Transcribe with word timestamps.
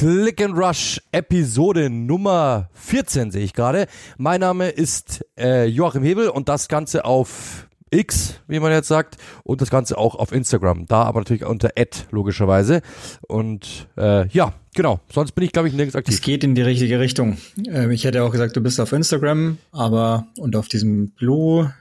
Click 0.00 0.40
and 0.40 0.56
Rush 0.56 0.98
Episode 1.12 1.90
Nummer 1.90 2.70
14 2.72 3.30
sehe 3.30 3.44
ich 3.44 3.52
gerade. 3.52 3.86
Mein 4.16 4.40
Name 4.40 4.70
ist 4.70 5.26
äh, 5.38 5.66
Joachim 5.66 6.02
Hebel 6.02 6.30
und 6.30 6.48
das 6.48 6.68
Ganze 6.68 7.04
auf 7.04 7.68
X, 7.90 8.40
wie 8.48 8.60
man 8.60 8.72
jetzt 8.72 8.88
sagt, 8.88 9.18
und 9.44 9.60
das 9.60 9.68
Ganze 9.68 9.98
auch 9.98 10.14
auf 10.14 10.32
Instagram. 10.32 10.86
Da 10.86 11.02
aber 11.02 11.20
natürlich 11.20 11.44
unter 11.44 11.72
Ad 11.76 11.98
logischerweise. 12.12 12.80
Und 13.28 13.88
äh, 13.98 14.26
ja, 14.28 14.54
genau. 14.74 15.00
Sonst 15.12 15.32
bin 15.32 15.44
ich, 15.44 15.52
glaube 15.52 15.68
ich, 15.68 15.74
nirgends 15.74 15.94
aktiv. 15.94 16.14
Es 16.14 16.22
geht 16.22 16.44
in 16.44 16.54
die 16.54 16.62
richtige 16.62 16.98
Richtung. 16.98 17.36
Ähm, 17.68 17.90
ich 17.90 18.04
hätte 18.04 18.24
auch 18.24 18.32
gesagt, 18.32 18.56
du 18.56 18.62
bist 18.62 18.80
auf 18.80 18.92
Instagram, 18.92 19.58
aber 19.70 20.26
und 20.38 20.56
auf 20.56 20.68
diesem 20.68 21.10
Blue 21.10 21.74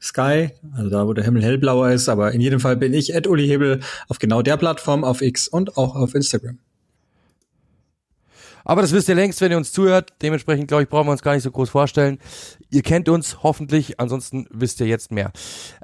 Sky, 0.00 0.50
also 0.76 0.90
da, 0.90 1.08
wo 1.08 1.12
der 1.12 1.24
Himmel 1.24 1.42
hellblauer 1.42 1.90
ist, 1.90 2.08
aber 2.08 2.30
in 2.30 2.40
jedem 2.40 2.60
Fall 2.60 2.76
bin 2.76 2.94
ich 2.94 3.12
Ed 3.12 3.26
Uli 3.26 3.48
Hebel 3.48 3.80
auf 4.06 4.20
genau 4.20 4.42
der 4.42 4.58
Plattform, 4.58 5.02
auf 5.02 5.22
X 5.22 5.48
und 5.48 5.76
auch 5.76 5.96
auf 5.96 6.14
Instagram. 6.14 6.60
Aber 8.64 8.82
das 8.82 8.92
wisst 8.92 9.08
ihr 9.08 9.14
längst, 9.14 9.40
wenn 9.40 9.50
ihr 9.50 9.56
uns 9.56 9.72
zuhört. 9.72 10.12
Dementsprechend, 10.22 10.68
glaube 10.68 10.82
ich, 10.84 10.88
brauchen 10.88 11.06
wir 11.06 11.12
uns 11.12 11.22
gar 11.22 11.34
nicht 11.34 11.42
so 11.42 11.50
groß 11.50 11.70
vorstellen. 11.70 12.18
Ihr 12.70 12.82
kennt 12.82 13.08
uns 13.08 13.42
hoffentlich, 13.42 14.00
ansonsten 14.00 14.46
wisst 14.50 14.80
ihr 14.80 14.86
jetzt 14.86 15.12
mehr. 15.12 15.30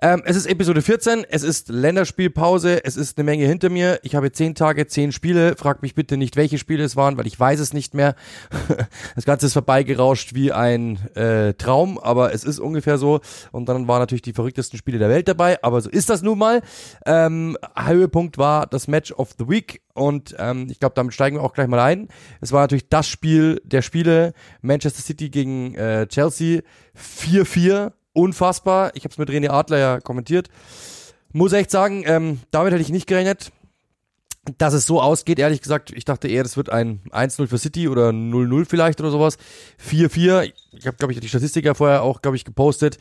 Ähm, 0.03 0.23
es 0.25 0.37
ist 0.37 0.47
Episode 0.47 0.83
14, 0.83 1.25
es 1.29 1.43
ist 1.43 1.69
Länderspielpause, 1.69 2.85
es 2.85 2.97
ist 2.97 3.19
eine 3.19 3.25
Menge 3.25 3.47
hinter 3.47 3.69
mir. 3.69 4.01
Ich 4.03 4.15
habe 4.15 4.33
zehn 4.33 4.55
Tage, 4.55 4.87
zehn 4.87 5.13
Spiele. 5.13 5.57
Fragt 5.57 5.83
mich 5.83 5.95
bitte 5.95 6.17
nicht, 6.17 6.37
welche 6.37 6.59
Spiele 6.59 6.83
es 6.83 6.97
waren, 6.97 7.17
weil 7.17 7.27
ich 7.27 7.39
weiß 7.39 7.61
es 7.61 7.73
nicht 7.73 7.95
mehr. 7.95 8.15
das 9.15 9.25
Ganze 9.25 9.47
ist 9.47 9.53
vorbeigerauscht 9.53 10.35
wie 10.35 10.53
ein 10.53 10.97
äh, 11.15 11.55
Traum, 11.55 11.99
aber 11.99 12.33
es 12.35 12.45
ist 12.45 12.59
ungefähr 12.59 12.99
so. 12.99 13.21
Und 13.53 13.69
dann 13.69 13.87
waren 13.87 14.01
natürlich 14.01 14.23
die 14.23 14.33
verrücktesten 14.33 14.79
Spiele 14.79 14.99
der 14.99 15.09
Welt 15.09 15.29
dabei, 15.29 15.63
aber 15.63 15.81
so 15.81 15.91
ist 15.91 16.11
das 16.11 16.23
nun 16.23 16.39
mal. 16.39 16.63
Ähm, 17.07 17.57
Höhepunkt 17.77 18.39
war 18.39 18.67
das 18.67 18.89
Match 18.89 19.13
of 19.13 19.31
the 19.39 19.49
Week 19.49 19.81
und 19.95 20.35
ähm, 20.39 20.69
ich 20.71 20.81
glaube, 20.81 20.95
damit 20.95 21.15
steigen 21.15 21.37
wir 21.37 21.43
auch 21.43 21.53
gleich 21.53 21.69
mal 21.69 21.81
ein. 21.81 22.09
Es 22.41 22.53
war 22.53 22.63
natürlich 22.63 22.89
das 22.89 23.09
Spiel 23.09 23.61
der 23.65 23.83
Spiele. 23.83 24.33
Manchester 24.63 25.03
City 25.03 25.31
gegen 25.31 25.75
äh, 25.75 26.07
Chelsea. 26.07 26.63
4-4. 26.97 27.93
Unfassbar. 28.13 28.93
Ich 28.95 29.05
habe 29.05 29.13
es 29.13 29.19
mit 29.19 29.31
René 29.31 29.51
Adler 29.51 29.79
ja 29.79 30.01
kommentiert. 30.01 30.49
Muss 31.33 31.53
echt 31.53 31.71
sagen, 31.71 32.03
ähm, 32.07 32.41
damit 32.51 32.73
hätte 32.73 32.83
ich 32.83 32.91
nicht 32.91 33.07
gerechnet 33.07 33.53
dass 34.59 34.73
es 34.73 34.87
so 34.87 35.01
ausgeht, 35.01 35.39
ehrlich 35.39 35.61
gesagt, 35.61 35.93
ich 35.95 36.05
dachte 36.05 36.27
eher, 36.27 36.43
das 36.43 36.57
wird 36.57 36.71
ein 36.71 37.01
1-0 37.11 37.47
für 37.47 37.59
City 37.59 37.89
oder 37.89 38.09
0-0 38.09 38.65
vielleicht 38.67 39.01
oder 39.01 39.11
sowas. 39.11 39.37
4-4, 39.87 40.53
ich 40.73 40.87
habe, 40.87 40.97
glaube 40.97 41.13
ich, 41.13 41.21
die 41.21 41.29
Statistik 41.29 41.65
ja 41.65 41.75
vorher 41.75 42.03
auch, 42.03 42.23
glaube 42.23 42.37
ich, 42.37 42.45
gepostet. 42.45 42.99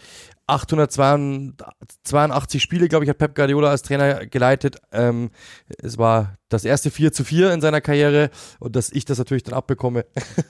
882 0.49 2.61
Spiele, 2.61 2.87
glaube 2.87 3.05
ich, 3.05 3.09
hat 3.09 3.17
Pep 3.17 3.35
Guardiola 3.35 3.69
als 3.69 3.83
Trainer 3.83 4.25
geleitet. 4.25 4.77
Ähm, 4.91 5.31
es 5.81 5.97
war 5.97 6.39
das 6.49 6.65
erste 6.65 6.91
4 6.91 7.13
zu 7.13 7.23
4 7.23 7.53
in 7.53 7.61
seiner 7.61 7.79
Karriere 7.79 8.31
und 8.59 8.75
dass 8.75 8.91
ich 8.91 9.05
das 9.05 9.19
natürlich 9.19 9.43
dann 9.43 9.53
abbekomme, 9.53 10.05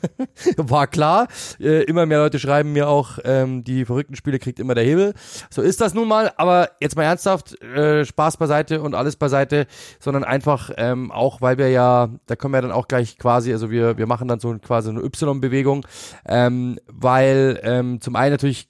war 0.57 0.87
klar. 0.87 1.27
Äh, 1.59 1.83
immer 1.83 2.05
mehr 2.05 2.19
Leute 2.19 2.39
schreiben 2.39 2.71
mir 2.71 2.87
auch, 2.87 3.19
ähm, 3.25 3.63
die 3.63 3.85
verrückten 3.85 4.15
Spiele 4.15 4.39
kriegt 4.39 4.59
immer 4.59 4.75
der 4.75 4.85
Hebel. 4.85 5.13
So 5.49 5.61
ist 5.61 5.81
das 5.81 5.93
nun 5.93 6.07
mal, 6.07 6.31
aber 6.37 6.69
jetzt 6.79 6.95
mal 6.95 7.03
ernsthaft, 7.03 7.61
äh, 7.61 8.05
Spaß 8.05 8.37
beiseite 8.37 8.81
und 8.81 8.95
alles 8.95 9.17
beiseite, 9.17 9.67
sondern 9.99 10.23
einfach 10.23 10.71
ähm, 10.77 11.11
auch, 11.11 11.41
weil 11.41 11.57
wir 11.57 11.69
ja, 11.69 12.09
da 12.25 12.35
können 12.35 12.53
wir 12.53 12.61
dann 12.61 12.71
auch 12.71 12.87
gleich 12.87 13.17
quasi, 13.17 13.51
also 13.51 13.69
wir, 13.69 13.97
wir 13.97 14.07
machen 14.07 14.29
dann 14.29 14.39
so 14.39 14.57
quasi 14.57 14.89
eine 14.89 15.01
Y-Bewegung, 15.01 15.85
ähm, 16.25 16.79
weil 16.87 17.59
ähm, 17.63 17.99
zum 17.99 18.15
einen 18.15 18.31
natürlich 18.31 18.69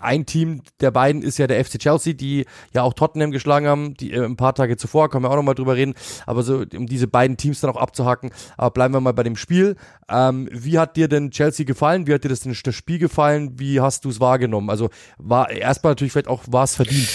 ein 0.00 0.26
Team 0.26 0.62
der 0.80 0.90
beiden 0.90 1.22
ist 1.22 1.38
ja 1.38 1.46
der 1.46 1.64
FC 1.64 1.78
Chelsea, 1.78 2.12
die 2.12 2.46
ja 2.72 2.82
auch 2.82 2.94
Tottenham 2.94 3.30
geschlagen 3.30 3.66
haben, 3.66 3.94
die 3.94 4.12
äh, 4.12 4.24
ein 4.24 4.36
paar 4.36 4.54
Tage 4.54 4.76
zuvor, 4.76 5.10
können 5.10 5.24
wir 5.24 5.30
auch 5.30 5.36
nochmal 5.36 5.54
drüber 5.54 5.76
reden, 5.76 5.94
aber 6.26 6.42
so, 6.42 6.64
um 6.74 6.86
diese 6.86 7.06
beiden 7.06 7.36
Teams 7.36 7.60
dann 7.60 7.70
auch 7.70 7.76
abzuhacken, 7.76 8.30
aber 8.56 8.70
bleiben 8.70 8.94
wir 8.94 9.00
mal 9.00 9.12
bei 9.12 9.22
dem 9.22 9.36
Spiel. 9.36 9.76
Ähm, 10.08 10.48
wie 10.52 10.78
hat 10.78 10.96
dir 10.96 11.08
denn 11.08 11.30
Chelsea 11.30 11.64
gefallen? 11.64 12.06
Wie 12.06 12.14
hat 12.14 12.24
dir 12.24 12.28
das, 12.28 12.40
denn, 12.40 12.56
das 12.62 12.74
Spiel 12.74 12.98
gefallen? 12.98 13.58
Wie 13.58 13.80
hast 13.80 14.04
du 14.04 14.10
es 14.10 14.20
wahrgenommen? 14.20 14.70
Also 14.70 14.90
war 15.18 15.50
erstmal 15.50 15.92
natürlich 15.92 16.12
vielleicht 16.12 16.28
auch, 16.28 16.42
war 16.46 16.64
es 16.64 16.76
verdient? 16.76 17.08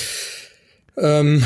Ähm, 0.97 1.43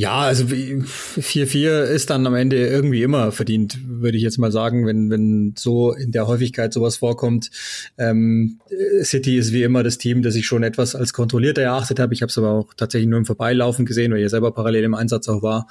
ja, 0.00 0.20
also 0.20 0.44
4-4 0.44 1.82
ist 1.82 2.08
dann 2.08 2.26
am 2.26 2.34
Ende 2.34 2.56
irgendwie 2.66 3.02
immer 3.02 3.32
verdient, 3.32 3.76
würde 3.86 4.16
ich 4.16 4.22
jetzt 4.22 4.38
mal 4.38 4.50
sagen, 4.50 4.86
wenn, 4.86 5.10
wenn 5.10 5.52
so 5.58 5.92
in 5.92 6.10
der 6.10 6.26
Häufigkeit 6.26 6.72
sowas 6.72 6.96
vorkommt. 6.96 7.50
Ähm, 7.98 8.60
City 9.02 9.36
ist 9.36 9.52
wie 9.52 9.62
immer 9.62 9.82
das 9.82 9.98
Team, 9.98 10.22
das 10.22 10.36
ich 10.36 10.46
schon 10.46 10.62
etwas 10.62 10.94
als 10.94 11.12
kontrollierter 11.12 11.60
erachtet 11.60 12.00
habe. 12.00 12.14
Ich 12.14 12.22
habe 12.22 12.30
es 12.30 12.38
aber 12.38 12.50
auch 12.50 12.72
tatsächlich 12.72 13.10
nur 13.10 13.18
im 13.18 13.26
Vorbeilaufen 13.26 13.84
gesehen, 13.84 14.10
weil 14.10 14.20
ich 14.20 14.22
ja 14.22 14.28
selber 14.30 14.52
parallel 14.52 14.84
im 14.84 14.94
Einsatz 14.94 15.28
auch 15.28 15.42
war. 15.42 15.68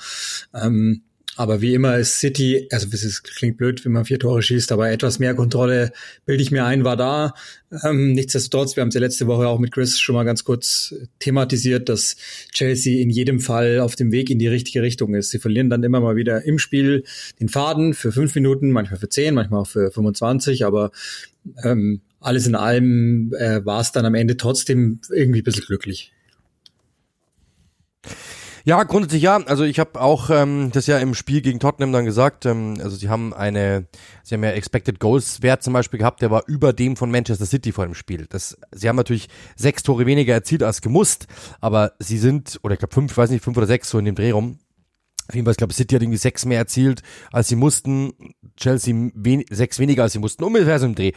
Ähm, 0.53 1.01
aber 1.40 1.62
wie 1.62 1.74
immer 1.74 1.98
ist 1.98 2.20
City, 2.20 2.68
also 2.70 2.90
es 2.92 3.24
klingt 3.24 3.56
blöd, 3.56 3.86
wenn 3.86 3.94
man 3.94 4.04
vier 4.04 4.20
Tore 4.20 4.42
schießt, 4.42 4.74
aber 4.74 4.92
etwas 4.92 5.20
mehr 5.20 5.34
Kontrolle, 5.36 5.94
bilde 6.26 6.44
ich 6.44 6.52
mir 6.52 6.66
ein, 6.66 6.84
war 6.84 6.98
da. 6.98 7.34
Ähm, 7.86 8.12
nichtsdestotrotz, 8.12 8.76
wir 8.76 8.82
haben 8.82 8.90
es 8.90 8.96
ja 8.96 9.00
letzte 9.00 9.26
Woche 9.26 9.48
auch 9.48 9.58
mit 9.58 9.72
Chris 9.72 9.98
schon 9.98 10.16
mal 10.16 10.26
ganz 10.26 10.44
kurz 10.44 10.94
thematisiert, 11.20 11.88
dass 11.88 12.18
Chelsea 12.52 13.02
in 13.02 13.10
jedem 13.10 13.40
Fall 13.40 13.80
auf 13.80 13.96
dem 13.96 14.12
Weg 14.12 14.30
in 14.30 14.38
die 14.38 14.50
richtige 14.50 14.82
Richtung 14.82 15.16
ist. 15.16 15.30
Sie 15.30 15.40
verlieren 15.40 15.70
dann 15.70 15.82
immer 15.84 16.02
mal 16.02 16.18
wieder 16.18 16.44
im 16.44 16.60
Spiel 16.60 17.06
den 17.40 17.48
Faden 17.48 17.94
für 17.94 18.12
fünf 18.12 18.36
Minuten, 18.36 18.72
manchmal 18.72 19.00
für 19.00 19.08
zehn, 19.08 19.34
manchmal 19.34 19.62
auch 19.62 19.68
für 19.68 19.92
25, 19.92 20.66
aber 20.66 20.92
ähm, 21.64 22.02
alles 22.20 22.48
in 22.48 22.56
allem 22.56 23.34
äh, 23.40 23.66
war 23.66 23.80
es 23.80 23.94
dann 23.94 24.06
am 24.06 24.16
Ende 24.16 24.36
trotzdem 24.36 25.00
irgendwie 25.10 25.40
ein 25.40 25.46
bisschen 25.46 25.64
glücklich. 25.64 26.12
Ja, 28.69 28.84
grundsätzlich 28.84 29.24
ja. 29.24 29.38
Also 29.47 29.63
ich 29.63 29.80
habe 29.80 30.00
auch 30.00 30.30
ähm, 30.30 30.69
das 30.72 30.85
ja 30.85 31.00
im 31.00 31.16
Spiel 31.16 31.41
gegen 31.41 31.59
Tottenham 31.59 31.91
dann 31.91 32.06
gesagt. 32.06 32.46
Ähm, 32.46 32.78
also 32.84 32.96
sie 32.96 33.09
haben 33.09 33.34
eine, 33.34 33.88
sie 34.22 34.35
haben 34.35 34.44
ja 34.44 34.52
Expected 34.52 35.00
Goals 35.00 35.41
Wert 35.41 35.63
zum 35.63 35.74
Beispiel 35.74 35.97
gehabt, 35.97 36.22
der 36.22 36.30
war 36.30 36.44
über 36.46 36.72
dem 36.72 36.96
von 36.96 37.09
Manchester 37.09 37.47
City 37.47 37.72
vor 37.72 37.85
dem 37.85 37.96
Spiel. 37.96 38.28
Das, 38.29 38.56
sie 38.72 38.88
haben 38.88 38.96
natürlich 38.96 39.28
sechs 39.56 39.81
Tore 39.81 40.06
weniger 40.06 40.35
erzielt 40.35 40.62
als 40.62 40.81
gemusst, 40.81 41.25
aber 41.62 41.94
sie 41.97 42.19
sind 42.19 42.59
oder 42.62 42.74
ich 42.74 42.79
glaube 42.79 42.94
fünf, 42.94 43.18
weiß 43.18 43.31
nicht 43.31 43.44
fünf 43.44 43.58
oder 43.58 43.66
sechs 43.66 43.90
so 43.90 43.97
in 43.97 44.06
dem 44.06 44.13
Dreh 44.13 44.29
rum. 44.29 44.59
Auf 45.28 45.34
jeden 45.34 45.46
Fall, 45.46 45.53
ich 45.53 45.58
glaube, 45.58 45.74
City 45.74 45.96
hat 45.96 46.03
irgendwie 46.03 46.18
sechs 46.19 46.46
mehr 46.46 46.59
erzielt, 46.59 47.02
als 47.31 47.47
sie 47.47 47.56
mussten. 47.56 48.13
Chelsea 48.56 48.94
wen 49.16 49.46
sechs 49.50 49.79
weniger, 49.79 50.03
als 50.03 50.13
sie 50.13 50.19
mussten. 50.19 50.44
Ungefähr 50.44 50.78
so 50.78 50.85
im 50.85 50.94
Dreh. 50.94 51.13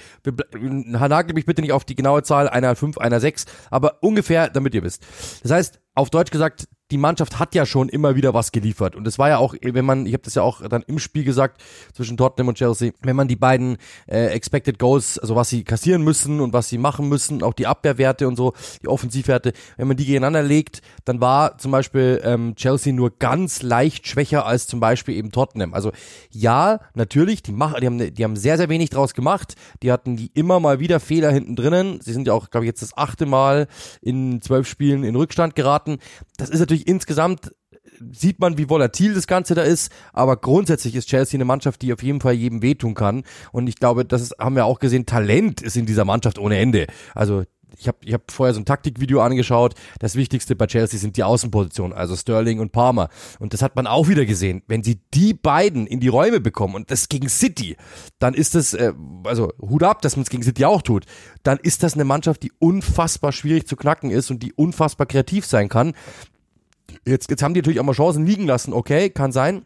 Nagel 0.55 1.35
mich 1.35 1.45
bitte 1.45 1.61
nicht 1.61 1.73
auf 1.73 1.85
die 1.85 1.97
genaue 1.97 2.23
Zahl, 2.23 2.49
einer 2.49 2.77
fünf, 2.77 2.97
einer 2.97 3.21
sechs, 3.21 3.45
aber 3.71 4.03
ungefähr, 4.03 4.49
damit 4.49 4.75
ihr 4.75 4.83
wisst. 4.83 5.03
Das 5.43 5.53
heißt, 5.53 5.81
auf 5.95 6.09
Deutsch 6.09 6.31
gesagt, 6.31 6.67
die 6.93 6.99
Mannschaft 6.99 7.39
hat 7.39 7.55
ja 7.55 7.65
schon 7.65 7.89
immer 7.89 8.17
wieder 8.17 8.35
was 8.35 8.53
geliefert. 8.53 8.95
Und 8.95 9.07
es 9.07 9.19
war 9.19 9.31
ja 9.31 9.39
auch, 9.39 9.55
wenn 9.63 9.85
man, 9.85 10.05
ich 10.05 10.13
habe 10.13 10.23
das 10.23 10.35
ja 10.35 10.43
auch 10.43 10.61
dann 10.69 10.83
im 10.87 10.99
Spiel 10.99 11.25
gesagt, 11.25 11.63
zwischen 11.95 12.19
Tottenham 12.19 12.49
und 12.49 12.59
Chelsea, 12.59 12.93
wenn 13.01 13.17
man 13.17 13.29
die 13.29 13.37
beiden 13.37 13.79
äh, 14.07 14.27
Expected 14.27 14.79
Goals, 14.79 15.19
also 15.19 15.35
was 15.35 15.49
sie 15.49 15.65
kassieren 15.65 16.03
müssen 16.03 16.41
und 16.41 16.53
was 16.53 16.69
sie 16.69 16.77
machen 16.77 17.09
müssen, 17.09 17.43
auch 17.43 17.55
die 17.55 17.67
Abwehrwerte 17.67 18.29
und 18.29 18.37
so, 18.37 18.53
die 18.83 18.89
Offensivwerte, 18.89 19.55
wenn 19.79 19.89
man 19.89 19.97
die 19.97 20.05
gegeneinander 20.05 20.43
legt, 20.43 20.83
dann 21.07 21.23
war 21.23 21.57
zum 21.57 21.73
Beispiel 21.73 22.21
ähm, 22.25 22.55
Chelsea 22.57 22.93
nur 22.93 23.17
ganz 23.19 23.63
leicht 23.63 24.07
schwächer 24.07 24.45
als 24.45 24.67
zum 24.67 24.79
Beispiel 24.79 25.17
eben 25.17 25.33
Tottenham. 25.33 25.73
Also 25.73 25.93
ja, 26.31 26.81
natürlich, 26.95 27.43
die, 27.43 27.53
machen, 27.53 27.77
die, 27.81 27.87
haben, 27.87 28.15
die 28.15 28.25
haben 28.25 28.37
sehr, 28.37 28.59
sehr 28.59 28.69
wenig 28.69 28.91
draus 28.91 29.15
gemacht. 29.15 29.55
Die 29.83 29.91
hatten 29.91 30.17
die 30.17 30.31
immer 30.35 30.61
mal 30.61 30.79
wieder 30.79 31.01
Fehler 31.01 31.31
hinten 31.31 31.57
drinnen. 31.57 32.01
Sie 32.03 32.13
sind 32.13 32.27
ja 32.27 32.35
auch, 32.35 32.51
glaube 32.51 32.67
ich, 32.67 32.69
jetzt 32.69 32.83
das 32.83 32.97
achte 32.99 33.25
Mal 33.25 33.67
in 34.03 34.43
zwölf 34.43 34.69
Spielen 34.69 35.05
in 35.05 35.17
Rückstand 35.17 35.55
geraten. 35.55 35.99
Das 36.37 36.51
ist 36.51 36.61
natürlich 36.61 36.82
insgesamt 36.83 37.53
sieht 38.13 38.41
man, 38.41 38.59
wie 38.59 38.69
volatil 38.69 39.15
das 39.15 39.27
Ganze 39.27 39.55
da 39.55 39.63
ist, 39.63 39.93
aber 40.13 40.37
grundsätzlich 40.37 40.95
ist 40.95 41.09
Chelsea 41.09 41.37
eine 41.37 41.45
Mannschaft, 41.45 41.83
die 41.83 41.93
auf 41.93 42.03
jeden 42.03 42.21
Fall 42.21 42.35
jedem 42.35 42.63
wehtun 42.63 42.95
kann. 42.95 43.25
Und 43.53 43.69
ich 43.69 43.77
glaube, 43.77 44.05
das 44.05 44.23
ist, 44.23 44.39
haben 44.39 44.57
wir 44.57 44.67
auch 44.67 44.79
gesehen, 44.79 45.07
Talent 45.07 45.63
ist 45.63 45.77
in 45.77 45.87
dieser 45.87 46.05
Mannschaft 46.05 46.39
ohne 46.39 46.59
Ende. 46.59 46.87
Also 47.15 47.45
ich 47.79 47.89
habe 47.89 47.99
ich 48.05 48.13
hab 48.13 48.31
vorher 48.31 48.55
so 48.55 48.61
ein 48.61 48.65
Taktikvideo 48.65 49.21
angeschaut. 49.21 49.75
Das 49.99 50.15
Wichtigste 50.15 50.57
bei 50.57 50.67
Chelsea 50.67 50.99
sind 50.99 51.17
die 51.17 51.25
Außenpositionen, 51.25 51.97
also 51.97 52.17
Sterling 52.17 52.61
und 52.61 52.73
Palmer. 52.73 53.09
Und 53.39 53.55
das 53.55 53.63
hat 53.63 53.77
man 53.77 53.87
auch 53.87 54.09
wieder 54.09 54.27
gesehen. 54.27 54.63
Wenn 54.67 54.83
sie 54.83 55.01
die 55.15 55.35
beiden 55.35 55.87
in 55.87 56.01
die 56.01 56.09
Räume 56.09 56.41
bekommen 56.41 56.75
und 56.75 56.91
das 56.91 57.09
gegen 57.09 57.29
City, 57.29 57.77
dann 58.19 58.35
ist 58.35 58.55
das, 58.55 58.75
äh, 58.75 58.93
also 59.25 59.53
Hut 59.61 59.83
ab, 59.83 60.03
dass 60.03 60.17
man 60.17 60.23
es 60.23 60.31
gegen 60.31 60.43
City 60.43 60.65
auch 60.65 60.83
tut, 60.83 61.07
dann 61.43 61.59
ist 61.59 61.83
das 61.83 61.95
eine 61.95 62.05
Mannschaft, 62.05 62.43
die 62.43 62.53
unfassbar 62.59 63.33
schwierig 63.33 63.67
zu 63.67 63.77
knacken 63.77 64.11
ist 64.11 64.31
und 64.31 64.43
die 64.43 64.53
unfassbar 64.53 65.07
kreativ 65.07 65.47
sein 65.47 65.69
kann. 65.69 65.95
Jetzt, 67.07 67.31
jetzt 67.31 67.43
haben 67.43 67.55
die 67.55 67.61
natürlich 67.61 67.81
auch 67.81 67.85
mal 67.85 67.93
Chancen 67.93 68.27
liegen 68.27 68.47
lassen, 68.47 68.73
okay, 68.73 69.11
kann 69.11 69.33
sein. 69.33 69.65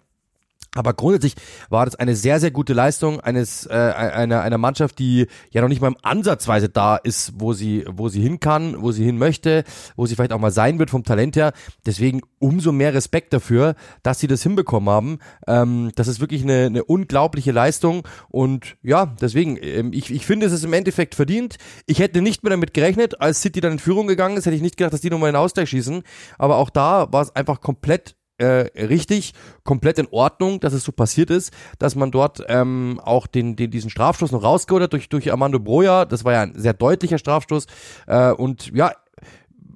Aber 0.77 0.95
grundsätzlich 0.95 1.35
war 1.69 1.85
das 1.85 1.95
eine 1.97 2.15
sehr, 2.17 2.41
sehr 2.41 2.51
gute 2.51 2.73
Leistung 2.73 3.21
eines 3.21 3.67
äh, 3.67 3.73
einer, 3.73 4.43
einer 4.43 4.59
Mannschaft, 4.59 4.99
die 4.99 5.27
ja 5.51 5.61
noch 5.61 5.69
nicht 5.69 5.81
mal 5.81 5.89
im 5.89 5.97
Ansatzweise 6.03 6.69
da 6.69 6.97
ist, 6.97 7.33
wo 7.37 7.53
sie, 7.53 7.85
wo 7.89 8.09
sie 8.09 8.23
hin 8.23 8.41
kann, 8.41 8.83
wo 8.83 8.93
sie 8.93 9.05
hin 9.05 9.19
möchte, 9.19 9.65
wo 9.97 10.07
sie 10.07 10.15
vielleicht 10.15 10.33
auch 10.33 10.39
mal 10.39 10.51
sein 10.51 10.79
wird 10.79 10.91
vom 10.91 11.05
Talent 11.05 11.37
her. 11.37 11.53
Deswegen 11.85 12.23
umso 12.39 12.73
mehr 12.73 12.95
Respekt 12.95 13.33
dafür, 13.33 13.75
dass 14.03 14.21
sie 14.21 14.27
das 14.27 14.43
hinbekommen 14.43 14.89
haben. 14.89 15.19
Ähm, 15.47 15.93
das 15.95 16.09
ist 16.09 16.21
wirklich 16.21 16.43
eine, 16.43 16.67
eine 16.67 16.85
unglaubliche 16.85 17.53
Leistung. 17.53 18.07
Und 18.29 18.77
ja, 18.83 19.15
deswegen, 19.21 19.59
ähm, 19.61 19.93
ich, 19.93 20.13
ich 20.13 20.27
finde, 20.27 20.47
es 20.47 20.53
ist 20.53 20.65
im 20.65 20.73
Endeffekt 20.73 21.15
verdient. 21.15 21.57
Ich 21.87 21.99
hätte 21.99 22.23
nicht 22.23 22.43
mehr 22.43 22.51
damit 22.51 22.75
gerechnet, 22.75 23.21
als 23.21 23.41
City 23.41 23.61
dann 23.61 23.73
in 23.73 23.79
Führung 23.79 24.07
gegangen 24.07 24.37
ist, 24.37 24.47
hätte 24.47 24.57
ich 24.57 24.63
nicht 24.63 24.77
gedacht, 24.77 24.93
dass 24.93 25.01
die 25.01 25.11
nochmal 25.11 25.29
einen 25.29 25.37
Ausgleich 25.37 25.71
schießen. 25.71 26.03
Aber 26.39 26.57
auch 26.57 26.71
da 26.71 27.13
war 27.13 27.23
es 27.23 27.35
einfach 27.35 27.61
komplett 27.61 28.17
äh, 28.39 28.69
richtig, 28.85 29.33
komplett 29.65 29.99
in 29.99 30.09
Ordnung, 30.11 30.61
dass 30.61 30.73
es 30.73 30.85
so 30.85 30.93
passiert 30.93 31.31
ist, 31.31 31.53
dass 31.79 31.95
man 31.95 32.11
dort 32.11 32.43
ähm, 32.49 33.01
auch 33.03 33.27
den, 33.27 33.57
den 33.57 33.71
diesen 33.71 33.91
Strafstoß 33.91 34.33
noch 34.33 34.43
rausgeholt 34.43 34.85
hat 34.85 34.93
durch, 34.93 35.09
durch 35.09 35.33
Armando 35.33 35.59
Broja. 35.59 36.05
Das 36.05 36.25
war 36.25 36.33
ja 36.33 36.43
ein 36.43 36.53
sehr 36.57 36.75
deutlicher 36.75 37.19
Strafstoß. 37.19 37.67
Äh, 38.07 38.33
und 38.33 38.73
ja, 38.75 38.93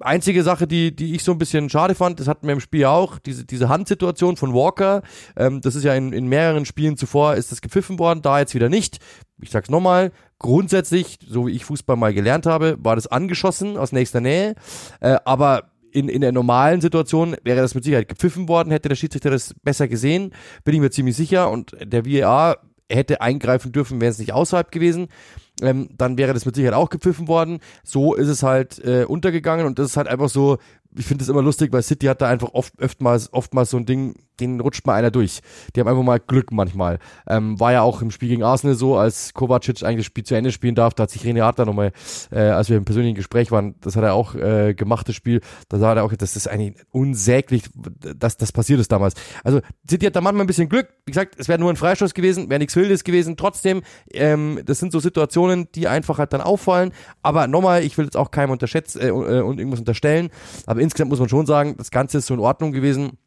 einzige 0.00 0.42
Sache, 0.42 0.66
die, 0.66 0.94
die 0.94 1.14
ich 1.14 1.24
so 1.24 1.32
ein 1.32 1.38
bisschen 1.38 1.68
schade 1.68 1.94
fand, 1.94 2.20
das 2.20 2.28
hatten 2.28 2.46
wir 2.46 2.54
im 2.54 2.60
Spiel 2.60 2.86
auch, 2.86 3.18
diese, 3.18 3.44
diese 3.44 3.68
Handsituation 3.68 4.36
von 4.36 4.54
Walker. 4.54 5.02
Ähm, 5.36 5.60
das 5.60 5.74
ist 5.74 5.84
ja 5.84 5.94
in, 5.94 6.12
in 6.12 6.26
mehreren 6.26 6.64
Spielen 6.64 6.96
zuvor 6.96 7.34
ist 7.34 7.52
das 7.52 7.60
gepfiffen 7.60 7.98
worden, 7.98 8.22
da 8.22 8.38
jetzt 8.38 8.54
wieder 8.54 8.68
nicht. 8.68 8.98
Ich 9.40 9.50
sag's 9.50 9.70
nochmal, 9.70 10.12
grundsätzlich, 10.38 11.18
so 11.26 11.46
wie 11.46 11.52
ich 11.52 11.64
Fußball 11.64 11.96
mal 11.96 12.14
gelernt 12.14 12.46
habe, 12.46 12.76
war 12.80 12.96
das 12.96 13.06
angeschossen 13.06 13.76
aus 13.76 13.92
nächster 13.92 14.20
Nähe. 14.20 14.54
Äh, 15.00 15.16
aber 15.24 15.70
in, 15.92 16.08
in 16.08 16.20
der 16.20 16.32
normalen 16.32 16.80
Situation 16.80 17.36
wäre 17.42 17.60
das 17.60 17.74
mit 17.74 17.84
Sicherheit 17.84 18.08
gepfiffen 18.08 18.48
worden, 18.48 18.70
hätte 18.70 18.88
der 18.88 18.96
Schiedsrichter 18.96 19.30
das 19.30 19.54
besser 19.62 19.88
gesehen, 19.88 20.32
bin 20.64 20.74
ich 20.74 20.80
mir 20.80 20.90
ziemlich 20.90 21.16
sicher. 21.16 21.50
Und 21.50 21.76
der 21.82 22.06
VAR 22.06 22.58
hätte 22.88 23.20
eingreifen 23.20 23.72
dürfen, 23.72 24.00
wäre 24.00 24.10
es 24.10 24.18
nicht 24.18 24.32
außerhalb 24.32 24.70
gewesen. 24.70 25.08
Ähm, 25.62 25.90
dann 25.96 26.16
wäre 26.16 26.32
das 26.32 26.46
mit 26.46 26.54
Sicherheit 26.54 26.74
auch 26.74 26.90
gepfiffen 26.90 27.28
worden. 27.28 27.60
So 27.84 28.14
ist 28.14 28.28
es 28.28 28.42
halt 28.42 28.82
äh, 28.84 29.04
untergegangen 29.04 29.66
und 29.66 29.78
das 29.78 29.88
ist 29.90 29.96
halt 29.96 30.08
einfach 30.08 30.28
so, 30.28 30.58
ich 30.96 31.06
finde 31.06 31.22
es 31.22 31.28
immer 31.28 31.42
lustig, 31.42 31.72
weil 31.72 31.82
City 31.82 32.06
hat 32.06 32.20
da 32.20 32.28
einfach 32.28 32.48
oft, 32.52 32.72
oftmals, 32.80 33.32
oftmals 33.32 33.70
so 33.70 33.76
ein 33.76 33.86
Ding, 33.86 34.14
den 34.40 34.60
rutscht 34.60 34.86
mal 34.86 34.94
einer 34.94 35.10
durch. 35.10 35.40
Die 35.74 35.80
haben 35.80 35.88
einfach 35.88 36.02
mal 36.02 36.18
Glück 36.18 36.50
manchmal. 36.50 36.98
Ähm, 37.28 37.60
war 37.60 37.72
ja 37.72 37.82
auch 37.82 38.02
im 38.02 38.10
Spiel 38.10 38.28
gegen 38.28 38.42
Arsenal 38.42 38.74
so, 38.74 38.96
als 38.96 39.34
Kovacic 39.34 39.82
eigentlich 39.82 39.98
das 39.98 40.06
Spiel 40.06 40.24
zu 40.24 40.34
Ende 40.34 40.50
spielen 40.50 40.74
darf, 40.74 40.94
da 40.94 41.04
hat 41.04 41.10
sich 41.10 41.22
René 41.22 41.42
Adler 41.42 41.66
nochmal, 41.66 41.92
äh, 42.32 42.40
als 42.40 42.70
wir 42.70 42.76
im 42.76 42.84
persönlichen 42.84 43.14
Gespräch 43.14 43.50
waren, 43.50 43.74
das 43.80 43.96
hat 43.96 44.02
er 44.02 44.14
auch 44.14 44.34
äh, 44.34 44.74
gemacht, 44.74 45.08
das 45.08 45.14
Spiel, 45.14 45.40
da 45.68 45.78
sah 45.78 45.94
er 45.94 46.04
auch, 46.04 46.12
das 46.12 46.36
ist 46.36 46.48
eigentlich 46.48 46.74
unsäglich, 46.90 47.64
dass 47.74 48.36
das 48.36 48.52
passiert 48.52 48.80
ist 48.80 48.90
damals. 48.90 49.14
Also 49.44 49.60
City 49.88 50.06
hat 50.06 50.16
da 50.16 50.20
manchmal 50.20 50.44
ein 50.44 50.48
bisschen 50.48 50.68
Glück. 50.68 50.88
Wie 51.06 51.12
gesagt, 51.12 51.36
es 51.38 51.48
wäre 51.48 51.58
nur 51.58 51.70
ein 51.70 51.76
Freistoß 51.76 52.14
gewesen, 52.14 52.50
wäre 52.50 52.58
nichts 52.58 52.74
Wildes 52.76 53.04
gewesen. 53.04 53.36
Trotzdem, 53.36 53.82
ähm, 54.12 54.60
das 54.64 54.78
sind 54.78 54.92
so 54.92 55.00
Situationen, 55.00 55.68
die 55.74 55.86
einfach 55.86 56.18
halt 56.18 56.32
dann 56.32 56.40
auffallen. 56.40 56.92
Aber 57.22 57.46
nochmal, 57.46 57.84
ich 57.84 57.96
will 57.98 58.06
jetzt 58.06 58.16
auch 58.16 58.30
keinem 58.30 58.50
unterschätzen 58.50 59.00
äh, 59.02 59.10
und 59.10 59.58
irgendwas 59.58 59.80
unterstellen, 59.80 60.30
aber 60.66 60.79
aber 60.80 60.84
insgesamt 60.84 61.10
muss 61.10 61.20
man 61.20 61.28
schon 61.28 61.44
sagen, 61.44 61.74
das 61.76 61.90
Ganze 61.90 62.18
ist 62.18 62.26
so 62.26 62.34
in 62.34 62.40
Ordnung 62.40 62.72
gewesen. 62.72 63.18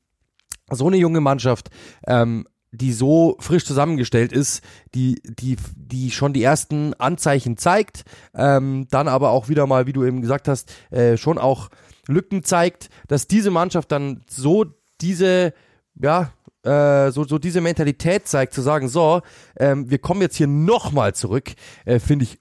So 0.71 0.87
eine 0.87 0.97
junge 0.97 1.21
Mannschaft, 1.21 1.69
ähm, 2.07 2.47
die 2.71 2.91
so 2.93 3.37
frisch 3.39 3.63
zusammengestellt 3.63 4.33
ist, 4.33 4.63
die, 4.95 5.21
die, 5.23 5.57
die 5.75 6.09
schon 6.09 6.33
die 6.33 6.41
ersten 6.41 6.95
Anzeichen 6.95 7.57
zeigt, 7.57 8.05
ähm, 8.33 8.87
dann 8.89 9.07
aber 9.07 9.29
auch 9.29 9.49
wieder 9.49 9.67
mal, 9.67 9.85
wie 9.85 9.93
du 9.93 10.03
eben 10.03 10.21
gesagt 10.21 10.47
hast, 10.47 10.73
äh, 10.89 11.15
schon 11.15 11.37
auch 11.37 11.69
Lücken 12.07 12.43
zeigt, 12.43 12.89
dass 13.07 13.27
diese 13.27 13.51
Mannschaft 13.51 13.91
dann 13.91 14.23
so 14.27 14.65
diese, 14.99 15.53
ja, 15.93 16.31
äh, 16.63 17.11
so, 17.11 17.23
so 17.23 17.37
diese 17.37 17.61
Mentalität 17.61 18.27
zeigt, 18.27 18.53
zu 18.53 18.63
sagen, 18.63 18.87
so, 18.87 19.21
ähm, 19.57 19.91
wir 19.91 19.99
kommen 19.99 20.21
jetzt 20.21 20.37
hier 20.37 20.47
nochmal 20.47 21.13
zurück, 21.13 21.51
äh, 21.85 21.99
finde 21.99 22.25
ich 22.25 22.39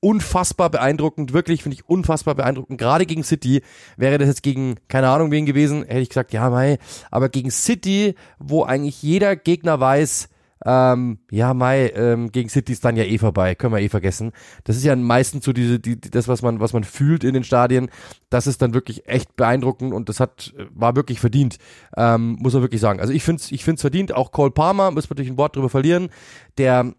unfassbar 0.00 0.70
beeindruckend, 0.70 1.32
wirklich 1.32 1.62
finde 1.62 1.76
ich 1.76 1.88
unfassbar 1.88 2.34
beeindruckend. 2.34 2.78
Gerade 2.78 3.06
gegen 3.06 3.22
City 3.22 3.62
wäre 3.96 4.18
das 4.18 4.28
jetzt 4.28 4.42
gegen, 4.42 4.76
keine 4.88 5.08
Ahnung 5.08 5.30
wen 5.30 5.46
gewesen, 5.46 5.84
hätte 5.84 6.00
ich 6.00 6.08
gesagt, 6.08 6.32
ja, 6.32 6.50
mei, 6.50 6.78
aber 7.10 7.28
gegen 7.28 7.50
City, 7.50 8.14
wo 8.38 8.64
eigentlich 8.64 9.02
jeder 9.02 9.36
Gegner 9.36 9.78
weiß, 9.78 10.28
ähm, 10.64 11.18
ja, 11.30 11.54
Mai, 11.54 11.88
ähm, 11.94 12.32
gegen 12.32 12.48
City 12.50 12.72
ist 12.72 12.84
dann 12.84 12.96
ja 12.96 13.04
eh 13.04 13.18
vorbei, 13.18 13.54
können 13.54 13.72
wir 13.74 13.80
eh 13.80 13.88
vergessen. 13.88 14.32
Das 14.64 14.76
ist 14.76 14.84
ja 14.84 14.94
meistens 14.94 15.44
so 15.44 15.52
diese, 15.52 15.80
die, 15.80 15.98
das, 15.98 16.28
was 16.28 16.42
man, 16.42 16.60
was 16.60 16.72
man 16.72 16.84
fühlt 16.84 17.24
in 17.24 17.32
den 17.32 17.44
Stadien. 17.44 17.90
Das 18.28 18.46
ist 18.46 18.60
dann 18.60 18.74
wirklich 18.74 19.08
echt 19.08 19.36
beeindruckend 19.36 19.94
und 19.94 20.08
das 20.08 20.20
hat, 20.20 20.52
war 20.74 20.96
wirklich 20.96 21.18
verdient, 21.18 21.56
ähm, 21.96 22.36
muss 22.40 22.52
man 22.52 22.62
wirklich 22.62 22.80
sagen. 22.80 23.00
Also 23.00 23.12
ich 23.12 23.22
finde 23.22 23.42
es 23.42 23.52
ich 23.52 23.64
find's 23.64 23.80
verdient, 23.80 24.14
auch 24.14 24.32
Cole 24.32 24.50
Palmer, 24.50 24.90
müssen 24.90 25.08
wir 25.08 25.14
natürlich 25.14 25.32
ein 25.32 25.38
Wort 25.38 25.56
drüber 25.56 25.70
verlieren, 25.70 26.10
der 26.58 26.92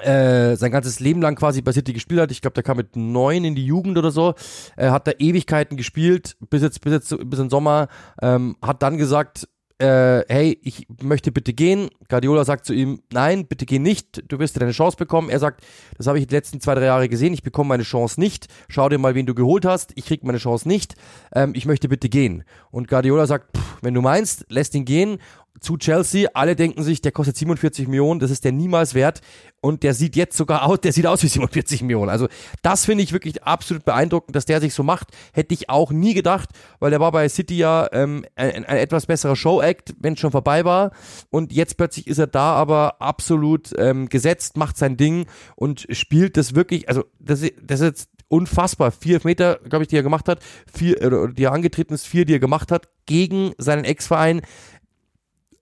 äh, 0.00 0.56
sein 0.56 0.72
ganzes 0.72 1.00
Leben 1.00 1.22
lang 1.22 1.36
quasi 1.36 1.62
bei 1.62 1.72
City 1.72 1.92
gespielt 1.92 2.20
hat. 2.20 2.30
Ich 2.30 2.40
glaube, 2.40 2.54
der 2.54 2.62
kam 2.62 2.76
mit 2.76 2.96
neun 2.96 3.44
in 3.44 3.54
die 3.54 3.66
Jugend 3.66 3.96
oder 3.98 4.10
so. 4.10 4.34
Er 4.76 4.92
hat 4.92 5.06
da 5.06 5.12
Ewigkeiten 5.18 5.76
gespielt, 5.76 6.36
bis 6.50 6.62
jetzt, 6.62 6.80
bis 6.80 6.92
jetzt, 6.92 7.30
bis 7.30 7.38
im 7.38 7.50
Sommer. 7.50 7.88
Ähm, 8.20 8.56
hat 8.62 8.82
dann 8.82 8.98
gesagt, 8.98 9.48
äh, 9.78 10.24
hey, 10.28 10.58
ich 10.62 10.86
möchte 11.02 11.32
bitte 11.32 11.52
gehen. 11.52 11.90
Guardiola 12.08 12.44
sagt 12.44 12.64
zu 12.64 12.72
ihm, 12.72 13.02
nein, 13.12 13.46
bitte 13.46 13.66
geh 13.66 13.78
nicht, 13.78 14.22
du 14.30 14.38
wirst 14.38 14.60
deine 14.60 14.72
Chance 14.72 14.96
bekommen. 14.96 15.28
Er 15.28 15.40
sagt, 15.40 15.64
das 15.96 16.06
habe 16.06 16.18
ich 16.18 16.26
die 16.26 16.34
letzten 16.34 16.60
zwei, 16.60 16.74
drei 16.74 16.84
Jahre 16.84 17.08
gesehen, 17.08 17.34
ich 17.34 17.42
bekomme 17.42 17.68
meine 17.68 17.82
Chance 17.82 18.20
nicht. 18.20 18.46
Schau 18.68 18.88
dir 18.88 18.98
mal, 18.98 19.14
wen 19.14 19.26
du 19.26 19.34
geholt 19.34 19.64
hast, 19.64 19.92
ich 19.96 20.06
krieg 20.06 20.22
meine 20.22 20.38
Chance 20.38 20.68
nicht. 20.68 20.94
Ähm, 21.34 21.52
ich 21.54 21.66
möchte 21.66 21.88
bitte 21.88 22.08
gehen. 22.08 22.44
Und 22.70 22.88
Guardiola 22.88 23.26
sagt, 23.26 23.56
pff, 23.56 23.78
wenn 23.82 23.94
du 23.94 24.00
meinst, 24.00 24.46
lässt 24.48 24.74
ihn 24.74 24.84
gehen 24.84 25.18
zu 25.60 25.76
Chelsea. 25.76 26.28
Alle 26.34 26.56
denken 26.56 26.82
sich, 26.82 27.00
der 27.00 27.12
kostet 27.12 27.36
47 27.36 27.88
Millionen, 27.88 28.20
das 28.20 28.30
ist 28.30 28.44
der 28.44 28.52
niemals 28.52 28.94
wert. 28.94 29.20
Und 29.60 29.82
der 29.82 29.94
sieht 29.94 30.14
jetzt 30.14 30.36
sogar 30.36 30.66
aus, 30.66 30.80
der 30.80 30.92
sieht 30.92 31.06
aus 31.06 31.22
wie 31.22 31.28
47 31.28 31.82
Millionen. 31.82 32.10
Also 32.10 32.28
das 32.62 32.84
finde 32.84 33.02
ich 33.02 33.12
wirklich 33.12 33.44
absolut 33.44 33.84
beeindruckend, 33.84 34.36
dass 34.36 34.44
der 34.44 34.60
sich 34.60 34.74
so 34.74 34.82
macht. 34.82 35.08
Hätte 35.32 35.54
ich 35.54 35.70
auch 35.70 35.90
nie 35.90 36.12
gedacht, 36.12 36.50
weil 36.80 36.90
der 36.90 37.00
war 37.00 37.12
bei 37.12 37.28
City 37.28 37.56
ja 37.56 37.88
ähm, 37.92 38.26
ein, 38.36 38.66
ein 38.66 38.76
etwas 38.76 39.06
besserer 39.06 39.36
Show-Act, 39.36 39.94
wenn 39.98 40.14
es 40.14 40.20
schon 40.20 40.32
vorbei 40.32 40.64
war. 40.64 40.90
Und 41.30 41.52
jetzt 41.52 41.78
plötzlich 41.78 42.06
ist 42.06 42.18
er 42.18 42.26
da 42.26 42.54
aber 42.54 43.00
absolut 43.00 43.70
ähm, 43.78 44.08
gesetzt, 44.08 44.56
macht 44.58 44.76
sein 44.76 44.98
Ding 44.98 45.26
und 45.56 45.86
spielt 45.90 46.36
das 46.36 46.54
wirklich, 46.54 46.88
also 46.88 47.04
das, 47.18 47.40
das 47.62 47.80
ist 47.80 47.86
jetzt 47.86 48.08
unfassbar. 48.28 48.90
Vier 48.90 49.20
Meter, 49.24 49.60
glaube 49.68 49.84
ich, 49.84 49.88
die 49.88 49.96
er 49.96 50.02
gemacht 50.02 50.28
hat, 50.28 50.40
vier, 50.72 51.00
äh, 51.00 51.32
die 51.32 51.44
er 51.44 51.52
angetreten 51.52 51.94
ist, 51.94 52.06
vier, 52.06 52.24
die 52.24 52.34
er 52.34 52.40
gemacht 52.40 52.72
hat, 52.72 52.88
gegen 53.06 53.52
seinen 53.58 53.84
Ex-Verein 53.84 54.42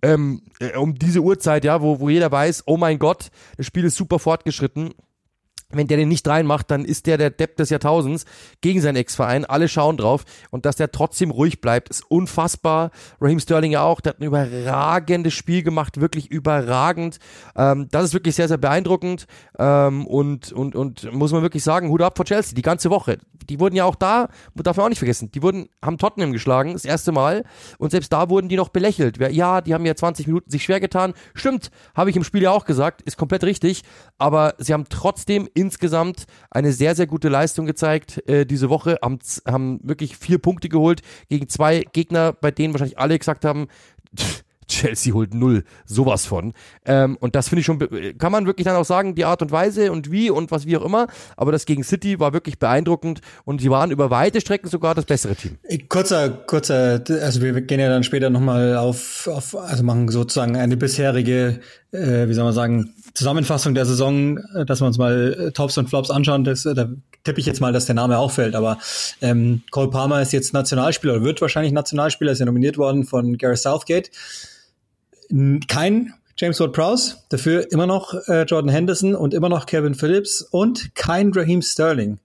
ähm, 0.02 0.42
äh, 0.60 0.76
um 0.76 0.94
diese 0.94 1.20
Uhrzeit, 1.20 1.64
ja, 1.64 1.80
wo, 1.80 2.00
wo 2.00 2.08
jeder 2.08 2.30
weiß, 2.30 2.64
oh 2.66 2.76
mein 2.76 2.98
Gott, 2.98 3.30
das 3.56 3.66
Spiel 3.66 3.84
ist 3.84 3.96
super 3.96 4.18
fortgeschritten 4.18 4.94
wenn 5.72 5.86
der 5.86 5.96
den 5.96 6.08
nicht 6.08 6.26
reinmacht, 6.26 6.70
dann 6.70 6.84
ist 6.84 7.06
der 7.06 7.18
der 7.18 7.30
Depp 7.30 7.56
des 7.56 7.70
Jahrtausends 7.70 8.24
gegen 8.60 8.80
seinen 8.80 8.96
Ex-Verein. 8.96 9.44
Alle 9.44 9.68
schauen 9.68 9.96
drauf. 9.96 10.24
Und 10.50 10.66
dass 10.66 10.76
der 10.76 10.92
trotzdem 10.92 11.30
ruhig 11.30 11.60
bleibt, 11.60 11.88
ist 11.88 12.04
unfassbar. 12.08 12.90
Raheem 13.20 13.40
Sterling 13.40 13.72
ja 13.72 13.82
auch. 13.82 14.00
Der 14.00 14.10
hat 14.10 14.20
ein 14.20 14.24
überragendes 14.24 15.34
Spiel 15.34 15.62
gemacht. 15.62 16.00
Wirklich 16.00 16.30
überragend. 16.30 17.18
Ähm, 17.56 17.88
das 17.90 18.04
ist 18.04 18.14
wirklich 18.14 18.34
sehr, 18.34 18.48
sehr 18.48 18.58
beeindruckend. 18.58 19.26
Ähm, 19.58 20.06
und, 20.06 20.52
und, 20.52 20.74
und 20.74 21.12
muss 21.12 21.32
man 21.32 21.42
wirklich 21.42 21.64
sagen, 21.64 21.88
Hut 21.88 22.02
ab 22.02 22.16
vor 22.16 22.26
Chelsea. 22.26 22.54
Die 22.54 22.62
ganze 22.62 22.90
Woche. 22.90 23.18
Die 23.48 23.60
wurden 23.60 23.74
ja 23.74 23.84
auch 23.84 23.96
da, 23.96 24.28
darf 24.54 24.76
man 24.76 24.86
auch 24.86 24.88
nicht 24.88 24.98
vergessen, 24.98 25.30
die 25.32 25.42
wurden, 25.42 25.68
haben 25.84 25.98
Tottenham 25.98 26.32
geschlagen, 26.32 26.74
das 26.74 26.84
erste 26.84 27.12
Mal. 27.12 27.44
Und 27.78 27.90
selbst 27.90 28.12
da 28.12 28.30
wurden 28.30 28.48
die 28.48 28.56
noch 28.56 28.68
belächelt. 28.68 29.18
Ja, 29.32 29.60
die 29.60 29.74
haben 29.74 29.84
ja 29.84 29.94
20 29.94 30.26
Minuten 30.26 30.50
sich 30.50 30.62
schwer 30.62 30.80
getan. 30.80 31.14
Stimmt, 31.34 31.70
habe 31.94 32.10
ich 32.10 32.16
im 32.16 32.24
Spiel 32.24 32.42
ja 32.42 32.50
auch 32.50 32.64
gesagt. 32.64 33.02
Ist 33.02 33.16
komplett 33.16 33.44
richtig. 33.44 33.82
Aber 34.18 34.54
sie 34.58 34.72
haben 34.72 34.84
trotzdem 34.88 35.48
insgesamt 35.62 36.26
eine 36.50 36.72
sehr, 36.72 36.94
sehr 36.94 37.06
gute 37.06 37.28
Leistung 37.28 37.64
gezeigt 37.64 38.28
äh, 38.28 38.44
diese 38.44 38.68
Woche, 38.68 38.98
haben, 39.02 39.18
haben 39.46 39.80
wirklich 39.82 40.16
vier 40.16 40.38
Punkte 40.38 40.68
geholt 40.68 41.00
gegen 41.28 41.48
zwei 41.48 41.84
Gegner, 41.92 42.32
bei 42.32 42.50
denen 42.50 42.74
wahrscheinlich 42.74 42.98
alle 42.98 43.18
gesagt 43.18 43.44
haben, 43.44 43.68
Chelsea 44.68 45.12
holt 45.12 45.34
null, 45.34 45.64
sowas 45.84 46.24
von. 46.24 46.54
Ähm, 46.86 47.16
und 47.20 47.34
das 47.34 47.48
finde 47.48 47.60
ich 47.60 47.66
schon, 47.66 47.78
kann 48.18 48.32
man 48.32 48.46
wirklich 48.46 48.64
dann 48.64 48.76
auch 48.76 48.84
sagen, 48.84 49.14
die 49.14 49.24
Art 49.24 49.42
und 49.42 49.52
Weise 49.52 49.92
und 49.92 50.10
wie 50.10 50.30
und 50.30 50.50
was 50.50 50.66
wie 50.66 50.76
auch 50.76 50.84
immer. 50.84 51.08
Aber 51.36 51.52
das 51.52 51.66
gegen 51.66 51.84
City 51.84 52.18
war 52.18 52.32
wirklich 52.32 52.58
beeindruckend 52.58 53.20
und 53.44 53.60
sie 53.60 53.70
waren 53.70 53.90
über 53.90 54.10
weite 54.10 54.40
Strecken 54.40 54.68
sogar 54.68 54.94
das 54.94 55.04
bessere 55.04 55.36
Team. 55.36 55.58
Kurzer, 55.88 56.30
kurzer, 56.30 57.02
also 57.20 57.42
wir 57.42 57.60
gehen 57.60 57.80
ja 57.80 57.88
dann 57.88 58.02
später 58.02 58.30
nochmal 58.30 58.76
auf, 58.76 59.28
auf, 59.30 59.54
also 59.54 59.82
machen 59.82 60.08
sozusagen 60.08 60.56
eine 60.56 60.76
bisherige, 60.76 61.60
äh, 61.92 62.28
wie 62.28 62.34
soll 62.34 62.44
man 62.44 62.54
sagen, 62.54 62.94
Zusammenfassung 63.14 63.74
der 63.74 63.86
Saison, 63.86 64.38
äh, 64.54 64.64
dass 64.64 64.80
wir 64.80 64.86
uns 64.86 64.98
mal 64.98 65.34
äh, 65.38 65.52
Tops 65.52 65.78
und 65.78 65.88
Flops 65.88 66.10
anschauen. 66.10 66.44
Das, 66.44 66.64
äh, 66.64 66.74
da 66.74 66.88
tippe 67.24 67.40
ich 67.40 67.46
jetzt 67.46 67.60
mal, 67.60 67.72
dass 67.72 67.86
der 67.86 67.94
Name 67.94 68.18
auffällt. 68.18 68.54
Aber 68.54 68.78
ähm, 69.20 69.62
Cole 69.70 69.90
Palmer 69.90 70.20
ist 70.22 70.32
jetzt 70.32 70.52
Nationalspieler 70.52 71.14
oder 71.14 71.24
wird 71.24 71.40
wahrscheinlich 71.40 71.72
Nationalspieler, 71.72 72.32
ist 72.32 72.38
ja 72.38 72.46
nominiert 72.46 72.78
worden 72.78 73.04
von 73.04 73.36
Gareth 73.38 73.58
Southgate. 73.58 74.10
Kein 75.68 76.14
James 76.36 76.58
Ward-Prowse, 76.60 77.16
dafür 77.28 77.70
immer 77.70 77.86
noch 77.86 78.14
äh, 78.26 78.42
Jordan 78.42 78.70
Henderson 78.70 79.14
und 79.14 79.34
immer 79.34 79.48
noch 79.48 79.66
Kevin 79.66 79.94
Phillips 79.94 80.40
und 80.42 80.94
kein 80.94 81.32
Raheem 81.32 81.62
Sterling. 81.62 82.18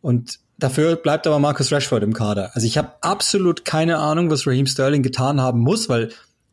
Und 0.00 0.40
dafür 0.58 0.96
bleibt 0.96 1.26
aber 1.26 1.38
Marcus 1.38 1.70
Rashford 1.70 2.02
im 2.02 2.14
Kader. 2.14 2.50
Also 2.54 2.66
ich 2.66 2.78
habe 2.78 2.92
absolut 3.02 3.64
keine 3.64 3.98
Ahnung, 3.98 4.30
was 4.30 4.46
Raheem 4.46 4.66
Sterling 4.66 5.02
getan 5.02 5.40
haben 5.40 5.60
muss, 5.60 5.88
weil 5.88 6.10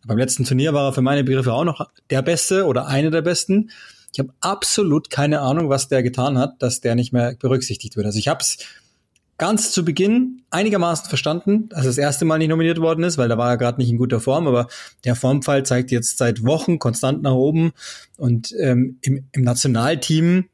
beim 0.10 0.18
letzten 0.18 0.44
Turnier 0.44 0.74
war 0.74 0.90
er 0.90 0.94
für 0.94 1.04
meine 1.04 1.24
Begriffe 1.24 1.54
auch 1.54 1.64
noch 1.64 1.88
der 2.10 2.24
Beste 2.24 2.66
oder 2.66 2.88
eine 2.88 3.12
der 3.12 3.22
Besten. 3.22 3.70
Ich 4.12 4.18
habe 4.18 4.34
absolut 4.42 5.12
keine 5.12 5.42
Ahnung, 5.42 5.70
was 5.70 5.88
der 5.88 6.02
getan 6.02 6.40
hat, 6.40 6.64
dass 6.64 6.82
der 6.82 6.96
nicht 6.96 7.14
mehr 7.14 7.36
berücksichtigt 7.40 7.96
wird. 7.96 8.08
Also 8.08 8.18
ich 8.18 8.28
habe 8.28 8.42
es 8.42 8.58
ganz 9.38 9.72
zu 9.72 9.86
Beginn 9.86 10.42
einigermaßen 10.50 11.08
verstanden, 11.08 11.70
dass 11.70 11.82
er 11.82 11.86
das 11.86 12.00
erste 12.00 12.26
Mal 12.26 12.40
nicht 12.40 12.50
nominiert 12.50 12.82
worden 12.82 13.04
ist, 13.04 13.20
weil 13.20 13.30
da 13.30 13.38
war 13.38 13.52
er 13.52 13.58
gerade 13.58 13.80
nicht 13.80 13.92
in 13.92 14.00
guter 14.00 14.20
Form, 14.20 14.48
aber 14.48 14.68
der 15.06 15.16
Formfall 15.16 15.64
zeigt 15.64 15.92
jetzt 15.92 16.18
seit 16.18 16.44
Wochen 16.44 16.80
konstant 16.80 17.22
nach 17.22 17.34
oben 17.34 17.72
und 18.18 18.52
ähm, 18.60 18.98
im, 19.02 19.26
im 19.32 19.44
Nationalteam, 19.44 20.50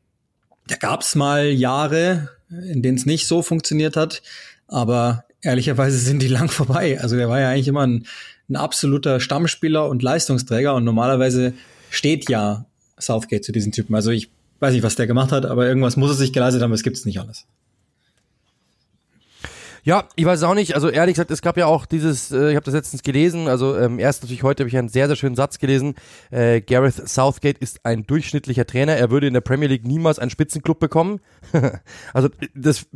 da 0.68 0.76
gab 0.76 1.02
es 1.02 1.16
mal 1.16 1.46
Jahre, 1.46 2.30
in 2.50 2.82
denen 2.82 2.98
es 2.98 3.06
nicht 3.06 3.26
so 3.26 3.42
funktioniert 3.42 3.96
hat, 3.96 4.22
aber 4.68 5.24
ehrlicherweise 5.40 5.98
sind 5.98 6.22
die 6.22 6.28
lang 6.28 6.50
vorbei. 6.50 7.00
Also 7.00 7.16
der 7.16 7.30
war 7.30 7.40
ja 7.40 7.50
eigentlich 7.50 7.70
immer 7.70 7.88
ein, 7.88 8.06
ein 8.50 8.56
absoluter 8.56 9.20
Stammspieler 9.20 9.90
und 9.90 10.04
Leistungsträger 10.04 10.76
und 10.76 10.84
normalerweise 10.84 11.54
steht 11.90 12.30
ja 12.30 12.66
Southgate 13.00 13.44
zu 13.44 13.52
diesen 13.52 13.72
Typen. 13.72 13.96
Also 13.96 14.12
ich 14.12 14.30
weiß 14.60 14.74
nicht, 14.74 14.84
was 14.84 14.96
der 14.96 15.08
gemacht 15.08 15.32
hat, 15.32 15.46
aber 15.46 15.68
irgendwas 15.68 15.98
muss 15.98 16.12
er 16.12 16.16
sich 16.16 16.34
geleistet 16.34 16.62
haben, 16.62 16.72
es 16.74 16.84
gibt's 16.84 17.06
nicht 17.06 17.20
alles. 17.20 17.46
Ja, 19.86 20.06
ich 20.16 20.26
weiß 20.26 20.42
auch 20.42 20.56
nicht. 20.56 20.74
Also 20.74 20.90
ehrlich 20.90 21.14
gesagt, 21.14 21.30
es 21.30 21.44
gab 21.44 21.58
ja 21.58 21.68
auch 21.68 21.86
dieses, 21.86 22.32
äh, 22.32 22.50
ich 22.50 22.56
habe 22.56 22.66
das 22.66 22.74
letztens 22.74 23.04
gelesen, 23.04 23.48
also 23.48 23.78
ähm, 23.78 24.00
erst 24.00 24.24
natürlich 24.24 24.42
heute 24.42 24.64
habe 24.64 24.70
ich 24.70 24.78
einen 24.78 24.90
sehr, 24.90 25.06
sehr 25.06 25.16
schönen 25.16 25.36
Satz 25.36 25.60
gelesen. 25.60 25.94
Äh, 26.32 26.62
Gareth 26.62 27.08
Southgate 27.08 27.60
ist 27.60 27.86
ein 27.86 28.04
durchschnittlicher 28.04 28.66
Trainer. 28.66 28.94
Er 28.94 29.12
würde 29.12 29.28
in 29.28 29.36
der 29.36 29.42
Premier 29.42 29.68
League 29.68 29.86
niemals 29.86 30.18
einen 30.18 30.32
Spitzenclub 30.32 30.80
bekommen. 30.80 31.22
also 32.16 32.30
das 32.56 32.88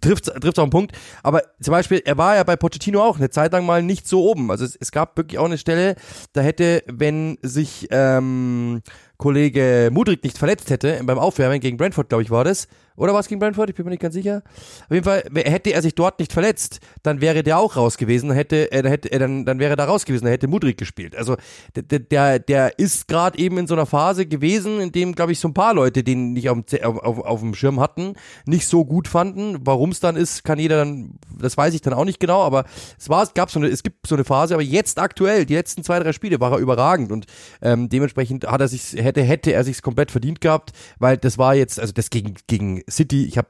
trifft 0.00 0.32
trifft 0.40 0.58
auf 0.58 0.64
den 0.64 0.70
Punkt. 0.70 0.96
Aber 1.22 1.42
zum 1.60 1.72
Beispiel, 1.72 2.00
er 2.06 2.16
war 2.16 2.36
ja 2.36 2.42
bei 2.42 2.56
Pochettino 2.56 3.02
auch 3.02 3.18
eine 3.18 3.28
Zeit 3.28 3.52
lang 3.52 3.66
mal 3.66 3.82
nicht 3.82 4.08
so 4.08 4.22
oben. 4.22 4.50
Also 4.50 4.64
es, 4.64 4.76
es 4.76 4.92
gab 4.92 5.18
wirklich 5.18 5.38
auch 5.38 5.44
eine 5.44 5.58
Stelle, 5.58 5.94
da 6.32 6.40
hätte, 6.40 6.82
wenn 6.86 7.36
sich 7.42 7.88
ähm, 7.90 8.80
Kollege 9.18 9.90
Mudrik 9.92 10.24
nicht 10.24 10.38
verletzt 10.38 10.70
hätte 10.70 11.02
beim 11.04 11.18
Aufwärmen 11.18 11.60
gegen 11.60 11.76
Brentford, 11.76 12.08
glaube 12.08 12.22
ich, 12.22 12.30
war 12.30 12.44
das, 12.44 12.66
oder 13.00 13.14
war 13.14 13.20
es 13.20 13.28
gegen 13.28 13.40
Brentford? 13.40 13.70
Ich 13.70 13.76
bin 13.76 13.84
mir 13.86 13.90
nicht 13.90 14.02
ganz 14.02 14.14
sicher. 14.14 14.42
Auf 14.84 14.90
jeden 14.90 15.04
Fall, 15.04 15.24
hätte 15.34 15.72
er 15.72 15.80
sich 15.80 15.94
dort 15.94 16.18
nicht 16.18 16.32
verletzt, 16.32 16.80
dann 17.02 17.22
wäre 17.22 17.42
der 17.42 17.58
auch 17.58 17.76
raus 17.76 17.96
gewesen. 17.96 18.28
Dann 18.28 18.36
hätte, 18.36 18.68
hätte, 18.70 19.18
dann, 19.18 19.46
dann 19.46 19.58
wäre 19.58 19.70
er 19.70 19.76
da 19.76 19.86
raus 19.86 20.04
gewesen. 20.04 20.24
Dann 20.24 20.32
hätte 20.32 20.48
Mudrik 20.48 20.76
gespielt. 20.76 21.16
Also 21.16 21.36
der, 21.74 21.98
der, 21.98 22.38
der 22.38 22.78
ist 22.78 23.08
gerade 23.08 23.38
eben 23.38 23.56
in 23.56 23.66
so 23.66 23.74
einer 23.74 23.86
Phase 23.86 24.26
gewesen, 24.26 24.80
in 24.80 24.92
dem, 24.92 25.14
glaube 25.14 25.32
ich, 25.32 25.40
so 25.40 25.48
ein 25.48 25.54
paar 25.54 25.72
Leute, 25.72 26.02
den 26.04 26.34
nicht 26.34 26.50
auf, 26.50 26.58
auf, 26.82 26.98
auf, 26.98 27.18
auf 27.20 27.40
dem 27.40 27.54
Schirm 27.54 27.80
hatten, 27.80 28.14
nicht 28.44 28.66
so 28.66 28.84
gut 28.84 29.08
fanden. 29.08 29.56
Warum 29.62 29.92
es 29.92 30.00
dann 30.00 30.16
ist, 30.16 30.44
kann 30.44 30.58
jeder 30.58 30.76
dann, 30.76 31.18
das 31.38 31.56
weiß 31.56 31.72
ich 31.72 31.80
dann 31.80 31.94
auch 31.94 32.04
nicht 32.04 32.20
genau. 32.20 32.42
Aber 32.42 32.64
es 32.98 33.08
war, 33.08 33.22
es 33.22 33.32
gab 33.32 33.50
so 33.50 33.58
eine, 33.60 33.68
es 33.68 33.82
gibt 33.82 34.06
so 34.06 34.14
eine 34.14 34.24
Phase. 34.24 34.52
Aber 34.52 34.62
jetzt 34.62 34.98
aktuell, 34.98 35.46
die 35.46 35.54
letzten 35.54 35.84
zwei, 35.84 35.98
drei 36.00 36.12
Spiele, 36.12 36.38
war 36.38 36.52
er 36.52 36.58
überragend 36.58 37.12
und 37.12 37.24
ähm, 37.62 37.88
dementsprechend 37.88 38.46
hat 38.46 38.60
er 38.60 38.68
sich, 38.68 38.92
hätte, 39.02 39.22
hätte 39.22 39.54
er 39.54 39.64
sich 39.64 39.80
komplett 39.80 40.10
verdient 40.10 40.42
gehabt, 40.42 40.72
weil 40.98 41.16
das 41.16 41.38
war 41.38 41.54
jetzt, 41.54 41.80
also 41.80 41.94
das 41.94 42.10
gegen 42.10 42.34
gegen 42.46 42.82
City, 42.90 43.24
ich 43.26 43.38
habe 43.38 43.48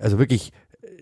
also 0.00 0.18
wirklich, 0.18 0.52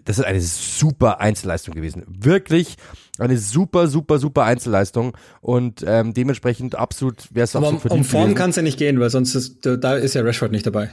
das 0.05 0.19
ist 0.19 0.25
eine 0.25 0.41
super 0.41 1.21
Einzelleistung 1.21 1.75
gewesen. 1.75 2.05
Wirklich 2.09 2.77
eine 3.19 3.39
super, 3.39 3.87
super, 3.89 4.19
super 4.19 4.45
Einzelleistung 4.45 5.17
und 5.41 5.85
ähm, 5.87 6.15
dementsprechend 6.15 6.75
absolut 6.75 7.35
wäre 7.35 7.45
es 7.45 7.57
absolut 7.57 7.75
um, 7.77 7.81
verdient 7.81 8.01
um 8.01 8.11
Form 8.11 8.35
kann 8.35 8.51
es 8.51 8.57
ja 8.57 8.63
nicht 8.63 8.79
gehen, 8.79 9.01
weil 9.01 9.11
sonst 9.11 9.35
ist, 9.35 9.65
da 9.65 9.95
ist 9.95 10.15
ja 10.15 10.23
Rashford 10.23 10.53
nicht 10.53 10.67
dabei. 10.67 10.91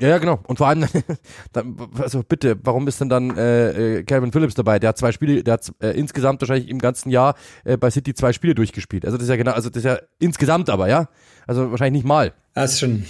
Ja, 0.00 0.08
ja, 0.08 0.18
genau. 0.18 0.38
Und 0.46 0.58
vor 0.58 0.68
allem, 0.68 0.86
also 2.00 2.22
bitte, 2.22 2.56
warum 2.62 2.86
ist 2.86 3.00
denn 3.00 3.08
dann 3.08 3.36
äh, 3.36 4.04
Calvin 4.06 4.30
Phillips 4.30 4.54
dabei? 4.54 4.78
Der 4.78 4.90
hat 4.90 4.98
zwei 4.98 5.10
Spiele, 5.10 5.42
der 5.42 5.54
hat 5.54 5.72
äh, 5.80 5.90
insgesamt 5.90 6.40
wahrscheinlich 6.40 6.68
im 6.68 6.78
ganzen 6.78 7.10
Jahr 7.10 7.34
äh, 7.64 7.76
bei 7.76 7.90
City 7.90 8.14
zwei 8.14 8.32
Spiele 8.32 8.54
durchgespielt. 8.54 9.04
Also 9.04 9.16
das 9.16 9.24
ist 9.24 9.30
ja 9.30 9.36
genau, 9.36 9.52
also 9.52 9.70
das 9.70 9.78
ist 9.78 9.84
ja 9.84 9.98
insgesamt 10.20 10.70
aber, 10.70 10.88
ja. 10.88 11.08
Also 11.48 11.72
wahrscheinlich 11.72 12.04
nicht 12.04 12.08
mal. 12.08 12.32
Das 12.54 12.74
ist 12.74 12.80
schon. 12.80 13.04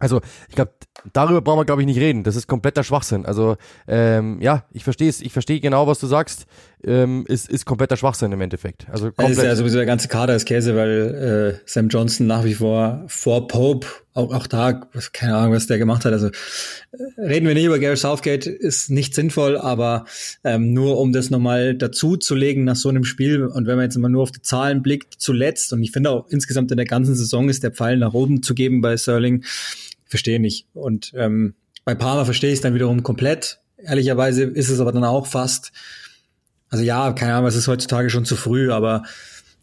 Also 0.00 0.20
ich 0.48 0.56
glaube, 0.56 0.72
darüber 1.12 1.40
brauchen 1.42 1.60
wir, 1.60 1.64
glaube 1.64 1.82
ich, 1.82 1.86
nicht 1.86 2.00
reden. 2.00 2.24
Das 2.24 2.36
ist 2.36 2.46
kompletter 2.46 2.82
Schwachsinn. 2.82 3.26
Also 3.26 3.56
ähm, 3.86 4.40
ja, 4.40 4.64
ich 4.72 4.82
verstehe 4.82 5.08
es, 5.08 5.20
ich 5.20 5.32
verstehe 5.32 5.60
genau, 5.60 5.86
was 5.86 6.00
du 6.00 6.06
sagst. 6.06 6.46
Ähm, 6.82 7.26
ist, 7.28 7.50
ist 7.50 7.66
kompletter 7.66 7.98
Schwachsinn 7.98 8.32
im 8.32 8.40
Endeffekt. 8.40 8.88
Also 8.90 9.06
komplett. 9.06 9.30
Das 9.30 9.38
ist 9.38 9.44
ja 9.44 9.56
sowieso 9.56 9.76
der 9.76 9.86
ganze 9.86 10.08
Kader 10.08 10.34
ist 10.34 10.46
Käse, 10.46 10.74
weil 10.74 11.58
äh, 11.60 11.60
Sam 11.66 11.88
Johnson 11.88 12.26
nach 12.26 12.44
wie 12.44 12.54
vor 12.54 13.04
vor 13.06 13.48
Pope, 13.48 13.86
auch, 14.14 14.32
auch 14.32 14.46
da, 14.46 14.72
keine 15.12 15.36
Ahnung, 15.36 15.52
was 15.52 15.66
der 15.66 15.76
gemacht 15.76 16.06
hat. 16.06 16.14
Also 16.14 16.28
äh, 16.28 17.20
reden 17.20 17.46
wir 17.46 17.52
nicht 17.52 17.66
über 17.66 17.78
Gary 17.78 17.98
Southgate, 17.98 18.46
ist 18.46 18.90
nicht 18.90 19.14
sinnvoll, 19.14 19.58
aber 19.58 20.06
ähm, 20.42 20.72
nur 20.72 20.98
um 20.98 21.12
das 21.12 21.28
nochmal 21.28 21.74
dazu 21.74 22.16
zu 22.16 22.34
legen 22.34 22.64
nach 22.64 22.76
so 22.76 22.88
einem 22.88 23.04
Spiel 23.04 23.44
und 23.44 23.66
wenn 23.66 23.76
man 23.76 23.84
jetzt 23.84 23.98
mal 23.98 24.08
nur 24.08 24.22
auf 24.22 24.32
die 24.32 24.42
Zahlen 24.42 24.82
blickt, 24.82 25.14
zuletzt, 25.18 25.74
und 25.74 25.82
ich 25.82 25.92
finde 25.92 26.10
auch 26.10 26.28
insgesamt 26.30 26.70
in 26.70 26.78
der 26.78 26.86
ganzen 26.86 27.14
Saison 27.14 27.50
ist 27.50 27.62
der 27.62 27.72
Pfeil 27.72 27.98
nach 27.98 28.14
oben 28.14 28.42
zu 28.42 28.54
geben 28.54 28.80
bei 28.80 28.96
Sterling, 28.96 29.44
verstehe 30.10 30.40
nicht. 30.40 30.66
Und 30.74 31.12
ähm, 31.14 31.54
bei 31.84 31.94
Parma 31.94 32.24
verstehe 32.24 32.50
ich 32.50 32.56
es 32.56 32.60
dann 32.60 32.74
wiederum 32.74 33.02
komplett. 33.02 33.60
Ehrlicherweise 33.78 34.44
ist 34.44 34.68
es 34.68 34.80
aber 34.80 34.92
dann 34.92 35.04
auch 35.04 35.26
fast, 35.26 35.72
also 36.68 36.84
ja, 36.84 37.12
keine 37.12 37.34
Ahnung, 37.34 37.46
es 37.46 37.56
ist 37.56 37.68
heutzutage 37.68 38.10
schon 38.10 38.26
zu 38.26 38.36
früh, 38.36 38.70
aber 38.70 39.04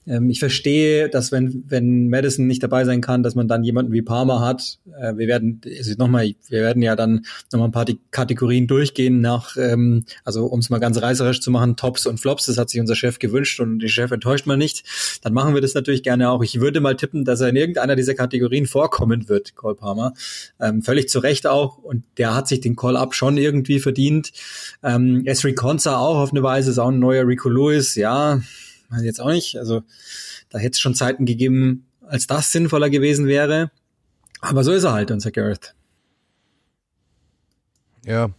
ähm, 0.08 0.30
ich 0.30 0.40
verstehe, 0.40 1.10
dass 1.10 1.32
wenn, 1.32 1.64
wenn 1.68 2.10
Madison 2.10 2.48
nicht 2.48 2.64
dabei 2.64 2.86
sein 2.86 3.02
kann, 3.02 3.24
dass 3.24 3.36
man 3.36 3.48
dann 3.48 3.64
jemanden 3.64 3.92
wie 3.92 4.02
Palmer 4.02 4.40
hat. 4.40 4.80
Äh, 5.00 5.18
wir 5.18 5.28
werden, 5.28 5.62
also 5.78 5.94
nochmal, 5.98 6.34
wir 6.50 6.62
werden 6.62 6.82
ja 6.82 6.96
dann 6.96 7.26
nochmal 7.52 7.70
ein 7.70 7.72
paar 7.72 7.86
Kategorien 8.12 8.68
durchgehen 8.68 9.22
nach, 9.22 9.58
ähm, 9.58 10.06
also 10.24 10.46
um 10.46 10.60
es 10.60 10.70
mal 10.70 10.80
ganz 10.80 11.02
reißerisch 11.02 11.42
zu 11.42 11.52
machen, 11.52 11.76
Tops 11.76 12.06
und 12.06 12.20
Flops, 12.20 12.46
das 12.46 12.58
hat 12.58 12.70
sich 12.70 12.80
unser 12.80 12.96
Chef 12.96 13.20
gewünscht 13.20 13.60
und 13.60 13.80
der 13.80 13.90
Chef 13.90 14.12
enttäuscht 14.12 14.46
mal 14.46 14.58
nicht. 14.58 14.84
Dann 15.22 15.34
machen 15.34 15.54
wir 15.54 15.62
das 15.62 15.74
natürlich 15.74 16.04
gerne 16.04 16.30
auch. 16.30 16.42
Ich 16.42 16.60
würde 16.60 16.80
mal 16.80 16.96
tippen, 16.96 17.26
dass 17.26 17.42
er 17.42 17.50
in 17.50 17.56
irgendeiner 17.56 17.96
dieser 17.96 18.16
Kategorien 18.16 18.66
vorkommen 18.66 19.28
wird, 19.30 19.56
Cole 19.56 19.76
Palmer. 19.76 20.14
Ähm, 20.60 20.82
völlig 20.82 21.10
zu 21.10 21.20
Recht 21.20 21.48
auch. 21.48 21.78
Und 21.78 22.04
der 22.18 22.36
hat 22.36 22.48
sich 22.48 22.62
den 22.62 22.76
Call-Up 22.76 23.14
schon 23.14 23.38
irgendwie 23.38 23.80
verdient. 23.80 24.32
Ähm, 24.84 25.24
Esri 25.26 25.54
Konza 25.54 25.98
auch 25.98 26.18
auf 26.18 26.32
eine 26.32 26.44
Weise, 26.44 26.72
ist 26.72 26.80
auch 26.80 26.90
ein 26.90 27.00
neuer 27.00 27.28
Rico 27.28 27.50
Lewis, 27.50 27.96
ja 27.96 28.42
weiß 28.90 29.04
jetzt 29.04 29.22
auch 29.22 29.32
nicht. 29.32 29.58
Also 29.58 29.84
da 30.50 30.60
hätte 30.60 30.74
es 30.74 30.80
schon 30.80 30.96
Zeiten 30.96 31.26
gegeben, 31.26 31.88
als 32.02 32.28
das 32.28 32.52
sinnvoller 32.52 32.90
gewesen 32.90 33.28
wäre. 33.28 33.72
Aber 34.42 34.64
so 34.64 34.72
ist 34.72 34.84
er 34.84 34.94
halt, 34.94 35.12
unser 35.12 35.32
Gareth. 35.32 35.74
Ja, 38.06 38.32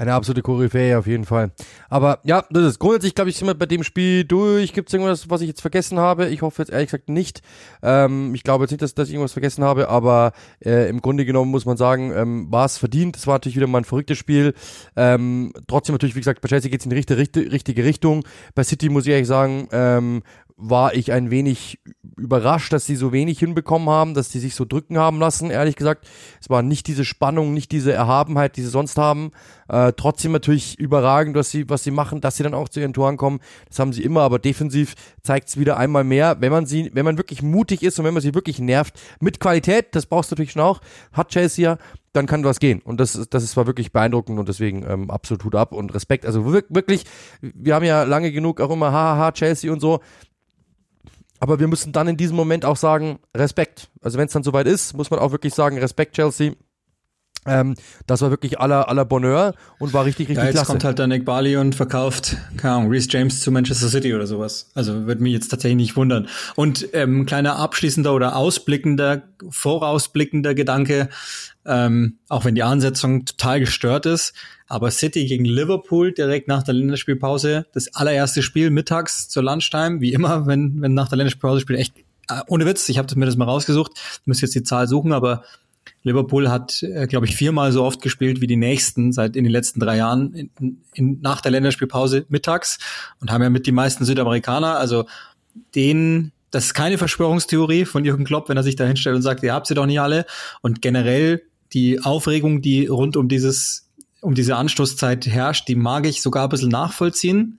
eine 0.00 0.14
absolute 0.14 0.40
Koryphäe 0.40 0.98
auf 0.98 1.06
jeden 1.06 1.26
Fall. 1.26 1.52
Aber 1.90 2.20
ja, 2.24 2.44
das 2.50 2.64
ist 2.64 2.78
grundsätzlich, 2.78 3.14
glaube 3.14 3.28
ich, 3.28 3.36
sind 3.36 3.46
wir 3.46 3.54
bei 3.54 3.66
dem 3.66 3.82
Spiel 3.82 4.24
durch. 4.24 4.72
Gibt 4.72 4.88
es 4.88 4.94
irgendwas, 4.94 5.28
was 5.28 5.42
ich 5.42 5.48
jetzt 5.48 5.60
vergessen 5.60 5.98
habe? 5.98 6.28
Ich 6.28 6.40
hoffe 6.40 6.62
jetzt 6.62 6.70
ehrlich 6.70 6.88
gesagt 6.88 7.10
nicht. 7.10 7.42
Ähm, 7.82 8.34
ich 8.34 8.42
glaube 8.42 8.64
jetzt 8.64 8.70
nicht, 8.70 8.80
dass, 8.80 8.94
dass 8.94 9.08
ich 9.08 9.14
irgendwas 9.14 9.34
vergessen 9.34 9.62
habe, 9.62 9.90
aber 9.90 10.32
äh, 10.64 10.88
im 10.88 11.02
Grunde 11.02 11.26
genommen 11.26 11.50
muss 11.50 11.66
man 11.66 11.76
sagen, 11.76 12.12
ähm, 12.16 12.50
war 12.50 12.64
es 12.64 12.78
verdient. 12.78 13.16
Es 13.16 13.26
war 13.26 13.34
natürlich 13.34 13.56
wieder 13.56 13.66
mal 13.66 13.78
ein 13.78 13.84
verrücktes 13.84 14.16
Spiel. 14.16 14.54
Ähm, 14.96 15.52
trotzdem 15.66 15.94
natürlich, 15.94 16.14
wie 16.14 16.20
gesagt, 16.20 16.40
bei 16.40 16.48
Chelsea 16.48 16.70
geht 16.70 16.80
es 16.80 16.86
in 16.86 16.90
die 16.90 16.96
richtige, 16.96 17.52
richtige 17.52 17.84
Richtung. 17.84 18.24
Bei 18.54 18.64
City 18.64 18.88
muss 18.88 19.04
ich 19.04 19.12
ehrlich 19.12 19.28
sagen, 19.28 19.68
ähm, 19.70 20.22
war 20.60 20.94
ich 20.94 21.12
ein 21.12 21.30
wenig 21.30 21.80
überrascht, 22.16 22.72
dass 22.72 22.84
sie 22.84 22.96
so 22.96 23.12
wenig 23.12 23.38
hinbekommen 23.38 23.88
haben, 23.88 24.14
dass 24.14 24.30
sie 24.30 24.38
sich 24.38 24.54
so 24.54 24.64
drücken 24.64 24.98
haben 24.98 25.18
lassen, 25.18 25.50
ehrlich 25.50 25.76
gesagt. 25.76 26.06
Es 26.40 26.50
war 26.50 26.62
nicht 26.62 26.86
diese 26.86 27.04
Spannung, 27.04 27.54
nicht 27.54 27.72
diese 27.72 27.92
Erhabenheit, 27.92 28.56
die 28.56 28.62
sie 28.62 28.68
sonst 28.68 28.98
haben. 28.98 29.32
Äh, 29.68 29.94
trotzdem 29.96 30.32
natürlich 30.32 30.78
überragend, 30.78 31.34
was 31.34 31.50
sie, 31.50 31.68
was 31.68 31.82
sie 31.82 31.90
machen, 31.90 32.20
dass 32.20 32.36
sie 32.36 32.42
dann 32.42 32.54
auch 32.54 32.68
zu 32.68 32.80
ihren 32.80 32.92
Toren 32.92 33.16
kommen. 33.16 33.40
Das 33.68 33.78
haben 33.78 33.92
sie 33.92 34.02
immer, 34.02 34.20
aber 34.20 34.38
defensiv 34.38 34.94
zeigt 35.22 35.48
es 35.48 35.58
wieder 35.58 35.78
einmal 35.78 36.04
mehr, 36.04 36.36
wenn 36.40 36.52
man 36.52 36.66
sie, 36.66 36.90
wenn 36.92 37.04
man 37.04 37.16
wirklich 37.16 37.42
mutig 37.42 37.82
ist 37.82 37.98
und 37.98 38.04
wenn 38.04 38.14
man 38.14 38.22
sie 38.22 38.34
wirklich 38.34 38.58
nervt, 38.58 39.00
mit 39.20 39.40
Qualität, 39.40 39.94
das 39.94 40.06
brauchst 40.06 40.30
du 40.30 40.34
natürlich 40.34 40.52
schon 40.52 40.62
auch, 40.62 40.80
hat 41.12 41.28
Chelsea 41.28 41.60
ja, 41.60 41.78
dann 42.12 42.26
kann 42.26 42.44
was 42.44 42.58
gehen. 42.58 42.80
Und 42.80 42.98
das, 42.98 43.28
das 43.30 43.42
ist 43.42 43.52
zwar 43.52 43.66
wirklich 43.66 43.92
beeindruckend 43.92 44.38
und 44.38 44.48
deswegen 44.48 44.84
ähm, 44.88 45.10
absolut 45.10 45.44
Hut 45.44 45.54
ab 45.54 45.72
und 45.72 45.94
Respekt. 45.94 46.26
Also 46.26 46.44
wirklich, 46.44 47.04
wir 47.40 47.74
haben 47.74 47.84
ja 47.84 48.02
lange 48.02 48.32
genug 48.32 48.60
auch 48.60 48.70
immer 48.70 48.92
hahaha 48.92 49.32
Chelsea 49.32 49.72
und 49.72 49.80
so. 49.80 50.00
Aber 51.40 51.58
wir 51.58 51.66
müssen 51.66 51.92
dann 51.92 52.06
in 52.06 52.16
diesem 52.16 52.36
Moment 52.36 52.64
auch 52.64 52.76
sagen, 52.76 53.18
Respekt. 53.34 53.88
Also 54.02 54.18
wenn 54.18 54.26
es 54.26 54.32
dann 54.32 54.42
soweit 54.42 54.66
ist, 54.66 54.94
muss 54.94 55.10
man 55.10 55.18
auch 55.18 55.32
wirklich 55.32 55.54
sagen, 55.54 55.78
Respekt, 55.78 56.14
Chelsea. 56.14 56.52
Ähm, 57.46 57.74
das 58.06 58.20
war 58.20 58.28
wirklich 58.28 58.60
aller, 58.60 58.90
aller 58.90 59.06
Bonheur 59.06 59.54
und 59.78 59.94
war 59.94 60.04
richtig, 60.04 60.28
richtig 60.28 60.36
ja, 60.36 60.44
jetzt 60.44 60.56
klasse. 60.56 60.66
kommt 60.72 60.84
halt 60.84 60.98
der 60.98 61.06
Nick 61.06 61.24
Bali 61.24 61.56
und 61.56 61.74
verkauft, 61.74 62.36
keine 62.58 62.74
Ahnung, 62.74 62.90
Reece 62.90 63.08
James 63.10 63.40
zu 63.40 63.50
Manchester 63.50 63.88
City 63.88 64.12
oder 64.12 64.26
sowas. 64.26 64.70
Also 64.74 65.06
würde 65.06 65.22
mich 65.22 65.32
jetzt 65.32 65.48
tatsächlich 65.48 65.76
nicht 65.76 65.96
wundern. 65.96 66.28
Und 66.54 66.88
ähm, 66.92 67.24
kleiner 67.24 67.56
abschließender 67.56 68.12
oder 68.14 68.36
ausblickender, 68.36 69.22
vorausblickender 69.48 70.54
Gedanke, 70.54 71.08
ähm, 71.70 72.18
auch 72.28 72.44
wenn 72.44 72.56
die 72.56 72.64
Ansetzung 72.64 73.24
total 73.24 73.60
gestört 73.60 74.04
ist, 74.04 74.34
aber 74.66 74.90
City 74.90 75.24
gegen 75.26 75.44
Liverpool 75.44 76.12
direkt 76.12 76.48
nach 76.48 76.64
der 76.64 76.74
Länderspielpause, 76.74 77.66
das 77.72 77.94
allererste 77.94 78.42
Spiel 78.42 78.70
mittags 78.70 79.28
zur 79.28 79.44
Lunchtime, 79.44 80.00
wie 80.00 80.12
immer, 80.12 80.46
wenn, 80.46 80.82
wenn 80.82 80.94
nach 80.94 81.08
der 81.08 81.18
Länderspielpause 81.18 81.60
spielt, 81.60 81.78
echt 81.78 81.94
äh, 82.28 82.40
ohne 82.48 82.66
Witz, 82.66 82.88
ich 82.88 82.98
habe 82.98 83.16
mir 83.16 83.26
das 83.26 83.36
mal 83.36 83.44
rausgesucht, 83.44 83.92
muss 84.24 84.40
jetzt 84.40 84.54
die 84.54 84.64
Zahl 84.64 84.88
suchen, 84.88 85.12
aber 85.12 85.44
Liverpool 86.02 86.50
hat, 86.50 86.82
äh, 86.82 87.06
glaube 87.06 87.26
ich, 87.26 87.36
viermal 87.36 87.72
so 87.72 87.84
oft 87.84 88.02
gespielt 88.02 88.40
wie 88.40 88.46
die 88.46 88.56
nächsten 88.56 89.12
seit 89.12 89.36
in 89.36 89.44
den 89.44 89.52
letzten 89.52 89.80
drei 89.80 89.96
Jahren 89.96 90.34
in, 90.34 90.80
in, 90.94 91.20
nach 91.20 91.40
der 91.40 91.52
Länderspielpause 91.52 92.26
mittags 92.28 92.78
und 93.20 93.30
haben 93.30 93.42
ja 93.42 93.50
mit 93.50 93.66
die 93.66 93.72
meisten 93.72 94.04
Südamerikaner. 94.04 94.78
Also 94.78 95.06
den, 95.74 96.32
das 96.50 96.66
ist 96.66 96.74
keine 96.74 96.98
Verschwörungstheorie 96.98 97.84
von 97.84 98.04
Jürgen 98.04 98.24
Klopp, 98.24 98.48
wenn 98.48 98.56
er 98.56 98.62
sich 98.62 98.76
da 98.76 98.84
hinstellt 98.84 99.16
und 99.16 99.22
sagt, 99.22 99.42
ihr 99.42 99.52
habt 99.52 99.66
sie 99.66 99.74
doch 99.74 99.86
nicht 99.86 100.00
alle. 100.00 100.26
Und 100.62 100.82
generell 100.82 101.42
die 101.72 102.00
Aufregung, 102.02 102.62
die 102.62 102.86
rund 102.86 103.16
um 103.16 103.28
dieses 103.28 103.90
um 104.20 104.34
diese 104.34 104.56
Anstoßzeit 104.56 105.26
herrscht, 105.26 105.68
die 105.68 105.74
mag 105.74 106.06
ich 106.06 106.22
sogar 106.22 106.44
ein 106.44 106.48
bisschen 106.50 106.68
nachvollziehen. 106.68 107.58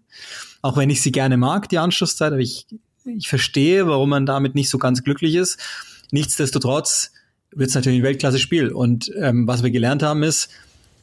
Auch 0.61 0.77
wenn 0.77 0.89
ich 0.89 1.01
sie 1.01 1.11
gerne 1.11 1.37
mag, 1.37 1.69
die 1.69 1.79
Anstoßzeit, 1.79 2.33
aber 2.33 2.41
ich, 2.41 2.67
ich 3.05 3.27
verstehe, 3.27 3.87
warum 3.87 4.09
man 4.09 4.25
damit 4.25 4.53
nicht 4.53 4.69
so 4.69 4.77
ganz 4.77 5.03
glücklich 5.03 5.35
ist. 5.35 5.57
Nichtsdestotrotz 6.11 7.11
wird 7.51 7.69
es 7.69 7.75
natürlich 7.75 7.99
ein 7.99 8.03
Weltklasse-Spiel. 8.03 8.69
Und 8.69 9.11
ähm, 9.17 9.47
was 9.47 9.63
wir 9.63 9.71
gelernt 9.71 10.03
haben 10.03 10.23
ist, 10.23 10.49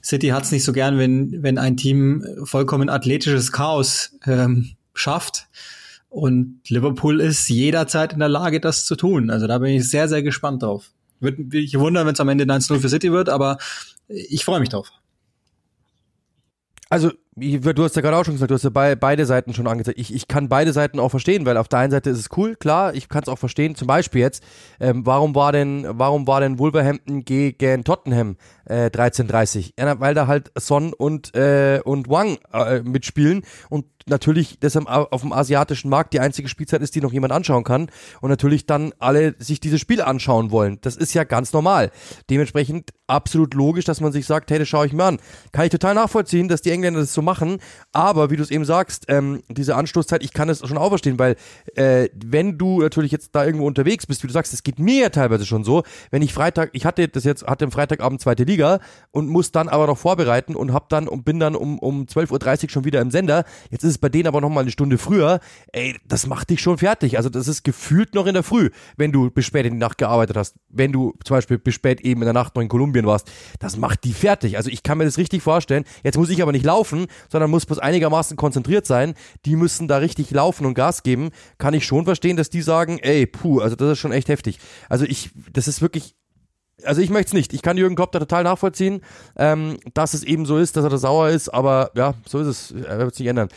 City 0.02 0.28
hat 0.28 0.44
es 0.44 0.52
nicht 0.52 0.64
so 0.64 0.72
gern, 0.72 0.96
wenn, 0.96 1.42
wenn 1.42 1.58
ein 1.58 1.76
Team 1.76 2.24
vollkommen 2.44 2.88
athletisches 2.88 3.50
Chaos 3.50 4.16
ähm, 4.26 4.76
schafft. 4.94 5.48
Und 6.08 6.60
Liverpool 6.68 7.20
ist 7.20 7.48
jederzeit 7.48 8.12
in 8.12 8.20
der 8.20 8.28
Lage, 8.28 8.60
das 8.60 8.86
zu 8.86 8.96
tun. 8.96 9.28
Also 9.28 9.46
da 9.46 9.58
bin 9.58 9.74
ich 9.74 9.90
sehr, 9.90 10.08
sehr 10.08 10.22
gespannt 10.22 10.62
drauf. 10.62 10.90
Würde 11.20 11.42
mich 11.42 11.78
wundern, 11.78 12.06
wenn 12.06 12.14
es 12.14 12.20
am 12.20 12.28
Ende 12.28 12.44
1-0 12.44 12.80
für 12.80 12.88
City 12.88 13.12
wird, 13.12 13.28
aber 13.28 13.58
ich 14.08 14.44
freue 14.44 14.60
mich 14.60 14.68
drauf. 14.68 14.90
Also, 16.90 17.12
du 17.36 17.84
hast 17.84 17.96
ja 17.96 18.02
gerade 18.02 18.16
auch 18.16 18.24
schon 18.24 18.34
gesagt, 18.34 18.50
du 18.50 18.54
hast 18.54 18.64
ja 18.64 18.70
bei, 18.70 18.96
beide 18.96 19.26
Seiten 19.26 19.52
schon 19.52 19.66
angezeigt. 19.66 19.98
Ich, 19.98 20.14
ich 20.14 20.26
kann 20.26 20.48
beide 20.48 20.72
Seiten 20.72 20.98
auch 20.98 21.10
verstehen, 21.10 21.44
weil 21.44 21.58
auf 21.58 21.68
der 21.68 21.80
einen 21.80 21.90
Seite 21.90 22.08
ist 22.08 22.18
es 22.18 22.28
cool, 22.36 22.56
klar, 22.56 22.94
ich 22.94 23.10
kann 23.10 23.22
es 23.22 23.28
auch 23.28 23.38
verstehen. 23.38 23.74
Zum 23.74 23.86
Beispiel 23.86 24.22
jetzt, 24.22 24.42
ähm, 24.80 25.04
warum 25.04 25.34
war 25.34 25.52
denn, 25.52 25.86
warum 25.86 26.26
war 26.26 26.40
denn 26.40 26.58
Wolverhampton 26.58 27.26
gegen 27.26 27.84
Tottenham 27.84 28.36
äh, 28.64 28.86
13:30? 28.86 29.74
Ja, 29.78 30.00
weil 30.00 30.14
da 30.14 30.26
halt 30.26 30.50
Son 30.56 30.94
und 30.94 31.34
äh, 31.36 31.80
und 31.84 32.08
Wang 32.08 32.38
äh, 32.54 32.80
mitspielen 32.80 33.42
und 33.68 33.84
natürlich 34.08 34.58
das 34.60 34.76
auf 34.76 35.20
dem 35.20 35.32
asiatischen 35.32 35.88
Markt 35.88 36.12
die 36.12 36.20
einzige 36.20 36.48
Spielzeit 36.48 36.82
ist, 36.82 36.94
die 36.94 37.00
noch 37.00 37.12
jemand 37.12 37.32
anschauen 37.32 37.64
kann 37.64 37.90
und 38.20 38.30
natürlich 38.30 38.66
dann 38.66 38.92
alle 38.98 39.34
sich 39.38 39.60
dieses 39.60 39.80
Spiel 39.80 40.00
anschauen 40.00 40.50
wollen. 40.50 40.78
Das 40.82 40.96
ist 40.96 41.14
ja 41.14 41.24
ganz 41.24 41.52
normal. 41.52 41.90
Dementsprechend 42.30 42.90
absolut 43.06 43.54
logisch, 43.54 43.84
dass 43.84 44.00
man 44.00 44.12
sich 44.12 44.26
sagt, 44.26 44.50
hey, 44.50 44.58
das 44.58 44.68
schaue 44.68 44.86
ich 44.86 44.92
mir 44.92 45.04
an. 45.04 45.18
Kann 45.52 45.64
ich 45.64 45.70
total 45.70 45.94
nachvollziehen, 45.94 46.48
dass 46.48 46.62
die 46.62 46.70
Engländer 46.70 47.00
das 47.00 47.14
so 47.14 47.22
machen, 47.22 47.58
aber 47.92 48.30
wie 48.30 48.36
du 48.36 48.42
es 48.42 48.50
eben 48.50 48.64
sagst, 48.64 49.06
ähm, 49.08 49.42
diese 49.48 49.76
Anstoßzeit, 49.76 50.22
ich 50.22 50.32
kann 50.32 50.48
es 50.48 50.66
schon 50.66 50.78
auch 50.78 50.90
verstehen, 50.90 51.18
weil 51.18 51.36
äh, 51.74 52.08
wenn 52.14 52.58
du 52.58 52.80
natürlich 52.80 53.12
jetzt 53.12 53.34
da 53.34 53.44
irgendwo 53.44 53.66
unterwegs 53.66 54.06
bist, 54.06 54.22
wie 54.22 54.26
du 54.26 54.32
sagst, 54.32 54.52
es 54.52 54.62
geht 54.62 54.78
mir 54.78 55.02
ja 55.02 55.08
teilweise 55.08 55.46
schon 55.46 55.64
so, 55.64 55.82
wenn 56.10 56.22
ich 56.22 56.32
Freitag, 56.32 56.70
ich 56.72 56.84
hatte 56.84 57.08
das 57.08 57.24
jetzt, 57.24 57.46
hatte 57.46 57.64
am 57.64 57.72
Freitagabend 57.72 58.20
zweite 58.20 58.44
Liga 58.44 58.80
und 59.10 59.28
muss 59.28 59.52
dann 59.52 59.68
aber 59.68 59.86
noch 59.86 59.98
vorbereiten 59.98 60.54
und 60.54 60.72
hab 60.72 60.88
dann 60.88 61.08
und 61.08 61.24
bin 61.24 61.40
dann 61.40 61.56
um, 61.56 61.78
um 61.78 62.04
12.30 62.04 62.64
Uhr 62.64 62.70
schon 62.70 62.84
wieder 62.84 63.00
im 63.00 63.10
Sender. 63.10 63.44
Jetzt 63.70 63.84
ist 63.84 63.90
es 63.90 63.97
bei 64.00 64.08
denen 64.08 64.26
aber 64.26 64.40
nochmal 64.40 64.62
eine 64.62 64.70
Stunde 64.70 64.98
früher. 64.98 65.40
Ey, 65.72 65.96
das 66.06 66.26
macht 66.26 66.50
dich 66.50 66.60
schon 66.60 66.78
fertig. 66.78 67.16
Also 67.16 67.28
das 67.28 67.48
ist 67.48 67.64
gefühlt 67.64 68.14
noch 68.14 68.26
in 68.26 68.34
der 68.34 68.42
Früh, 68.42 68.70
wenn 68.96 69.12
du 69.12 69.30
bis 69.30 69.46
spät 69.46 69.66
in 69.66 69.74
die 69.74 69.78
Nacht 69.78 69.98
gearbeitet 69.98 70.36
hast. 70.36 70.56
Wenn 70.68 70.92
du 70.92 71.14
zum 71.24 71.36
Beispiel 71.36 71.58
bis 71.58 71.74
spät 71.74 72.00
eben 72.00 72.22
in 72.22 72.26
der 72.26 72.34
Nacht 72.34 72.54
noch 72.54 72.62
in 72.62 72.68
Kolumbien 72.68 73.06
warst. 73.06 73.30
Das 73.58 73.76
macht 73.76 74.04
die 74.04 74.12
fertig. 74.12 74.56
Also 74.56 74.70
ich 74.70 74.82
kann 74.82 74.98
mir 74.98 75.04
das 75.04 75.18
richtig 75.18 75.42
vorstellen. 75.42 75.84
Jetzt 76.02 76.16
muss 76.16 76.30
ich 76.30 76.42
aber 76.42 76.52
nicht 76.52 76.64
laufen, 76.64 77.06
sondern 77.30 77.50
muss 77.50 77.66
bloß 77.66 77.78
einigermaßen 77.78 78.36
konzentriert 78.36 78.86
sein. 78.86 79.14
Die 79.44 79.56
müssen 79.56 79.88
da 79.88 79.98
richtig 79.98 80.30
laufen 80.30 80.66
und 80.66 80.74
Gas 80.74 81.02
geben. 81.02 81.30
Kann 81.58 81.74
ich 81.74 81.84
schon 81.84 82.04
verstehen, 82.04 82.36
dass 82.36 82.50
die 82.50 82.62
sagen, 82.62 82.98
ey, 82.98 83.26
puh, 83.26 83.60
also 83.60 83.76
das 83.76 83.92
ist 83.92 83.98
schon 83.98 84.12
echt 84.12 84.28
heftig. 84.28 84.58
Also 84.88 85.04
ich, 85.04 85.30
das 85.52 85.68
ist 85.68 85.82
wirklich 85.82 86.14
also 86.84 87.00
ich 87.00 87.10
möchte 87.10 87.28
es 87.28 87.32
nicht. 87.34 87.52
Ich 87.54 87.62
kann 87.62 87.76
Jürgen 87.76 87.96
Klopp 87.96 88.12
da 88.12 88.18
total 88.18 88.44
nachvollziehen, 88.44 89.00
ähm, 89.36 89.78
dass 89.94 90.14
es 90.14 90.22
eben 90.22 90.46
so 90.46 90.58
ist, 90.58 90.76
dass 90.76 90.84
er 90.84 90.90
da 90.90 90.98
sauer 90.98 91.28
ist, 91.28 91.48
aber 91.48 91.90
ja, 91.94 92.14
so 92.26 92.38
ist 92.38 92.46
es. 92.46 92.70
Er 92.70 92.98
wird 92.98 93.14
sich 93.14 93.26
ändern. 93.26 93.48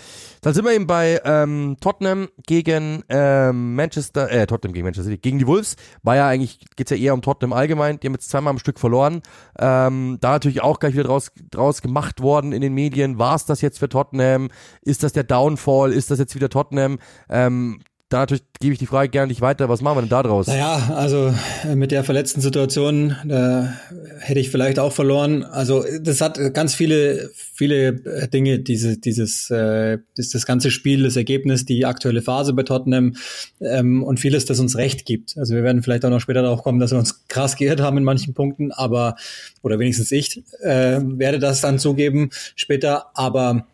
Dann 0.42 0.54
sind 0.54 0.66
wir 0.66 0.74
eben 0.74 0.88
bei 0.88 1.22
ähm, 1.24 1.78
Tottenham 1.80 2.30
gegen 2.48 3.04
ähm, 3.10 3.76
Manchester, 3.76 4.32
äh, 4.32 4.48
Tottenham 4.48 4.74
gegen 4.74 4.86
Manchester 4.86 5.10
City, 5.10 5.22
gegen 5.22 5.38
die 5.38 5.46
Wolves. 5.46 5.76
War 6.02 6.16
ja 6.16 6.28
eigentlich, 6.28 6.66
geht's 6.76 6.90
ja 6.90 6.98
eher 6.98 7.14
um 7.14 7.22
Tottenham 7.22 7.54
allgemein. 7.54 8.00
Die 8.00 8.08
haben 8.08 8.14
jetzt 8.14 8.30
zweimal 8.30 8.52
am 8.52 8.60
Stück 8.60 8.80
verloren. 8.80 9.22
Ähm, 9.60 10.18
da 10.20 10.32
natürlich 10.32 10.64
auch 10.64 10.80
gleich 10.80 10.94
wieder 10.94 11.04
draus, 11.04 11.32
draus 11.52 11.82
gemacht 11.82 12.22
worden 12.22 12.54
in 12.54 12.62
den 12.62 12.74
Medien. 12.74 13.20
War 13.20 13.36
es 13.36 13.46
das 13.46 13.62
jetzt 13.62 13.78
für 13.78 13.90
Tottenham? 13.90 14.50
Ist 14.82 15.04
das 15.04 15.14
der 15.14 15.24
Downfall? 15.24 15.94
Ist 15.94 16.10
das 16.10 16.18
jetzt 16.18 16.34
wieder 16.34 16.50
Tottenham? 16.50 16.98
Ähm, 17.30 17.80
da 18.12 18.20
natürlich 18.20 18.44
gebe 18.60 18.74
ich 18.74 18.80
die 18.80 18.88
Frage 18.88 19.10
gerne 19.10 19.30
nicht 19.30 19.40
weiter. 19.40 19.70
Was 19.70 19.82
machen 19.82 19.98
wir 19.98 20.02
denn 20.02 20.10
da 20.10 20.22
draus? 20.22 20.48
Naja, 20.48 20.92
also 20.96 21.34
äh, 21.64 21.76
mit 21.76 21.92
der 21.92 22.04
verletzten 22.04 22.42
Situation, 22.42 23.16
da 23.26 23.74
hätte 24.20 24.40
ich 24.42 24.50
vielleicht 24.50 24.80
auch 24.80 24.92
verloren. 24.92 25.44
Also 25.44 25.86
das 26.02 26.20
hat 26.20 26.38
ganz 26.54 26.76
viele, 26.76 27.32
viele 27.34 27.88
äh, 27.88 28.28
Dinge, 28.28 28.60
diese, 28.60 28.98
dieses, 28.98 29.50
äh, 29.50 30.00
das, 30.18 30.30
das 30.30 30.46
ganze 30.46 30.72
Spiel, 30.72 31.04
das 31.04 31.16
Ergebnis, 31.16 31.66
die 31.66 31.86
aktuelle 31.86 32.22
Phase 32.22 32.52
bei 32.52 32.64
Tottenham 32.64 33.16
ähm, 33.62 34.04
und 34.04 34.20
vieles, 34.20 34.44
das 34.44 34.60
uns 34.60 34.76
recht 34.76 35.06
gibt. 35.06 35.38
Also 35.38 35.56
wir 35.56 35.64
werden 35.64 35.82
vielleicht 35.82 36.04
auch 36.04 36.10
noch 36.10 36.20
später 36.20 36.42
darauf 36.42 36.64
kommen, 36.64 36.80
dass 36.80 36.92
wir 36.92 37.00
uns 37.00 37.26
krass 37.30 37.56
geirrt 37.56 37.80
haben 37.80 37.98
in 37.98 38.04
manchen 38.04 38.34
Punkten, 38.34 38.74
aber, 38.74 39.16
oder 39.62 39.80
wenigstens 39.80 40.12
ich, 40.12 40.44
äh, 40.62 41.00
werde 41.02 41.40
das 41.40 41.62
dann 41.62 41.80
zugeben 41.80 42.30
später, 42.58 43.06
aber 43.14 43.68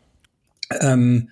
ähm, 0.80 1.30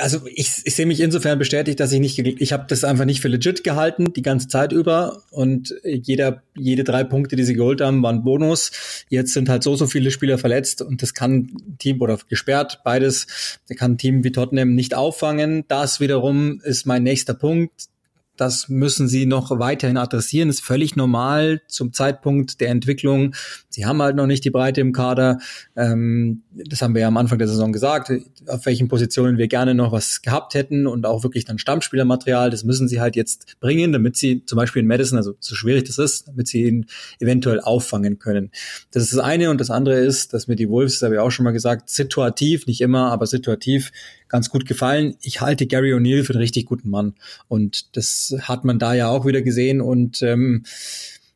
also 0.00 0.20
ich, 0.26 0.62
ich 0.64 0.74
sehe 0.74 0.86
mich 0.86 1.00
insofern 1.00 1.38
bestätigt, 1.38 1.80
dass 1.80 1.92
ich 1.92 2.00
nicht, 2.00 2.18
ich 2.18 2.52
habe 2.52 2.64
das 2.68 2.84
einfach 2.84 3.04
nicht 3.04 3.20
für 3.20 3.28
legit 3.28 3.64
gehalten, 3.64 4.12
die 4.12 4.22
ganze 4.22 4.48
Zeit 4.48 4.72
über. 4.72 5.22
Und 5.30 5.74
jeder, 5.84 6.42
jede 6.56 6.84
drei 6.84 7.04
Punkte, 7.04 7.36
die 7.36 7.44
sie 7.44 7.54
geholt 7.54 7.80
haben, 7.80 8.02
waren 8.02 8.24
Bonus. 8.24 8.70
Jetzt 9.08 9.32
sind 9.32 9.48
halt 9.48 9.62
so, 9.62 9.76
so 9.76 9.86
viele 9.86 10.10
Spieler 10.10 10.38
verletzt 10.38 10.82
und 10.82 11.02
das 11.02 11.14
kann 11.14 11.50
Team 11.78 12.00
oder 12.00 12.18
gesperrt, 12.28 12.80
beides, 12.84 13.58
da 13.68 13.74
kann 13.74 13.92
ein 13.92 13.98
Team 13.98 14.24
wie 14.24 14.32
Tottenham 14.32 14.74
nicht 14.74 14.94
auffangen. 14.94 15.64
Das 15.68 16.00
wiederum 16.00 16.60
ist 16.64 16.86
mein 16.86 17.02
nächster 17.02 17.34
Punkt 17.34 17.88
das 18.38 18.68
müssen 18.68 19.08
sie 19.08 19.26
noch 19.26 19.58
weiterhin 19.58 19.96
adressieren. 19.96 20.48
ist 20.48 20.64
völlig 20.64 20.96
normal 20.96 21.60
zum 21.66 21.92
Zeitpunkt 21.92 22.60
der 22.60 22.68
Entwicklung. 22.68 23.34
Sie 23.68 23.84
haben 23.84 24.00
halt 24.00 24.16
noch 24.16 24.26
nicht 24.26 24.44
die 24.44 24.50
Breite 24.50 24.80
im 24.80 24.92
Kader. 24.92 25.38
Ähm, 25.76 26.42
das 26.52 26.80
haben 26.80 26.94
wir 26.94 27.02
ja 27.02 27.08
am 27.08 27.16
Anfang 27.16 27.38
der 27.38 27.48
Saison 27.48 27.72
gesagt, 27.72 28.12
auf 28.46 28.64
welchen 28.64 28.88
Positionen 28.88 29.38
wir 29.38 29.48
gerne 29.48 29.74
noch 29.74 29.90
was 29.90 30.22
gehabt 30.22 30.54
hätten 30.54 30.86
und 30.86 31.04
auch 31.04 31.24
wirklich 31.24 31.44
dann 31.44 31.58
Stammspielermaterial. 31.58 32.50
Das 32.50 32.62
müssen 32.62 32.86
sie 32.86 33.00
halt 33.00 33.16
jetzt 33.16 33.58
bringen, 33.60 33.92
damit 33.92 34.16
sie 34.16 34.44
zum 34.46 34.56
Beispiel 34.56 34.82
in 34.82 34.88
Madison, 34.88 35.18
also 35.18 35.34
so 35.40 35.56
schwierig 35.56 35.84
das 35.84 35.98
ist, 35.98 36.28
damit 36.28 36.46
sie 36.46 36.62
ihn 36.62 36.86
eventuell 37.18 37.60
auffangen 37.60 38.20
können. 38.20 38.52
Das 38.92 39.02
ist 39.02 39.12
das 39.14 39.20
eine 39.20 39.50
und 39.50 39.60
das 39.60 39.70
andere 39.70 39.96
ist, 39.96 40.32
dass 40.32 40.46
mir 40.46 40.56
die 40.56 40.68
Wolves, 40.68 41.00
das 41.00 41.06
habe 41.06 41.16
ich 41.16 41.20
auch 41.20 41.30
schon 41.30 41.44
mal 41.44 41.50
gesagt, 41.50 41.90
situativ, 41.90 42.66
nicht 42.66 42.80
immer, 42.80 43.10
aber 43.10 43.26
situativ 43.26 43.90
ganz 44.28 44.50
gut 44.50 44.66
gefallen. 44.66 45.16
Ich 45.22 45.40
halte 45.40 45.66
Gary 45.66 45.92
O'Neill 45.94 46.24
für 46.24 46.34
einen 46.34 46.42
richtig 46.42 46.66
guten 46.66 46.90
Mann. 46.90 47.14
Und 47.48 47.96
das 47.96 48.27
hat 48.40 48.64
man 48.64 48.78
da 48.78 48.94
ja 48.94 49.08
auch 49.08 49.26
wieder 49.26 49.42
gesehen. 49.42 49.80
Und 49.80 50.22
ähm, 50.22 50.64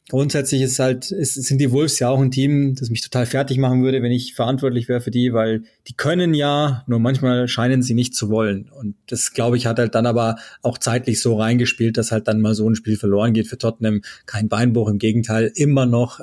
grundsätzlich 0.09 0.63
ist 0.63 0.79
halt, 0.79 1.11
ist, 1.11 1.35
sind 1.35 1.59
die 1.59 1.71
Wolves 1.73 1.99
ja 1.99 2.09
auch 2.09 2.21
ein 2.21 2.31
Team, 2.31 2.75
das 2.75 2.91
mich 2.91 3.01
total 3.01 3.27
fertig 3.27 3.59
machen 3.59 3.83
würde, 3.83 4.03
wenn 4.03 4.13
ich 4.13 4.35
verantwortlich 4.35 4.89
wäre 4.89 5.01
für 5.01 5.11
die, 5.11 5.33
weil 5.33 5.63
die 5.89 5.95
können 5.95 6.35
ja, 6.35 6.85
nur 6.87 6.99
manchmal 6.99 7.49
scheinen 7.49 7.83
sie 7.83 7.95
nicht 7.95 8.15
zu 8.15 8.29
wollen. 8.29 8.69
Und 8.71 8.95
das, 9.07 9.33
glaube 9.33 9.57
ich, 9.57 9.67
hat 9.67 9.79
halt 9.79 9.95
dann 9.95 10.07
aber 10.07 10.37
auch 10.61 10.79
zeitlich 10.79 11.21
so 11.21 11.37
reingespielt, 11.39 11.97
dass 11.97 12.13
halt 12.13 12.29
dann 12.29 12.41
mal 12.41 12.55
so 12.55 12.69
ein 12.69 12.75
Spiel 12.75 12.97
verloren 12.97 13.33
geht 13.33 13.49
für 13.49 13.59
Tottenham. 13.59 14.03
Kein 14.27 14.49
Beinbruch, 14.49 14.89
im 14.89 14.99
Gegenteil, 14.99 15.51
immer 15.55 15.87
noch 15.87 16.21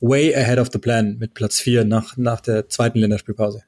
way 0.00 0.34
ahead 0.34 0.58
of 0.58 0.68
the 0.72 0.78
plan 0.78 1.18
mit 1.18 1.34
Platz 1.34 1.60
vier 1.60 1.84
nach, 1.84 2.16
nach 2.16 2.40
der 2.40 2.68
zweiten 2.68 2.98
Länderspielpause. 2.98 3.62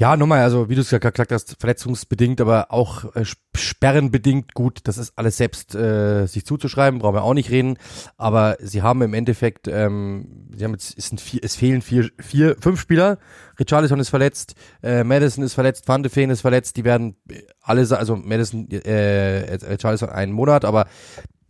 Ja, 0.00 0.16
nochmal, 0.16 0.40
also 0.40 0.70
wie 0.70 0.74
du 0.76 0.80
es 0.80 0.90
ja 0.90 0.96
gesagt 0.96 1.30
hast, 1.30 1.56
verletzungsbedingt, 1.60 2.40
aber 2.40 2.72
auch 2.72 3.14
äh, 3.14 3.26
sperrenbedingt 3.54 4.54
gut. 4.54 4.78
Das 4.84 4.96
ist 4.96 5.12
alles 5.16 5.36
selbst 5.36 5.74
äh, 5.74 6.24
sich 6.24 6.46
zuzuschreiben, 6.46 7.00
brauchen 7.00 7.16
wir 7.16 7.22
auch 7.22 7.34
nicht 7.34 7.50
reden. 7.50 7.76
Aber 8.16 8.56
sie 8.60 8.80
haben 8.80 9.02
im 9.02 9.12
Endeffekt, 9.12 9.68
ähm, 9.68 10.48
sie 10.56 10.64
haben 10.64 10.72
jetzt, 10.72 10.96
es, 10.96 11.10
vier, 11.20 11.40
es 11.42 11.54
fehlen 11.54 11.82
vier, 11.82 12.08
vier, 12.18 12.56
fünf 12.58 12.80
Spieler. 12.80 13.18
Richarlison 13.58 14.00
ist 14.00 14.08
verletzt, 14.08 14.54
äh, 14.82 15.04
Madison 15.04 15.44
ist 15.44 15.52
verletzt, 15.52 15.86
Van 15.86 16.02
de 16.02 16.10
Feen 16.10 16.30
ist 16.30 16.40
verletzt. 16.40 16.78
Die 16.78 16.84
werden 16.84 17.16
alle, 17.60 17.86
also 17.94 18.16
Madison, 18.16 18.70
äh, 18.70 19.52
Richarlison 19.52 20.08
einen 20.08 20.32
Monat, 20.32 20.64
aber 20.64 20.86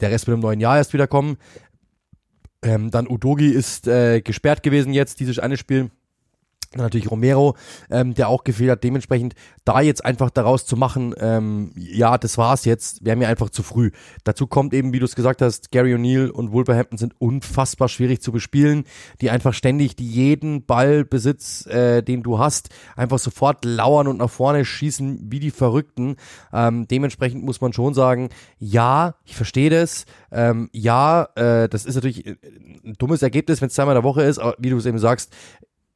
der 0.00 0.10
Rest 0.10 0.26
wird 0.26 0.34
im 0.34 0.42
neuen 0.42 0.58
Jahr 0.58 0.76
erst 0.76 0.92
wiederkommen. 0.92 1.36
Ähm, 2.62 2.90
dann 2.90 3.06
Udogi 3.06 3.50
ist 3.50 3.86
äh, 3.86 4.20
gesperrt 4.22 4.64
gewesen 4.64 4.92
jetzt, 4.92 5.20
dieses 5.20 5.38
eine 5.38 5.56
Spiel 5.56 5.92
dann 6.72 6.82
natürlich 6.82 7.10
Romero, 7.10 7.56
ähm, 7.90 8.14
der 8.14 8.28
auch 8.28 8.44
gefehlt 8.44 8.70
hat. 8.70 8.84
Dementsprechend 8.84 9.34
da 9.64 9.80
jetzt 9.80 10.04
einfach 10.04 10.30
daraus 10.30 10.66
zu 10.66 10.76
machen, 10.76 11.14
ähm, 11.18 11.72
ja, 11.74 12.16
das 12.16 12.38
war's 12.38 12.64
jetzt, 12.64 13.04
wäre 13.04 13.16
mir 13.16 13.26
einfach 13.28 13.50
zu 13.50 13.64
früh. 13.64 13.90
Dazu 14.22 14.46
kommt 14.46 14.72
eben, 14.72 14.92
wie 14.92 15.00
du 15.00 15.04
es 15.04 15.16
gesagt 15.16 15.42
hast, 15.42 15.72
Gary 15.72 15.94
O'Neill 15.94 16.28
und 16.28 16.52
Wolverhampton 16.52 16.96
sind 16.96 17.20
unfassbar 17.20 17.88
schwierig 17.88 18.22
zu 18.22 18.30
bespielen, 18.30 18.84
die 19.20 19.30
einfach 19.30 19.52
ständig 19.52 19.96
die 19.96 20.08
jeden 20.08 20.64
Ballbesitz, 20.64 21.66
äh, 21.66 22.02
den 22.02 22.22
du 22.22 22.38
hast, 22.38 22.68
einfach 22.94 23.18
sofort 23.18 23.64
lauern 23.64 24.06
und 24.06 24.18
nach 24.18 24.30
vorne 24.30 24.64
schießen 24.64 25.26
wie 25.28 25.40
die 25.40 25.50
Verrückten. 25.50 26.16
Ähm, 26.52 26.86
dementsprechend 26.86 27.42
muss 27.42 27.60
man 27.60 27.72
schon 27.72 27.94
sagen, 27.94 28.28
ja, 28.58 29.16
ich 29.24 29.34
verstehe 29.34 29.70
das. 29.70 30.04
Ähm, 30.30 30.70
ja, 30.72 31.28
äh, 31.34 31.68
das 31.68 31.84
ist 31.84 31.96
natürlich 31.96 32.26
ein 32.26 32.94
dummes 32.96 33.22
Ergebnis, 33.22 33.60
wenn 33.60 33.68
es 33.68 33.74
zweimal 33.74 33.96
in 33.96 34.02
der 34.02 34.08
Woche 34.08 34.22
ist, 34.22 34.38
aber 34.38 34.54
wie 34.58 34.70
du 34.70 34.76
es 34.76 34.86
eben 34.86 34.98
sagst, 34.98 35.34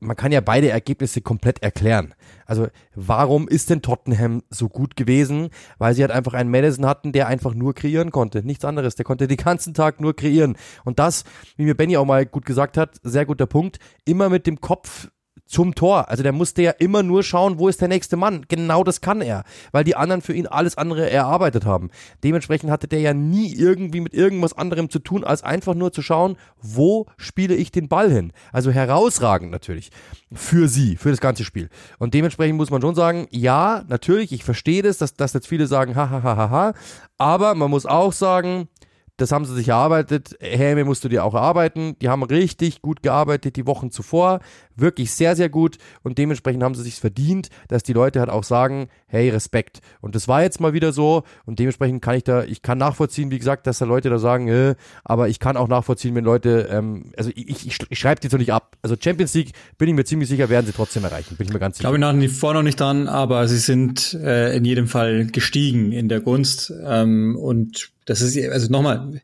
man 0.05 0.17
kann 0.17 0.33
ja 0.33 0.41
beide 0.41 0.69
Ergebnisse 0.69 1.21
komplett 1.21 1.63
erklären. 1.63 2.15
Also 2.47 2.69
warum 2.95 3.49
ist 3.49 3.71
denn 3.71 3.83
Tottenham 3.83 4.43
so 4.51 4.69
gut 4.69 4.97
gewesen? 4.97 5.51
Weil 5.79 5.95
sie 5.95 6.03
halt 6.03 6.13
einfach 6.13 6.35
einen 6.35 6.51
Madison 6.51 6.87
hatten, 6.87 7.13
der 7.13 7.27
einfach 7.27 7.55
nur 7.55 7.75
kreieren 7.75 8.11
konnte. 8.11 8.45
Nichts 8.45 8.65
anderes. 8.65 8.95
Der 8.95 9.05
konnte 9.05 9.27
den 9.27 9.37
ganzen 9.37 9.75
Tag 9.75 10.01
nur 10.01 10.15
kreieren. 10.15 10.57
Und 10.85 10.99
das, 10.99 11.25
wie 11.57 11.65
mir 11.65 11.75
Benny 11.75 11.97
auch 11.97 12.05
mal 12.05 12.27
gut 12.27 12.47
gesagt 12.47 12.77
hat, 12.77 12.97
sehr 13.03 13.27
guter 13.27 13.47
Punkt, 13.47 13.79
immer 14.05 14.29
mit 14.29 14.47
dem 14.47 14.61
Kopf 14.61 15.09
zum 15.47 15.75
Tor. 15.75 16.09
Also 16.09 16.23
der 16.23 16.33
musste 16.33 16.63
ja 16.63 16.71
immer 16.73 17.03
nur 17.03 17.23
schauen, 17.23 17.59
wo 17.59 17.69
ist 17.69 17.81
der 17.81 17.89
nächste 17.89 18.17
Mann. 18.17 18.45
Genau 18.49 18.85
das 18.85 19.01
kann 19.01 19.21
er, 19.21 19.45
weil 19.73 19.85
die 19.85 19.97
anderen 19.97 20.23
für 20.23 20.33
ihn 20.33 20.47
alles 20.47 20.77
andere 20.77 21.11
erarbeitet 21.11 21.65
haben. 21.65 21.91
Dementsprechend 22.23 22.71
hatte 22.71 22.89
der 22.89 23.01
ja 23.01 23.15
nie 23.15 23.55
irgendwie 23.55 24.01
mit 24.01 24.15
irgendwas 24.15 24.57
anderem 24.57 24.91
zu 24.91 24.99
tun, 24.99 25.25
als 25.25 25.43
einfach 25.43 25.75
nur 25.75 25.93
zu 25.93 26.03
schauen, 26.03 26.37
wo 26.61 27.07
spiele 27.17 27.55
ich 27.55 27.71
den 27.71 27.89
Ball 27.89 28.11
hin. 28.11 28.33
Also 28.53 28.71
herausragend 28.71 29.51
natürlich 29.51 29.91
für 30.33 30.69
sie, 30.69 30.97
für 30.97 31.11
das 31.11 31.21
ganze 31.21 31.45
Spiel. 31.45 31.69
Und 31.99 32.15
dementsprechend 32.15 32.57
muss 32.57 32.71
man 32.71 32.81
schon 32.81 32.95
sagen, 32.95 33.29
ja, 33.31 33.85
natürlich, 33.89 34.33
ich 34.33 34.45
verstehe 34.45 34.83
das, 34.83 34.99
dass, 34.99 35.15
dass 35.15 35.33
jetzt 35.33 35.47
viele 35.47 35.67
sagen, 35.67 35.95
ha, 35.95 36.11
ha, 36.11 36.23
ha, 36.23 36.37
ha, 36.37 36.51
ha, 36.51 36.75
aber 37.19 37.55
man 37.55 37.71
muss 37.71 37.87
auch 37.87 38.13
sagen, 38.13 38.69
das 39.17 39.31
haben 39.31 39.45
sie 39.45 39.55
sich 39.55 39.69
erarbeitet. 39.69 40.37
Helme 40.41 40.85
musst 40.85 41.05
du 41.05 41.09
dir 41.09 41.25
auch 41.25 41.35
erarbeiten. 41.35 41.97
Die 42.01 42.09
haben 42.09 42.25
richtig 42.25 42.83
gut 42.83 43.03
gearbeitet 43.03 43.55
die 43.55 43.67
Wochen 43.67 43.93
zuvor. 43.93 44.41
Wirklich 44.77 45.13
sehr, 45.13 45.37
sehr 45.37 45.49
gut. 45.49 45.79
Und 46.03 46.19
dementsprechend 46.19 46.63
haben 46.63 46.75
sie 46.75 46.83
sich 46.83 46.97
verdient, 46.97 47.49
dass 47.69 47.83
die 47.83 47.93
Leute 47.93 48.21
halt 48.21 48.31
auch 48.31 48.45
sagen, 48.45 48.89
hey, 49.07 49.31
Respekt. 49.31 49.81
Und 50.01 50.15
das 50.15 50.29
war 50.29 50.43
jetzt 50.43 50.61
mal 50.61 50.73
wieder 50.73 50.93
so. 50.93 51.23
Und 51.47 51.59
dementsprechend 51.59 52.03
kann 52.03 52.17
ich 52.17 52.25
da, 52.25 52.45
ich 52.45 52.63
kann 52.63 52.79
nachvollziehen, 52.79 53.31
wie 53.31 53.39
gesagt, 53.39 53.67
dass 53.67 53.79
da 53.79 53.85
Leute 53.85 54.11
da 54.11 54.19
sagen, 54.19 54.49
äh, 54.49 54.75
aber 55.05 55.29
ich 55.29 55.39
kann 55.39 55.57
auch 55.57 55.69
nachvollziehen, 55.69 56.15
wenn 56.15 56.25
Leute, 56.25 56.69
ähm, 56.71 57.13
also 57.17 57.31
ich, 57.35 57.67
ich, 57.67 57.79
ich 57.89 57.99
schreibe 57.99 58.21
die 58.21 58.29
so 58.29 58.37
nicht 58.37 58.53
ab. 58.53 58.77
Also 58.83 58.97
Champions 58.99 59.35
League 59.35 59.53
bin 59.79 59.89
ich 59.89 59.95
mir 59.95 60.05
ziemlich 60.05 60.29
sicher, 60.29 60.49
werden 60.49 60.67
sie 60.67 60.73
trotzdem 60.73 61.05
erreichen. 61.05 61.37
Bin 61.37 61.47
ich 61.47 61.53
mir 61.53 61.59
ganz 61.59 61.77
sicher. 61.77 61.89
Glaube 61.89 61.97
ich 61.97 62.01
nach 62.01 62.17
wie 62.17 62.29
vor 62.29 62.55
noch 62.55 62.63
nicht 62.63 62.81
dran, 62.81 63.09
aber 63.09 63.47
sie 63.49 63.59
sind 63.59 64.15
äh, 64.15 64.57
in 64.57 64.65
jedem 64.65 64.89
Fall 64.89 65.27
gestiegen 65.27 65.93
in 65.93 66.09
der 66.09 66.21
Gunst. 66.21 66.73
Ähm, 66.85 67.37
und 67.37 67.91
das 68.07 68.21
ist, 68.21 68.37
also 68.51 68.71
nochmal, 68.71 69.21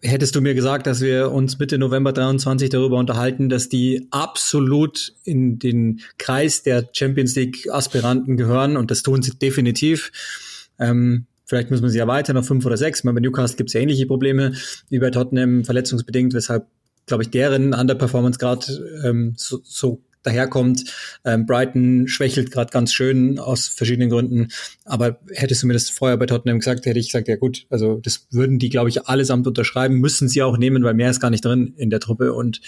hättest 0.00 0.34
du 0.34 0.40
mir 0.40 0.54
gesagt, 0.54 0.86
dass 0.86 1.00
wir 1.00 1.30
uns 1.30 1.58
Mitte 1.58 1.78
November 1.78 2.12
23 2.12 2.68
darüber 2.68 2.98
unterhalten, 2.98 3.48
dass 3.48 3.68
die 3.68 4.08
absolut 4.10 5.14
in 5.24 5.58
den 5.58 6.00
Kreis 6.18 6.62
der 6.62 6.88
Champions 6.92 7.36
League 7.36 7.68
Aspiranten 7.70 8.36
gehören 8.36 8.76
und 8.76 8.90
das 8.90 9.02
tun 9.02 9.22
sie 9.22 9.36
definitiv. 9.38 10.10
Ähm, 10.78 11.26
vielleicht 11.44 11.70
müssen 11.70 11.84
wir 11.84 11.90
sie 11.90 11.98
erweitern 11.98 12.36
auf 12.36 12.46
fünf 12.46 12.66
oder 12.66 12.76
sechs. 12.76 13.02
Bei 13.02 13.12
Newcastle 13.12 13.56
gibt 13.56 13.70
es 13.70 13.74
ja 13.74 13.80
ähnliche 13.80 14.06
Probleme 14.06 14.52
wie 14.88 14.98
bei 14.98 15.10
Tottenham 15.10 15.64
verletzungsbedingt, 15.64 16.34
weshalb 16.34 16.66
glaube 17.06 17.24
ich, 17.24 17.30
deren 17.30 17.74
Underperformance 17.74 18.38
gerade 18.38 18.66
ähm, 19.04 19.34
so, 19.36 19.60
so 19.64 20.02
daherkommt. 20.22 20.84
Ähm, 21.24 21.46
Brighton 21.46 22.08
schwächelt 22.08 22.50
gerade 22.50 22.70
ganz 22.70 22.92
schön 22.92 23.38
aus 23.38 23.68
verschiedenen 23.68 24.10
Gründen. 24.10 24.48
Aber 24.84 25.18
hättest 25.32 25.62
du 25.62 25.66
mir 25.66 25.72
das 25.74 25.90
vorher 25.90 26.16
bei 26.16 26.26
Tottenham 26.26 26.58
gesagt, 26.58 26.86
hätte 26.86 26.98
ich 26.98 27.08
gesagt, 27.08 27.28
ja 27.28 27.36
gut, 27.36 27.66
also 27.70 28.00
das 28.02 28.26
würden 28.30 28.58
die, 28.58 28.70
glaube 28.70 28.88
ich, 28.88 29.06
allesamt 29.06 29.46
unterschreiben, 29.46 29.96
müssen 29.96 30.28
sie 30.28 30.42
auch 30.42 30.56
nehmen, 30.56 30.84
weil 30.84 30.94
mehr 30.94 31.10
ist 31.10 31.20
gar 31.20 31.30
nicht 31.30 31.44
drin 31.44 31.74
in 31.76 31.90
der 31.90 32.00
Truppe. 32.00 32.32
Und 32.32 32.60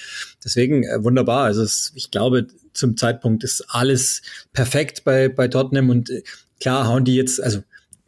deswegen 0.44 0.84
äh, 0.84 1.02
wunderbar. 1.02 1.44
Also 1.44 1.62
es, 1.62 1.92
ich 1.94 2.10
glaube, 2.10 2.46
zum 2.72 2.96
Zeitpunkt 2.96 3.44
ist 3.44 3.64
alles 3.68 4.22
perfekt 4.52 5.04
bei, 5.04 5.28
bei 5.28 5.48
Tottenham 5.48 5.90
und 5.90 6.10
äh, 6.10 6.22
klar 6.60 6.86
hauen 6.88 7.04
die 7.04 7.14
jetzt, 7.14 7.42
also 7.42 7.62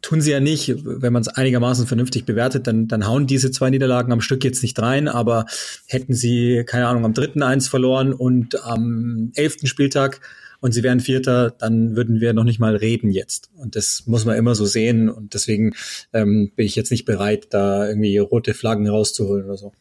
tun 0.07 0.21
sie 0.21 0.31
ja 0.31 0.39
nicht. 0.39 0.73
Wenn 0.85 1.11
man 1.11 1.21
es 1.21 1.27
einigermaßen 1.27 1.85
vernünftig 1.85 2.23
bewertet, 2.23 2.65
dann, 2.65 2.87
dann 2.87 3.05
hauen 3.05 3.27
diese 3.27 3.51
zwei 3.51 3.69
Niederlagen 3.69 4.13
am 4.13 4.21
Stück 4.21 4.45
jetzt 4.45 4.63
nicht 4.63 4.79
rein, 4.79 5.09
aber 5.09 5.47
hätten 5.85 6.13
sie, 6.13 6.63
keine 6.65 6.87
Ahnung, 6.87 7.03
am 7.03 7.13
dritten 7.13 7.43
eins 7.43 7.67
verloren 7.67 8.13
und 8.13 8.63
am 8.63 9.33
elften 9.35 9.67
Spieltag 9.67 10.21
und 10.61 10.71
sie 10.71 10.81
wären 10.81 11.01
Vierter, 11.01 11.51
dann 11.51 11.97
würden 11.97 12.21
wir 12.21 12.31
noch 12.31 12.45
nicht 12.45 12.57
mal 12.57 12.77
reden 12.77 13.11
jetzt. 13.11 13.49
Und 13.57 13.75
das 13.75 14.03
muss 14.05 14.23
man 14.23 14.37
immer 14.37 14.55
so 14.55 14.65
sehen. 14.65 15.09
Und 15.09 15.33
deswegen 15.33 15.73
ähm, 16.13 16.53
bin 16.55 16.65
ich 16.65 16.77
jetzt 16.77 16.89
nicht 16.89 17.03
bereit, 17.03 17.47
da 17.49 17.85
irgendwie 17.85 18.17
rote 18.17 18.53
Flaggen 18.53 18.87
rauszuholen 18.87 19.43
oder 19.43 19.57
so. 19.57 19.73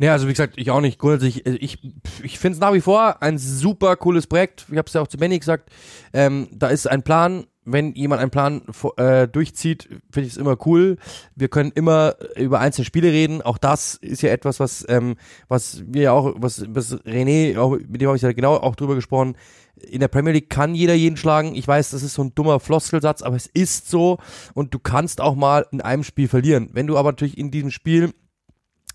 Ja, 0.00 0.12
also 0.12 0.26
wie 0.26 0.32
gesagt, 0.32 0.54
ich 0.56 0.70
auch 0.70 0.80
nicht. 0.80 0.98
Grundsätzlich, 0.98 1.46
äh, 1.46 1.56
ich, 1.60 1.78
ich 2.22 2.38
finde 2.40 2.54
es 2.54 2.60
nach 2.60 2.72
wie 2.72 2.80
vor 2.80 3.22
ein 3.22 3.38
super 3.38 3.94
cooles 3.94 4.26
Projekt. 4.26 4.66
Ich 4.70 4.76
habe 4.76 4.88
es 4.88 4.94
ja 4.94 5.02
auch 5.02 5.08
zu 5.08 5.18
Benny 5.18 5.38
gesagt. 5.38 5.70
Ähm, 6.12 6.48
da 6.52 6.68
ist 6.68 6.88
ein 6.88 7.02
Plan, 7.02 7.44
wenn 7.64 7.94
jemand 7.94 8.20
einen 8.20 8.30
Plan 8.30 8.62
äh, 8.96 9.28
durchzieht, 9.28 9.88
finde 10.10 10.26
ich 10.26 10.32
es 10.32 10.36
immer 10.36 10.56
cool. 10.66 10.96
Wir 11.36 11.48
können 11.48 11.72
immer 11.74 12.16
über 12.36 12.60
einzelne 12.60 12.84
Spiele 12.84 13.12
reden. 13.12 13.42
Auch 13.42 13.58
das 13.58 13.94
ist 13.96 14.22
ja 14.22 14.30
etwas, 14.30 14.60
was, 14.60 14.84
ähm, 14.88 15.16
was 15.48 15.82
wir 15.86 16.02
ja 16.02 16.12
auch, 16.12 16.34
was, 16.36 16.64
was 16.68 16.94
René, 17.04 17.58
auch, 17.58 17.72
mit 17.72 18.00
dem 18.00 18.08
habe 18.08 18.16
ich 18.16 18.22
ja 18.22 18.32
genau 18.32 18.54
auch 18.54 18.76
drüber 18.76 18.94
gesprochen. 18.94 19.36
In 19.76 20.00
der 20.00 20.08
Premier 20.08 20.32
League 20.32 20.50
kann 20.50 20.74
jeder 20.74 20.94
jeden 20.94 21.16
schlagen. 21.16 21.54
Ich 21.54 21.66
weiß, 21.66 21.90
das 21.90 22.02
ist 22.02 22.14
so 22.14 22.24
ein 22.24 22.34
dummer 22.34 22.60
Floskelsatz, 22.60 23.22
aber 23.22 23.36
es 23.36 23.46
ist 23.46 23.90
so. 23.90 24.18
Und 24.54 24.74
du 24.74 24.78
kannst 24.78 25.20
auch 25.20 25.34
mal 25.34 25.66
in 25.70 25.80
einem 25.80 26.04
Spiel 26.04 26.28
verlieren. 26.28 26.70
Wenn 26.72 26.86
du 26.86 26.98
aber 26.98 27.12
natürlich 27.12 27.38
in 27.38 27.50
diesem 27.50 27.70
Spiel 27.70 28.12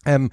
ähm, 0.06 0.30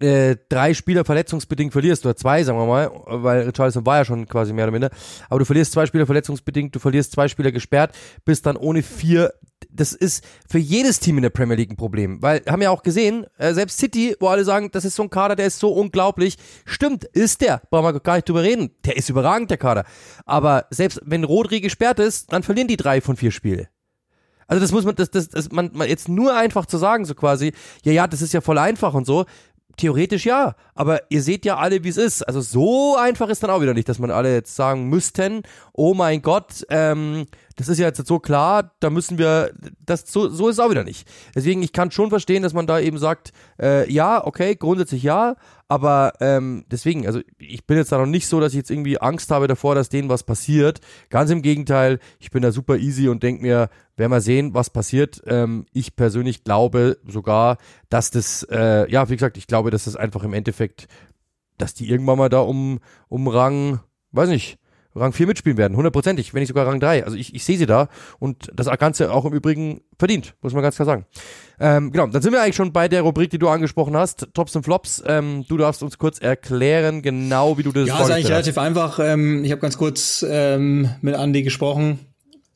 äh, 0.00 0.36
drei 0.48 0.74
Spieler 0.74 1.04
verletzungsbedingt 1.04 1.72
verlierst, 1.72 2.04
oder 2.04 2.16
zwei, 2.16 2.42
sagen 2.42 2.58
wir 2.58 2.66
mal, 2.66 2.90
weil 3.06 3.42
Richarlison 3.42 3.86
war 3.86 3.98
ja 3.98 4.04
schon 4.04 4.26
quasi 4.26 4.52
mehr 4.52 4.64
oder 4.64 4.72
minder, 4.72 4.90
aber 5.28 5.40
du 5.40 5.44
verlierst 5.44 5.72
zwei 5.72 5.86
Spieler 5.86 6.06
verletzungsbedingt, 6.06 6.74
du 6.74 6.78
verlierst 6.78 7.12
zwei 7.12 7.28
Spieler 7.28 7.52
gesperrt, 7.52 7.94
bist 8.24 8.46
dann 8.46 8.56
ohne 8.56 8.82
vier, 8.82 9.32
das 9.70 9.92
ist 9.92 10.24
für 10.48 10.58
jedes 10.58 11.00
Team 11.00 11.16
in 11.16 11.22
der 11.22 11.30
Premier 11.30 11.56
League 11.56 11.70
ein 11.70 11.76
Problem, 11.76 12.22
weil, 12.22 12.42
haben 12.48 12.62
ja 12.62 12.70
auch 12.70 12.82
gesehen, 12.82 13.26
äh, 13.38 13.54
selbst 13.54 13.78
City, 13.78 14.16
wo 14.20 14.28
alle 14.28 14.44
sagen, 14.44 14.70
das 14.72 14.84
ist 14.84 14.96
so 14.96 15.02
ein 15.02 15.10
Kader, 15.10 15.36
der 15.36 15.46
ist 15.46 15.58
so 15.58 15.72
unglaublich, 15.72 16.36
stimmt, 16.64 17.04
ist 17.04 17.40
der, 17.40 17.62
brauchen 17.70 17.94
wir 17.94 18.00
gar 18.00 18.16
nicht 18.16 18.28
drüber 18.28 18.42
reden, 18.42 18.70
der 18.84 18.96
ist 18.96 19.08
überragend, 19.10 19.50
der 19.50 19.58
Kader, 19.58 19.84
aber 20.24 20.66
selbst 20.70 21.00
wenn 21.04 21.24
Rodri 21.24 21.60
gesperrt 21.60 21.98
ist, 21.98 22.32
dann 22.32 22.42
verlieren 22.42 22.68
die 22.68 22.76
drei 22.76 23.00
von 23.00 23.16
vier 23.16 23.30
Spiele. 23.30 23.68
Also 24.46 24.60
das 24.60 24.72
muss 24.72 24.84
man, 24.84 24.94
das, 24.94 25.10
das, 25.10 25.28
das 25.28 25.50
man, 25.52 25.70
man 25.72 25.88
jetzt 25.88 26.08
nur 26.08 26.36
einfach 26.36 26.66
zu 26.66 26.78
sagen, 26.78 27.04
so 27.04 27.14
quasi, 27.14 27.52
ja, 27.84 27.92
ja, 27.92 28.06
das 28.06 28.22
ist 28.22 28.32
ja 28.32 28.40
voll 28.40 28.58
einfach 28.58 28.94
und 28.94 29.06
so. 29.06 29.24
Theoretisch 29.76 30.24
ja, 30.24 30.54
aber 30.76 31.00
ihr 31.10 31.20
seht 31.20 31.44
ja 31.44 31.56
alle, 31.56 31.82
wie 31.82 31.88
es 31.88 31.96
ist. 31.96 32.22
Also 32.22 32.40
so 32.40 32.96
einfach 32.96 33.28
ist 33.28 33.42
dann 33.42 33.50
auch 33.50 33.60
wieder 33.60 33.74
nicht, 33.74 33.88
dass 33.88 33.98
man 33.98 34.12
alle 34.12 34.32
jetzt 34.32 34.54
sagen 34.54 34.88
müssten, 34.88 35.42
oh 35.72 35.94
mein 35.94 36.22
Gott, 36.22 36.64
ähm, 36.68 37.26
das 37.56 37.68
ist 37.68 37.78
ja 37.78 37.88
jetzt 37.88 38.06
so 38.06 38.20
klar, 38.20 38.70
da 38.78 38.90
müssen 38.90 39.18
wir, 39.18 39.50
das 39.84 40.04
so, 40.06 40.28
so 40.28 40.48
ist 40.48 40.56
es 40.56 40.60
auch 40.60 40.70
wieder 40.70 40.84
nicht. 40.84 41.08
Deswegen, 41.34 41.60
ich 41.62 41.72
kann 41.72 41.90
schon 41.90 42.08
verstehen, 42.10 42.44
dass 42.44 42.52
man 42.52 42.68
da 42.68 42.78
eben 42.78 42.98
sagt, 42.98 43.32
äh, 43.60 43.90
ja, 43.92 44.24
okay, 44.24 44.54
grundsätzlich 44.54 45.02
ja, 45.02 45.34
aber 45.68 46.12
ähm, 46.20 46.64
deswegen, 46.70 47.06
also 47.06 47.20
ich 47.38 47.66
bin 47.66 47.76
jetzt 47.76 47.90
da 47.90 47.98
noch 47.98 48.06
nicht 48.06 48.26
so, 48.26 48.40
dass 48.40 48.52
ich 48.52 48.58
jetzt 48.58 48.70
irgendwie 48.70 49.00
Angst 49.00 49.30
habe 49.30 49.48
davor, 49.48 49.74
dass 49.74 49.88
denen 49.88 50.08
was 50.08 50.22
passiert. 50.22 50.80
Ganz 51.10 51.30
im 51.30 51.42
Gegenteil, 51.42 51.98
ich 52.18 52.30
bin 52.30 52.42
da 52.42 52.52
super 52.52 52.76
easy 52.76 53.08
und 53.08 53.22
denke 53.22 53.42
mir, 53.42 53.70
werden 53.96 54.12
wir 54.12 54.20
sehen, 54.20 54.54
was 54.54 54.70
passiert. 54.70 55.22
Ähm, 55.26 55.66
ich 55.72 55.96
persönlich 55.96 56.44
glaube 56.44 56.98
sogar, 57.06 57.58
dass 57.88 58.10
das, 58.10 58.42
äh, 58.50 58.90
ja, 58.90 59.08
wie 59.08 59.16
gesagt, 59.16 59.36
ich 59.36 59.46
glaube, 59.46 59.70
dass 59.70 59.84
das 59.84 59.96
einfach 59.96 60.22
im 60.22 60.34
Endeffekt, 60.34 60.86
dass 61.56 61.74
die 61.74 61.88
irgendwann 61.88 62.18
mal 62.18 62.28
da 62.28 62.40
um, 62.40 62.80
um 63.08 63.28
Rang, 63.28 63.80
weiß 64.12 64.28
nicht, 64.28 64.58
Rang 64.94 65.12
4 65.12 65.26
mitspielen 65.26 65.58
werden, 65.58 65.76
hundertprozentig, 65.76 66.34
wenn 66.34 66.40
nicht 66.40 66.48
sogar 66.48 66.66
Rang 66.66 66.80
3. 66.80 67.04
Also 67.04 67.16
ich, 67.16 67.34
ich 67.34 67.44
sehe 67.44 67.58
sie 67.58 67.66
da 67.66 67.88
und 68.18 68.50
das 68.54 68.66
Ganze 68.78 69.12
auch 69.12 69.24
im 69.24 69.32
Übrigen 69.32 69.80
verdient, 69.98 70.34
muss 70.40 70.52
man 70.52 70.62
ganz 70.62 70.76
klar 70.76 70.86
sagen. 70.86 71.06
Ähm, 71.58 71.92
genau, 71.92 72.06
dann 72.06 72.22
sind 72.22 72.32
wir 72.32 72.42
eigentlich 72.42 72.56
schon 72.56 72.72
bei 72.72 72.88
der 72.88 73.02
Rubrik, 73.02 73.30
die 73.30 73.38
du 73.38 73.48
angesprochen 73.48 73.96
hast, 73.96 74.28
Tops 74.34 74.54
und 74.56 74.62
Flops. 74.62 75.02
Ähm, 75.06 75.44
du 75.48 75.56
darfst 75.56 75.82
uns 75.82 75.98
kurz 75.98 76.18
erklären, 76.18 77.02
genau 77.02 77.58
wie 77.58 77.62
du 77.62 77.72
das 77.72 77.88
Ja, 77.88 78.02
ist 78.02 78.10
eigentlich 78.10 78.28
relativ 78.28 78.58
einfach. 78.58 78.98
Ähm, 79.00 79.44
ich 79.44 79.50
habe 79.50 79.60
ganz 79.60 79.78
kurz 79.78 80.24
ähm, 80.28 80.90
mit 81.00 81.14
Andy 81.14 81.42
gesprochen, 81.42 82.00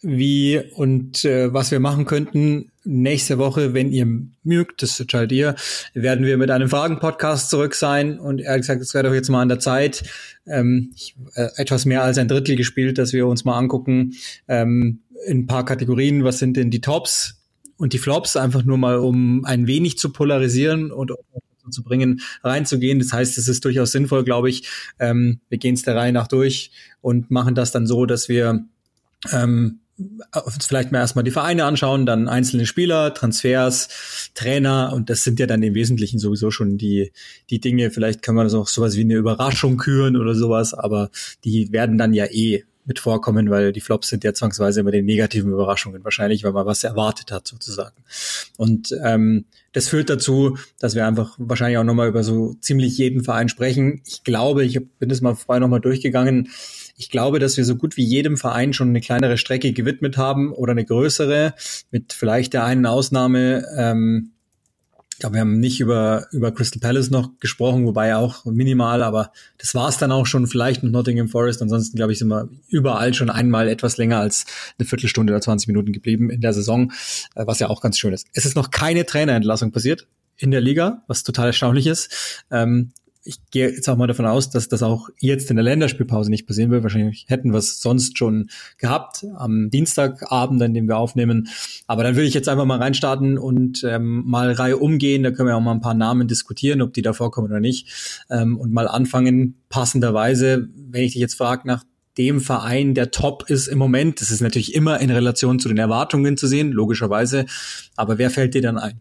wie 0.00 0.60
und 0.74 1.24
äh, 1.24 1.52
was 1.52 1.70
wir 1.70 1.80
machen 1.80 2.06
könnten. 2.06 2.70
Nächste 2.90 3.36
Woche, 3.36 3.74
wenn 3.74 3.92
ihr 3.92 4.06
mögt, 4.44 4.80
das 4.80 4.98
entscheidet 4.98 5.32
ihr, 5.32 5.56
werden 5.92 6.24
wir 6.24 6.38
mit 6.38 6.50
einem 6.50 6.70
Fragen-Podcast 6.70 7.50
zurück 7.50 7.74
sein. 7.74 8.18
Und 8.18 8.40
ehrlich 8.40 8.62
gesagt, 8.62 8.80
es 8.80 8.94
wäre 8.94 9.04
doch 9.04 9.12
jetzt 9.12 9.28
mal 9.28 9.42
an 9.42 9.50
der 9.50 9.58
Zeit, 9.58 10.04
ähm, 10.46 10.90
ich, 10.96 11.14
äh, 11.34 11.48
etwas 11.56 11.84
mehr 11.84 12.02
als 12.02 12.16
ein 12.16 12.28
Drittel 12.28 12.56
gespielt, 12.56 12.96
dass 12.96 13.12
wir 13.12 13.26
uns 13.26 13.44
mal 13.44 13.58
angucken, 13.58 14.14
ähm, 14.48 15.00
in 15.26 15.40
ein 15.40 15.46
paar 15.46 15.66
Kategorien, 15.66 16.24
was 16.24 16.38
sind 16.38 16.56
denn 16.56 16.70
die 16.70 16.80
Tops 16.80 17.42
und 17.76 17.92
die 17.92 17.98
Flops, 17.98 18.36
einfach 18.36 18.64
nur 18.64 18.78
mal, 18.78 18.96
um 18.96 19.44
ein 19.44 19.66
wenig 19.66 19.98
zu 19.98 20.10
polarisieren 20.10 20.90
und 20.90 21.12
zu 21.70 21.82
bringen, 21.82 22.22
reinzugehen. 22.42 23.00
Das 23.00 23.12
heißt, 23.12 23.36
es 23.36 23.48
ist 23.48 23.66
durchaus 23.66 23.92
sinnvoll, 23.92 24.24
glaube 24.24 24.48
ich. 24.48 24.66
Ähm, 24.98 25.40
wir 25.50 25.58
gehen 25.58 25.74
es 25.74 25.82
der 25.82 25.94
Reihe 25.94 26.14
nach 26.14 26.26
durch 26.26 26.70
und 27.02 27.30
machen 27.30 27.54
das 27.54 27.70
dann 27.70 27.86
so, 27.86 28.06
dass 28.06 28.30
wir 28.30 28.64
ähm, 29.30 29.80
vielleicht 30.60 30.92
mal 30.92 30.98
erstmal 30.98 31.24
die 31.24 31.30
Vereine 31.30 31.64
anschauen, 31.64 32.06
dann 32.06 32.28
einzelne 32.28 32.66
Spieler, 32.66 33.14
Transfers, 33.14 34.30
Trainer 34.34 34.92
und 34.94 35.10
das 35.10 35.24
sind 35.24 35.40
ja 35.40 35.46
dann 35.46 35.62
im 35.62 35.74
Wesentlichen 35.74 36.18
sowieso 36.18 36.50
schon 36.50 36.78
die, 36.78 37.12
die 37.50 37.60
Dinge. 37.60 37.90
Vielleicht 37.90 38.22
können 38.22 38.36
wir 38.36 38.44
das 38.44 38.54
auch 38.54 38.68
sowas 38.68 38.96
wie 38.96 39.02
eine 39.02 39.14
Überraschung 39.14 39.76
küren 39.76 40.16
oder 40.16 40.34
sowas, 40.34 40.74
aber 40.74 41.10
die 41.44 41.72
werden 41.72 41.98
dann 41.98 42.12
ja 42.12 42.26
eh 42.26 42.64
mit 42.88 42.98
vorkommen, 42.98 43.50
weil 43.50 43.72
die 43.72 43.82
Flops 43.82 44.08
sind 44.08 44.24
ja 44.24 44.32
zwangsweise 44.32 44.80
immer 44.80 44.90
den 44.90 45.04
negativen 45.04 45.52
Überraschungen 45.52 46.02
wahrscheinlich, 46.04 46.42
weil 46.42 46.52
man 46.52 46.64
was 46.64 46.84
erwartet 46.84 47.30
hat 47.30 47.46
sozusagen. 47.46 47.96
Und 48.56 48.96
ähm, 49.04 49.44
das 49.72 49.88
führt 49.88 50.08
dazu, 50.08 50.56
dass 50.80 50.94
wir 50.94 51.06
einfach 51.06 51.36
wahrscheinlich 51.38 51.76
auch 51.76 51.84
nochmal 51.84 52.08
über 52.08 52.24
so 52.24 52.54
ziemlich 52.60 52.96
jeden 52.96 53.22
Verein 53.22 53.50
sprechen. 53.50 54.00
Ich 54.06 54.24
glaube, 54.24 54.64
ich 54.64 54.80
bin 54.98 55.10
das 55.10 55.20
mal 55.20 55.36
vorher 55.36 55.60
nochmal 55.60 55.80
durchgegangen. 55.80 56.48
Ich 56.98 57.10
glaube, 57.10 57.38
dass 57.38 57.56
wir 57.56 57.64
so 57.64 57.76
gut 57.76 57.96
wie 57.96 58.04
jedem 58.04 58.36
Verein 58.36 58.72
schon 58.72 58.88
eine 58.88 59.00
kleinere 59.00 59.38
Strecke 59.38 59.72
gewidmet 59.72 60.16
haben 60.16 60.52
oder 60.52 60.72
eine 60.72 60.84
größere, 60.84 61.54
mit 61.92 62.12
vielleicht 62.12 62.52
der 62.54 62.64
einen 62.64 62.86
Ausnahme, 62.86 63.64
ähm, 63.76 64.32
Ich 65.12 65.20
glaube, 65.20 65.34
wir 65.34 65.40
haben 65.40 65.58
nicht 65.58 65.80
über, 65.80 66.26
über 66.32 66.52
Crystal 66.52 66.80
Palace 66.80 67.10
noch 67.10 67.38
gesprochen, 67.40 67.86
wobei 67.86 68.16
auch 68.16 68.44
minimal, 68.44 69.02
aber 69.02 69.32
das 69.58 69.74
war 69.74 69.88
es 69.88 69.98
dann 69.98 70.12
auch 70.12 70.26
schon, 70.26 70.46
vielleicht 70.48 70.82
mit 70.82 70.92
Nottingham 70.92 71.28
Forest. 71.28 71.62
Ansonsten, 71.62 71.96
glaube 71.96 72.12
ich, 72.12 72.18
sind 72.18 72.28
wir 72.28 72.48
überall 72.68 73.14
schon 73.14 73.30
einmal 73.30 73.68
etwas 73.68 73.96
länger 73.96 74.18
als 74.18 74.44
eine 74.78 74.86
Viertelstunde 74.86 75.32
oder 75.32 75.40
20 75.40 75.68
Minuten 75.68 75.92
geblieben 75.92 76.30
in 76.30 76.40
der 76.40 76.52
Saison, 76.52 76.92
äh, 77.36 77.46
was 77.46 77.60
ja 77.60 77.68
auch 77.68 77.80
ganz 77.80 77.96
schön 77.98 78.12
ist. 78.12 78.26
Es 78.32 78.44
ist 78.44 78.56
noch 78.56 78.70
keine 78.70 79.06
Trainerentlassung 79.06 79.70
passiert 79.70 80.08
in 80.36 80.50
der 80.50 80.60
Liga, 80.60 81.02
was 81.06 81.22
total 81.22 81.48
erstaunlich 81.48 81.86
ist. 81.86 82.44
Ähm, 82.50 82.92
ich 83.24 83.38
gehe 83.50 83.70
jetzt 83.70 83.88
auch 83.88 83.96
mal 83.96 84.06
davon 84.06 84.26
aus, 84.26 84.50
dass 84.50 84.68
das 84.68 84.82
auch 84.82 85.08
jetzt 85.18 85.50
in 85.50 85.56
der 85.56 85.64
Länderspielpause 85.64 86.30
nicht 86.30 86.46
passieren 86.46 86.70
wird. 86.70 86.82
Wahrscheinlich 86.82 87.26
hätten 87.28 87.52
wir 87.52 87.58
es 87.58 87.80
sonst 87.80 88.16
schon 88.16 88.48
gehabt 88.78 89.26
am 89.36 89.70
Dienstagabend, 89.70 90.62
an 90.62 90.72
dem 90.72 90.88
wir 90.88 90.96
aufnehmen. 90.96 91.48
Aber 91.86 92.04
dann 92.04 92.14
würde 92.16 92.26
ich 92.26 92.34
jetzt 92.34 92.48
einfach 92.48 92.64
mal 92.64 92.78
reinstarten 92.78 93.36
und 93.36 93.84
ähm, 93.84 94.22
mal 94.26 94.52
Reihe 94.52 94.78
umgehen. 94.78 95.22
Da 95.22 95.30
können 95.30 95.48
wir 95.48 95.56
auch 95.56 95.60
mal 95.60 95.72
ein 95.72 95.80
paar 95.80 95.94
Namen 95.94 96.28
diskutieren, 96.28 96.80
ob 96.80 96.94
die 96.94 97.02
da 97.02 97.12
vorkommen 97.12 97.48
oder 97.48 97.60
nicht. 97.60 98.24
Ähm, 98.30 98.56
und 98.56 98.72
mal 98.72 98.88
anfangen, 98.88 99.56
passenderweise, 99.68 100.68
wenn 100.74 101.02
ich 101.02 101.12
dich 101.12 101.20
jetzt 101.20 101.34
frage 101.34 101.66
nach 101.66 101.84
dem 102.16 102.40
Verein, 102.40 102.94
der 102.94 103.10
top 103.10 103.48
ist 103.48 103.68
im 103.68 103.78
Moment. 103.78 104.20
Das 104.20 104.30
ist 104.30 104.40
natürlich 104.40 104.74
immer 104.74 105.00
in 105.00 105.10
Relation 105.10 105.58
zu 105.58 105.68
den 105.68 105.78
Erwartungen 105.78 106.36
zu 106.36 106.46
sehen, 106.46 106.72
logischerweise. 106.72 107.46
Aber 107.96 108.18
wer 108.18 108.30
fällt 108.30 108.54
dir 108.54 108.62
dann 108.62 108.78
ein? 108.78 109.00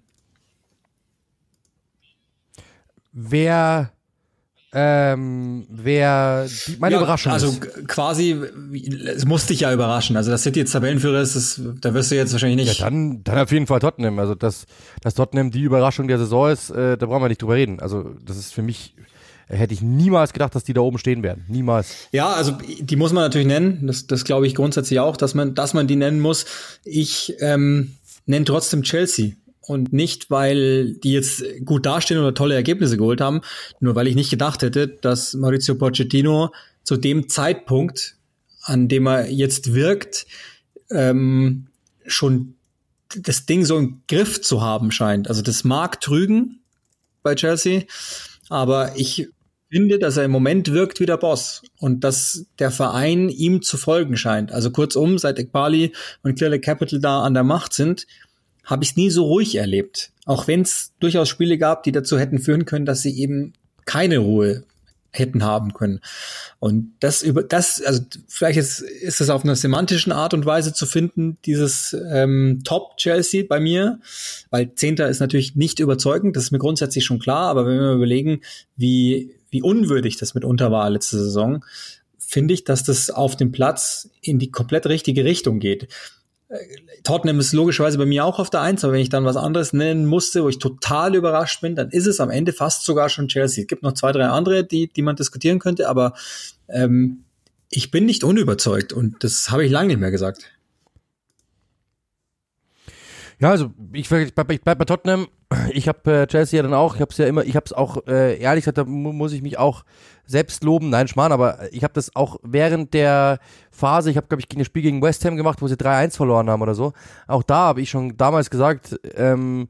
Wer 3.12 3.97
ähm, 4.74 5.66
wer 5.70 6.46
die, 6.46 6.78
meine 6.78 6.96
ja, 6.96 7.02
Überraschung 7.02 7.32
also 7.32 7.48
ist. 7.48 7.62
Also 7.64 7.88
quasi, 7.88 8.36
es 9.06 9.26
musste 9.26 9.54
dich 9.54 9.62
ja 9.62 9.74
überraschen. 9.74 10.18
Also 10.18 10.30
dass 10.30 10.44
City 10.44 10.60
jetzt 10.60 10.74
Tabellenführer 10.74 11.22
ist, 11.22 11.36
das, 11.36 11.62
da 11.80 11.94
wirst 11.94 12.12
du 12.12 12.16
jetzt 12.16 12.34
wahrscheinlich 12.34 12.68
nicht. 12.68 12.80
Ja, 12.80 12.86
dann, 12.86 13.24
dann 13.24 13.40
auf 13.40 13.52
jeden 13.52 13.66
Fall 13.66 13.80
Tottenham. 13.80 14.20
Also 14.20 14.36
dass, 14.36 14.66
dass 15.02 15.14
Tottenham 15.14 15.52
die 15.52 15.62
Überraschung 15.62 16.10
der 16.10 16.18
Saison 16.18 16.50
ist, 16.50 16.70
äh, 16.70 16.98
da 16.98 17.06
brauchen 17.06 17.24
wir 17.24 17.30
nicht 17.30 17.42
drüber 17.42 17.56
reden. 17.56 17.80
Also 17.80 18.12
das 18.26 18.38
ist 18.38 18.54
für 18.54 18.62
mich, 18.62 18.94
hätte 19.48 19.74
ich 19.74 19.82
niemals 19.82 20.34
gedacht, 20.34 20.54
dass 20.54 20.66
die 20.66 20.74
da 20.74 20.82
oben 20.82 20.98
stehen 20.98 21.24
werden. 21.24 21.46
Niemals. 21.48 22.10
Ja, 22.12 22.34
also 22.34 22.58
die 22.80 22.96
muss 22.98 23.14
man 23.14 23.24
natürlich 23.24 23.48
nennen. 23.48 23.88
Das, 23.88 24.06
das 24.06 24.26
glaube 24.26 24.48
ich 24.48 24.56
grundsätzlich 24.56 25.00
auch, 25.00 25.16
dass 25.16 25.34
man, 25.34 25.56
dass 25.56 25.74
man 25.74 25.88
die 25.88 25.96
nennen 25.96 26.20
muss. 26.20 26.46
Ich 26.84 27.36
ähm, 27.40 27.96
nenne 28.26 28.44
trotzdem 28.44 28.84
Chelsea 28.84 29.32
und 29.68 29.92
nicht, 29.94 30.32
weil 30.32 30.94
die 30.94 31.12
jetzt 31.12 31.44
gut 31.66 31.86
dastehen 31.86 32.20
oder 32.20 32.34
tolle 32.34 32.56
Ergebnisse 32.56 32.98
geholt 32.98 33.22
haben, 33.22 33.42
nur 33.80 33.96
weil 33.96 34.08
ich 34.08 34.16
nicht 34.16 34.30
gedacht 34.30 34.62
hätte, 34.62 34.88
dass 34.88 35.34
Maurizio 35.34 35.76
Pochettino 35.76 36.52
zu 36.84 36.98
dem 36.98 37.28
Zeitpunkt, 37.30 38.16
an 38.64 38.88
dem 38.88 39.08
er 39.08 39.30
jetzt 39.30 39.74
wirkt, 39.74 40.26
ähm, 40.90 41.68
schon 42.06 42.56
das 43.16 43.46
Ding 43.46 43.66
so 43.66 43.78
im 43.78 44.02
Griff 44.08 44.42
zu 44.42 44.62
haben 44.62 44.92
scheint. 44.92 45.28
Also 45.28 45.42
das 45.42 45.64
mag 45.64 46.02
trügen 46.02 46.62
bei 47.22 47.36
Chelsea, 47.36 47.84
aber 48.50 48.94
ich 48.96 49.28
finde, 49.70 50.00
dass 50.00 50.16
er 50.16 50.24
im 50.24 50.32
Moment 50.32 50.72
wirkt 50.72 51.02
wie 51.02 51.06
der 51.06 51.18
Boss 51.18 51.62
und 51.80 52.06
dass 52.06 52.46
der 52.60 52.72
Verein 52.72 53.28
ihm 53.28 53.62
zu 53.62 53.76
folgen 53.76 54.16
scheint. 54.16 54.54
Also 54.54 54.72
kurzum, 54.72 55.18
seit 55.18 55.40
Ekbali 55.40 55.94
und 56.24 56.38
Clearly 56.38 56.62
Capital 56.62 57.00
da 57.00 57.24
an 57.24 57.34
der 57.34 57.44
Macht 57.44 57.74
sind, 57.74 58.08
habe 58.68 58.84
ich 58.84 58.92
es 58.92 58.98
nie 58.98 59.10
so 59.10 59.26
ruhig 59.26 59.56
erlebt. 59.56 60.12
Auch 60.26 60.48
wenn 60.48 60.62
es 60.62 60.92
durchaus 61.00 61.30
Spiele 61.30 61.58
gab, 61.58 61.84
die 61.84 61.94
dazu 61.94 62.20
hätten 62.20 62.38
führen 62.38 62.66
können, 62.66 62.86
dass 62.86 63.02
sie 63.02 63.18
eben 63.18 63.54
keine 63.86 64.20
Ruhe 64.20 64.66
hätten 65.12 65.44
haben 65.44 65.74
können. 65.74 66.02
Und 66.60 66.94
das 67.00 67.24
über 67.24 67.42
das, 67.42 67.82
also 67.82 68.02
vielleicht 68.28 68.60
ist, 68.60 68.82
ist 68.82 69.22
es 69.22 69.30
auf 69.30 69.44
einer 69.44 69.56
semantischen 69.56 70.12
Art 70.12 70.34
und 70.34 70.46
Weise 70.46 70.74
zu 70.74 70.86
finden, 70.86 71.38
dieses 71.46 71.96
ähm, 72.12 72.62
Top 72.66 72.98
Chelsea 72.98 73.46
bei 73.48 73.60
mir, 73.60 74.00
weil 74.50 74.76
Zehnter 74.76 75.08
ist 75.08 75.22
natürlich 75.22 75.56
nicht 75.56 75.80
überzeugend, 75.80 76.36
das 76.36 76.44
ist 76.44 76.52
mir 76.52 76.60
grundsätzlich 76.60 77.06
schon 77.06 77.20
klar, 77.20 77.48
aber 77.48 77.66
wenn 77.66 77.80
wir 77.80 77.94
überlegen, 77.94 78.42
wie, 78.76 79.32
wie 79.50 79.62
unwürdig 79.62 80.18
das 80.18 80.36
mitunter 80.36 80.72
war 80.72 80.90
letzte 80.90 81.18
Saison, 81.18 81.64
finde 82.20 82.54
ich, 82.54 82.66
dass 82.66 82.84
das 82.84 83.10
auf 83.10 83.38
dem 83.38 83.54
Platz 83.54 84.10
in 84.22 84.38
die 84.38 84.52
komplett 84.52 84.86
richtige 84.88 85.24
Richtung 85.24 85.60
geht. 85.60 85.88
Tottenham 87.04 87.40
ist 87.40 87.52
logischerweise 87.52 87.98
bei 87.98 88.06
mir 88.06 88.24
auch 88.24 88.40
auf 88.40 88.50
der 88.50 88.62
Eins, 88.62 88.84
aber 88.84 88.94
wenn 88.94 89.02
ich 89.02 89.10
dann 89.10 89.26
was 89.26 89.36
anderes 89.36 89.74
nennen 89.74 90.06
musste, 90.06 90.44
wo 90.44 90.50
ich 90.50 90.60
total 90.60 91.16
überrascht 91.16 91.62
bin, 91.62 91.76
dann 91.76 91.90
ist 91.90 92.08
es 92.08 92.22
am 92.22 92.30
Ende 92.30 92.54
fast 92.54 92.86
sogar 92.86 93.10
schon 93.10 93.28
Chelsea. 93.28 93.64
Es 93.64 93.68
gibt 93.68 93.84
noch 93.84 93.94
zwei, 93.94 94.14
drei 94.14 94.28
andere, 94.28 94.64
die, 94.64 94.88
die 94.88 95.02
man 95.02 95.18
diskutieren 95.18 95.60
könnte, 95.60 95.90
aber 95.90 96.14
ähm, 96.70 97.26
ich 97.70 97.92
bin 97.92 98.06
nicht 98.06 98.24
unüberzeugt 98.24 98.94
und 98.94 99.24
das 99.26 99.52
habe 99.52 99.66
ich 99.66 99.72
lange 99.72 99.90
nicht 99.90 100.00
mehr 100.00 100.12
gesagt. 100.12 100.52
Ja, 103.40 103.52
also 103.52 103.72
ich, 103.94 104.12
ich 104.12 104.34
bleib, 104.34 104.52
ich 104.52 104.62
bleib 104.62 104.80
bei 104.80 104.86
Tottenham. 104.86 105.28
Ich 105.72 105.88
habe 105.88 106.12
äh, 106.24 106.28
Chelsea 106.28 106.58
ja 106.58 106.64
dann 106.64 106.74
auch. 106.74 106.96
Ich 106.96 107.02
habe 107.02 107.12
es 107.12 107.18
ja 107.18 107.28
immer. 107.28 107.44
Ich 107.46 107.56
habe 107.56 107.66
es 107.66 107.74
auch 107.74 108.06
äh, 108.08 108.40
ehrlich 108.40 108.64
gesagt, 108.64 108.80
da 108.80 108.84
muss 108.86 109.32
ich 109.32 109.44
mich 109.44 109.60
auch 109.60 109.84
selbst 110.26 110.64
loben. 110.64 110.90
Nein, 110.90 111.08
Schmarrn, 111.08 111.32
aber 111.32 111.72
ich 111.72 111.84
habe 111.84 111.94
das 111.94 112.16
auch 112.16 112.38
während 112.42 112.94
der 112.94 113.40
Phase. 113.72 114.10
Ich 114.10 114.18
habe 114.18 114.28
glaube 114.28 114.42
ich 114.42 114.58
ein 114.58 114.66
Spiel 114.66 114.82
gegen 114.82 115.02
West 115.02 115.24
Ham 115.24 115.38
gemacht, 115.38 115.62
wo 115.62 115.68
sie 115.68 115.76
3-1 115.76 116.16
verloren 116.16 116.50
haben 116.50 116.62
oder 116.64 116.74
so. 116.74 116.94
Auch 117.28 117.44
da 117.44 117.58
habe 117.58 117.82
ich 117.82 117.90
schon 117.92 118.18
damals 118.18 118.50
gesagt. 118.50 119.00
Ähm, 119.16 119.68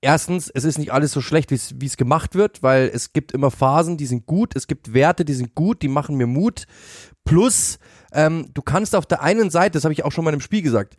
erstens, 0.00 0.48
es 0.50 0.64
ist 0.64 0.78
nicht 0.78 0.92
alles 0.92 1.12
so 1.12 1.20
schlecht, 1.20 1.50
wie 1.50 1.86
es 1.86 1.96
gemacht 1.96 2.34
wird, 2.36 2.62
weil 2.62 2.90
es 2.92 3.12
gibt 3.12 3.32
immer 3.32 3.50
Phasen, 3.50 3.96
die 3.96 4.06
sind 4.06 4.26
gut, 4.26 4.54
es 4.54 4.66
gibt 4.66 4.94
Werte, 4.94 5.24
die 5.24 5.34
sind 5.34 5.54
gut, 5.54 5.82
die 5.82 5.88
machen 5.88 6.16
mir 6.16 6.26
Mut. 6.26 6.66
Plus, 7.24 7.78
ähm, 8.12 8.48
du 8.52 8.62
kannst 8.62 8.94
auf 8.94 9.06
der 9.06 9.22
einen 9.22 9.50
Seite, 9.50 9.72
das 9.72 9.84
habe 9.84 9.92
ich 9.92 10.04
auch 10.04 10.12
schon 10.12 10.24
mal 10.24 10.34
im 10.34 10.40
Spiel 10.40 10.62
gesagt, 10.62 10.96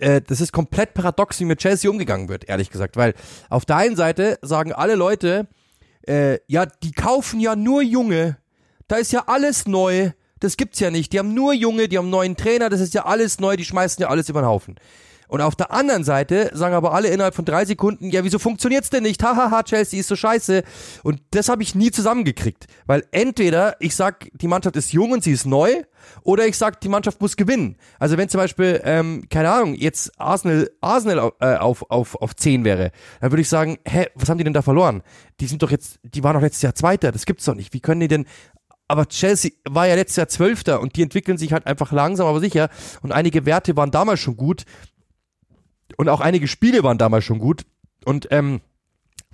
äh, 0.00 0.20
das 0.20 0.40
ist 0.40 0.52
komplett 0.52 0.94
paradox, 0.94 1.40
wie 1.40 1.44
mit 1.44 1.60
Chelsea 1.60 1.90
umgegangen 1.90 2.28
wird, 2.28 2.48
ehrlich 2.48 2.70
gesagt. 2.70 2.96
Weil 2.96 3.14
auf 3.48 3.64
der 3.64 3.76
einen 3.76 3.96
Seite 3.96 4.38
sagen 4.42 4.72
alle 4.72 4.94
Leute, 4.94 5.46
äh, 6.06 6.38
ja, 6.46 6.66
die 6.66 6.92
kaufen 6.92 7.40
ja 7.40 7.56
nur 7.56 7.82
Junge. 7.82 8.38
Da 8.88 8.96
ist 8.96 9.12
ja 9.12 9.24
alles 9.26 9.66
neu. 9.66 10.10
Das 10.40 10.56
gibt's 10.56 10.80
ja 10.80 10.90
nicht. 10.90 11.12
Die 11.12 11.18
haben 11.18 11.34
nur 11.34 11.52
Junge, 11.52 11.88
die 11.88 11.98
haben 11.98 12.10
neuen 12.10 12.36
Trainer, 12.36 12.70
das 12.70 12.80
ist 12.80 12.94
ja 12.94 13.04
alles 13.04 13.40
neu, 13.40 13.56
die 13.56 13.64
schmeißen 13.64 14.00
ja 14.00 14.08
alles 14.08 14.28
über 14.28 14.40
den 14.40 14.46
Haufen. 14.46 14.76
Und 15.30 15.40
auf 15.40 15.54
der 15.54 15.70
anderen 15.70 16.02
Seite 16.02 16.50
sagen 16.54 16.74
aber 16.74 16.92
alle 16.92 17.08
innerhalb 17.08 17.36
von 17.36 17.44
drei 17.44 17.64
Sekunden, 17.64 18.10
ja, 18.10 18.24
wieso 18.24 18.40
funktioniert's 18.40 18.90
denn 18.90 19.04
nicht? 19.04 19.22
Hahaha, 19.22 19.62
Chelsea 19.64 20.00
ist 20.00 20.08
so 20.08 20.16
scheiße. 20.16 20.64
Und 21.04 21.22
das 21.30 21.48
habe 21.48 21.62
ich 21.62 21.76
nie 21.76 21.92
zusammengekriegt. 21.92 22.66
Weil 22.86 23.04
entweder 23.12 23.76
ich 23.78 23.94
sag, 23.94 24.28
die 24.34 24.48
Mannschaft 24.48 24.74
ist 24.74 24.92
jung 24.92 25.12
und 25.12 25.22
sie 25.22 25.30
ist 25.30 25.46
neu, 25.46 25.82
oder 26.22 26.46
ich 26.46 26.56
sag, 26.56 26.80
die 26.80 26.88
Mannschaft 26.88 27.20
muss 27.20 27.36
gewinnen. 27.36 27.76
Also 28.00 28.18
wenn 28.18 28.28
zum 28.28 28.40
Beispiel, 28.40 28.80
ähm, 28.84 29.24
keine 29.30 29.50
Ahnung, 29.52 29.74
jetzt 29.74 30.18
Arsenal, 30.18 30.68
Arsenal 30.80 31.30
äh, 31.40 31.56
auf, 31.56 31.88
auf, 31.90 32.16
auf 32.16 32.34
10 32.34 32.64
wäre, 32.64 32.90
dann 33.20 33.30
würde 33.30 33.42
ich 33.42 33.48
sagen, 33.48 33.78
hä, 33.86 34.06
was 34.16 34.28
haben 34.28 34.38
die 34.38 34.44
denn 34.44 34.52
da 34.52 34.62
verloren? 34.62 35.02
Die 35.38 35.46
sind 35.46 35.62
doch 35.62 35.70
jetzt, 35.70 36.00
die 36.02 36.24
waren 36.24 36.34
doch 36.34 36.42
letztes 36.42 36.62
Jahr 36.62 36.74
Zweiter, 36.74 37.12
das 37.12 37.24
gibt's 37.24 37.44
doch 37.44 37.54
nicht. 37.54 37.72
Wie 37.72 37.80
können 37.80 38.00
die 38.00 38.08
denn 38.08 38.26
aber 38.90 39.06
Chelsea 39.06 39.52
war 39.68 39.86
ja 39.86 39.94
letztes 39.94 40.16
Jahr 40.16 40.26
Zwölfter 40.26 40.80
und 40.80 40.96
die 40.96 41.02
entwickeln 41.02 41.38
sich 41.38 41.52
halt 41.52 41.64
einfach 41.64 41.92
langsam, 41.92 42.26
aber 42.26 42.40
sicher. 42.40 42.70
Und 43.02 43.12
einige 43.12 43.46
Werte 43.46 43.76
waren 43.76 43.92
damals 43.92 44.18
schon 44.18 44.36
gut. 44.36 44.64
Und 45.96 46.08
auch 46.08 46.20
einige 46.20 46.48
Spiele 46.48 46.82
waren 46.82 46.98
damals 46.98 47.24
schon 47.24 47.38
gut. 47.38 47.64
Und 48.04 48.28
ähm, 48.30 48.60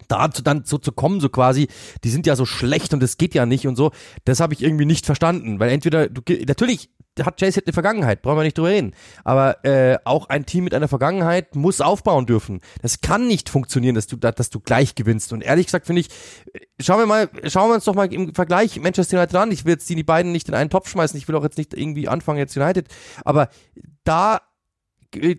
dazu 0.08 0.42
dann 0.42 0.64
so 0.64 0.78
zu 0.78 0.92
kommen, 0.92 1.20
so 1.20 1.28
quasi, 1.28 1.68
die 2.04 2.10
sind 2.10 2.26
ja 2.26 2.36
so 2.36 2.46
schlecht 2.46 2.92
und 2.94 3.02
das 3.02 3.16
geht 3.16 3.34
ja 3.34 3.46
nicht 3.46 3.66
und 3.66 3.76
so, 3.76 3.92
das 4.24 4.40
habe 4.40 4.54
ich 4.54 4.62
irgendwie 4.62 4.86
nicht 4.86 5.06
verstanden, 5.06 5.58
weil 5.58 5.70
entweder, 5.70 6.08
du, 6.08 6.20
natürlich 6.46 6.90
hat 7.24 7.40
Chase 7.40 7.62
eine 7.64 7.72
Vergangenheit, 7.72 8.20
brauchen 8.20 8.36
wir 8.36 8.42
nicht 8.42 8.58
drüber 8.58 8.68
reden, 8.68 8.92
aber 9.24 9.64
äh, 9.64 9.96
auch 10.04 10.28
ein 10.28 10.44
Team 10.44 10.64
mit 10.64 10.74
einer 10.74 10.86
Vergangenheit 10.86 11.56
muss 11.56 11.80
aufbauen 11.80 12.26
dürfen. 12.26 12.60
Das 12.82 13.00
kann 13.00 13.26
nicht 13.26 13.48
funktionieren, 13.48 13.94
dass 13.94 14.06
du, 14.06 14.16
dass 14.16 14.50
du 14.50 14.60
gleich 14.60 14.94
gewinnst. 14.94 15.32
Und 15.32 15.42
ehrlich 15.42 15.66
gesagt 15.66 15.86
finde 15.86 16.00
ich, 16.00 16.08
schauen 16.78 16.98
wir 16.98 17.06
mal, 17.06 17.30
schauen 17.44 17.70
wir 17.70 17.74
uns 17.76 17.84
doch 17.84 17.94
mal 17.94 18.12
im 18.12 18.34
Vergleich 18.34 18.78
Manchester 18.80 19.16
United 19.16 19.36
an, 19.36 19.50
ich 19.50 19.64
will 19.64 19.72
jetzt 19.72 19.88
die 19.88 20.02
beiden 20.02 20.30
nicht 20.30 20.48
in 20.48 20.54
einen 20.54 20.68
Topf 20.68 20.90
schmeißen, 20.90 21.16
ich 21.16 21.26
will 21.26 21.36
auch 21.36 21.42
jetzt 21.42 21.56
nicht 21.56 21.72
irgendwie 21.72 22.06
anfangen 22.06 22.38
jetzt 22.38 22.56
United, 22.56 22.86
aber 23.24 23.48
da 24.04 24.42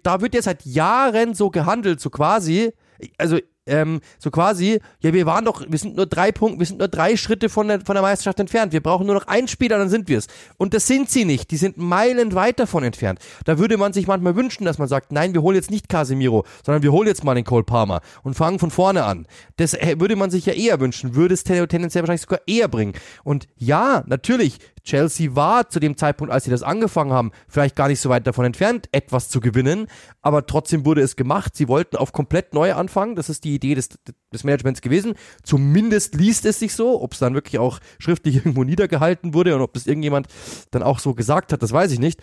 da 0.03 0.21
wird 0.21 0.33
jetzt 0.33 0.45
seit 0.45 0.65
Jahren 0.65 1.33
so 1.33 1.49
gehandelt, 1.49 1.99
so 1.99 2.09
quasi, 2.09 2.71
also 3.17 3.39
ähm, 3.67 3.99
so 4.17 4.31
quasi, 4.31 4.79
ja, 5.01 5.13
wir 5.13 5.25
waren 5.25 5.45
doch, 5.45 5.63
wir 5.67 5.77
sind 5.77 5.95
nur 5.95 6.05
drei 6.05 6.31
Punkte, 6.31 6.59
wir 6.59 6.65
sind 6.65 6.79
nur 6.79 6.87
drei 6.87 7.17
Schritte 7.17 7.49
von 7.49 7.67
der, 7.67 7.81
von 7.81 7.95
der 7.95 8.01
Meisterschaft 8.01 8.39
entfernt. 8.39 8.73
Wir 8.73 8.81
brauchen 8.81 9.05
nur 9.05 9.15
noch 9.15 9.27
einen 9.27 9.47
Spieler, 9.47 9.77
dann 9.77 9.89
sind 9.89 10.07
wir 10.07 10.17
es. 10.17 10.27
Und 10.57 10.73
das 10.73 10.87
sind 10.87 11.09
sie 11.09 11.25
nicht. 11.25 11.51
Die 11.51 11.57
sind 11.57 11.77
meilenweit 11.77 12.59
davon 12.59 12.83
entfernt. 12.83 13.19
Da 13.45 13.59
würde 13.59 13.77
man 13.77 13.93
sich 13.93 14.07
manchmal 14.07 14.35
wünschen, 14.35 14.65
dass 14.65 14.77
man 14.77 14.87
sagt, 14.87 15.11
nein, 15.11 15.33
wir 15.33 15.41
holen 15.41 15.55
jetzt 15.55 15.71
nicht 15.71 15.89
Casemiro, 15.89 16.45
sondern 16.65 16.81
wir 16.81 16.91
holen 16.91 17.07
jetzt 17.07 17.23
mal 17.23 17.35
den 17.35 17.43
Cole 17.43 17.63
Palmer 17.63 18.01
und 18.23 18.35
fangen 18.35 18.59
von 18.59 18.71
vorne 18.71 19.03
an. 19.03 19.27
Das 19.57 19.73
äh, 19.73 19.99
würde 19.99 20.15
man 20.15 20.31
sich 20.31 20.45
ja 20.45 20.53
eher 20.53 20.79
wünschen, 20.79 21.15
würde 21.15 21.33
es 21.33 21.43
tendenziell 21.43 22.03
wahrscheinlich 22.03 22.21
sogar 22.21 22.41
eher 22.47 22.67
bringen. 22.67 22.93
Und 23.23 23.47
ja, 23.57 24.03
natürlich, 24.07 24.59
Chelsea 24.87 25.35
war 25.35 25.69
zu 25.69 25.81
dem 25.81 25.97
Zeitpunkt, 25.97 26.31
als 26.31 26.45
sie 26.45 26.49
das 26.49 26.63
angefangen 26.63 27.11
haben, 27.11 27.31
vielleicht 27.49 27.75
gar 27.75 27.89
nicht 27.89 27.99
so 27.99 28.07
weit 28.09 28.25
davon 28.25 28.45
entfernt, 28.45 28.87
etwas 28.93 29.27
zu 29.27 29.41
gewinnen, 29.41 29.87
aber 30.21 30.45
trotzdem 30.45 30.85
wurde 30.85 31.01
es 31.01 31.17
gemacht. 31.17 31.57
Sie 31.57 31.67
wollten 31.67 31.97
auf 31.97 32.13
komplett 32.13 32.53
neu 32.53 32.73
anfangen. 32.73 33.15
Das 33.17 33.27
ist 33.27 33.43
die 33.43 33.53
Idee 33.53 33.75
des, 33.75 33.89
des 34.31 34.45
Managements 34.45 34.79
gewesen. 34.79 35.15
Zumindest 35.43 36.15
liest 36.15 36.45
es 36.45 36.59
sich 36.59 36.73
so. 36.73 37.01
Ob 37.01 37.11
es 37.11 37.19
dann 37.19 37.33
wirklich 37.33 37.59
auch 37.59 37.79
schriftlich 37.99 38.35
irgendwo 38.37 38.63
niedergehalten 38.63 39.33
wurde 39.33 39.55
und 39.55 39.61
ob 39.61 39.73
das 39.73 39.87
irgendjemand 39.87 40.27
dann 40.71 40.83
auch 40.83 40.99
so 40.99 41.13
gesagt 41.13 41.51
hat, 41.51 41.61
das 41.61 41.73
weiß 41.73 41.91
ich 41.91 41.99
nicht. 41.99 42.21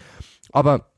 Aber 0.51 0.94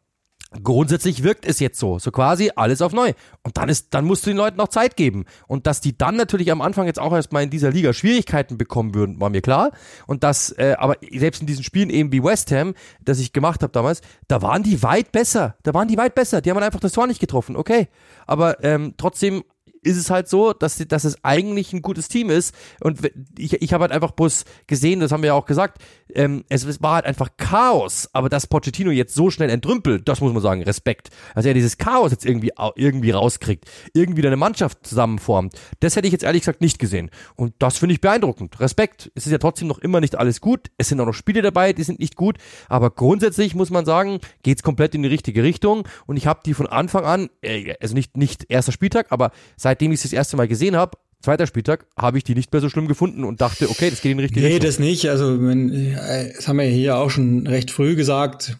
Grundsätzlich 0.63 1.25
wirkt 1.25 1.45
es 1.45 1.59
jetzt 1.59 1.79
so, 1.79 1.99
so 1.99 2.13
quasi 2.13 2.53
alles 2.55 2.81
auf 2.81 2.93
neu. 2.93 3.13
Und 3.43 3.57
dann 3.57 3.69
ist, 3.69 3.93
dann 3.95 4.05
musst 4.05 4.25
du 4.25 4.31
den 4.31 4.37
Leuten 4.37 4.57
noch 4.57 4.69
Zeit 4.69 4.97
geben. 4.97 5.25
Und 5.49 5.67
dass 5.67 5.81
die 5.81 5.99
dann 5.99 6.17
natürlich 6.17 6.53
am 6.53 6.61
Anfang 6.61 6.87
jetzt 6.87 7.01
auch 7.01 7.13
erstmal 7.13 7.43
in 7.43 7.51
dieser 7.51 7.73
Liga 7.73 7.93
Schwierigkeiten 7.93 8.57
bekommen 8.57 8.95
würden, 8.95 9.21
war 9.21 9.29
mir 9.29 9.43
klar. 9.43 9.73
Und 10.07 10.23
dass, 10.23 10.51
äh, 10.53 10.77
aber 10.79 10.97
selbst 11.13 11.41
in 11.41 11.49
diesen 11.49 11.65
Spielen 11.65 11.91
eben 11.91 12.13
wie 12.13 12.23
West 12.23 12.53
Ham, 12.53 12.75
das 13.03 13.19
ich 13.19 13.33
gemacht 13.33 13.63
habe 13.63 13.73
damals, 13.73 14.03
da 14.29 14.41
waren 14.41 14.63
die 14.63 14.83
weit 14.85 15.11
besser. 15.11 15.57
Da 15.65 15.75
waren 15.75 15.89
die 15.89 15.99
weit 15.99 16.15
besser. 16.15 16.41
Die 16.41 16.51
haben 16.51 16.59
einfach 16.59 16.81
das 16.81 16.93
Tor 16.93 17.09
nicht 17.09 17.21
getroffen. 17.21 17.57
Okay. 17.57 17.89
Aber 18.27 18.63
ähm, 18.63 18.95
trotzdem 18.97 19.43
ist 19.87 19.97
es 19.97 20.11
halt 20.11 20.29
so, 20.29 20.53
dass, 20.53 20.77
dass 20.89 21.05
es 21.05 21.25
eigentlich 21.25 21.73
ein 21.73 21.81
gutes 21.81 22.09
Team 22.09 22.29
ist. 22.29 22.55
Und 22.81 23.01
ich, 23.39 23.55
ich 23.63 23.73
habe 23.73 23.83
halt 23.83 23.93
einfach 23.93 24.11
bloß 24.11 24.45
gesehen, 24.67 25.01
das 25.01 25.13
haben 25.13 25.23
wir 25.23 25.29
ja 25.29 25.35
auch 25.35 25.47
gesagt, 25.47 25.81
ähm, 26.15 26.45
es 26.49 26.83
war 26.83 26.97
halt 26.97 27.07
einfach 27.07 27.31
Chaos. 27.37 28.11
Aber 28.13 28.29
dass 28.29 28.47
Pochettino 28.47 28.91
jetzt 28.91 29.15
so 29.15 29.31
schnell 29.31 29.51
entrümpelt, 29.51 30.09
das 30.09 30.21
muss 30.21 30.33
man 30.33 30.43
sagen, 30.43 30.63
Respekt. 30.63 31.11
Also 31.35 31.49
er 31.49 31.55
dieses 31.55 31.79
Chaos 31.79 32.11
jetzt 32.11 32.27
irgendwie, 32.27 32.51
irgendwie 32.75 33.13
rauskriegt, 33.13 33.65
irgendwie 33.95 34.27
eine 34.27 34.37
Mannschaft 34.37 34.87
zusammenformt, 34.87 35.55
das 35.81 35.95
hätte 35.97 36.07
ich 36.07 36.13
jetzt 36.13 36.25
ehrlich 36.25 36.43
gesagt 36.43 36.61
nicht 36.61 36.79
gesehen. 36.79 37.11
Und 37.37 37.55
das 37.61 37.79
finde 37.79 37.95
ich 37.95 38.01
beeindruckend. 38.01 38.59
Respekt. 38.61 39.11
Es 39.15 39.27
ist 39.27 39.33
ja 39.33 39.39
trotzdem 39.39 39.69
noch 39.69 39.79
immer 39.79 40.01
nicht 40.01 40.17
alles 40.17 40.41
gut. 40.41 40.71
Es 40.79 40.89
sind 40.89 41.01
auch 41.01 41.07
noch 41.07 41.15
Spiele 41.15 41.43
dabei, 41.43 41.73
die 41.73 41.85
sind 41.85 42.01
nicht 42.01 42.17
gut. 42.17 42.39
Aber 42.69 42.91
grundsätzlich 42.91 43.55
muss 43.55 43.71
man 43.71 43.85
sagen, 43.85 44.19
geht's 44.43 44.63
komplett 44.63 44.95
in 44.95 45.03
die 45.03 45.09
richtige 45.09 45.43
Richtung. 45.43 45.87
Und 46.07 46.17
ich 46.17 46.27
habe 46.27 46.41
die 46.45 46.55
von 46.55 46.67
Anfang 46.67 47.05
an, 47.05 47.31
äh, 47.43 47.75
also 47.81 47.95
nicht, 47.95 48.17
nicht 48.17 48.47
erster 48.49 48.73
Spieltag, 48.73 49.07
aber 49.11 49.31
seit 49.57 49.76
seitdem 49.77 49.93
ich 49.93 49.99
es 49.99 50.03
das 50.05 50.13
erste 50.13 50.37
Mal 50.39 50.49
gesehen 50.49 50.75
habe, 50.75 50.97
zweiter 51.21 51.47
Spieltag, 51.47 51.87
habe 51.99 52.17
ich 52.17 52.25
die 52.25 52.35
nicht 52.35 52.51
mehr 52.51 52.63
so 52.63 52.71
schlimm 52.71 52.89
gefunden 52.89 53.25
und 53.25 53.43
dachte, 53.43 53.69
okay, 53.69 53.91
das 53.91 54.01
geht 54.01 54.13
in 54.13 54.19
die 54.19 54.25
richtige 54.25 54.41
nee, 54.41 54.55
Richtung. 54.55 54.63
Nee, 54.63 54.67
das 54.67 54.79
nicht. 54.79 55.09
Also, 55.11 55.43
wenn, 55.43 55.71
äh, 55.71 56.33
das 56.35 56.49
haben 56.49 56.59
wir 56.59 56.65
hier 56.65 56.97
auch 56.97 57.11
schon 57.11 57.47
recht 57.47 57.71
früh 57.71 57.95
gesagt. 57.95 58.57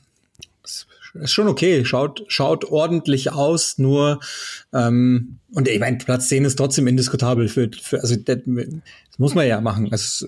Das 0.63 0.87
ist 1.15 1.33
schon 1.33 1.49
okay, 1.49 1.87
schaut, 1.87 2.25
schaut 2.29 2.67
ordentlich 2.67 3.33
aus, 3.33 3.79
nur 3.79 4.21
ähm, 4.75 5.39
und 5.53 5.69
ich 5.69 5.81
meine, 5.81 5.97
Platz 5.97 6.29
10 6.29 6.45
ist 6.45 6.57
trotzdem 6.57 6.87
indiskutabel 6.87 7.49
für, 7.49 7.71
für 7.81 8.03
also 8.03 8.17
das, 8.17 8.39
das 8.45 9.19
muss 9.19 9.35
man 9.35 9.47
ja 9.47 9.63
machen. 9.63 9.89
Also, 9.91 10.27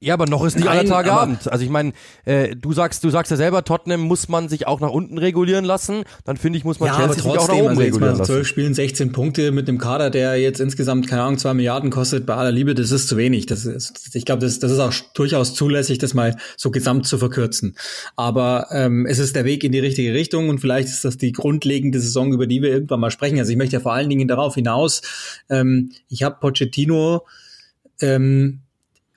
ja, 0.00 0.14
aber 0.14 0.26
noch 0.26 0.44
ist 0.44 0.54
nicht 0.54 0.66
Nein, 0.66 0.78
aller 0.78 0.88
Tage 0.88 1.12
Abend. 1.12 1.50
Also 1.50 1.64
ich 1.64 1.70
meine, 1.70 1.92
äh, 2.24 2.54
du 2.54 2.72
sagst, 2.72 3.02
du 3.02 3.10
sagst 3.10 3.32
ja 3.32 3.36
selber, 3.36 3.64
Tottenham 3.64 4.02
muss 4.02 4.28
man 4.28 4.48
sich 4.48 4.68
auch 4.68 4.78
nach 4.78 4.90
unten 4.90 5.18
regulieren 5.18 5.64
lassen. 5.64 6.04
Dann 6.24 6.36
finde 6.36 6.56
ich, 6.56 6.64
muss 6.64 6.78
man 6.78 6.90
ja, 6.90 6.96
Chelsea 6.96 7.20
trotzdem, 7.20 7.32
sich 7.32 7.40
auch 7.40 7.48
nach 7.48 7.54
oben 7.56 7.68
also 7.70 7.80
regulieren 7.80 8.18
lassen. 8.18 8.32
Zwölf 8.32 8.46
Spielen, 8.46 8.74
16 8.74 9.10
Punkte 9.10 9.50
mit 9.50 9.66
dem 9.66 9.78
Kader, 9.78 10.10
der 10.10 10.36
jetzt 10.36 10.60
insgesamt 10.60 11.08
keine 11.08 11.22
Ahnung 11.22 11.38
zwei 11.38 11.52
Milliarden 11.52 11.90
kostet. 11.90 12.26
Bei 12.26 12.36
aller 12.36 12.52
Liebe, 12.52 12.76
das 12.76 12.92
ist 12.92 13.08
zu 13.08 13.16
wenig. 13.16 13.46
Das 13.46 13.64
ist, 13.64 14.14
ich 14.14 14.24
glaube, 14.24 14.40
das, 14.40 14.60
das 14.60 14.70
ist 14.70 14.78
auch 14.78 14.92
durchaus 15.14 15.54
zulässig, 15.54 15.98
das 15.98 16.14
mal 16.14 16.36
so 16.56 16.70
gesamt 16.70 17.08
zu 17.08 17.18
verkürzen. 17.18 17.76
Aber 18.14 18.68
ähm, 18.70 19.04
es 19.04 19.18
ist 19.18 19.34
der 19.34 19.44
Weg 19.44 19.64
in 19.64 19.72
die 19.72 19.80
richtige 19.80 20.14
Richtung 20.14 20.48
und 20.48 20.60
vielleicht 20.60 20.86
ist 20.86 21.04
das 21.04 21.16
die 21.16 21.32
grundlegende 21.32 21.98
Saison, 21.98 22.32
über 22.32 22.46
die 22.46 22.62
wir 22.62 22.70
irgendwann 22.70 23.00
mal 23.00 23.10
sprechen. 23.10 23.40
Also 23.40 23.50
ich 23.50 23.58
möchte 23.58 23.74
ja 23.74 23.80
vor 23.80 23.94
allen 23.94 24.08
Dingen 24.08 24.28
darauf 24.28 24.54
hinaus. 24.54 25.02
Ähm, 25.50 25.90
ich 26.08 26.22
habe 26.22 26.36
Pochettino 26.38 27.26
ähm, 28.00 28.60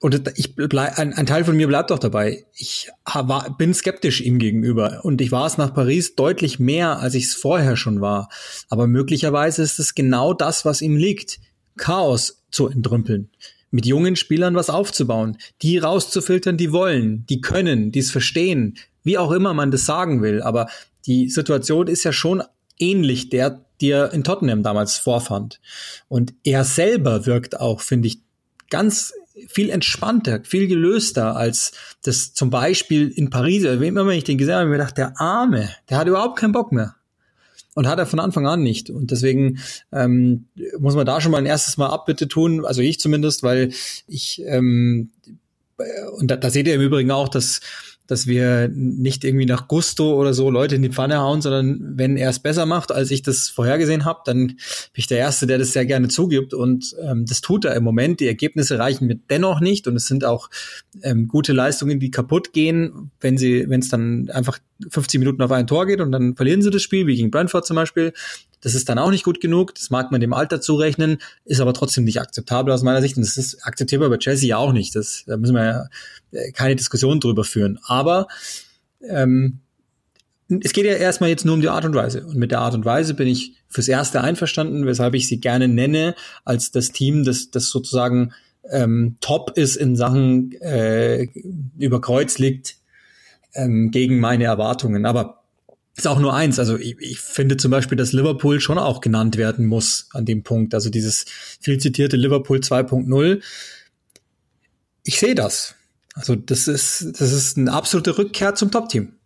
und 0.01 0.31
ich 0.35 0.55
bleib, 0.55 0.97
ein, 0.97 1.13
ein 1.13 1.27
Teil 1.27 1.45
von 1.45 1.55
mir 1.55 1.67
bleibt 1.67 1.91
auch 1.91 1.99
dabei. 1.99 2.43
Ich 2.55 2.89
war, 3.05 3.55
bin 3.55 3.71
skeptisch 3.71 4.19
ihm 4.19 4.39
gegenüber 4.39 5.01
und 5.03 5.21
ich 5.21 5.31
war 5.31 5.45
es 5.45 5.59
nach 5.59 5.75
Paris 5.75 6.15
deutlich 6.15 6.57
mehr, 6.57 6.97
als 6.99 7.13
ich 7.13 7.25
es 7.25 7.35
vorher 7.35 7.77
schon 7.77 8.01
war. 8.01 8.27
Aber 8.69 8.87
möglicherweise 8.87 9.61
ist 9.61 9.77
es 9.77 9.93
genau 9.93 10.33
das, 10.33 10.65
was 10.65 10.81
ihm 10.81 10.97
liegt: 10.97 11.39
Chaos 11.77 12.41
zu 12.49 12.67
entrümpeln, 12.67 13.29
mit 13.69 13.85
jungen 13.85 14.15
Spielern 14.15 14.55
was 14.55 14.71
aufzubauen, 14.71 15.37
die 15.61 15.77
rauszufiltern, 15.77 16.57
die 16.57 16.71
wollen, 16.71 17.27
die 17.27 17.39
können, 17.39 17.91
die 17.91 17.99
es 17.99 18.09
verstehen, 18.09 18.79
wie 19.03 19.19
auch 19.19 19.31
immer 19.31 19.53
man 19.53 19.69
das 19.69 19.85
sagen 19.85 20.23
will. 20.23 20.41
Aber 20.41 20.67
die 21.05 21.29
Situation 21.29 21.85
ist 21.85 22.03
ja 22.05 22.11
schon 22.11 22.41
ähnlich 22.79 23.29
der, 23.29 23.63
die 23.81 23.91
er 23.91 24.11
in 24.13 24.23
Tottenham 24.23 24.63
damals 24.63 24.97
vorfand. 24.97 25.61
Und 26.07 26.33
er 26.43 26.63
selber 26.63 27.27
wirkt 27.27 27.59
auch, 27.59 27.81
finde 27.81 28.07
ich, 28.07 28.17
ganz 28.71 29.13
viel 29.49 29.69
entspannter, 29.69 30.41
viel 30.43 30.67
gelöster 30.67 31.35
als 31.35 31.71
das 32.03 32.33
zum 32.33 32.49
Beispiel 32.49 33.09
in 33.09 33.29
Paris. 33.29 33.63
Immer, 33.63 34.05
wenn 34.05 34.17
ich 34.17 34.23
den 34.23 34.37
gesehen 34.37 34.53
habe, 34.53 34.61
habe 34.61 34.69
ich 34.69 34.77
mir 34.77 34.77
gedacht, 34.77 34.97
der 34.97 35.19
Arme, 35.19 35.69
der 35.89 35.97
hat 35.97 36.07
überhaupt 36.07 36.39
keinen 36.39 36.53
Bock 36.53 36.71
mehr. 36.71 36.95
Und 37.73 37.87
hat 37.87 37.99
er 37.99 38.05
von 38.05 38.19
Anfang 38.19 38.47
an 38.47 38.63
nicht. 38.63 38.89
Und 38.89 39.11
deswegen 39.11 39.59
ähm, 39.93 40.47
muss 40.79 40.95
man 40.95 41.05
da 41.05 41.21
schon 41.21 41.31
mal 41.31 41.37
ein 41.37 41.45
erstes 41.45 41.77
Mal 41.77 41.87
Abbitte 41.87 42.27
tun, 42.27 42.65
also 42.65 42.81
ich 42.81 42.99
zumindest, 42.99 43.43
weil 43.43 43.71
ich 44.07 44.41
ähm, 44.45 45.11
und 46.17 46.29
da, 46.29 46.35
da 46.37 46.49
seht 46.49 46.67
ihr 46.67 46.75
im 46.75 46.81
Übrigen 46.81 47.11
auch, 47.11 47.29
dass 47.29 47.61
dass 48.11 48.27
wir 48.27 48.67
nicht 48.67 49.23
irgendwie 49.23 49.45
nach 49.45 49.69
Gusto 49.69 50.15
oder 50.15 50.33
so 50.33 50.49
Leute 50.49 50.75
in 50.75 50.81
die 50.81 50.89
Pfanne 50.89 51.19
hauen, 51.19 51.41
sondern 51.41 51.97
wenn 51.97 52.17
er 52.17 52.29
es 52.29 52.39
besser 52.39 52.65
macht, 52.65 52.91
als 52.91 53.09
ich 53.09 53.21
das 53.21 53.47
vorhergesehen 53.47 54.03
habe, 54.03 54.19
dann 54.25 54.47
bin 54.47 54.57
ich 54.95 55.07
der 55.07 55.19
Erste, 55.19 55.47
der 55.47 55.57
das 55.57 55.71
sehr 55.71 55.85
gerne 55.85 56.09
zugibt 56.09 56.53
und 56.53 56.93
ähm, 57.01 57.25
das 57.25 57.39
tut 57.39 57.63
er 57.63 57.73
im 57.73 57.85
Moment. 57.85 58.19
Die 58.19 58.27
Ergebnisse 58.27 58.77
reichen 58.77 59.07
mir 59.07 59.15
dennoch 59.29 59.61
nicht 59.61 59.87
und 59.87 59.95
es 59.95 60.07
sind 60.07 60.25
auch 60.25 60.49
ähm, 61.03 61.29
gute 61.29 61.53
Leistungen, 61.53 62.01
die 62.01 62.11
kaputt 62.11 62.51
gehen, 62.51 63.11
wenn 63.21 63.37
sie, 63.37 63.69
wenn 63.69 63.79
es 63.79 63.87
dann 63.87 64.29
einfach 64.29 64.59
50 64.89 65.19
Minuten 65.19 65.41
auf 65.41 65.51
ein 65.53 65.67
Tor 65.67 65.85
geht 65.85 66.01
und 66.01 66.11
dann 66.11 66.35
verlieren 66.35 66.61
sie 66.61 66.69
das 66.69 66.81
Spiel, 66.81 67.07
wie 67.07 67.15
gegen 67.15 67.31
Brentford 67.31 67.65
zum 67.65 67.75
Beispiel. 67.75 68.11
Das 68.59 68.75
ist 68.75 68.89
dann 68.89 68.99
auch 68.99 69.09
nicht 69.09 69.23
gut 69.23 69.41
genug. 69.41 69.73
Das 69.73 69.89
mag 69.89 70.11
man 70.11 70.21
dem 70.21 70.33
Alter 70.33 70.61
zurechnen, 70.61 71.17
ist 71.45 71.61
aber 71.61 71.73
trotzdem 71.73 72.03
nicht 72.03 72.21
akzeptabel 72.21 72.73
aus 72.73 72.83
meiner 72.83 73.01
Sicht. 73.01 73.17
Und 73.17 73.25
das 73.25 73.37
ist 73.37 73.65
akzeptierbar 73.65 74.09
bei 74.09 74.17
Chelsea 74.17 74.49
ja 74.49 74.57
auch 74.57 74.73
nicht. 74.73 74.95
Das, 74.95 75.23
da 75.25 75.37
müssen 75.37 75.55
wir 75.55 75.63
ja 75.63 75.85
keine 76.53 76.75
Diskussion 76.75 77.19
drüber 77.19 77.43
führen. 77.43 77.79
Aber 77.85 78.27
ähm, 79.07 79.59
es 80.63 80.73
geht 80.73 80.85
ja 80.85 80.93
erstmal 80.93 81.29
jetzt 81.29 81.45
nur 81.45 81.55
um 81.55 81.61
die 81.61 81.69
Art 81.69 81.85
und 81.85 81.95
Weise. 81.95 82.25
Und 82.25 82.35
mit 82.35 82.51
der 82.51 82.59
Art 82.59 82.73
und 82.73 82.83
Weise 82.83 83.13
bin 83.13 83.27
ich 83.27 83.53
fürs 83.69 83.87
Erste 83.87 84.21
einverstanden, 84.21 84.85
weshalb 84.85 85.13
ich 85.13 85.27
sie 85.27 85.39
gerne 85.39 85.67
nenne, 85.67 86.15
als 86.43 86.71
das 86.71 86.91
Team, 86.91 87.23
das, 87.23 87.51
das 87.51 87.69
sozusagen 87.69 88.33
ähm, 88.69 89.17
top 89.21 89.53
ist 89.55 89.75
in 89.77 89.95
Sachen 89.95 90.51
äh, 90.61 91.27
über 91.77 92.01
Kreuz 92.01 92.37
liegt 92.37 92.75
ähm, 93.53 93.91
gegen 93.91 94.19
meine 94.19 94.43
Erwartungen. 94.43 95.05
Aber 95.05 95.43
ist 95.95 96.07
auch 96.07 96.19
nur 96.19 96.33
eins. 96.33 96.59
Also 96.59 96.77
ich, 96.77 96.97
ich 96.99 97.19
finde 97.19 97.57
zum 97.57 97.71
Beispiel, 97.71 97.97
dass 97.97 98.13
Liverpool 98.13 98.59
schon 98.59 98.77
auch 98.77 99.01
genannt 99.01 99.37
werden 99.37 99.65
muss 99.65 100.07
an 100.11 100.25
dem 100.25 100.43
Punkt. 100.43 100.73
Also 100.73 100.89
dieses 100.89 101.25
viel 101.59 101.79
zitierte 101.79 102.17
Liverpool 102.17 102.59
2.0. 102.59 103.41
Ich 105.03 105.19
sehe 105.19 105.35
das. 105.35 105.75
Also 106.13 106.35
das 106.35 106.67
ist, 106.67 107.19
das 107.19 107.31
ist 107.31 107.57
eine 107.57 107.71
absolute 107.71 108.17
Rückkehr 108.17 108.55
zum 108.55 108.71
Top-Team. 108.71 109.20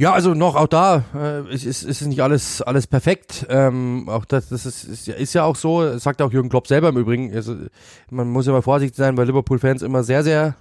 Ja, 0.00 0.14
also 0.14 0.32
noch 0.32 0.56
auch 0.56 0.66
da 0.66 1.04
äh, 1.14 1.52
ist, 1.52 1.66
ist, 1.66 1.82
ist 1.82 2.00
nicht 2.00 2.22
alles 2.22 2.62
alles 2.62 2.86
perfekt. 2.86 3.46
Ähm, 3.50 4.08
auch 4.08 4.24
das, 4.24 4.48
das 4.48 4.64
ist, 4.64 4.84
ist, 4.84 5.08
ist 5.08 5.34
ja 5.34 5.44
auch 5.44 5.56
so, 5.56 5.98
sagt 5.98 6.22
auch 6.22 6.32
Jürgen 6.32 6.48
Klopp 6.48 6.68
selber 6.68 6.88
im 6.88 6.96
Übrigen. 6.96 7.34
Also, 7.34 7.54
man 8.08 8.30
muss 8.30 8.46
ja 8.46 8.52
mal 8.52 8.62
vorsichtig 8.62 8.96
sein, 8.96 9.18
weil 9.18 9.26
Liverpool-Fans 9.26 9.82
immer 9.82 10.02
sehr, 10.02 10.22
sehr, 10.22 10.54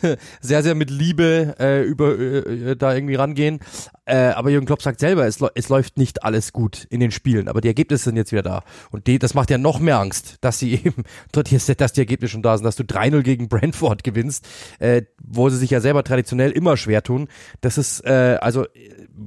sehr, 0.40 0.62
sehr 0.62 0.74
mit 0.74 0.88
Liebe 0.88 1.54
äh, 1.60 1.82
über 1.82 2.18
äh, 2.18 2.76
da 2.76 2.94
irgendwie 2.94 3.16
rangehen. 3.16 3.60
Äh, 4.06 4.28
aber 4.28 4.50
Jürgen 4.50 4.66
Klopp 4.66 4.80
sagt 4.80 5.00
selber, 5.00 5.26
es, 5.26 5.38
es 5.54 5.68
läuft 5.68 5.98
nicht 5.98 6.22
alles 6.22 6.52
gut 6.54 6.86
in 6.88 7.00
den 7.00 7.10
Spielen, 7.10 7.48
aber 7.48 7.60
die 7.60 7.68
Ergebnisse 7.68 8.04
sind 8.04 8.16
jetzt 8.16 8.32
wieder 8.32 8.42
da. 8.42 8.62
Und 8.90 9.06
die, 9.08 9.18
das 9.18 9.34
macht 9.34 9.50
ja 9.50 9.58
noch 9.58 9.80
mehr 9.80 9.98
Angst, 9.98 10.36
dass 10.40 10.60
sie 10.60 10.74
eben, 10.84 11.02
dass 11.32 11.92
die 11.92 12.00
Ergebnisse 12.00 12.32
schon 12.32 12.42
da 12.42 12.56
sind, 12.56 12.64
dass 12.64 12.76
du 12.76 12.84
3-0 12.84 13.22
gegen 13.22 13.48
Brentford 13.48 14.02
gewinnst, 14.02 14.46
äh, 14.78 15.02
wo 15.22 15.50
sie 15.50 15.58
sich 15.58 15.70
ja 15.70 15.80
selber 15.80 16.04
traditionell 16.04 16.52
immer 16.52 16.78
schwer 16.78 17.02
tun. 17.02 17.28
Das 17.60 17.76
ist, 17.76 18.00
äh, 18.06 18.38
also 18.46 18.64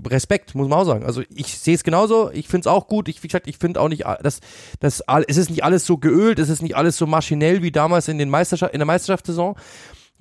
Respekt, 0.08 0.56
muss 0.56 0.70
man 0.70 0.80
auch 0.80 0.86
sagen. 0.86 1.06
Also 1.06 1.24
ich 1.36 1.58
sehe 1.58 1.76
es 1.76 1.84
genauso, 1.84 2.32
ich 2.32 2.48
finde 2.48 2.62
es 2.62 2.68
auch 2.68 2.88
gut. 2.88 3.10
Ich, 3.10 3.22
wie 3.22 3.28
gesagt, 3.28 3.48
ich 3.48 3.58
finde 3.58 3.82
auch 3.82 3.90
nicht, 3.90 4.06
dass, 4.22 4.40
dass 4.80 5.04
es 5.28 5.38
ist 5.38 5.50
nicht 5.50 5.66
alles 5.66 5.86
so 5.86 5.98
geölt, 5.98 6.40
es 6.40 6.48
ist 6.48 6.62
nicht 6.62 6.78
alles 6.78 6.96
so 6.96 7.06
maschinell 7.06 7.62
wie 7.62 7.72
damals 7.72 8.08
in, 8.08 8.18
den 8.18 8.30
Meisterschaft, 8.30 8.74
in 8.74 8.80
der 8.80 8.86
Meisterschaftssaison. 8.86 9.56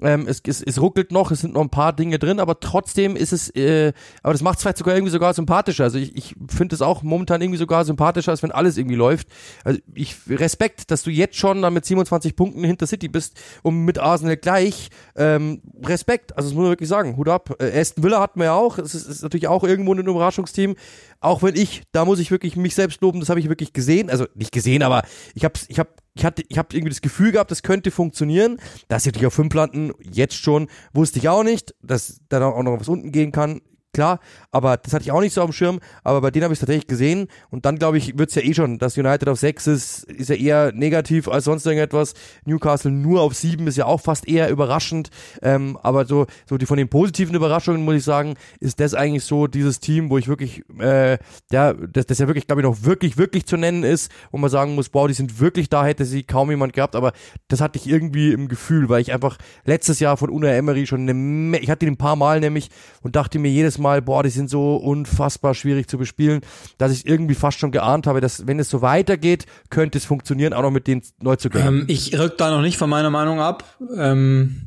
Ähm, 0.00 0.26
es, 0.28 0.42
es, 0.46 0.62
es 0.62 0.80
ruckelt 0.80 1.12
noch, 1.12 1.30
es 1.30 1.40
sind 1.40 1.54
noch 1.54 1.62
ein 1.62 1.70
paar 1.70 1.92
Dinge 1.92 2.18
drin, 2.18 2.40
aber 2.40 2.60
trotzdem 2.60 3.16
ist 3.16 3.32
es, 3.32 3.50
äh, 3.56 3.92
aber 4.22 4.32
das 4.32 4.42
macht 4.42 4.58
es 4.58 4.62
vielleicht 4.62 4.78
sogar 4.78 4.94
irgendwie 4.94 5.10
sogar 5.12 5.34
sympathischer. 5.34 5.84
Also 5.84 5.98
ich, 5.98 6.16
ich 6.16 6.34
finde 6.48 6.74
es 6.74 6.82
auch 6.82 7.02
momentan 7.02 7.40
irgendwie 7.40 7.58
sogar 7.58 7.84
sympathischer, 7.84 8.30
als 8.30 8.42
wenn 8.42 8.52
alles 8.52 8.76
irgendwie 8.76 8.96
läuft. 8.96 9.28
Also 9.64 9.80
ich 9.94 10.16
Respekt, 10.28 10.90
dass 10.90 11.02
du 11.02 11.10
jetzt 11.10 11.36
schon 11.36 11.62
dann 11.62 11.74
mit 11.74 11.84
27 11.84 12.36
Punkten 12.36 12.62
hinter 12.64 12.86
City 12.86 13.08
bist 13.08 13.40
und 13.62 13.84
mit 13.84 13.98
Arsenal 13.98 14.36
gleich. 14.36 14.88
Ähm, 15.16 15.62
Respekt, 15.82 16.36
also 16.36 16.48
das 16.48 16.54
muss 16.54 16.62
man 16.62 16.72
wirklich 16.72 16.88
sagen. 16.88 17.16
Hut 17.16 17.28
ab. 17.28 17.56
Äh, 17.58 17.78
Aston 17.78 18.04
Villa 18.04 18.20
hatten 18.20 18.38
wir 18.38 18.46
ja 18.46 18.54
auch. 18.54 18.78
Es 18.78 18.94
ist, 18.94 19.06
ist 19.06 19.22
natürlich 19.22 19.48
auch 19.48 19.64
irgendwo 19.64 19.94
ein 19.94 19.98
Überraschungsteam. 19.98 20.76
Auch 21.20 21.42
wenn 21.42 21.56
ich, 21.56 21.82
da 21.92 22.04
muss 22.04 22.20
ich 22.20 22.30
wirklich 22.30 22.56
mich 22.56 22.74
selbst 22.74 23.00
loben, 23.00 23.20
das 23.20 23.28
habe 23.28 23.40
ich 23.40 23.48
wirklich 23.48 23.72
gesehen. 23.72 24.10
Also 24.10 24.26
nicht 24.34 24.52
gesehen, 24.52 24.82
aber 24.82 25.02
ich 25.34 25.44
habe 25.44 25.58
ich 25.68 25.78
hab 25.78 25.88
ich 26.18 26.24
hatte, 26.24 26.42
ich 26.48 26.58
habe 26.58 26.74
irgendwie 26.74 26.90
das 26.90 27.00
Gefühl 27.00 27.32
gehabt, 27.32 27.50
das 27.50 27.62
könnte 27.62 27.90
funktionieren. 27.90 28.58
Dass 28.88 29.04
sie 29.04 29.10
natürlich 29.10 29.28
auf 29.28 29.34
fünf 29.34 29.54
landen, 29.54 29.92
jetzt 30.00 30.34
schon, 30.34 30.68
wusste 30.92 31.18
ich 31.18 31.28
auch 31.28 31.44
nicht, 31.44 31.74
dass 31.82 32.20
da 32.28 32.44
auch 32.44 32.62
noch 32.62 32.80
was 32.80 32.88
unten 32.88 33.12
gehen 33.12 33.32
kann. 33.32 33.60
Klar, 33.92 34.20
aber 34.50 34.76
das 34.76 34.92
hatte 34.92 35.04
ich 35.04 35.12
auch 35.12 35.20
nicht 35.20 35.32
so 35.32 35.42
auf 35.42 35.50
dem 35.50 35.52
Schirm, 35.52 35.80
aber 36.04 36.20
bei 36.20 36.30
denen 36.30 36.44
habe 36.44 36.52
ich 36.52 36.58
es 36.58 36.60
tatsächlich 36.60 36.86
gesehen 36.86 37.28
und 37.50 37.64
dann 37.64 37.78
glaube 37.78 37.98
ich, 37.98 38.18
wird 38.18 38.30
es 38.30 38.34
ja 38.34 38.42
eh 38.42 38.54
schon, 38.54 38.78
dass 38.78 38.96
United 38.96 39.28
auf 39.28 39.38
6 39.38 39.66
ist, 39.66 40.04
ist 40.04 40.30
ja 40.30 40.36
eher 40.36 40.72
negativ 40.72 41.28
als 41.28 41.44
sonst 41.44 41.66
irgendetwas. 41.66 42.14
Newcastle 42.44 42.90
nur 42.90 43.22
auf 43.22 43.34
7 43.34 43.66
ist 43.66 43.76
ja 43.76 43.86
auch 43.86 44.00
fast 44.00 44.28
eher 44.28 44.50
überraschend, 44.50 45.10
ähm, 45.42 45.78
aber 45.82 46.04
so, 46.06 46.26
so 46.48 46.58
die 46.58 46.66
von 46.66 46.78
den 46.78 46.88
positiven 46.88 47.34
Überraschungen 47.34 47.84
muss 47.84 47.96
ich 47.96 48.04
sagen, 48.04 48.34
ist 48.60 48.80
das 48.80 48.94
eigentlich 48.94 49.24
so 49.24 49.46
dieses 49.46 49.80
Team, 49.80 50.10
wo 50.10 50.18
ich 50.18 50.28
wirklich, 50.28 50.62
äh, 50.78 51.18
ja, 51.50 51.72
das, 51.72 52.06
das 52.06 52.18
ja 52.18 52.26
wirklich, 52.26 52.46
glaube 52.46 52.62
ich, 52.62 52.66
noch 52.66 52.84
wirklich, 52.84 53.16
wirklich 53.16 53.46
zu 53.46 53.56
nennen 53.56 53.84
ist, 53.84 54.10
wo 54.30 54.38
man 54.38 54.50
sagen 54.50 54.74
muss, 54.74 54.90
wow, 54.92 55.06
die 55.06 55.14
sind 55.14 55.40
wirklich 55.40 55.68
da, 55.68 55.84
hätte 55.84 56.04
sie 56.04 56.22
kaum 56.22 56.50
jemand 56.50 56.72
gehabt, 56.72 56.94
aber 56.94 57.12
das 57.48 57.60
hatte 57.60 57.78
ich 57.78 57.88
irgendwie 57.88 58.32
im 58.32 58.48
Gefühl, 58.48 58.88
weil 58.88 59.00
ich 59.00 59.12
einfach 59.12 59.38
letztes 59.64 60.00
Jahr 60.00 60.16
von 60.16 60.30
Una 60.30 60.48
Emery 60.48 60.86
schon 60.86 61.08
eine, 61.08 61.58
ich 61.58 61.70
hatte 61.70 61.86
ihn 61.86 61.92
ein 61.92 61.96
paar 61.96 62.16
Mal 62.16 62.40
nämlich 62.40 62.70
und 63.02 63.16
dachte 63.16 63.38
mir 63.38 63.50
Mal, 63.78 64.02
boah, 64.02 64.22
die 64.22 64.30
sind 64.30 64.50
so 64.50 64.76
unfassbar 64.76 65.54
schwierig 65.54 65.88
zu 65.88 65.98
bespielen, 65.98 66.40
dass 66.78 66.92
ich 66.92 67.06
irgendwie 67.06 67.34
fast 67.34 67.58
schon 67.58 67.72
geahnt 67.72 68.06
habe, 68.06 68.20
dass 68.20 68.46
wenn 68.46 68.58
es 68.58 68.68
so 68.70 68.82
weitergeht, 68.82 69.46
könnte 69.70 69.98
es 69.98 70.04
funktionieren, 70.04 70.52
auch 70.52 70.62
noch 70.62 70.70
mit 70.70 70.86
den 70.86 71.02
Neuzugängen. 71.20 71.80
Ähm, 71.80 71.84
ich 71.88 72.18
rück 72.18 72.38
da 72.38 72.50
noch 72.50 72.62
nicht 72.62 72.78
von 72.78 72.90
meiner 72.90 73.10
Meinung 73.10 73.40
ab. 73.40 73.64
Ähm, 73.96 74.62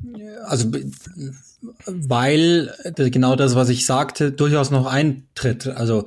also 0.46 0.72
weil 1.86 2.74
genau 2.96 3.36
das, 3.36 3.56
was 3.56 3.70
ich 3.70 3.86
sagte, 3.86 4.32
durchaus 4.32 4.72
noch 4.72 4.86
eintritt. 4.86 5.68
Also 5.68 6.06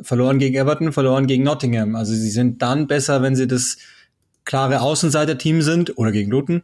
verloren 0.00 0.38
gegen 0.38 0.56
Everton, 0.56 0.92
verloren 0.92 1.26
gegen 1.26 1.42
Nottingham. 1.42 1.96
Also 1.96 2.12
sie 2.12 2.30
sind 2.30 2.62
dann 2.62 2.86
besser, 2.86 3.22
wenn 3.22 3.36
sie 3.36 3.46
das 3.46 3.78
klare 4.44 4.80
Außenseiter-Team 4.80 5.62
sind 5.62 5.98
oder 5.98 6.12
gegen 6.12 6.30
Luton. 6.30 6.62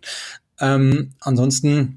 Ähm, 0.61 1.11
ansonsten 1.21 1.97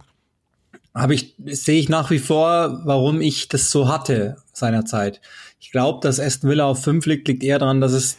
habe 0.94 1.14
ich, 1.14 1.36
sehe 1.46 1.80
ich 1.80 1.90
nach 1.90 2.12
wie 2.12 2.20
vor, 2.20 2.82
warum 2.86 3.22
ich 3.22 3.48
das 3.48 3.72
so 3.72 3.88
hatte 3.88 4.38
seinerzeit. 4.54 5.22
Ich 5.60 5.72
glaube, 5.72 6.00
dass 6.02 6.20
Aston 6.20 6.50
Villa 6.50 6.66
auf 6.66 6.84
fünf 6.84 7.06
liegt, 7.06 7.28
liegt 7.28 7.44
eher 7.44 7.60
daran, 7.60 7.82
dass 7.82 7.94
es 7.94 8.18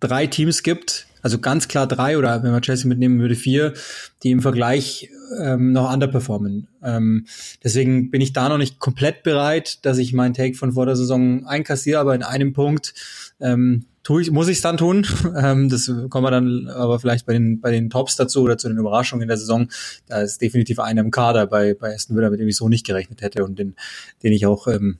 drei 0.00 0.26
Teams 0.26 0.62
gibt, 0.62 1.06
also 1.22 1.38
ganz 1.38 1.68
klar 1.68 1.86
drei 1.86 2.18
oder 2.18 2.42
wenn 2.42 2.52
man 2.52 2.62
Chelsea 2.62 2.88
mitnehmen 2.88 3.20
würde, 3.20 3.34
vier, 3.34 3.74
die 4.22 4.30
im 4.30 4.40
Vergleich 4.40 5.10
ähm, 5.40 5.72
noch 5.72 5.92
underperformen. 5.92 6.68
Ähm, 6.82 7.26
deswegen 7.62 8.10
bin 8.10 8.20
ich 8.20 8.32
da 8.32 8.48
noch 8.48 8.58
nicht 8.58 8.78
komplett 8.78 9.22
bereit, 9.22 9.84
dass 9.84 9.98
ich 9.98 10.12
meinen 10.12 10.34
Take 10.34 10.54
von 10.54 10.72
vor 10.72 10.86
der 10.86 10.96
Saison 10.96 11.46
einkassiere, 11.46 12.00
aber 12.00 12.14
in 12.14 12.22
einem 12.22 12.52
Punkt 12.52 12.94
ähm, 13.40 13.86
tue 14.08 14.22
ich, 14.22 14.30
muss 14.30 14.48
ich 14.48 14.56
es 14.56 14.62
dann 14.62 14.78
tun. 14.78 15.06
Ähm, 15.36 15.68
das 15.68 15.86
kommen 16.08 16.24
wir 16.24 16.30
dann 16.30 16.68
aber 16.68 16.98
vielleicht 16.98 17.26
bei 17.26 17.34
den, 17.34 17.60
bei 17.60 17.70
den 17.70 17.90
Tops 17.90 18.16
dazu 18.16 18.42
oder 18.42 18.56
zu 18.56 18.68
den 18.68 18.78
Überraschungen 18.78 19.22
in 19.22 19.28
der 19.28 19.36
Saison. 19.36 19.68
Da 20.06 20.22
ist 20.22 20.40
definitiv 20.40 20.78
einer 20.78 21.02
im 21.02 21.10
Kader 21.10 21.46
bei, 21.46 21.74
bei 21.74 21.94
Aston 21.94 22.16
Villa, 22.16 22.30
mit 22.30 22.40
dem 22.40 22.48
ich 22.48 22.56
so 22.56 22.68
nicht 22.68 22.86
gerechnet 22.86 23.20
hätte 23.20 23.44
und 23.44 23.58
den, 23.58 23.76
den 24.22 24.32
ich 24.32 24.46
auch, 24.46 24.66
ähm, 24.66 24.98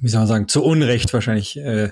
wie 0.00 0.08
soll 0.08 0.20
man 0.20 0.28
sagen, 0.28 0.48
zu 0.48 0.62
Unrecht 0.62 1.12
wahrscheinlich 1.14 1.56
äh, 1.56 1.90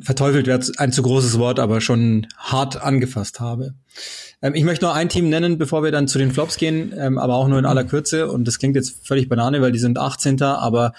verteufelt 0.00 0.46
wäre 0.46 0.60
ein 0.76 0.92
zu 0.92 1.02
großes 1.02 1.38
Wort, 1.38 1.58
aber 1.58 1.80
schon 1.80 2.28
hart 2.36 2.80
angefasst 2.80 3.40
habe. 3.40 3.74
Ähm, 4.40 4.54
ich 4.54 4.64
möchte 4.64 4.84
noch 4.84 4.94
ein 4.94 5.08
Team 5.08 5.28
nennen, 5.28 5.58
bevor 5.58 5.82
wir 5.82 5.90
dann 5.90 6.08
zu 6.08 6.18
den 6.18 6.30
Flops 6.30 6.56
gehen, 6.56 6.94
ähm, 6.96 7.18
aber 7.18 7.34
auch 7.34 7.48
nur 7.48 7.58
in 7.58 7.66
aller 7.66 7.84
Kürze. 7.84 8.30
Und 8.30 8.46
das 8.46 8.58
klingt 8.58 8.76
jetzt 8.76 9.06
völlig 9.06 9.28
banane, 9.28 9.60
weil 9.60 9.72
die 9.72 9.80
sind 9.80 9.98
18. 9.98 10.40
Aber 10.42 10.92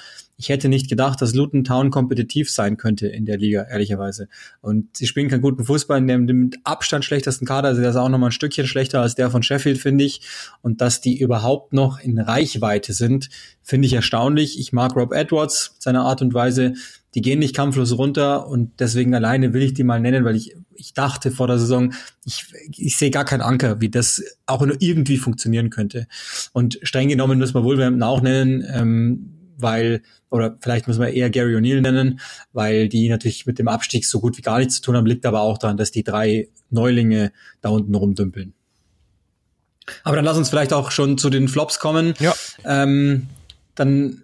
ich 0.43 0.49
hätte 0.49 0.67
nicht 0.67 0.89
gedacht, 0.89 1.21
dass 1.21 1.33
Luton 1.33 1.63
Town 1.63 1.89
kompetitiv 1.89 2.51
sein 2.51 2.75
könnte 2.75 3.07
in 3.07 3.25
der 3.25 3.37
Liga, 3.37 3.61
ehrlicherweise. 3.63 4.27
Und 4.59 4.97
sie 4.97 5.07
spielen 5.07 5.29
keinen 5.29 5.41
guten 5.41 5.63
Fußball 5.63 5.97
in 5.97 6.07
dem 6.07 6.25
mit 6.25 6.57
Abstand 6.65 7.05
schlechtesten 7.05 7.45
Kader. 7.45 7.69
Also 7.69 7.79
der 7.79 7.91
ist 7.91 7.95
auch 7.95 8.09
noch 8.09 8.17
mal 8.17 8.27
ein 8.27 8.33
Stückchen 8.33 8.67
schlechter 8.67 8.99
als 8.99 9.15
der 9.15 9.31
von 9.31 9.41
Sheffield, 9.41 9.77
finde 9.77 10.03
ich. 10.03 10.19
Und 10.61 10.81
dass 10.81 10.99
die 10.99 11.17
überhaupt 11.17 11.71
noch 11.71 11.97
in 11.97 12.19
Reichweite 12.19 12.91
sind, 12.91 13.29
finde 13.61 13.85
ich 13.85 13.93
erstaunlich. 13.93 14.59
Ich 14.59 14.73
mag 14.73 14.97
Rob 14.97 15.13
Edwards, 15.13 15.77
seine 15.79 16.01
Art 16.01 16.21
und 16.21 16.33
Weise. 16.33 16.73
Die 17.15 17.21
gehen 17.21 17.39
nicht 17.39 17.55
kampflos 17.55 17.97
runter 17.97 18.45
und 18.47 18.81
deswegen 18.81 19.15
alleine 19.15 19.53
will 19.53 19.61
ich 19.61 19.73
die 19.73 19.85
mal 19.85 20.01
nennen, 20.01 20.25
weil 20.25 20.35
ich, 20.35 20.57
ich 20.73 20.93
dachte 20.93 21.31
vor 21.31 21.47
der 21.47 21.57
Saison, 21.57 21.93
ich, 22.25 22.47
ich 22.75 22.97
sehe 22.97 23.11
gar 23.11 23.23
keinen 23.23 23.41
Anker, 23.41 23.79
wie 23.79 23.89
das 23.89 24.21
auch 24.45 24.65
nur 24.65 24.75
irgendwie 24.81 25.17
funktionieren 25.17 25.69
könnte. 25.69 26.07
Und 26.51 26.79
streng 26.83 27.07
genommen 27.07 27.39
müssen 27.39 27.53
wir 27.53 27.63
Wolverhampton 27.63 28.03
auch 28.03 28.21
nennen, 28.21 28.65
ähm, 28.67 29.29
weil, 29.57 30.01
oder 30.29 30.57
vielleicht 30.59 30.87
müssen 30.87 31.01
wir 31.01 31.09
eher 31.09 31.29
Gary 31.29 31.55
O'Neill 31.55 31.81
nennen, 31.81 32.19
weil 32.51 32.89
die 32.89 33.09
natürlich 33.09 33.45
mit 33.45 33.59
dem 33.59 33.67
Abstieg 33.67 34.05
so 34.05 34.19
gut 34.19 34.37
wie 34.37 34.41
gar 34.41 34.59
nichts 34.59 34.75
zu 34.75 34.81
tun 34.81 34.95
haben, 34.95 35.05
liegt 35.05 35.25
aber 35.25 35.41
auch 35.41 35.57
daran, 35.57 35.77
dass 35.77 35.91
die 35.91 36.03
drei 36.03 36.49
Neulinge 36.69 37.31
da 37.61 37.69
unten 37.69 37.95
rumdümpeln. 37.95 38.53
Aber 40.03 40.15
dann 40.15 40.25
lass 40.25 40.37
uns 40.37 40.49
vielleicht 40.49 40.73
auch 40.73 40.91
schon 40.91 41.17
zu 41.17 41.29
den 41.29 41.47
Flops 41.47 41.79
kommen. 41.79 42.13
Ja. 42.19 42.33
Ähm, 42.63 43.27
dann, 43.75 44.23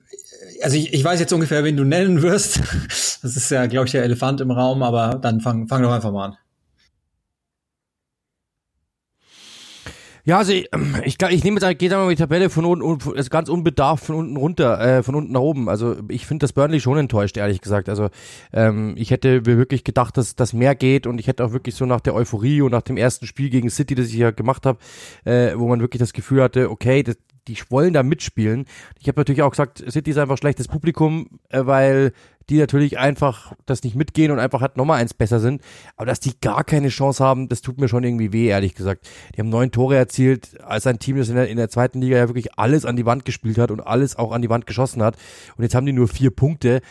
also 0.62 0.78
ich, 0.78 0.94
ich 0.94 1.04
weiß 1.04 1.20
jetzt 1.20 1.34
ungefähr, 1.34 1.64
wen 1.64 1.78
du 1.78 1.84
nennen 1.84 2.22
wirst. 2.22 2.60
Das 3.22 3.36
ist 3.36 3.52
ja, 3.52 3.66
glaube 3.66 3.86
ich, 3.86 3.92
der 3.92 4.04
Elefant 4.04 4.40
im 4.40 4.50
Raum, 4.50 4.82
aber 4.82 5.20
dann 5.22 5.42
fang, 5.42 5.68
fang 5.68 5.84
doch 5.84 5.92
einfach 5.92 6.14
mal 6.14 6.28
an. 6.28 6.38
Ja, 10.30 10.38
also 10.38 10.54
ich, 10.54 10.70
ich, 11.06 11.20
ich 11.20 11.44
nehme 11.44 11.60
jetzt, 11.60 11.80
gehe 11.80 11.90
da 11.90 11.98
mal 11.98 12.10
die 12.10 12.16
Tabelle 12.16 12.52
von 12.52 12.64
unten, 12.64 13.18
also 13.18 13.30
ganz 13.32 13.50
unbedarft 13.50 14.06
von 14.06 14.16
unten 14.16 14.38
runter, 14.38 14.80
äh, 14.80 15.02
von 15.02 15.16
unten 15.16 15.32
nach 15.34 15.40
oben. 15.40 15.68
Also 15.70 15.96
ich 16.08 16.28
finde 16.28 16.44
das 16.44 16.54
Burnley 16.54 16.80
schon 16.80 17.00
enttäuscht, 17.00 17.36
ehrlich 17.36 17.62
gesagt. 17.62 17.90
Also 17.90 18.10
ähm, 18.54 18.94
ich 18.96 19.10
hätte 19.10 19.42
mir 19.42 19.58
wirklich 19.58 19.84
gedacht, 19.84 20.18
dass 20.18 20.36
das 20.36 20.54
mehr 20.54 20.76
geht 20.76 21.08
und 21.08 21.20
ich 21.20 21.26
hätte 21.26 21.44
auch 21.44 21.52
wirklich 21.52 21.74
so 21.74 21.88
nach 21.88 22.00
der 22.00 22.14
Euphorie 22.14 22.62
und 22.62 22.72
nach 22.72 22.84
dem 22.84 22.96
ersten 22.96 23.26
Spiel 23.26 23.50
gegen 23.50 23.72
City, 23.72 23.96
das 23.96 24.10
ich 24.10 24.18
ja 24.18 24.30
gemacht 24.30 24.68
habe, 24.68 24.78
äh, 25.26 25.54
wo 25.56 25.68
man 25.68 25.80
wirklich 25.80 26.00
das 26.00 26.14
Gefühl 26.14 26.44
hatte, 26.44 26.70
okay, 26.70 27.02
das, 27.02 27.18
die 27.48 27.58
wollen 27.70 27.94
da 27.94 28.04
mitspielen. 28.04 28.66
Ich 29.00 29.08
habe 29.08 29.20
natürlich 29.20 29.42
auch 29.42 29.50
gesagt, 29.50 29.84
City 29.90 30.12
ist 30.12 30.20
einfach 30.20 30.38
schlechtes 30.38 30.68
Publikum, 30.68 31.40
äh, 31.50 31.66
weil 31.66 32.14
die 32.50 32.58
natürlich 32.58 32.98
einfach 32.98 33.54
das 33.66 33.84
nicht 33.84 33.96
mitgehen 33.96 34.32
und 34.32 34.40
einfach 34.40 34.62
halt 34.62 34.78
nochmal 34.78 35.00
eins 35.00 35.14
besser 35.14 35.40
sind. 35.40 35.62
Aber 35.96 36.06
dass 36.06 36.20
die 36.20 36.40
gar 36.40 36.64
keine 36.64 36.90
Chance 36.90 37.24
haben, 37.24 37.48
das 37.48 37.62
tut 37.62 37.80
mir 37.80 37.88
schon 37.88 38.04
irgendwie 38.04 38.34
weh, 38.34 38.48
ehrlich 38.48 38.76
gesagt. 38.76 39.08
Die 39.36 39.40
haben 39.40 39.50
neun 39.50 39.72
Tore 39.72 39.96
erzielt, 39.96 40.60
als 40.62 40.88
ein 40.88 41.00
Team, 41.00 41.18
das 41.18 41.30
in 41.30 41.36
der, 41.36 41.48
in 41.48 41.58
der 41.58 41.70
zweiten 41.70 42.02
Liga 42.02 42.18
ja 42.18 42.28
wirklich 42.28 42.58
alles 42.58 42.86
an 42.86 42.96
die 42.96 43.06
Wand 43.06 43.26
gespielt 43.26 43.58
hat 43.58 43.72
und 43.72 43.82
alles 43.82 44.16
auch 44.16 44.32
an 44.32 44.42
die 44.42 44.50
Wand 44.50 44.66
geschossen 44.66 45.04
hat. 45.04 45.16
Und 45.58 45.64
jetzt 45.64 45.76
haben 45.76 45.86
die 45.86 45.94
nur 45.94 46.08
vier 46.08 46.32
Punkte. 46.32 46.82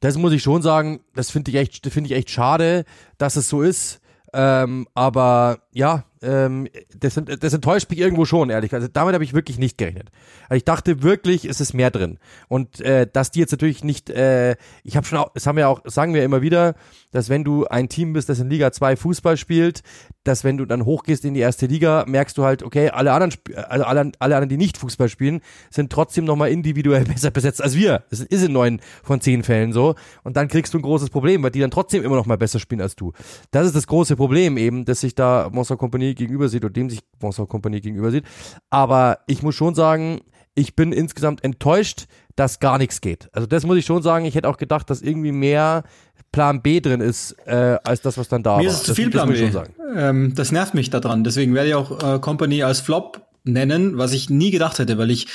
Das 0.00 0.18
muss 0.18 0.32
ich 0.32 0.42
schon 0.42 0.62
sagen, 0.62 1.00
das 1.14 1.30
finde 1.30 1.50
ich 1.50 1.56
echt, 1.56 1.86
finde 1.86 2.10
ich 2.10 2.16
echt 2.16 2.30
schade, 2.30 2.84
dass 3.18 3.36
es 3.36 3.48
so 3.48 3.62
ist. 3.62 4.00
Ähm, 4.34 4.86
aber 4.94 5.60
ja, 5.72 6.04
ähm, 6.26 6.68
das, 6.98 7.20
das 7.40 7.54
enttäuscht 7.54 7.88
mich 7.88 7.98
irgendwo 7.98 8.24
schon, 8.24 8.50
ehrlich. 8.50 8.74
Also 8.74 8.88
damit 8.92 9.14
habe 9.14 9.24
ich 9.24 9.32
wirklich 9.32 9.58
nicht 9.58 9.78
gerechnet. 9.78 10.10
Also 10.48 10.56
ich 10.56 10.64
dachte 10.64 11.02
wirklich, 11.02 11.44
es 11.44 11.60
ist 11.60 11.72
mehr 11.72 11.90
drin. 11.90 12.18
Und 12.48 12.80
äh, 12.80 13.06
dass 13.10 13.30
die 13.30 13.40
jetzt 13.40 13.52
natürlich 13.52 13.84
nicht, 13.84 14.10
äh, 14.10 14.56
ich 14.82 14.96
habe 14.96 15.06
schon 15.06 15.18
auch, 15.18 15.32
das 15.32 15.46
haben 15.46 15.56
wir 15.56 15.68
auch, 15.68 15.80
sagen 15.84 16.14
wir 16.14 16.24
immer 16.24 16.42
wieder, 16.42 16.74
dass 17.12 17.28
wenn 17.28 17.44
du 17.44 17.66
ein 17.66 17.88
Team 17.88 18.12
bist, 18.12 18.28
das 18.28 18.40
in 18.40 18.50
Liga 18.50 18.72
2 18.72 18.96
Fußball 18.96 19.36
spielt, 19.36 19.82
dass 20.24 20.44
wenn 20.44 20.56
du 20.56 20.64
dann 20.66 20.84
hochgehst 20.84 21.24
in 21.24 21.34
die 21.34 21.40
erste 21.40 21.66
Liga, 21.66 22.04
merkst 22.06 22.36
du 22.36 22.44
halt, 22.44 22.62
okay, 22.62 22.90
alle 22.90 23.12
anderen, 23.12 23.32
also 23.54 23.84
alle, 23.84 24.12
alle 24.18 24.36
anderen, 24.36 24.48
die 24.48 24.56
nicht 24.56 24.76
Fußball 24.76 25.08
spielen, 25.08 25.40
sind 25.70 25.90
trotzdem 25.92 26.24
nochmal 26.24 26.50
individuell 26.50 27.04
besser 27.06 27.30
besetzt 27.30 27.62
als 27.62 27.76
wir. 27.76 28.02
Das 28.10 28.20
ist 28.20 28.44
in 28.44 28.52
neun 28.52 28.80
von 29.02 29.20
zehn 29.20 29.44
Fällen 29.44 29.72
so. 29.72 29.94
Und 30.24 30.36
dann 30.36 30.48
kriegst 30.48 30.74
du 30.74 30.78
ein 30.78 30.82
großes 30.82 31.10
Problem, 31.10 31.42
weil 31.42 31.52
die 31.52 31.60
dann 31.60 31.70
trotzdem 31.70 32.02
immer 32.02 32.16
noch 32.16 32.26
mal 32.26 32.38
besser 32.38 32.58
spielen 32.58 32.80
als 32.80 32.96
du. 32.96 33.12
Das 33.50 33.66
ist 33.66 33.76
das 33.76 33.86
große 33.86 34.16
Problem 34.16 34.56
eben, 34.56 34.84
dass 34.84 35.00
sich 35.00 35.14
da 35.14 35.48
Monster 35.52 35.76
Company 35.76 36.14
gegenüber 36.16 36.48
sieht 36.48 36.64
oder 36.64 36.72
dem 36.72 36.90
sich 36.90 37.00
Monster 37.20 37.46
Company 37.46 37.80
gegenüber 37.80 38.10
sieht. 38.10 38.24
Aber 38.70 39.18
ich 39.26 39.42
muss 39.42 39.54
schon 39.54 39.74
sagen, 39.74 40.20
ich 40.54 40.74
bin 40.74 40.92
insgesamt 40.92 41.44
enttäuscht, 41.44 42.06
dass 42.34 42.60
gar 42.60 42.78
nichts 42.78 43.00
geht. 43.00 43.28
Also 43.32 43.46
das 43.46 43.64
muss 43.64 43.76
ich 43.76 43.86
schon 43.86 44.02
sagen. 44.02 44.24
Ich 44.24 44.34
hätte 44.34 44.48
auch 44.48 44.56
gedacht, 44.56 44.90
dass 44.90 45.02
irgendwie 45.02 45.32
mehr 45.32 45.84
Plan 46.32 46.62
B 46.62 46.80
drin 46.80 47.00
ist, 47.00 47.32
äh, 47.46 47.78
als 47.84 48.00
das, 48.00 48.18
was 48.18 48.28
dann 48.28 48.42
da 48.42 48.52
Mir 48.52 48.56
war. 48.56 48.62
Mir 48.64 48.70
ist 48.70 48.84
zu 48.84 48.94
viel 48.94 49.10
Plan 49.10 49.28
B. 49.28 49.50
Ähm, 49.96 50.34
das 50.34 50.52
nervt 50.52 50.74
mich 50.74 50.90
daran. 50.90 51.24
Deswegen 51.24 51.54
werde 51.54 51.68
ich 51.68 51.74
auch 51.74 52.14
äh, 52.16 52.18
Company 52.18 52.62
als 52.62 52.80
Flop 52.80 53.22
nennen, 53.44 53.96
was 53.96 54.12
ich 54.12 54.28
nie 54.28 54.50
gedacht 54.50 54.78
hätte, 54.78 54.98
weil 54.98 55.10
ich, 55.10 55.28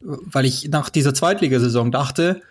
weil 0.00 0.46
ich 0.46 0.68
nach 0.70 0.88
dieser 0.88 1.14
Zweitligasaison 1.14 1.92
dachte, 1.92 2.42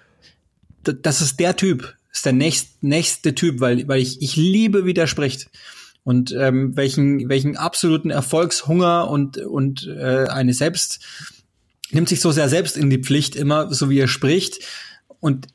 das 0.84 1.22
ist 1.22 1.40
der 1.40 1.56
Typ, 1.56 1.96
ist 2.12 2.26
der 2.26 2.34
nächst, 2.34 2.84
nächste 2.84 3.36
Typ, 3.36 3.60
weil, 3.60 3.88
weil 3.88 4.00
ich, 4.02 4.22
ich 4.22 4.36
liebe, 4.36 4.86
wie 4.86 4.94
der 4.94 5.08
spricht 5.08 5.50
und 6.10 6.32
ähm, 6.32 6.76
welchen, 6.76 7.30
welchen 7.30 7.56
absoluten 7.56 8.10
Erfolgshunger 8.10 9.08
und, 9.12 9.38
und 9.38 9.86
äh, 9.86 10.26
eine 10.28 10.56
selbst 10.56 11.02
nimmt 11.92 12.10
sich 12.10 12.20
so 12.20 12.32
sehr 12.32 12.50
selbst 12.50 12.78
in 12.78 12.90
die 12.90 12.98
Pflicht 12.98 13.36
immer, 13.36 13.72
so 13.72 13.92
wie 13.92 14.00
er 14.00 14.08
spricht. 14.08 14.58
Und 15.20 15.50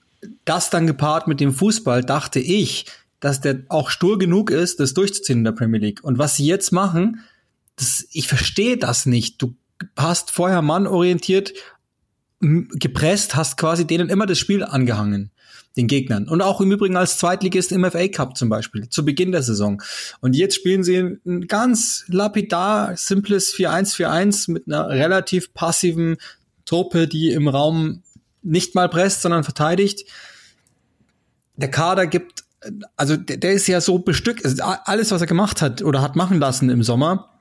das 0.45 0.71
dann 0.71 0.87
gepaart 0.87 1.27
mit 1.27 1.41
dem 1.41 1.53
Fußball, 1.53 2.05
dachte 2.05 2.39
ich, 2.39 2.87
dass 3.19 3.41
der 3.41 3.65
auch 3.69 3.91
stur 3.91 4.17
genug 4.17 4.53
ist, 4.53 4.79
das 4.79 4.95
durchzuziehen 4.95 5.39
in 5.39 5.45
der 5.45 5.51
Premier 5.51 5.81
League. 5.81 6.05
Und 6.05 6.19
was 6.19 6.37
sie 6.37 6.47
jetzt 6.47 6.71
machen, 6.71 7.19
das, 7.75 8.07
ich 8.13 8.29
verstehe 8.29 8.77
das 8.77 9.07
nicht. 9.07 9.43
Du 9.43 9.57
hast 9.97 10.31
vorher 10.31 10.63
Mann 10.63 10.87
orientiert, 10.87 11.53
gepresst, 12.39 13.35
hast 13.35 13.57
quasi 13.57 13.89
denen 13.89 14.09
immer 14.09 14.27
das 14.27 14.39
Spiel 14.39 14.63
angehangen, 14.63 15.33
den 15.77 15.87
Gegnern. 15.89 16.29
Und 16.29 16.41
auch 16.41 16.61
im 16.61 16.71
Übrigen 16.71 16.97
als 16.97 17.19
Zweitligist 17.19 17.73
im 17.73 17.89
FA 17.91 18.07
Cup 18.09 18.37
zum 18.37 18.49
Beispiel, 18.49 18.89
zu 18.89 19.05
Beginn 19.05 19.33
der 19.33 19.43
Saison. 19.43 19.83
Und 20.21 20.37
jetzt 20.37 20.55
spielen 20.55 20.85
sie 20.85 21.19
ein 21.27 21.47
ganz 21.49 22.05
lapidar, 22.09 22.97
simples 22.97 23.55
4-1-4-1 23.55 24.51
mit 24.53 24.67
einer 24.67 24.89
relativ 24.89 25.53
passiven 25.53 26.17
Truppe, 26.65 27.09
die 27.09 27.31
im 27.31 27.49
Raum 27.49 28.03
nicht 28.43 28.75
mal 28.75 28.89
presst, 28.89 29.23
sondern 29.23 29.43
verteidigt. 29.43 30.09
Der 31.57 31.71
Kader 31.71 32.07
gibt, 32.07 32.45
also 32.97 33.17
der, 33.17 33.39
der 33.39 33.53
ist 33.53 33.67
ja 33.67 33.81
so 33.81 33.99
bestückt, 33.99 34.45
also 34.45 34.63
alles, 34.63 35.11
was 35.11 35.21
er 35.21 35.27
gemacht 35.27 35.61
hat 35.61 35.83
oder 35.83 36.03
hat 36.03 36.15
machen 36.17 36.39
lassen 36.39 36.71
im 36.71 36.83
Sommer, 36.83 37.34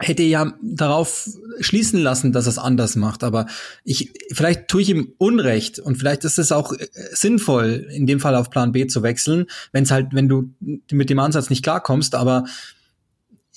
hätte 0.00 0.22
ja 0.22 0.52
darauf 0.62 1.28
schließen 1.60 2.00
lassen, 2.00 2.32
dass 2.32 2.46
er 2.46 2.50
es 2.50 2.58
anders 2.58 2.96
macht. 2.96 3.24
Aber 3.24 3.46
ich, 3.84 4.12
vielleicht 4.32 4.68
tue 4.68 4.82
ich 4.82 4.90
ihm 4.90 5.12
Unrecht 5.18 5.78
und 5.78 5.96
vielleicht 5.96 6.24
ist 6.24 6.38
es 6.38 6.52
auch 6.52 6.72
äh, 6.72 6.86
sinnvoll, 7.12 7.88
in 7.90 8.06
dem 8.06 8.20
Fall 8.20 8.34
auf 8.34 8.50
Plan 8.50 8.72
B 8.72 8.86
zu 8.86 9.02
wechseln, 9.02 9.46
wenn 9.72 9.84
es 9.84 9.90
halt, 9.90 10.08
wenn 10.12 10.28
du 10.28 10.50
mit 10.90 11.10
dem 11.10 11.18
Ansatz 11.18 11.50
nicht 11.50 11.62
klarkommst. 11.62 12.14
Aber 12.14 12.44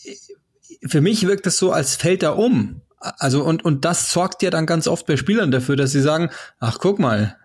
äh, 0.03 0.15
für 0.87 1.01
mich 1.01 1.27
wirkt 1.27 1.45
es 1.47 1.57
so, 1.57 1.71
als 1.71 1.95
fällt 1.95 2.23
er 2.23 2.37
um. 2.37 2.81
Also 2.99 3.43
und 3.43 3.65
und 3.65 3.83
das 3.83 4.11
sorgt 4.11 4.43
ja 4.43 4.51
dann 4.51 4.67
ganz 4.67 4.87
oft 4.87 5.07
bei 5.07 5.17
Spielern 5.17 5.49
dafür, 5.49 5.75
dass 5.75 5.91
sie 5.91 6.01
sagen, 6.01 6.29
ach 6.59 6.77
guck 6.79 6.99
mal, 6.99 7.35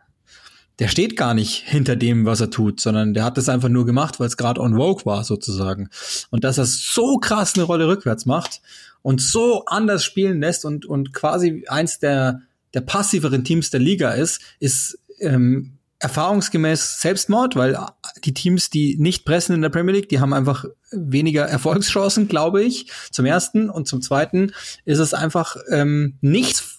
der 0.78 0.88
steht 0.88 1.16
gar 1.16 1.34
nicht 1.34 1.64
hinter 1.66 1.96
dem, 1.96 2.26
was 2.26 2.40
er 2.40 2.50
tut, 2.50 2.80
sondern 2.80 3.14
der 3.14 3.24
hat 3.24 3.38
das 3.38 3.48
einfach 3.48 3.68
nur 3.68 3.86
gemacht, 3.86 4.20
weil 4.20 4.26
es 4.26 4.36
gerade 4.36 4.60
on 4.60 4.76
Vogue 4.76 5.06
war 5.06 5.24
sozusagen. 5.24 5.88
Und 6.30 6.44
dass 6.44 6.58
er 6.58 6.66
so 6.66 7.16
krass 7.16 7.54
eine 7.54 7.64
Rolle 7.64 7.88
rückwärts 7.88 8.26
macht 8.26 8.60
und 9.02 9.20
so 9.20 9.64
anders 9.66 10.04
spielen 10.04 10.40
lässt 10.40 10.64
und, 10.64 10.84
und 10.84 11.12
quasi 11.12 11.64
eins 11.68 11.98
der, 11.98 12.42
der 12.74 12.82
passiveren 12.82 13.44
Teams 13.44 13.70
der 13.70 13.80
Liga 13.80 14.10
ist, 14.12 14.40
ist 14.60 14.98
ähm, 15.20 15.78
erfahrungsgemäß 15.98 17.00
Selbstmord, 17.00 17.56
weil 17.56 17.78
die 18.24 18.34
Teams, 18.34 18.68
die 18.68 18.96
nicht 18.98 19.24
pressen 19.24 19.54
in 19.54 19.62
der 19.62 19.70
Premier 19.70 19.94
League, 19.94 20.10
die 20.10 20.20
haben 20.20 20.34
einfach 20.34 20.66
weniger 20.90 21.46
Erfolgschancen, 21.46 22.28
glaube 22.28 22.62
ich, 22.62 22.90
zum 23.10 23.24
ersten. 23.24 23.70
Und 23.70 23.88
zum 23.88 24.02
zweiten 24.02 24.52
ist 24.84 24.98
es 24.98 25.14
einfach 25.14 25.56
ähm, 25.70 26.18
nichts 26.20 26.75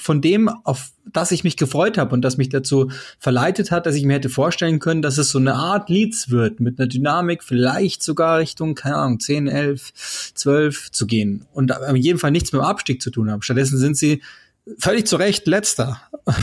von 0.00 0.20
dem, 0.20 0.48
auf 0.48 0.92
das 1.04 1.32
ich 1.32 1.44
mich 1.44 1.56
gefreut 1.56 1.98
habe 1.98 2.14
und 2.14 2.22
das 2.22 2.36
mich 2.36 2.48
dazu 2.48 2.90
verleitet 3.18 3.70
hat, 3.70 3.86
dass 3.86 3.94
ich 3.94 4.04
mir 4.04 4.14
hätte 4.14 4.28
vorstellen 4.28 4.78
können, 4.78 5.02
dass 5.02 5.18
es 5.18 5.30
so 5.30 5.38
eine 5.38 5.54
Art 5.54 5.88
Leads 5.88 6.30
wird, 6.30 6.60
mit 6.60 6.78
einer 6.78 6.88
Dynamik 6.88 7.42
vielleicht 7.42 8.02
sogar 8.02 8.38
Richtung, 8.38 8.74
keine 8.74 8.96
Ahnung, 8.96 9.20
10, 9.20 9.48
11, 9.48 9.92
12 10.34 10.90
zu 10.90 11.06
gehen 11.06 11.46
und 11.52 11.72
in 11.88 11.96
jedem 11.96 12.18
Fall 12.18 12.30
nichts 12.30 12.52
mit 12.52 12.60
dem 12.60 12.64
Abstieg 12.64 13.02
zu 13.02 13.10
tun 13.10 13.30
haben. 13.30 13.42
Stattdessen 13.42 13.78
sind 13.78 13.96
sie 13.96 14.22
völlig 14.78 15.06
zu 15.06 15.16
Recht 15.16 15.46
letzter. 15.46 16.00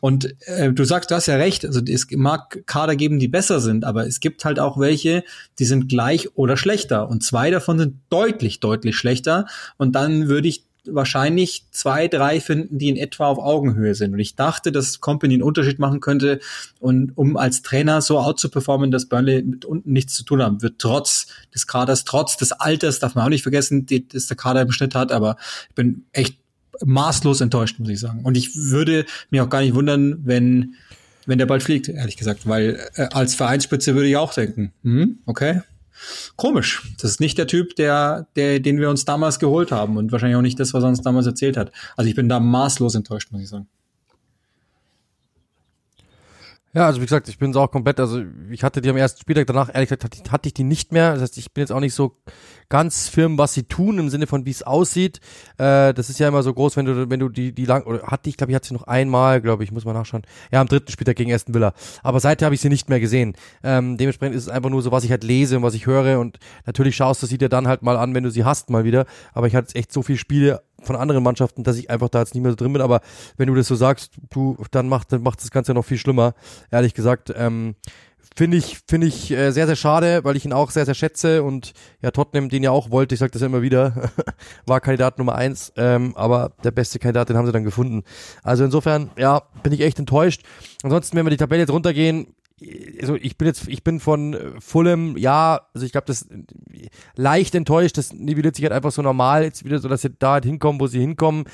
Und 0.00 0.36
äh, 0.46 0.72
du 0.72 0.84
sagst, 0.84 1.10
du 1.10 1.14
hast 1.14 1.26
ja 1.26 1.36
recht, 1.36 1.64
also 1.64 1.80
es 1.80 2.06
mag 2.10 2.66
Kader 2.66 2.96
geben, 2.96 3.18
die 3.18 3.28
besser 3.28 3.60
sind, 3.60 3.84
aber 3.84 4.06
es 4.06 4.20
gibt 4.20 4.44
halt 4.44 4.58
auch 4.58 4.78
welche, 4.78 5.24
die 5.58 5.64
sind 5.64 5.88
gleich 5.88 6.36
oder 6.36 6.56
schlechter. 6.56 7.08
Und 7.08 7.24
zwei 7.24 7.50
davon 7.50 7.78
sind 7.78 7.96
deutlich, 8.10 8.60
deutlich 8.60 8.96
schlechter. 8.96 9.46
Und 9.78 9.92
dann 9.92 10.28
würde 10.28 10.48
ich 10.48 10.65
wahrscheinlich 10.92 11.64
zwei, 11.70 12.08
drei 12.08 12.40
finden, 12.40 12.78
die 12.78 12.88
in 12.88 12.96
etwa 12.96 13.26
auf 13.26 13.38
Augenhöhe 13.38 13.94
sind. 13.94 14.12
Und 14.12 14.18
ich 14.18 14.36
dachte, 14.36 14.72
dass 14.72 15.00
Company 15.00 15.34
einen 15.34 15.42
Unterschied 15.42 15.78
machen 15.78 16.00
könnte 16.00 16.40
und 16.80 17.16
um 17.16 17.36
als 17.36 17.62
Trainer 17.62 18.00
so 18.00 18.18
out 18.18 18.40
zu 18.40 18.48
performen, 18.48 18.90
dass 18.90 19.06
Burnley 19.06 19.42
mit 19.42 19.64
unten 19.64 19.92
nichts 19.92 20.14
zu 20.14 20.24
tun 20.24 20.42
haben 20.42 20.62
wird, 20.62 20.78
trotz 20.78 21.26
des 21.54 21.66
Kaders, 21.66 22.04
trotz 22.04 22.36
des 22.36 22.52
Alters, 22.52 22.98
darf 22.98 23.14
man 23.14 23.24
auch 23.24 23.30
nicht 23.30 23.42
vergessen, 23.42 23.86
die, 23.86 24.06
das 24.06 24.26
der 24.26 24.36
Kader 24.36 24.62
im 24.62 24.72
Schnitt 24.72 24.94
hat, 24.94 25.12
aber 25.12 25.36
ich 25.68 25.74
bin 25.74 26.04
echt 26.12 26.36
maßlos 26.84 27.40
enttäuscht, 27.40 27.78
muss 27.78 27.88
ich 27.88 28.00
sagen. 28.00 28.20
Und 28.24 28.36
ich 28.36 28.56
würde 28.56 29.06
mich 29.30 29.40
auch 29.40 29.48
gar 29.48 29.62
nicht 29.62 29.74
wundern, 29.74 30.20
wenn, 30.24 30.74
wenn 31.26 31.38
der 31.38 31.46
bald 31.46 31.62
fliegt, 31.62 31.88
ehrlich 31.88 32.16
gesagt, 32.16 32.46
weil 32.46 32.78
äh, 32.94 33.08
als 33.12 33.34
Vereinsspitze 33.34 33.94
würde 33.94 34.08
ich 34.08 34.16
auch 34.16 34.34
denken, 34.34 34.72
hm, 34.82 35.18
okay, 35.26 35.62
Komisch. 36.36 36.94
Das 37.00 37.10
ist 37.12 37.20
nicht 37.20 37.38
der 37.38 37.46
Typ, 37.46 37.76
der, 37.76 38.26
der, 38.36 38.60
den 38.60 38.78
wir 38.78 38.90
uns 38.90 39.04
damals 39.04 39.38
geholt 39.38 39.72
haben 39.72 39.96
und 39.96 40.12
wahrscheinlich 40.12 40.36
auch 40.36 40.42
nicht 40.42 40.60
das, 40.60 40.74
was 40.74 40.82
er 40.82 40.88
uns 40.88 41.02
damals 41.02 41.26
erzählt 41.26 41.56
hat. 41.56 41.72
Also 41.96 42.08
ich 42.08 42.16
bin 42.16 42.28
da 42.28 42.40
maßlos 42.40 42.94
enttäuscht, 42.94 43.32
muss 43.32 43.42
ich 43.42 43.48
sagen. 43.48 43.68
Ja, 46.76 46.84
also 46.84 47.00
wie 47.00 47.06
gesagt, 47.06 47.26
ich 47.28 47.38
bin 47.38 47.54
so 47.54 47.60
auch 47.62 47.70
komplett, 47.70 47.98
also 47.98 48.22
ich 48.50 48.62
hatte 48.62 48.82
die 48.82 48.90
am 48.90 48.98
ersten 48.98 49.18
Spieltag 49.18 49.46
danach, 49.46 49.74
ehrlich 49.74 49.88
gesagt, 49.88 50.30
hatte 50.30 50.46
ich 50.46 50.52
die 50.52 50.62
nicht 50.62 50.92
mehr. 50.92 51.14
Das 51.14 51.22
heißt, 51.22 51.38
ich 51.38 51.54
bin 51.54 51.62
jetzt 51.62 51.72
auch 51.72 51.80
nicht 51.80 51.94
so 51.94 52.18
ganz 52.68 53.08
firm, 53.08 53.38
was 53.38 53.54
sie 53.54 53.64
tun, 53.64 53.98
im 53.98 54.08
Sinne 54.08 54.26
von, 54.26 54.46
wie 54.46 54.50
es 54.50 54.62
aussieht. 54.62 55.20
Äh, 55.58 55.94
das 55.94 56.10
ist 56.10 56.18
ja 56.18 56.28
immer 56.28 56.42
so 56.42 56.52
groß, 56.52 56.76
wenn 56.76 56.86
du, 56.86 57.10
wenn 57.10 57.20
du 57.20 57.28
die, 57.28 57.52
die 57.52 57.64
lang, 57.64 57.84
oder 57.84 58.02
hatte 58.04 58.28
ich, 58.28 58.36
glaube 58.36 58.52
ich, 58.52 58.56
hatte 58.56 58.68
sie 58.68 58.74
noch 58.74 58.84
einmal, 58.84 59.40
glaube 59.40 59.64
ich, 59.64 59.72
muss 59.72 59.84
mal 59.84 59.92
nachschauen. 59.92 60.22
Ja, 60.50 60.60
am 60.60 60.68
dritten 60.68 60.90
Spieltag 60.90 61.16
gegen 61.16 61.32
Aston 61.32 61.54
Villa. 61.54 61.72
Aber 62.02 62.20
seither 62.20 62.46
habe 62.46 62.54
ich 62.54 62.60
sie 62.60 62.68
nicht 62.68 62.88
mehr 62.88 63.00
gesehen. 63.00 63.34
Ähm, 63.62 63.96
dementsprechend 63.96 64.36
ist 64.36 64.44
es 64.44 64.48
einfach 64.48 64.70
nur 64.70 64.82
so, 64.82 64.92
was 64.92 65.04
ich 65.04 65.10
halt 65.10 65.24
lese 65.24 65.56
und 65.56 65.62
was 65.62 65.74
ich 65.74 65.86
höre. 65.86 66.18
Und 66.18 66.38
natürlich 66.64 66.96
schaust 66.96 67.22
du 67.22 67.26
sie 67.26 67.38
dir 67.38 67.48
dann 67.48 67.68
halt 67.68 67.82
mal 67.82 67.96
an, 67.96 68.14
wenn 68.14 68.24
du 68.24 68.30
sie 68.30 68.44
hast, 68.44 68.70
mal 68.70 68.84
wieder. 68.84 69.06
Aber 69.32 69.46
ich 69.46 69.54
hatte 69.54 69.74
echt 69.74 69.92
so 69.92 70.02
viele 70.02 70.18
Spiele 70.18 70.62
von 70.82 70.96
anderen 70.96 71.22
Mannschaften, 71.22 71.64
dass 71.64 71.76
ich 71.76 71.90
einfach 71.90 72.08
da 72.08 72.20
jetzt 72.20 72.34
nicht 72.34 72.42
mehr 72.42 72.52
so 72.52 72.56
drin 72.56 72.72
bin. 72.72 72.82
Aber 72.82 73.00
wenn 73.36 73.48
du 73.48 73.54
das 73.54 73.66
so 73.66 73.74
sagst, 73.74 74.12
du, 74.30 74.56
dann 74.70 74.88
macht, 74.88 75.12
dann 75.12 75.22
macht 75.22 75.42
das 75.42 75.50
Ganze 75.50 75.74
noch 75.74 75.84
viel 75.84 75.98
schlimmer. 75.98 76.34
Ehrlich 76.70 76.94
gesagt, 76.94 77.32
ähm, 77.36 77.74
finde 78.34 78.56
ich, 78.56 78.78
finde 78.88 79.06
ich 79.06 79.30
äh, 79.30 79.50
sehr, 79.50 79.66
sehr 79.66 79.76
schade, 79.76 80.24
weil 80.24 80.36
ich 80.36 80.44
ihn 80.44 80.52
auch 80.52 80.70
sehr, 80.70 80.84
sehr 80.84 80.94
schätze 80.94 81.42
und 81.42 81.72
ja, 82.02 82.10
Tottenham 82.10 82.48
den 82.48 82.62
ja 82.62 82.70
auch 82.70 82.90
wollte, 82.90 83.14
ich 83.14 83.18
sage 83.18 83.32
das 83.32 83.42
ja 83.42 83.46
immer 83.46 83.62
wieder, 83.62 84.10
war 84.66 84.80
Kandidat 84.80 85.18
Nummer 85.18 85.34
eins, 85.34 85.72
ähm, 85.76 86.16
aber 86.16 86.52
der 86.64 86.70
beste 86.70 86.98
Kandidat, 86.98 87.28
den 87.28 87.36
haben 87.36 87.46
sie 87.46 87.52
dann 87.52 87.64
gefunden. 87.64 88.02
Also 88.42 88.64
insofern, 88.64 89.10
ja, 89.16 89.42
bin 89.62 89.72
ich 89.72 89.80
echt 89.80 89.98
enttäuscht. 89.98 90.42
Ansonsten, 90.82 91.16
wenn 91.16 91.26
wir 91.26 91.30
die 91.30 91.36
Tabelle 91.36 91.62
jetzt 91.62 91.72
runtergehen, 91.72 92.34
also 93.00 93.16
ich 93.16 93.36
bin 93.36 93.48
jetzt, 93.48 93.68
ich 93.68 93.84
bin 93.84 94.00
von 94.00 94.54
Fulham, 94.60 95.16
ja, 95.18 95.60
also 95.74 95.84
ich 95.84 95.92
glaube, 95.92 96.06
das 96.06 96.26
leicht 97.14 97.54
enttäuscht, 97.54 97.98
das 97.98 98.14
nivelliert 98.14 98.56
sich 98.56 98.64
halt 98.64 98.72
einfach 98.72 98.92
so 98.92 99.02
normal 99.02 99.44
jetzt 99.44 99.64
wieder, 99.64 99.78
so 99.78 99.88
dass 99.88 100.02
sie 100.02 100.10
da 100.10 100.32
halt 100.32 100.46
hinkommen, 100.46 100.80
wo 100.80 100.86
sie 100.86 101.00
hinkommen 101.00 101.44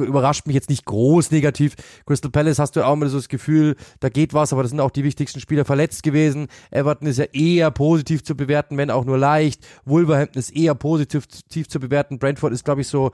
überrascht 0.00 0.46
mich 0.46 0.54
jetzt 0.54 0.70
nicht 0.70 0.84
groß 0.84 1.30
negativ. 1.30 1.74
Crystal 2.06 2.30
Palace 2.30 2.58
hast 2.58 2.76
du 2.76 2.84
auch 2.84 2.94
immer 2.94 3.08
so 3.08 3.18
das 3.18 3.28
Gefühl, 3.28 3.76
da 4.00 4.08
geht 4.08 4.34
was, 4.34 4.52
aber 4.52 4.62
das 4.62 4.70
sind 4.70 4.80
auch 4.80 4.90
die 4.90 5.04
wichtigsten 5.04 5.40
Spieler 5.40 5.64
verletzt 5.64 6.02
gewesen. 6.02 6.48
Everton 6.70 7.08
ist 7.08 7.18
ja 7.18 7.26
eher 7.32 7.70
positiv 7.70 8.24
zu 8.24 8.36
bewerten, 8.36 8.76
wenn 8.76 8.90
auch 8.90 9.04
nur 9.04 9.18
leicht. 9.18 9.66
Wolverhampton 9.84 10.40
ist 10.40 10.54
eher 10.54 10.74
positiv 10.74 11.28
zu 11.68 11.80
bewerten. 11.80 12.18
Brentford 12.18 12.52
ist, 12.52 12.64
glaube 12.64 12.80
ich, 12.80 12.88
so, 12.88 13.12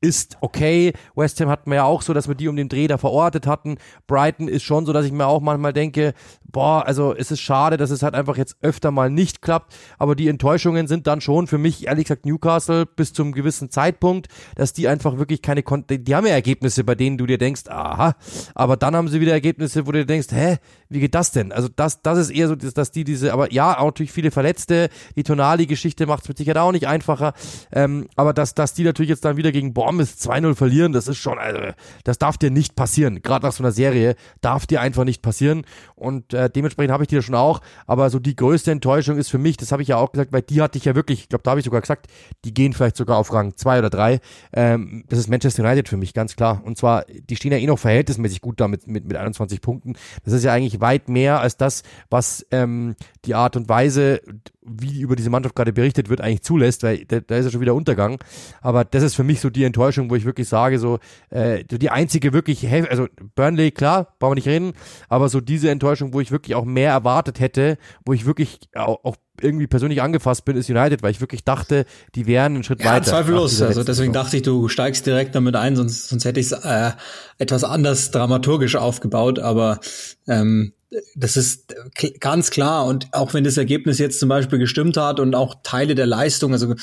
ist 0.00 0.36
okay. 0.40 0.92
West 1.14 1.40
Ham 1.40 1.48
hatten 1.48 1.70
wir 1.70 1.76
ja 1.76 1.84
auch 1.84 2.02
so, 2.02 2.14
dass 2.14 2.28
wir 2.28 2.34
die 2.34 2.48
um 2.48 2.56
den 2.56 2.68
Dreh 2.68 2.86
da 2.86 2.98
verortet 2.98 3.46
hatten. 3.46 3.76
Brighton 4.06 4.48
ist 4.48 4.62
schon 4.62 4.86
so, 4.86 4.92
dass 4.92 5.04
ich 5.04 5.12
mir 5.12 5.26
auch 5.26 5.40
manchmal 5.40 5.72
denke, 5.72 6.14
boah, 6.44 6.86
also 6.86 7.14
es 7.14 7.30
ist 7.30 7.40
schade, 7.40 7.76
dass 7.76 7.90
es 7.90 8.02
halt 8.02 8.14
einfach 8.14 8.36
jetzt 8.36 8.56
öfter 8.62 8.90
mal 8.90 9.10
nicht 9.10 9.42
klappt, 9.42 9.74
aber 9.98 10.14
die 10.14 10.28
Enttäuschungen 10.28 10.86
sind 10.86 11.06
dann 11.06 11.20
schon 11.20 11.46
für 11.46 11.58
mich, 11.58 11.86
ehrlich 11.86 12.04
gesagt, 12.04 12.24
Newcastle 12.26 12.86
bis 12.86 13.12
zum 13.12 13.32
gewissen 13.32 13.70
Zeitpunkt, 13.70 14.28
dass 14.54 14.72
die 14.72 14.88
einfach 14.88 15.18
wirklich 15.18 15.42
keine, 15.42 15.62
die 16.06 16.14
haben 16.14 16.26
ja 16.26 16.32
Ergebnisse, 16.32 16.84
bei 16.84 16.94
denen 16.94 17.18
du 17.18 17.26
dir 17.26 17.38
denkst, 17.38 17.62
aha, 17.68 18.14
aber 18.54 18.76
dann 18.76 18.94
haben 18.94 19.08
sie 19.08 19.20
wieder 19.20 19.32
Ergebnisse, 19.32 19.86
wo 19.86 19.92
du 19.92 19.98
dir 19.98 20.06
denkst, 20.06 20.28
hä, 20.30 20.58
wie 20.88 21.00
geht 21.00 21.14
das 21.14 21.32
denn? 21.32 21.52
Also 21.52 21.68
das, 21.74 22.02
das 22.02 22.18
ist 22.18 22.30
eher 22.30 22.48
so, 22.48 22.54
dass 22.54 22.90
die 22.92 23.04
diese, 23.04 23.32
aber 23.32 23.52
ja, 23.52 23.78
auch 23.78 23.86
natürlich 23.86 24.12
viele 24.12 24.30
Verletzte, 24.30 24.88
die 25.16 25.24
Tonali-Geschichte 25.24 26.06
macht 26.06 26.22
es 26.22 26.28
mit 26.28 26.38
Sicherheit 26.38 26.58
auch 26.58 26.72
nicht 26.72 26.86
einfacher, 26.86 27.34
ähm, 27.72 28.08
aber 28.16 28.32
dass, 28.32 28.54
dass 28.54 28.74
die 28.74 28.84
natürlich 28.84 29.10
jetzt 29.10 29.24
dann 29.24 29.36
wieder 29.36 29.52
gegen 29.52 29.74
Bournemouth 29.74 30.06
2-0 30.06 30.54
verlieren, 30.54 30.92
das 30.92 31.08
ist 31.08 31.18
schon, 31.18 31.38
also, 31.38 31.60
das 32.04 32.18
darf 32.18 32.38
dir 32.38 32.50
nicht 32.50 32.76
passieren, 32.76 33.22
gerade 33.22 33.46
nach 33.46 33.52
so 33.52 33.62
einer 33.62 33.72
Serie, 33.72 34.14
darf 34.40 34.66
dir 34.66 34.80
einfach 34.80 35.04
nicht 35.04 35.22
passieren 35.22 35.64
und 35.94 36.32
äh, 36.34 36.48
dementsprechend 36.48 36.92
habe 36.92 37.04
ich 37.04 37.08
die 37.08 37.16
da 37.16 37.22
schon 37.22 37.34
auch, 37.34 37.60
aber 37.86 38.10
so 38.10 38.18
die 38.18 38.36
größte 38.36 38.70
Enttäuschung 38.70 39.18
ist 39.18 39.28
für 39.28 39.38
mich, 39.38 39.56
das 39.56 39.72
habe 39.72 39.82
ich 39.82 39.88
ja 39.88 39.96
auch 39.96 40.12
gesagt, 40.12 40.32
weil 40.32 40.42
die 40.42 40.62
hatte 40.62 40.78
ich 40.78 40.84
ja 40.84 40.94
wirklich, 40.94 41.22
ich 41.22 41.28
glaube, 41.28 41.42
da 41.42 41.50
habe 41.50 41.60
ich 41.60 41.64
sogar 41.64 41.80
gesagt, 41.80 42.06
die 42.44 42.54
gehen 42.54 42.72
vielleicht 42.72 42.96
sogar 42.96 43.18
auf 43.18 43.32
Rang 43.32 43.56
2 43.56 43.80
oder 43.80 43.90
3, 43.90 44.20
ähm, 44.52 45.04
das 45.08 45.18
ist 45.18 45.28
Manchester 45.28 45.64
United 45.64 45.88
für 45.88 45.95
mich, 45.96 46.14
ganz 46.14 46.36
klar, 46.36 46.62
und 46.64 46.78
zwar, 46.78 47.04
die 47.04 47.36
stehen 47.36 47.52
ja 47.52 47.58
eh 47.58 47.66
noch 47.66 47.78
verhältnismäßig 47.78 48.40
gut 48.40 48.60
da 48.60 48.68
mit, 48.68 48.86
mit, 48.86 49.06
mit 49.06 49.16
21 49.16 49.60
Punkten, 49.60 49.94
das 50.24 50.32
ist 50.34 50.44
ja 50.44 50.52
eigentlich 50.52 50.80
weit 50.80 51.08
mehr 51.08 51.40
als 51.40 51.56
das, 51.56 51.82
was 52.10 52.46
ähm, 52.50 52.94
die 53.24 53.34
Art 53.34 53.56
und 53.56 53.68
Weise, 53.68 54.20
wie 54.62 55.00
über 55.00 55.16
diese 55.16 55.30
Mannschaft 55.30 55.54
gerade 55.54 55.72
berichtet 55.72 56.08
wird, 56.08 56.20
eigentlich 56.20 56.42
zulässt, 56.42 56.82
weil 56.82 57.04
da, 57.04 57.20
da 57.20 57.36
ist 57.36 57.46
ja 57.46 57.50
schon 57.52 57.60
wieder 57.60 57.74
Untergang. 57.74 58.18
Aber 58.60 58.84
das 58.84 59.02
ist 59.02 59.14
für 59.14 59.24
mich 59.24 59.40
so 59.40 59.50
die 59.50 59.64
Enttäuschung, 59.64 60.10
wo 60.10 60.16
ich 60.16 60.24
wirklich 60.24 60.48
sage, 60.48 60.78
so 60.78 60.98
äh, 61.30 61.64
die 61.64 61.90
einzige 61.90 62.32
wirklich, 62.32 62.68
also 62.70 63.06
Burnley, 63.34 63.70
klar, 63.70 64.14
brauchen 64.18 64.32
wir 64.32 64.34
nicht 64.36 64.48
reden, 64.48 64.72
aber 65.08 65.28
so 65.28 65.40
diese 65.40 65.70
Enttäuschung, 65.70 66.12
wo 66.12 66.20
ich 66.20 66.30
wirklich 66.30 66.54
auch 66.54 66.64
mehr 66.64 66.90
erwartet 66.90 67.40
hätte, 67.40 67.78
wo 68.04 68.12
ich 68.12 68.26
wirklich 68.26 68.60
auch, 68.74 69.04
auch 69.04 69.16
irgendwie 69.40 69.66
persönlich 69.66 70.02
angefasst 70.02 70.44
bin, 70.44 70.56
ist 70.56 70.68
United, 70.70 71.02
weil 71.02 71.10
ich 71.10 71.20
wirklich 71.20 71.44
dachte, 71.44 71.86
die 72.14 72.26
wären 72.26 72.54
einen 72.54 72.64
Schritt 72.64 72.82
ja, 72.82 72.92
weiter. 72.92 73.06
Zweifellos. 73.06 73.60
Also 73.62 73.84
deswegen 73.84 74.12
dachte 74.12 74.36
ich, 74.36 74.42
du 74.42 74.68
steigst 74.68 75.06
direkt 75.06 75.34
damit 75.34 75.56
ein, 75.56 75.76
sonst, 75.76 76.08
sonst 76.08 76.24
hätte 76.24 76.40
ich 76.40 76.46
es 76.46 76.52
äh, 76.52 76.92
etwas 77.38 77.64
anders 77.64 78.10
dramaturgisch 78.10 78.76
aufgebaut. 78.76 79.38
Aber 79.38 79.80
ähm, 80.26 80.72
das 81.14 81.36
ist 81.36 81.74
ganz 82.20 82.50
klar. 82.50 82.86
Und 82.86 83.08
auch 83.12 83.34
wenn 83.34 83.44
das 83.44 83.56
Ergebnis 83.56 83.98
jetzt 83.98 84.20
zum 84.20 84.28
Beispiel 84.28 84.58
gestimmt 84.58 84.96
hat 84.96 85.20
und 85.20 85.34
auch 85.34 85.56
Teile 85.62 85.94
der 85.94 86.06
Leistung, 86.06 86.52
also 86.52 86.74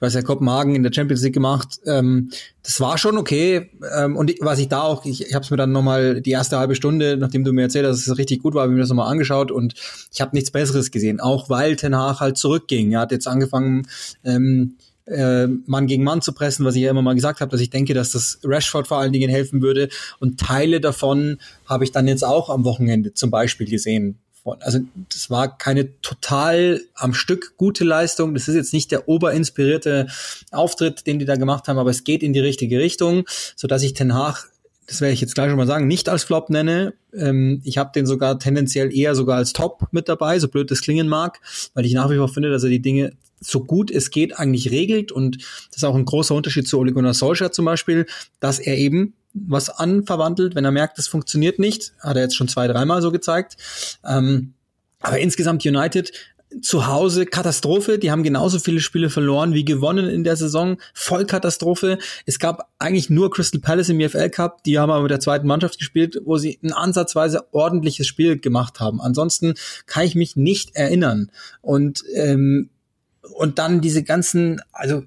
was 0.00 0.14
ja 0.14 0.22
Kopenhagen 0.22 0.74
in 0.74 0.82
der 0.82 0.92
Champions 0.92 1.22
League 1.22 1.34
gemacht, 1.34 1.80
ähm, 1.86 2.30
das 2.62 2.80
war 2.80 2.98
schon 2.98 3.18
okay. 3.18 3.70
Ähm, 3.96 4.16
und 4.16 4.32
was 4.40 4.58
ich 4.58 4.68
da 4.68 4.82
auch, 4.82 5.04
ich, 5.04 5.26
ich 5.26 5.34
habe 5.34 5.44
es 5.44 5.50
mir 5.50 5.56
dann 5.56 5.72
nochmal 5.72 6.20
die 6.20 6.30
erste 6.30 6.58
halbe 6.58 6.74
Stunde, 6.74 7.16
nachdem 7.16 7.44
du 7.44 7.52
mir 7.52 7.62
erzählt 7.62 7.86
hast, 7.86 8.00
dass 8.00 8.06
es 8.06 8.18
richtig 8.18 8.42
gut 8.42 8.54
war, 8.54 8.62
habe 8.62 8.72
ich 8.72 8.74
mir 8.74 8.82
das 8.82 8.90
nochmal 8.90 9.10
angeschaut 9.10 9.50
und 9.50 9.74
ich 10.12 10.20
habe 10.20 10.34
nichts 10.34 10.50
Besseres 10.50 10.90
gesehen. 10.90 11.20
Auch 11.20 11.50
weil 11.50 11.76
Ten 11.76 11.96
Hag 11.96 12.20
halt 12.20 12.36
zurückging. 12.36 12.92
Er 12.92 13.00
hat 13.00 13.12
jetzt 13.12 13.26
angefangen, 13.26 13.86
ähm, 14.24 14.76
äh, 15.06 15.46
Mann 15.46 15.86
gegen 15.86 16.04
Mann 16.04 16.20
zu 16.20 16.32
pressen, 16.32 16.64
was 16.64 16.76
ich 16.76 16.82
ja 16.82 16.90
immer 16.90 17.02
mal 17.02 17.14
gesagt 17.14 17.40
habe, 17.40 17.50
dass 17.50 17.60
ich 17.60 17.70
denke, 17.70 17.94
dass 17.94 18.12
das 18.12 18.40
Rashford 18.44 18.86
vor 18.86 18.98
allen 18.98 19.12
Dingen 19.12 19.30
helfen 19.30 19.62
würde. 19.62 19.88
Und 20.20 20.38
Teile 20.38 20.80
davon 20.80 21.38
habe 21.66 21.84
ich 21.84 21.92
dann 21.92 22.06
jetzt 22.06 22.24
auch 22.24 22.50
am 22.50 22.64
Wochenende 22.64 23.14
zum 23.14 23.30
Beispiel 23.30 23.68
gesehen 23.68 24.18
also 24.60 24.80
das 25.12 25.30
war 25.30 25.56
keine 25.58 26.00
total 26.00 26.80
am 26.94 27.14
Stück 27.14 27.56
gute 27.56 27.84
Leistung. 27.84 28.34
Das 28.34 28.48
ist 28.48 28.54
jetzt 28.54 28.72
nicht 28.72 28.90
der 28.90 29.08
oberinspirierte 29.08 30.06
Auftritt, 30.50 31.06
den 31.06 31.18
die 31.18 31.24
da 31.24 31.36
gemacht 31.36 31.68
haben, 31.68 31.78
aber 31.78 31.90
es 31.90 32.04
geht 32.04 32.22
in 32.22 32.32
die 32.32 32.40
richtige 32.40 32.78
Richtung, 32.78 33.24
so 33.56 33.66
dass 33.68 33.82
ich 33.82 33.94
Ten 33.94 34.14
Hag 34.14 34.48
das 34.88 35.02
werde 35.02 35.12
ich 35.12 35.20
jetzt 35.20 35.34
gleich 35.34 35.50
schon 35.50 35.58
mal 35.58 35.66
sagen, 35.66 35.86
nicht 35.86 36.08
als 36.08 36.24
Flop 36.24 36.48
nenne. 36.48 36.94
Ähm, 37.12 37.60
ich 37.62 37.76
habe 37.76 37.92
den 37.94 38.06
sogar 38.06 38.38
tendenziell 38.38 38.92
eher 38.92 39.14
sogar 39.14 39.36
als 39.36 39.52
Top 39.52 39.86
mit 39.92 40.08
dabei, 40.08 40.38
so 40.38 40.48
blöd 40.48 40.70
das 40.70 40.80
klingen 40.80 41.08
mag, 41.08 41.40
weil 41.74 41.84
ich 41.84 41.92
nach 41.92 42.10
wie 42.10 42.16
vor 42.16 42.28
finde, 42.28 42.50
dass 42.50 42.64
er 42.64 42.70
die 42.70 42.80
Dinge 42.80 43.12
so 43.40 43.62
gut 43.62 43.90
es 43.90 44.10
geht 44.10 44.36
eigentlich 44.38 44.70
regelt 44.70 45.12
und 45.12 45.36
das 45.36 45.76
ist 45.76 45.84
auch 45.84 45.94
ein 45.94 46.06
großer 46.06 46.34
Unterschied 46.34 46.66
zu 46.66 46.78
Ole 46.78 46.92
Gunnar 46.92 47.14
Solskjaer 47.14 47.52
zum 47.52 47.66
Beispiel, 47.66 48.06
dass 48.40 48.58
er 48.58 48.76
eben 48.76 49.14
was 49.46 49.70
anverwandelt, 49.70 50.54
wenn 50.54 50.64
er 50.64 50.70
merkt, 50.70 50.98
es 50.98 51.08
funktioniert 51.08 51.58
nicht, 51.58 51.92
hat 52.00 52.16
er 52.16 52.22
jetzt 52.22 52.36
schon 52.36 52.48
zwei, 52.48 52.66
dreimal 52.66 53.02
so 53.02 53.10
gezeigt. 53.10 53.56
Ähm, 54.04 54.54
aber 55.00 55.18
insgesamt 55.18 55.64
United 55.64 56.12
zu 56.62 56.86
Hause 56.86 57.26
Katastrophe. 57.26 57.98
Die 57.98 58.10
haben 58.10 58.22
genauso 58.22 58.58
viele 58.58 58.80
Spiele 58.80 59.10
verloren 59.10 59.52
wie 59.52 59.64
gewonnen 59.64 60.08
in 60.08 60.24
der 60.24 60.36
Saison. 60.36 60.78
Vollkatastrophe. 60.94 61.98
Es 62.26 62.38
gab 62.38 62.70
eigentlich 62.78 63.10
nur 63.10 63.30
Crystal 63.30 63.60
Palace 63.60 63.90
im 63.90 64.00
EFL 64.00 64.30
Cup. 64.30 64.64
Die 64.64 64.78
haben 64.78 64.90
aber 64.90 65.02
mit 65.02 65.10
der 65.10 65.20
zweiten 65.20 65.46
Mannschaft 65.46 65.78
gespielt, 65.78 66.20
wo 66.24 66.38
sie 66.38 66.58
ein 66.62 66.72
ansatzweise 66.72 67.52
ordentliches 67.52 68.06
Spiel 68.06 68.38
gemacht 68.38 68.80
haben. 68.80 69.00
Ansonsten 69.00 69.54
kann 69.86 70.04
ich 70.04 70.14
mich 70.14 70.36
nicht 70.36 70.74
erinnern. 70.74 71.30
Und 71.60 72.02
ähm, 72.14 72.70
und 73.34 73.58
dann 73.58 73.80
diese 73.80 74.02
ganzen, 74.02 74.62
also 74.72 75.04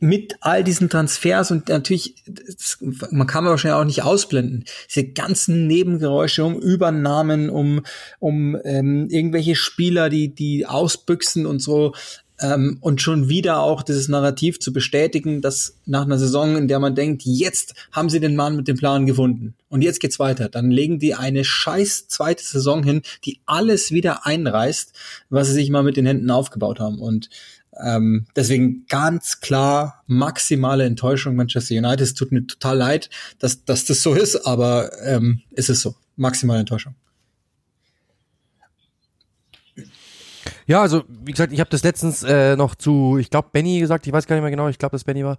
mit 0.00 0.36
all 0.40 0.64
diesen 0.64 0.88
Transfers 0.88 1.50
und 1.50 1.68
natürlich, 1.68 2.14
das, 2.26 2.78
man 3.10 3.26
kann 3.26 3.44
wahrscheinlich 3.44 3.80
auch 3.80 3.84
nicht 3.84 4.02
ausblenden, 4.02 4.64
diese 4.88 5.08
ganzen 5.08 5.66
Nebengeräusche 5.66 6.44
um 6.44 6.58
Übernahmen, 6.60 7.50
um, 7.50 7.82
um 8.18 8.56
ähm, 8.64 9.08
irgendwelche 9.10 9.54
Spieler, 9.54 10.08
die, 10.08 10.34
die 10.34 10.66
ausbüchsen 10.66 11.46
und 11.46 11.60
so. 11.60 11.92
Ähm, 12.40 12.78
und 12.80 13.02
schon 13.02 13.28
wieder 13.28 13.62
auch 13.62 13.82
dieses 13.82 14.06
Narrativ 14.06 14.60
zu 14.60 14.72
bestätigen, 14.72 15.42
dass 15.42 15.76
nach 15.86 16.02
einer 16.02 16.18
Saison, 16.18 16.56
in 16.56 16.68
der 16.68 16.78
man 16.78 16.94
denkt, 16.94 17.22
jetzt 17.24 17.74
haben 17.90 18.08
sie 18.08 18.20
den 18.20 18.36
Mann 18.36 18.54
mit 18.54 18.68
dem 18.68 18.76
Plan 18.76 19.06
gefunden 19.06 19.54
und 19.68 19.82
jetzt 19.82 19.98
geht's 19.98 20.20
weiter, 20.20 20.48
dann 20.48 20.70
legen 20.70 21.00
die 21.00 21.16
eine 21.16 21.44
scheiß 21.44 22.06
zweite 22.06 22.44
Saison 22.44 22.84
hin, 22.84 23.02
die 23.24 23.40
alles 23.46 23.90
wieder 23.90 24.24
einreißt, 24.24 24.92
was 25.30 25.48
sie 25.48 25.54
sich 25.54 25.70
mal 25.70 25.82
mit 25.82 25.96
den 25.96 26.06
Händen 26.06 26.30
aufgebaut 26.30 26.78
haben. 26.78 27.00
Und 27.00 27.28
ähm, 27.84 28.26
deswegen 28.36 28.86
ganz 28.88 29.40
klar 29.40 30.02
maximale 30.06 30.84
Enttäuschung 30.84 31.36
Manchester 31.36 31.74
United. 31.74 32.00
Es 32.00 32.14
tut 32.14 32.32
mir 32.32 32.46
total 32.46 32.76
leid, 32.76 33.10
dass, 33.38 33.64
dass 33.64 33.84
das 33.84 34.02
so 34.02 34.14
ist, 34.14 34.46
aber 34.46 34.90
ähm, 35.02 35.42
ist 35.50 35.70
es 35.70 35.80
so. 35.80 35.94
Maximale 36.16 36.60
Enttäuschung. 36.60 36.94
Ja, 40.66 40.82
also 40.82 41.04
wie 41.24 41.32
gesagt, 41.32 41.52
ich 41.52 41.60
habe 41.60 41.70
das 41.70 41.82
letztens 41.82 42.22
äh, 42.22 42.56
noch 42.56 42.74
zu, 42.74 43.16
ich 43.18 43.30
glaube 43.30 43.48
Benny 43.52 43.80
gesagt, 43.80 44.06
ich 44.06 44.12
weiß 44.12 44.26
gar 44.26 44.36
nicht 44.36 44.42
mehr 44.42 44.50
genau, 44.50 44.68
ich 44.68 44.78
glaube, 44.78 44.92
dass 44.92 45.04
Benny 45.04 45.24
war, 45.24 45.38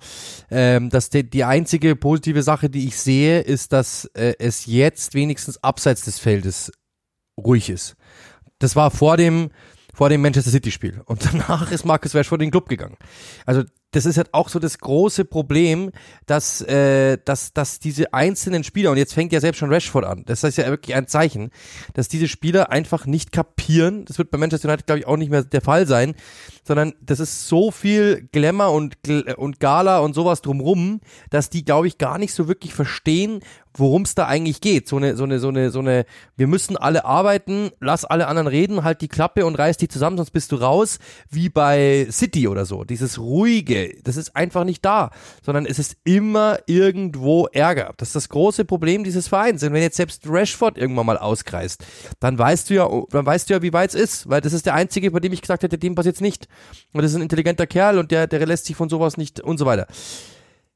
ähm, 0.49 0.89
dass 0.89 1.09
die, 1.09 1.27
die 1.27 1.43
einzige 1.43 1.95
positive 1.95 2.41
Sache, 2.41 2.69
die 2.69 2.87
ich 2.87 2.97
sehe, 2.97 3.41
ist, 3.41 3.71
dass 3.71 4.05
äh, 4.15 4.33
es 4.39 4.65
jetzt 4.65 5.13
wenigstens 5.13 5.63
abseits 5.63 6.05
des 6.05 6.17
Feldes 6.17 6.71
ruhig 7.37 7.69
ist. 7.69 7.95
Das 8.57 8.75
war 8.75 8.89
vor 8.91 9.17
dem 9.17 9.51
vor 9.99 10.07
dem 10.07 10.21
Manchester 10.21 10.51
City 10.51 10.71
Spiel. 10.71 11.01
Und 11.03 11.25
danach 11.29 11.73
ist 11.73 11.83
Marcus 11.83 12.15
Rashford 12.15 12.41
in 12.41 12.45
den 12.45 12.51
Club 12.51 12.69
gegangen. 12.69 12.95
Also 13.45 13.63
das 13.91 14.05
ist 14.05 14.15
halt 14.15 14.33
auch 14.33 14.47
so 14.47 14.57
das 14.57 14.77
große 14.77 15.25
Problem, 15.25 15.91
dass, 16.25 16.61
äh, 16.61 17.17
dass, 17.25 17.51
dass 17.51 17.79
diese 17.79 18.13
einzelnen 18.13 18.63
Spieler, 18.63 18.91
und 18.91 18.97
jetzt 18.97 19.13
fängt 19.13 19.33
ja 19.33 19.41
selbst 19.41 19.57
schon 19.57 19.73
Rashford 19.73 20.05
an, 20.05 20.23
das 20.25 20.45
ist 20.45 20.57
ja 20.57 20.67
wirklich 20.67 20.95
ein 20.95 21.07
Zeichen, 21.07 21.49
dass 21.95 22.07
diese 22.07 22.29
Spieler 22.29 22.71
einfach 22.71 23.07
nicht 23.07 23.33
kapieren, 23.33 24.05
das 24.05 24.17
wird 24.17 24.31
bei 24.31 24.37
Manchester 24.37 24.69
United, 24.69 24.85
glaube 24.85 24.99
ich, 24.99 25.07
auch 25.07 25.17
nicht 25.17 25.31
mehr 25.31 25.43
der 25.43 25.61
Fall 25.61 25.85
sein, 25.85 26.15
sondern 26.63 26.93
das 27.01 27.19
ist 27.19 27.49
so 27.49 27.69
viel 27.69 28.29
Glamour 28.31 28.71
und, 28.71 28.95
und 29.35 29.59
Gala 29.59 29.99
und 29.99 30.13
sowas 30.13 30.41
drumrum, 30.41 31.01
dass 31.29 31.49
die, 31.49 31.65
glaube 31.65 31.87
ich, 31.87 31.97
gar 31.97 32.19
nicht 32.19 32.33
so 32.33 32.47
wirklich 32.47 32.73
verstehen, 32.73 33.41
worum 33.73 34.03
es 34.03 34.15
da 34.15 34.27
eigentlich 34.27 34.61
geht. 34.61 34.87
So 34.87 34.97
eine, 34.97 35.15
so 35.15 35.23
eine, 35.23 35.39
so 35.39 35.49
eine, 35.49 35.71
so 35.71 35.79
eine, 35.79 36.05
wir 36.35 36.47
müssen 36.47 36.77
alle 36.77 37.05
arbeiten, 37.05 37.71
lass 37.79 38.05
alle 38.05 38.27
anderen 38.27 38.47
reden, 38.47 38.83
halt 38.83 39.01
die 39.01 39.07
Klappe 39.07 39.45
und 39.45 39.55
reiß 39.55 39.77
die 39.77 39.87
zusammen, 39.87 40.17
sonst 40.17 40.31
bist 40.31 40.51
du 40.51 40.57
raus, 40.57 40.99
wie 41.29 41.49
bei 41.49 42.07
City 42.11 42.47
oder 42.47 42.65
so. 42.65 42.83
Dieses 42.83 43.19
ruhige, 43.19 43.95
das 44.03 44.17
ist 44.17 44.35
einfach 44.35 44.63
nicht 44.63 44.83
da, 44.83 45.11
sondern 45.43 45.65
es 45.65 45.79
ist 45.79 45.97
immer 46.03 46.59
irgendwo 46.65 47.47
Ärger. 47.47 47.93
Das 47.97 48.09
ist 48.09 48.15
das 48.15 48.29
große 48.29 48.65
Problem 48.65 49.03
dieses 49.03 49.27
Vereins. 49.27 49.63
Und 49.63 49.73
wenn 49.73 49.81
jetzt 49.81 49.97
selbst 49.97 50.23
Rashford 50.27 50.77
irgendwann 50.77 51.05
mal 51.05 51.17
auskreist, 51.17 51.85
dann 52.19 52.37
weißt 52.37 52.69
du 52.69 52.73
ja, 52.73 52.89
dann 53.11 53.25
weißt 53.25 53.49
du 53.49 53.53
ja, 53.53 53.61
wie 53.61 53.73
weit 53.73 53.93
es 53.93 53.95
ist, 53.95 54.29
weil 54.29 54.41
das 54.41 54.53
ist 54.53 54.65
der 54.65 54.73
einzige, 54.73 55.11
bei 55.11 55.19
dem 55.19 55.33
ich 55.33 55.41
gesagt 55.41 55.63
hätte, 55.63 55.77
dem 55.77 55.95
passiert's 55.95 56.21
nicht. 56.21 56.47
Und 56.93 57.03
das 57.03 57.11
ist 57.11 57.17
ein 57.17 57.23
intelligenter 57.23 57.67
Kerl 57.67 57.97
und 57.99 58.11
der, 58.11 58.27
der 58.27 58.45
lässt 58.45 58.65
sich 58.65 58.75
von 58.75 58.89
sowas 58.89 59.17
nicht 59.17 59.39
und 59.39 59.57
so 59.57 59.65
weiter. 59.65 59.87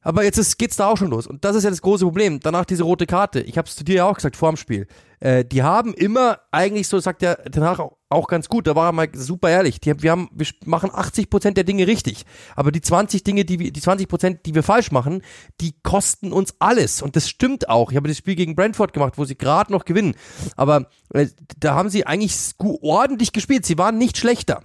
Aber 0.03 0.23
jetzt 0.23 0.37
ist, 0.37 0.57
geht's 0.57 0.75
da 0.75 0.87
auch 0.87 0.97
schon 0.97 1.09
los. 1.09 1.25
Und 1.27 1.45
das 1.45 1.55
ist 1.55 1.63
ja 1.63 1.69
das 1.69 1.81
große 1.81 2.03
Problem. 2.03 2.39
Danach 2.41 2.65
diese 2.65 2.83
rote 2.83 3.05
Karte. 3.05 3.39
Ich 3.39 3.57
habe 3.57 3.67
es 3.67 3.75
zu 3.75 3.83
dir 3.83 3.95
ja 3.95 4.05
auch 4.05 4.15
gesagt 4.15 4.35
vor 4.35 4.51
dem 4.51 4.57
Spiel. 4.57 4.87
Äh, 5.19 5.45
die 5.45 5.63
haben 5.63 5.93
immer 5.93 6.39
eigentlich, 6.51 6.89
so 6.89 6.99
sagt 6.99 7.21
der 7.21 7.37
danach 7.49 7.79
auch, 7.79 7.97
auch 8.09 8.27
ganz 8.27 8.49
gut, 8.49 8.67
da 8.67 8.75
war 8.75 8.89
er 8.89 8.91
mal 8.91 9.07
super 9.13 9.49
ehrlich. 9.49 9.79
Die, 9.79 10.03
wir, 10.03 10.11
haben, 10.11 10.29
wir 10.33 10.45
machen 10.65 10.91
80 10.93 11.29
Prozent 11.29 11.55
der 11.55 11.63
Dinge 11.63 11.87
richtig. 11.87 12.25
Aber 12.55 12.71
die 12.71 12.81
20 12.81 13.23
Dinge, 13.23 13.45
die 13.45 13.59
wir, 13.59 13.71
die 13.71 13.81
20 13.81 14.07
Prozent, 14.09 14.45
die 14.45 14.53
wir 14.53 14.63
falsch 14.63 14.91
machen, 14.91 15.21
die 15.61 15.73
kosten 15.83 16.33
uns 16.33 16.55
alles. 16.59 17.01
Und 17.01 17.15
das 17.15 17.29
stimmt 17.29 17.69
auch. 17.69 17.91
Ich 17.91 17.95
habe 17.95 18.09
das 18.09 18.17
Spiel 18.17 18.35
gegen 18.35 18.55
Brentford 18.55 18.91
gemacht, 18.93 19.13
wo 19.17 19.23
sie 19.23 19.37
gerade 19.37 19.71
noch 19.71 19.85
gewinnen. 19.85 20.15
Aber 20.57 20.89
äh, 21.13 21.27
da 21.57 21.75
haben 21.75 21.89
sie 21.89 22.05
eigentlich 22.05 22.35
ordentlich 22.59 23.31
gespielt. 23.31 23.65
Sie 23.65 23.77
waren 23.77 23.97
nicht 23.97 24.17
schlechter. 24.17 24.63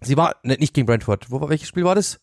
Sie 0.00 0.16
war, 0.16 0.36
ne, 0.42 0.56
nicht 0.58 0.74
gegen 0.74 0.86
Brentford. 0.86 1.30
Wo, 1.30 1.48
welches 1.48 1.68
Spiel 1.68 1.84
war 1.84 1.94
das? 1.94 2.20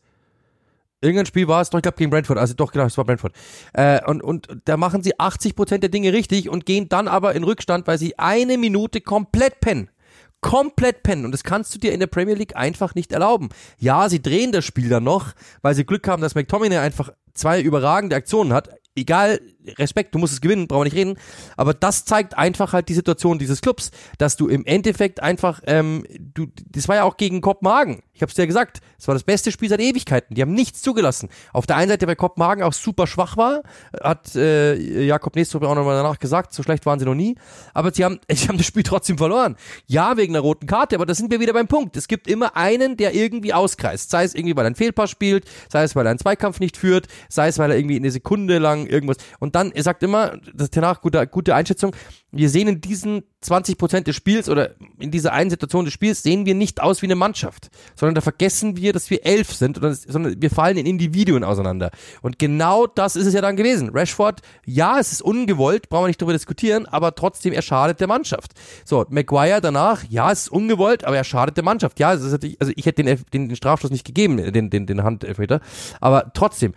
Irgendein 1.04 1.26
Spiel 1.26 1.48
war 1.48 1.62
es, 1.62 1.70
doch, 1.70 1.80
ich 1.80 1.84
glaube 1.84 1.98
gegen 1.98 2.10
Brentford, 2.10 2.38
also 2.38 2.54
doch, 2.54 2.72
genau, 2.72 2.86
es 2.86 2.98
war 2.98 3.06
Brentford. 3.06 3.34
Äh, 3.74 4.04
und, 4.06 4.24
und 4.24 4.48
da 4.66 4.78
machen 4.78 5.04
sie 5.04 5.16
80% 5.16 5.80
der 5.80 5.90
Dinge 5.90 6.14
richtig 6.14 6.50
und 6.50 6.66
gehen 6.66 6.90
dann 6.90 7.08
aber 7.08 7.36
in 7.36 7.44
Rückstand, 7.44 7.88
weil 7.88 7.98
sie 7.98 8.18
eine 8.18 8.58
Minute 8.58 9.02
komplett 9.02 9.60
pennen. 9.60 9.90
Komplett 10.42 11.04
pennen. 11.04 11.26
Und 11.26 11.32
das 11.32 11.44
kannst 11.44 11.74
du 11.74 11.80
dir 11.80 11.94
in 11.94 12.00
der 12.00 12.08
Premier 12.08 12.36
League 12.36 12.56
einfach 12.56 12.96
nicht 12.96 13.12
erlauben. 13.12 13.50
Ja, 13.80 14.10
sie 14.10 14.22
drehen 14.22 14.52
das 14.52 14.66
Spiel 14.66 14.90
dann 14.90 15.04
noch, 15.04 15.34
weil 15.62 15.76
sie 15.76 15.86
Glück 15.86 16.08
haben, 16.08 16.22
dass 16.22 16.36
McTominay 16.36 16.78
einfach 16.78 17.12
zwei 17.34 17.62
überragende 17.62 18.16
Aktionen 18.16 18.54
hat 18.54 18.70
egal, 18.96 19.40
Respekt, 19.78 20.14
du 20.14 20.20
musst 20.20 20.34
es 20.34 20.42
gewinnen, 20.42 20.68
brauchen 20.68 20.82
wir 20.82 20.86
nicht 20.86 20.96
reden. 20.96 21.18
Aber 21.58 21.74
das 21.74 22.06
zeigt 22.06 22.38
einfach 22.38 22.74
halt 22.74 22.90
die 22.90 22.94
Situation 22.94 23.40
dieses 23.40 23.62
Clubs, 23.62 23.92
dass 24.18 24.36
du 24.38 24.48
im 24.48 24.66
Endeffekt 24.66 25.22
einfach, 25.22 25.62
ähm, 25.66 26.06
du, 26.20 26.48
das 26.70 26.88
war 26.88 26.96
ja 26.96 27.04
auch 27.04 27.18
gegen 27.18 27.42
Kopenhagen. 27.42 28.04
Ich 28.16 28.22
hab's 28.22 28.36
dir 28.36 28.44
ja 28.44 28.46
gesagt, 28.46 28.82
es 29.00 29.08
war 29.08 29.16
das 29.16 29.24
beste 29.24 29.52
Spiel 29.52 29.70
seit 29.70 29.80
Ewigkeiten. 29.80 30.36
Die 30.36 30.42
haben 30.42 30.54
nichts 30.54 30.82
zugelassen. 30.82 31.30
Auf 31.52 31.66
der 31.66 31.78
einen 31.78 31.90
Seite, 31.90 32.08
weil 32.08 32.16
Kopenhagen 32.16 32.64
auch 32.64 32.74
super 32.74 33.08
schwach 33.08 33.38
war, 33.38 33.64
hat 34.02 34.36
äh, 34.36 35.04
Jakob 35.04 35.36
Nestor 35.36 35.64
auch 35.64 35.76
nochmal 35.76 35.96
danach 35.96 36.20
gesagt, 36.20 36.54
so 36.54 36.62
schlecht 36.62 36.86
waren 36.86 37.00
sie 37.00 37.06
noch 37.06 37.16
nie. 37.16 37.36
Aber 37.74 37.92
sie 37.92 38.06
haben, 38.06 38.20
sie 38.32 38.48
haben 38.48 38.58
das 38.58 38.68
Spiel 38.68 38.84
trotzdem 38.84 39.18
verloren. 39.18 39.56
Ja, 39.88 40.16
wegen 40.18 40.36
einer 40.36 40.42
roten 40.42 40.68
Karte, 40.68 40.96
aber 40.96 41.06
da 41.06 41.16
sind 41.16 41.32
wir 41.32 41.40
wieder 41.40 41.54
beim 41.54 41.68
Punkt. 41.68 41.98
Es 41.98 42.08
gibt 42.08 42.28
immer 42.28 42.56
einen, 42.56 42.98
der 42.98 43.16
irgendwie 43.16 43.54
auskreist. 43.54 44.10
Sei 44.10 44.24
es 44.24 44.36
irgendwie, 44.36 44.56
weil 44.56 44.66
er 44.66 44.68
einen 44.68 44.76
Fehlpass 44.76 45.10
spielt, 45.10 45.46
sei 45.70 45.84
es, 45.84 45.96
weil 45.96 46.06
er 46.06 46.12
einen 46.12 46.20
Zweikampf 46.20 46.60
nicht 46.60 46.78
führt, 46.78 47.08
sei 47.30 47.48
es, 47.48 47.58
weil 47.58 47.72
er 47.72 47.78
irgendwie 47.78 47.96
eine 47.96 48.12
Sekunde 48.12 48.60
lang 48.60 48.86
irgendwas. 48.86 49.18
Und 49.40 49.53
dann, 49.56 49.72
er 49.72 49.84
sagt 49.84 50.04
immer, 50.04 50.38
das 50.54 50.66
ist 50.66 50.78
danach 50.78 51.02
gute, 51.02 51.26
gute 51.28 51.56
Einschätzung, 51.56 51.96
wir 52.32 52.50
sehen 52.50 52.68
in 52.68 52.82
diesen 52.82 53.24
20 53.42 53.78
Prozent 53.78 54.08
des 54.08 54.16
Spiels 54.16 54.50
oder 54.50 54.72
in 55.00 55.12
dieser 55.12 55.34
einen 55.34 55.52
Situation 55.52 55.86
des 55.86 55.94
Spiels 55.94 56.24
sehen 56.24 56.48
wir 56.48 56.56
nicht 56.56 56.82
aus 56.82 57.02
wie 57.04 57.06
eine 57.06 57.16
Mannschaft, 57.16 57.70
sondern 57.96 58.16
da 58.16 58.22
vergessen 58.22 58.76
wir, 58.76 58.92
dass 58.92 59.12
wir 59.12 59.24
elf 59.24 59.54
sind, 59.54 59.80
sondern 60.08 60.42
wir 60.42 60.50
fallen 60.50 60.78
in 60.78 60.88
Individuen 60.88 61.44
auseinander. 61.44 61.92
Und 62.24 62.40
genau 62.40 62.88
das 62.88 63.16
ist 63.16 63.28
es 63.28 63.36
ja 63.36 63.42
dann 63.42 63.56
gewesen. 63.56 63.92
Rashford, 63.94 64.42
ja, 64.66 65.00
es 65.00 65.12
ist 65.12 65.22
ungewollt, 65.22 65.90
brauchen 65.90 66.06
wir 66.06 66.08
nicht 66.08 66.22
darüber 66.22 66.34
diskutieren, 66.34 66.88
aber 66.88 67.14
trotzdem, 67.14 67.54
er 67.54 67.62
schadet 67.62 68.00
der 68.00 68.08
Mannschaft. 68.08 68.54
So, 68.84 69.06
Maguire 69.10 69.62
danach, 69.62 70.04
ja, 70.10 70.32
es 70.32 70.44
ist 70.44 70.50
ungewollt, 70.50 71.04
aber 71.04 71.18
er 71.18 71.24
schadet 71.24 71.56
der 71.58 71.64
Mannschaft. 71.64 72.00
Ja, 72.00 72.14
es 72.14 72.24
ist 72.24 72.34
also 72.34 72.74
ich 72.76 72.86
hätte 72.86 73.04
den, 73.04 73.24
den, 73.32 73.50
den 73.50 73.56
Strafstoß 73.56 73.92
nicht 73.92 74.06
gegeben, 74.06 74.38
den, 74.38 74.72
den, 74.72 74.88
den 74.88 75.04
Handelfmeter, 75.04 75.62
aber 76.02 76.32
trotzdem, 76.34 76.74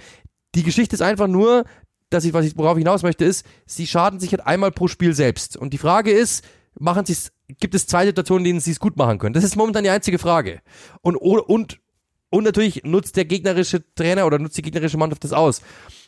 die 0.55 0.63
Geschichte 0.63 0.95
ist 0.97 1.03
einfach 1.03 1.29
nur, 1.29 1.65
dass 2.11 2.25
ich, 2.25 2.33
was 2.33 2.45
ich, 2.45 2.57
worauf 2.57 2.77
ich 2.77 2.83
hinaus 2.83 3.03
möchte, 3.03 3.25
ist, 3.25 3.45
sie 3.67 3.87
schaden 3.87 4.21
sich 4.21 4.31
halt 4.31 4.47
einmal 4.47 4.71
pro 4.71 4.89
Spiel 4.89 5.15
selbst. 5.15 5.57
Und 5.57 5.73
die 5.73 5.79
Frage 5.79 6.11
ist, 6.11 6.45
machen 6.79 7.05
sie 7.05 7.13
es, 7.13 7.33
gibt 7.59 7.75
es 7.75 7.87
zwei 7.87 8.07
Situationen, 8.07 8.45
in 8.45 8.51
denen 8.51 8.61
sie 8.61 8.71
es 8.71 8.81
gut 8.81 8.97
machen 8.97 9.19
können? 9.19 9.35
Das 9.35 9.45
ist 9.45 9.57
momentan 9.57 9.85
die 9.85 9.91
einzige 9.91 10.19
Frage. 10.19 10.61
Und, 11.03 11.17
und, 11.17 11.81
und 12.31 12.45
natürlich 12.45 12.85
nutzt 12.85 13.17
der 13.17 13.25
gegnerische 13.25 13.83
Trainer 13.95 14.27
oder 14.27 14.39
nutzt 14.39 14.57
die 14.57 14.63
gegnerische 14.63 14.99
Mannschaft 14.99 15.25
das 15.25 15.33
aus. 15.33 15.63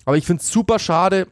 Aber 0.05 0.17
ich 0.17 0.27
finde 0.27 0.43
es 0.43 0.51
super 0.51 0.79
schade, 0.79 1.27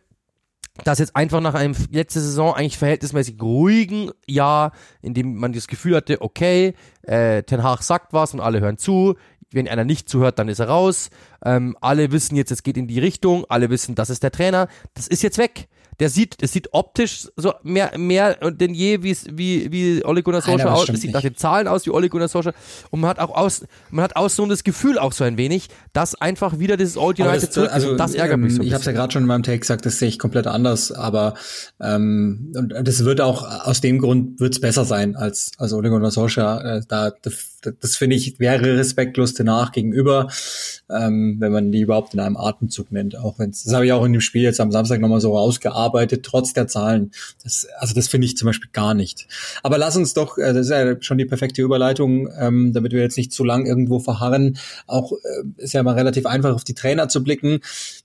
dass 0.85 0.99
jetzt 0.99 1.17
einfach 1.17 1.41
nach 1.41 1.55
einem 1.55 1.75
letzte 1.91 2.21
Saison 2.21 2.55
eigentlich 2.55 2.79
verhältnismäßig 2.79 3.41
ruhigen 3.41 4.11
Jahr, 4.27 4.73
in 5.01 5.14
dem 5.14 5.37
man 5.37 5.53
das 5.53 5.69
Gefühl 5.69 5.97
hatte, 5.97 6.21
okay, 6.21 6.75
äh, 7.03 7.43
Ten 7.45 7.62
Hag 7.62 7.83
sagt 7.83 8.12
was 8.12 8.35
und 8.35 8.41
alle 8.41 8.61
hören 8.61 8.79
zu, 8.79 9.17
wenn 9.53 9.68
einer 9.68 9.84
nicht 9.84 10.09
zuhört, 10.09 10.38
dann 10.38 10.49
ist 10.49 10.59
er 10.59 10.68
raus. 10.68 11.11
Ähm, 11.44 11.76
alle 11.80 12.12
wissen 12.12 12.36
jetzt, 12.36 12.51
es 12.51 12.62
geht 12.62 12.76
in 12.76 12.88
die 12.88 12.99
Richtung, 12.99 13.44
alle 13.49 13.70
wissen, 13.70 13.94
das 13.94 14.11
ist 14.11 14.22
der 14.22 14.32
Trainer. 14.32 14.68
Das 14.94 15.07
ist 15.07 15.22
jetzt 15.22 15.38
weg. 15.38 15.68
Der 15.99 16.11
sieht, 16.11 16.36
es 16.42 16.53
sieht 16.53 16.74
optisch 16.74 17.28
so 17.36 17.55
mehr, 17.62 17.97
mehr 17.97 18.34
denn 18.51 18.74
je, 18.74 19.03
wie, 19.03 19.16
wie, 19.32 19.72
wie 19.72 20.05
Ole 20.05 20.22
Gunnar 20.22 20.42
Solskjaer 20.42 20.74
aus, 20.74 20.88
es 20.90 21.01
sieht 21.01 21.14
nach 21.14 21.22
den 21.22 21.36
Zahlen 21.36 21.66
aus 21.66 21.86
wie 21.86 21.90
Ole 21.90 22.11
Gunnar 22.11 22.28
Solskjaer. 22.28 22.55
Und 22.90 23.01
man 23.01 23.09
hat 23.09 23.18
auch 23.18 23.34
aus, 23.34 23.64
man 23.90 24.05
hat 24.05 24.14
aus 24.14 24.36
so 24.36 24.44
das 24.44 24.62
Gefühl 24.62 24.99
auch 24.99 25.12
so 25.12 25.24
ein 25.24 25.38
wenig, 25.38 25.68
dass 25.94 26.14
einfach 26.14 26.59
wieder 26.59 26.76
dieses 26.76 26.99
Old 26.99 27.18
United 27.18 27.44
das, 27.44 27.51
zurück 27.51 27.72
also, 27.72 27.97
das 27.97 28.14
ärgert 28.14 28.38
mich 28.38 28.55
so 28.55 28.62
Ich 28.62 28.74
habe 28.74 28.80
es 28.80 28.86
ja 28.86 28.92
gerade 28.92 29.11
schon 29.11 29.22
in 29.22 29.28
meinem 29.28 29.42
Take 29.42 29.61
gesagt, 29.61 29.86
das 29.86 29.99
sehe 29.99 30.09
ich 30.09 30.18
komplett 30.18 30.47
anders, 30.47 30.92
aber 30.92 31.32
ähm, 31.80 32.53
und 32.55 32.74
das 32.74 33.03
wird 33.07 33.22
auch, 33.22 33.44
aus 33.66 33.80
dem 33.80 33.99
Grund 33.99 34.38
wird 34.38 34.53
es 34.53 34.61
besser 34.61 34.84
sein 34.84 35.16
als, 35.16 35.53
als 35.57 35.72
Ole 35.72 35.88
Gunnar 35.88 36.11
Solskjaer, 36.11 36.64
äh, 36.64 36.80
da, 36.86 37.11
das, 37.22 37.56
das 37.81 37.97
finde 37.97 38.17
ich, 38.17 38.39
wäre 38.39 38.77
respektlos 38.77 39.35
danach 39.35 39.73
gegenüber, 39.73 40.29
ähm, 40.91 41.37
wenn 41.39 41.53
man 41.53 41.73
die 41.73 41.81
überhaupt 41.81 42.14
in 42.14 42.21
einem 42.21 42.37
Atemzug 42.37 42.93
nennt, 42.93 43.17
auch 43.17 43.39
wenn 43.39 43.51
das 43.51 43.73
habe 43.73 43.87
ich 43.87 43.93
auch 43.93 44.05
in 44.05 44.12
dem 44.12 44.21
Spiel 44.21 44.43
jetzt 44.43 44.61
am 44.61 44.73
Samstag 44.73 45.01
nochmal 45.01 45.21
so 45.21 45.37
rausgearbeitet, 45.37 46.07
arbeitet, 46.07 46.25
trotz 46.25 46.53
der 46.53 46.67
Zahlen. 46.69 47.11
Das, 47.43 47.67
also 47.79 47.95
das 47.95 48.09
finde 48.09 48.27
ich 48.27 48.37
zum 48.37 48.47
Beispiel 48.47 48.71
gar 48.73 48.95
nicht. 48.95 49.27
Aber 49.62 49.79
lass 49.79 49.97
uns 49.97 50.14
doch, 50.14 50.39
äh, 50.39 50.53
das 50.53 50.67
ist 50.67 50.71
ja 50.71 50.97
schon 51.01 51.19
die 51.19 51.25
perfekte 51.25 51.62
Überleitung, 51.62 52.29
ähm, 52.39 52.73
damit 52.73 52.93
wir 52.93 53.01
jetzt 53.01 53.17
nicht 53.17 53.33
zu 53.33 53.45
lang 53.45 53.67
irgendwo 53.67 53.99
verharren. 53.99 54.59
Auch 54.87 55.12
äh, 55.12 55.62
ist 55.62 55.75
ja 55.75 55.83
mal 55.83 55.95
relativ 55.95 56.27
einfach 56.27 56.55
auf 56.55 56.64
die 56.64 56.75
Trainer 56.75 57.09
zu 57.09 57.23
blicken. 57.23 57.61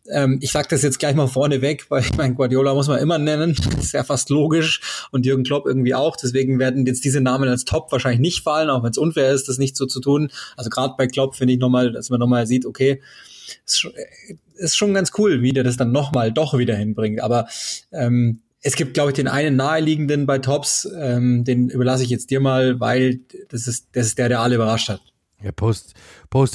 Ähm, 0.09 0.39
ich 0.41 0.51
sage 0.51 0.67
das 0.69 0.81
jetzt 0.81 0.99
gleich 0.99 1.15
mal 1.15 1.27
vorneweg, 1.27 1.85
weil 1.89 2.01
ich 2.01 2.15
mein 2.17 2.35
Guardiola 2.35 2.73
muss 2.73 2.87
man 2.87 2.99
immer 2.99 3.17
nennen, 3.17 3.55
das 3.75 3.85
ist 3.85 3.93
ja 3.93 4.03
fast 4.03 4.29
logisch 4.29 5.07
und 5.11 5.25
Jürgen 5.25 5.43
Klopp 5.43 5.65
irgendwie 5.65 5.95
auch. 5.95 6.15
Deswegen 6.15 6.59
werden 6.59 6.85
jetzt 6.85 7.03
diese 7.03 7.21
Namen 7.21 7.49
als 7.49 7.65
Top 7.65 7.91
wahrscheinlich 7.91 8.21
nicht 8.21 8.43
fallen, 8.43 8.69
auch 8.69 8.83
wenn 8.83 8.91
es 8.91 8.97
unfair 8.97 9.31
ist, 9.31 9.47
das 9.51 9.59
nicht 9.59 9.75
so 9.75 9.85
zu 9.85 9.99
tun. 9.99 10.31
Also 10.57 10.69
gerade 10.69 10.95
bei 10.97 11.07
Klopp 11.07 11.35
finde 11.35 11.53
ich 11.53 11.59
nochmal, 11.59 11.91
dass 11.91 12.09
man 12.09 12.19
nochmal 12.19 12.47
sieht, 12.47 12.65
okay, 12.65 13.01
ist 14.55 14.77
schon 14.77 14.93
ganz 14.93 15.11
cool, 15.17 15.41
wie 15.41 15.53
der 15.53 15.63
das 15.63 15.77
dann 15.77 15.91
nochmal 15.91 16.31
doch 16.31 16.57
wieder 16.57 16.75
hinbringt. 16.75 17.21
Aber 17.21 17.47
ähm, 17.91 18.41
es 18.61 18.75
gibt, 18.75 18.93
glaube 18.93 19.11
ich, 19.11 19.15
den 19.15 19.27
einen 19.27 19.55
naheliegenden 19.55 20.25
bei 20.25 20.37
Tops, 20.37 20.87
ähm, 20.97 21.43
den 21.43 21.69
überlasse 21.69 22.03
ich 22.03 22.09
jetzt 22.09 22.29
dir 22.29 22.39
mal, 22.39 22.79
weil 22.79 23.19
das 23.49 23.67
ist, 23.67 23.87
das 23.93 24.07
ist 24.07 24.17
der, 24.17 24.29
der 24.29 24.39
alle 24.39 24.55
überrascht 24.55 24.89
hat. 24.89 25.01
Ja, 25.41 25.51
Post, 25.51 25.95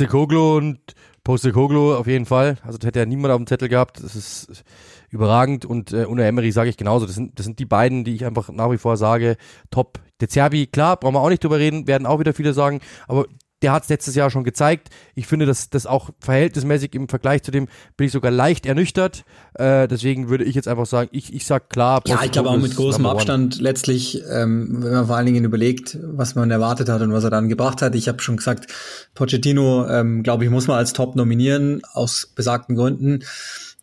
Koglo 0.08 0.56
und 0.56 0.78
Koglo 1.24 1.96
auf 1.96 2.06
jeden 2.06 2.26
Fall. 2.26 2.58
Also 2.62 2.78
das 2.78 2.86
hätte 2.86 3.00
ja 3.00 3.06
niemand 3.06 3.32
auf 3.32 3.38
dem 3.38 3.48
Zettel 3.48 3.68
gehabt. 3.68 4.02
Das 4.02 4.14
ist 4.14 4.64
überragend 5.10 5.64
und 5.64 5.92
äh, 5.92 6.04
unter 6.04 6.24
Emery 6.24 6.52
sage 6.52 6.70
ich 6.70 6.76
genauso. 6.76 7.06
Das 7.06 7.16
sind, 7.16 7.38
das 7.38 7.44
sind 7.44 7.58
die 7.58 7.64
beiden, 7.64 8.04
die 8.04 8.14
ich 8.14 8.24
einfach 8.24 8.48
nach 8.50 8.70
wie 8.70 8.78
vor 8.78 8.96
sage, 8.96 9.36
top. 9.70 9.98
Der 10.20 10.28
Zerbi, 10.28 10.66
klar, 10.66 10.96
brauchen 10.96 11.14
wir 11.14 11.20
auch 11.20 11.28
nicht 11.28 11.44
drüber 11.44 11.58
reden, 11.58 11.86
werden 11.86 12.06
auch 12.06 12.18
wieder 12.20 12.32
viele 12.32 12.54
sagen, 12.54 12.80
aber 13.06 13.26
der 13.62 13.72
hat 13.72 13.84
es 13.84 13.88
letztes 13.88 14.14
Jahr 14.14 14.30
schon 14.30 14.44
gezeigt. 14.44 14.90
Ich 15.14 15.26
finde, 15.26 15.46
dass 15.46 15.70
das 15.70 15.86
auch 15.86 16.10
verhältnismäßig 16.20 16.94
im 16.94 17.08
Vergleich 17.08 17.42
zu 17.42 17.50
dem 17.50 17.68
bin 17.96 18.06
ich 18.06 18.12
sogar 18.12 18.30
leicht 18.30 18.66
ernüchtert. 18.66 19.24
Äh, 19.54 19.88
deswegen 19.88 20.28
würde 20.28 20.44
ich 20.44 20.54
jetzt 20.54 20.68
einfach 20.68 20.84
sagen, 20.84 21.08
ich, 21.12 21.32
ich 21.32 21.46
sag 21.46 21.70
klar. 21.70 22.02
Ja, 22.06 22.22
ich 22.22 22.32
glaube 22.32 22.50
auch 22.50 22.58
mit 22.58 22.76
großem 22.76 23.06
Abstand 23.06 23.58
letztlich, 23.60 24.22
ähm, 24.30 24.82
wenn 24.82 24.92
man 24.92 25.06
vor 25.06 25.16
allen 25.16 25.26
Dingen 25.26 25.44
überlegt, 25.44 25.98
was 26.02 26.34
man 26.34 26.50
erwartet 26.50 26.88
hat 26.90 27.00
und 27.00 27.12
was 27.12 27.24
er 27.24 27.30
dann 27.30 27.48
gebracht 27.48 27.80
hat. 27.80 27.94
Ich 27.94 28.08
habe 28.08 28.20
schon 28.20 28.36
gesagt, 28.36 28.66
Pochettino, 29.14 29.88
ähm, 29.88 30.22
glaube 30.22 30.44
ich, 30.44 30.50
muss 30.50 30.66
man 30.66 30.76
als 30.76 30.92
Top 30.92 31.16
nominieren 31.16 31.80
aus 31.92 32.30
besagten 32.34 32.76
Gründen. 32.76 33.24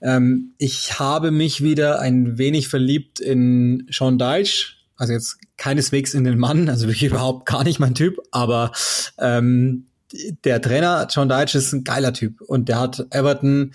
Ähm, 0.02 0.54
ich 0.60 1.00
habe 1.00 1.32
mich 1.32 1.64
wieder 1.64 2.00
ein 2.00 2.38
wenig 2.38 2.68
verliebt 2.68 3.20
in 3.20 3.88
Sean 3.90 4.20
Deitch 4.20 4.83
also 5.04 5.14
jetzt 5.14 5.38
keineswegs 5.58 6.14
in 6.14 6.24
den 6.24 6.40
Mann, 6.40 6.70
also 6.70 6.88
wirklich 6.88 7.04
überhaupt 7.12 7.46
gar 7.46 7.64
nicht 7.64 7.80
mein 7.80 7.94
Typ, 7.94 8.18
aber 8.32 8.72
ähm, 9.20 9.88
der 10.44 10.62
Trainer 10.62 11.08
John 11.10 11.28
Deitch 11.28 11.56
ist 11.56 11.74
ein 11.74 11.84
geiler 11.84 12.14
Typ 12.14 12.42
und 12.42 12.70
der 12.70 12.80
hat 12.80 13.06
Everton, 13.10 13.74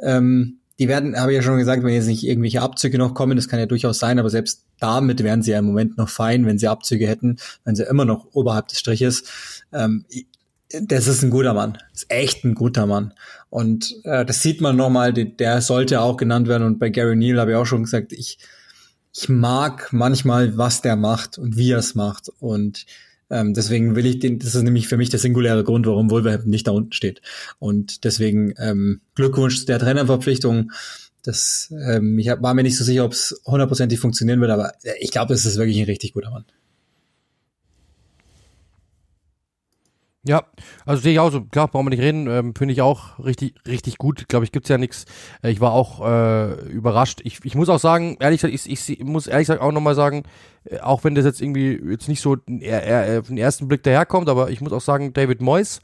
ähm, 0.00 0.58
die 0.78 0.88
werden, 0.88 1.20
habe 1.20 1.32
ich 1.32 1.36
ja 1.36 1.42
schon 1.42 1.58
gesagt, 1.58 1.82
wenn 1.82 1.92
jetzt 1.92 2.06
nicht 2.06 2.24
irgendwelche 2.24 2.62
Abzüge 2.62 2.96
noch 2.96 3.12
kommen, 3.12 3.36
das 3.36 3.48
kann 3.48 3.58
ja 3.58 3.66
durchaus 3.66 3.98
sein, 3.98 4.18
aber 4.18 4.30
selbst 4.30 4.64
damit 4.78 5.22
wären 5.22 5.42
sie 5.42 5.50
ja 5.50 5.58
im 5.58 5.66
Moment 5.66 5.98
noch 5.98 6.08
fein, 6.08 6.46
wenn 6.46 6.58
sie 6.58 6.68
Abzüge 6.68 7.06
hätten, 7.06 7.36
wenn 7.64 7.76
sie 7.76 7.84
immer 7.84 8.06
noch 8.06 8.28
oberhalb 8.32 8.68
des 8.68 8.78
Striches. 8.78 9.24
Ähm, 9.72 10.06
das 10.70 11.06
ist 11.06 11.22
ein 11.22 11.30
guter 11.30 11.52
Mann. 11.52 11.74
Das 11.92 12.04
ist 12.04 12.10
echt 12.10 12.44
ein 12.44 12.54
guter 12.54 12.86
Mann. 12.86 13.12
Und 13.50 13.96
äh, 14.04 14.24
das 14.24 14.40
sieht 14.40 14.62
man 14.62 14.76
nochmal, 14.76 15.12
der 15.12 15.60
sollte 15.60 16.00
auch 16.00 16.16
genannt 16.16 16.48
werden. 16.48 16.66
Und 16.66 16.78
bei 16.78 16.88
Gary 16.88 17.16
Neal 17.16 17.40
habe 17.40 17.50
ich 17.50 17.56
auch 17.56 17.66
schon 17.66 17.82
gesagt, 17.82 18.12
ich 18.12 18.38
ich 19.12 19.28
mag 19.28 19.92
manchmal, 19.92 20.56
was 20.56 20.82
der 20.82 20.96
macht 20.96 21.38
und 21.38 21.56
wie 21.56 21.72
er 21.72 21.78
es 21.78 21.94
macht. 21.94 22.30
Und 22.38 22.86
ähm, 23.30 23.54
deswegen 23.54 23.96
will 23.96 24.06
ich 24.06 24.18
den, 24.18 24.38
das 24.38 24.54
ist 24.54 24.62
nämlich 24.62 24.88
für 24.88 24.96
mich 24.96 25.10
der 25.10 25.20
singuläre 25.20 25.64
Grund, 25.64 25.86
warum 25.86 26.10
Wolverhampton 26.10 26.50
nicht 26.50 26.66
da 26.66 26.72
unten 26.72 26.92
steht. 26.92 27.20
Und 27.58 28.04
deswegen 28.04 28.54
ähm, 28.58 29.00
Glückwunsch 29.14 29.60
zu 29.60 29.66
der 29.66 29.78
Trainerverpflichtung. 29.78 30.72
Das, 31.22 31.72
ähm, 31.86 32.18
ich 32.18 32.28
hab, 32.28 32.42
war 32.42 32.54
mir 32.54 32.62
nicht 32.62 32.78
so 32.78 32.84
sicher, 32.84 33.04
ob 33.04 33.12
es 33.12 33.40
hundertprozentig 33.44 34.00
funktionieren 34.00 34.40
wird, 34.40 34.50
aber 34.50 34.72
ich 35.00 35.10
glaube, 35.10 35.34
es 35.34 35.44
ist 35.44 35.58
wirklich 35.58 35.78
ein 35.78 35.84
richtig 35.84 36.14
guter 36.14 36.30
Mann. 36.30 36.44
Ja, 40.22 40.44
also 40.84 41.00
sehe 41.00 41.12
ich 41.14 41.18
auch 41.18 41.30
so, 41.30 41.40
klar, 41.40 41.68
brauchen 41.68 41.86
wir 41.86 41.90
nicht 41.90 42.02
reden, 42.02 42.26
ähm, 42.26 42.54
finde 42.54 42.72
ich 42.74 42.82
auch 42.82 43.18
richtig, 43.24 43.54
richtig 43.66 43.96
gut. 43.96 44.28
Glaube 44.28 44.44
ich, 44.44 44.52
gibt's 44.52 44.68
ja 44.68 44.76
nichts. 44.76 45.06
Äh, 45.42 45.50
ich 45.50 45.62
war 45.62 45.72
auch 45.72 46.06
äh, 46.06 46.68
überrascht. 46.68 47.22
Ich, 47.24 47.42
ich 47.42 47.54
muss 47.54 47.70
auch 47.70 47.78
sagen, 47.78 48.18
ehrlich 48.20 48.42
gesagt, 48.42 48.54
ich, 48.54 48.90
ich 48.90 49.02
muss 49.02 49.26
ehrlich 49.26 49.46
gesagt 49.46 49.62
auch 49.62 49.72
nochmal 49.72 49.94
sagen, 49.94 50.24
äh, 50.64 50.80
auch 50.80 51.04
wenn 51.04 51.14
das 51.14 51.24
jetzt 51.24 51.40
irgendwie 51.40 51.80
jetzt 51.90 52.08
nicht 52.08 52.20
so 52.20 52.34
auf 52.34 52.38
den 52.46 53.38
ersten 53.38 53.66
Blick 53.66 53.82
daherkommt, 53.82 54.28
aber 54.28 54.50
ich 54.50 54.60
muss 54.60 54.74
auch 54.74 54.82
sagen, 54.82 55.14
David 55.14 55.40
Moyes, 55.40 55.80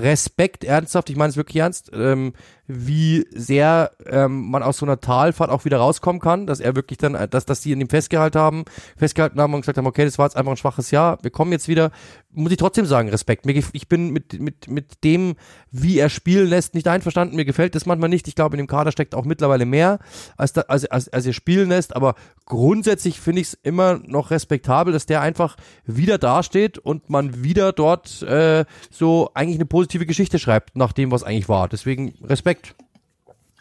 Respekt, 0.00 0.64
ernsthaft, 0.64 1.10
ich 1.10 1.16
meine 1.16 1.30
es 1.30 1.36
wirklich 1.36 1.56
ernst, 1.56 1.90
ähm, 1.94 2.32
wie 2.68 3.26
sehr 3.32 3.92
ähm, 4.06 4.50
man 4.50 4.62
aus 4.62 4.78
so 4.78 4.86
einer 4.86 5.00
Talfahrt 5.00 5.50
auch 5.50 5.64
wieder 5.64 5.78
rauskommen 5.78 6.20
kann, 6.20 6.46
dass 6.46 6.58
er 6.58 6.74
wirklich 6.74 6.98
dann, 6.98 7.14
äh, 7.14 7.28
dass, 7.28 7.46
dass 7.46 7.60
die 7.60 7.72
in 7.72 7.80
ihm 7.80 7.88
festgehalten 7.88 8.38
haben, 8.38 8.64
festgehalten 8.96 9.40
haben 9.40 9.54
und 9.54 9.60
gesagt 9.60 9.78
haben, 9.78 9.86
okay, 9.86 10.04
das 10.04 10.18
war 10.18 10.26
jetzt 10.26 10.36
einfach 10.36 10.52
ein 10.52 10.56
schwaches 10.56 10.90
Jahr, 10.90 11.18
wir 11.22 11.30
kommen 11.30 11.52
jetzt 11.52 11.68
wieder, 11.68 11.90
muss 12.32 12.50
ich 12.50 12.58
trotzdem 12.58 12.84
sagen, 12.84 13.08
Respekt. 13.08 13.46
Ich 13.46 13.88
bin 13.88 14.10
mit, 14.10 14.40
mit, 14.40 14.68
mit 14.68 15.04
dem, 15.04 15.36
wie 15.70 15.98
er 15.98 16.10
spielen 16.10 16.48
lässt, 16.48 16.74
nicht 16.74 16.88
einverstanden, 16.88 17.36
mir 17.36 17.44
gefällt 17.44 17.74
das 17.74 17.86
manchmal 17.86 18.08
nicht, 18.08 18.26
ich 18.26 18.34
glaube, 18.34 18.56
in 18.56 18.58
dem 18.58 18.66
Kader 18.66 18.90
steckt 18.90 19.14
auch 19.14 19.24
mittlerweile 19.24 19.64
mehr, 19.64 20.00
als, 20.36 20.52
da, 20.52 20.62
als, 20.62 20.86
als, 20.86 21.08
als 21.08 21.24
er 21.24 21.32
spielen 21.32 21.68
lässt, 21.68 21.94
aber 21.94 22.14
grundsätzlich 22.46 23.20
finde 23.20 23.42
ich 23.42 23.48
es 23.48 23.54
immer 23.54 24.00
noch 24.04 24.32
respektabel, 24.32 24.92
dass 24.92 25.06
der 25.06 25.20
einfach 25.20 25.56
wieder 25.84 26.18
dasteht 26.18 26.78
und 26.78 27.10
man 27.10 27.44
wieder 27.44 27.72
dort 27.72 28.22
äh, 28.22 28.64
so 28.90 29.30
eigentlich 29.34 29.58
eine 29.58 29.66
positive 29.66 29.85
Geschichte 29.88 30.38
schreibt, 30.38 30.76
nach 30.76 30.92
dem, 30.92 31.10
was 31.10 31.22
eigentlich 31.22 31.48
war. 31.48 31.68
Deswegen 31.68 32.14
Respekt. 32.22 32.74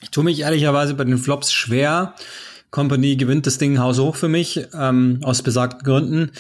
Ich 0.01 0.11
tue 0.11 0.23
mich 0.23 0.41
ehrlicherweise 0.41 0.93
bei 0.93 1.03
den 1.03 1.17
Flops 1.17 1.53
schwer. 1.53 2.15
Company 2.71 3.15
gewinnt 3.15 3.47
das 3.47 3.57
Ding 3.57 3.80
haushoch 3.80 4.15
für 4.15 4.28
mich, 4.28 4.67
ähm, 4.73 5.19
aus 5.23 5.41
besagten 5.41 5.84
Gründen. 5.84 6.32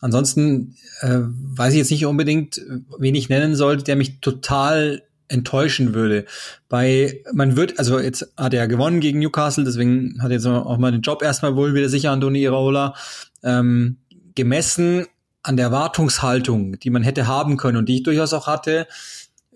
Ansonsten 0.00 0.76
äh, 1.00 1.20
weiß 1.20 1.72
ich 1.74 1.78
jetzt 1.78 1.90
nicht 1.90 2.06
unbedingt, 2.06 2.60
wen 2.98 3.14
ich 3.14 3.28
nennen 3.28 3.54
sollte, 3.54 3.84
der 3.84 3.96
mich 3.96 4.20
total 4.20 5.02
enttäuschen 5.28 5.94
würde. 5.94 6.24
Bei, 6.68 7.22
man 7.32 7.56
wird, 7.56 7.78
also 7.78 7.98
jetzt 7.98 8.32
hat 8.36 8.54
er 8.54 8.68
gewonnen 8.68 9.00
gegen 9.00 9.18
Newcastle, 9.18 9.64
deswegen 9.64 10.18
hat 10.20 10.30
er 10.30 10.36
jetzt 10.36 10.46
auch 10.46 10.78
mal 10.78 10.92
den 10.92 11.00
Job 11.00 11.22
erstmal 11.22 11.56
wohl 11.56 11.74
wieder 11.74 11.88
sicher, 11.88 12.10
Antoni 12.10 12.42
Iraola. 12.42 12.94
Ähm, 13.42 13.98
gemessen 14.34 15.06
an 15.42 15.56
der 15.56 15.66
Erwartungshaltung, 15.66 16.78
die 16.78 16.90
man 16.90 17.02
hätte 17.02 17.26
haben 17.26 17.56
können 17.56 17.76
und 17.76 17.88
die 17.88 17.96
ich 17.96 18.02
durchaus 18.02 18.32
auch 18.32 18.46
hatte, 18.46 18.86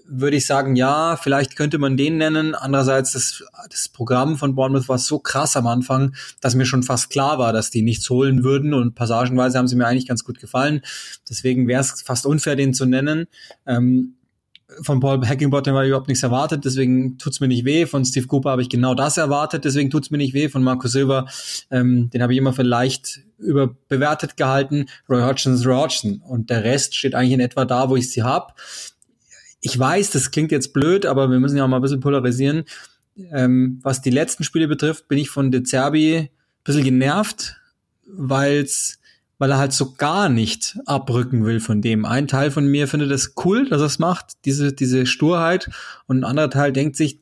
würde 0.09 0.37
ich 0.37 0.47
sagen, 0.47 0.75
ja, 0.75 1.17
vielleicht 1.17 1.55
könnte 1.55 1.79
man 1.79 1.97
den 1.97 2.17
nennen. 2.17 2.55
Andererseits, 2.55 3.13
das, 3.13 3.45
das 3.71 3.89
Programm 3.89 4.37
von 4.37 4.55
Bournemouth 4.55 4.89
war 4.89 4.99
so 4.99 5.19
krass 5.19 5.57
am 5.57 5.67
Anfang, 5.67 6.15
dass 6.41 6.55
mir 6.55 6.65
schon 6.67 6.83
fast 6.83 7.11
klar 7.11 7.39
war, 7.39 7.53
dass 7.53 7.71
die 7.71 7.83
nichts 7.83 8.09
holen 8.09 8.43
würden 8.43 8.75
und 8.75 8.95
passagenweise 8.95 9.59
haben 9.59 9.69
sie 9.69 9.77
mir 9.77 9.87
eigentlich 9.87 10.09
ganz 10.09 10.25
gut 10.25 10.41
gefallen. 10.41 10.81
Deswegen 11.29 11.69
wäre 11.69 11.83
es 11.83 12.03
fast 12.03 12.27
unfair, 12.27 12.57
den 12.57 12.73
zu 12.73 12.87
nennen. 12.87 13.27
Ähm, 13.67 14.15
von 14.83 15.01
Paul 15.01 15.27
Hackingbottom 15.27 15.75
habe 15.75 15.85
ich 15.85 15.89
überhaupt 15.89 16.09
nichts 16.09 16.23
erwartet, 16.23 16.65
deswegen 16.65 17.17
tut's 17.19 17.41
mir 17.41 17.49
nicht 17.49 17.65
weh. 17.65 17.87
Von 17.87 18.05
Steve 18.05 18.27
Cooper 18.27 18.51
habe 18.51 18.63
ich 18.63 18.69
genau 18.69 18.95
das 18.95 19.17
erwartet, 19.17 19.65
deswegen 19.65 19.91
tut's 19.91 20.11
mir 20.11 20.19
nicht 20.19 20.35
weh. 20.35 20.49
Von 20.49 20.63
Marco 20.63 20.89
Silva, 20.89 21.27
ähm, 21.71 22.11
den 22.11 22.23
habe 22.23 22.33
ich 22.33 22.39
immer 22.39 22.53
vielleicht 22.53 23.21
überbewertet 23.39 24.37
gehalten. 24.37 24.87
Roy 25.09 25.23
Hodgson 25.23 25.55
ist 25.55 25.67
Roy 25.67 25.77
Hodgson 25.77 26.23
und 26.27 26.51
der 26.51 26.65
Rest 26.65 26.95
steht 26.95 27.15
eigentlich 27.15 27.33
in 27.33 27.41
etwa 27.41 27.65
da, 27.65 27.89
wo 27.89 27.97
ich 27.97 28.11
sie 28.11 28.23
hab. 28.23 28.57
Ich 29.61 29.79
weiß, 29.79 30.11
das 30.11 30.31
klingt 30.31 30.53
jetzt 30.53 30.73
blöd, 30.73 31.07
aber 31.07 31.31
wir 31.31 31.41
müssen 31.41 31.57
ja 31.57 31.65
auch 31.65 31.69
mal 31.69 31.77
ein 31.77 31.83
bisschen 31.83 32.01
polarisieren. 32.01 32.65
Ähm, 33.33 33.81
was 33.83 34.01
die 34.01 34.11
letzten 34.11 34.45
Spiele 34.45 34.69
betrifft, 34.69 35.09
bin 35.09 35.19
ich 35.19 35.31
von 35.31 35.51
De 35.51 35.63
Zerbi 35.63 36.17
ein 36.17 36.29
bisschen 36.65 36.85
genervt, 36.85 37.57
weil's 38.07 38.99
weil 39.39 39.53
er 39.53 39.59
halt 39.59 39.73
so 39.73 39.95
gar 39.95 40.29
nicht 40.29 40.79
abrücken 40.85 41.45
will 41.45 41.61
von 41.61 41.81
dem. 41.81 42.05
Ein 42.05 42.27
Teil 42.27 42.51
von 42.51 42.67
mir 42.67 42.89
findet 42.89 43.13
es 43.13 43.35
cool, 43.45 43.69
dass 43.69 43.81
er 43.81 43.87
es 43.87 43.99
macht, 44.01 44.45
diese, 44.45 44.73
diese 44.73 45.07
Sturheit. 45.07 45.71
Und 46.07 46.19
ein 46.19 46.25
anderer 46.25 46.51
Teil 46.51 46.73
denkt 46.73 46.97
sich, 46.97 47.21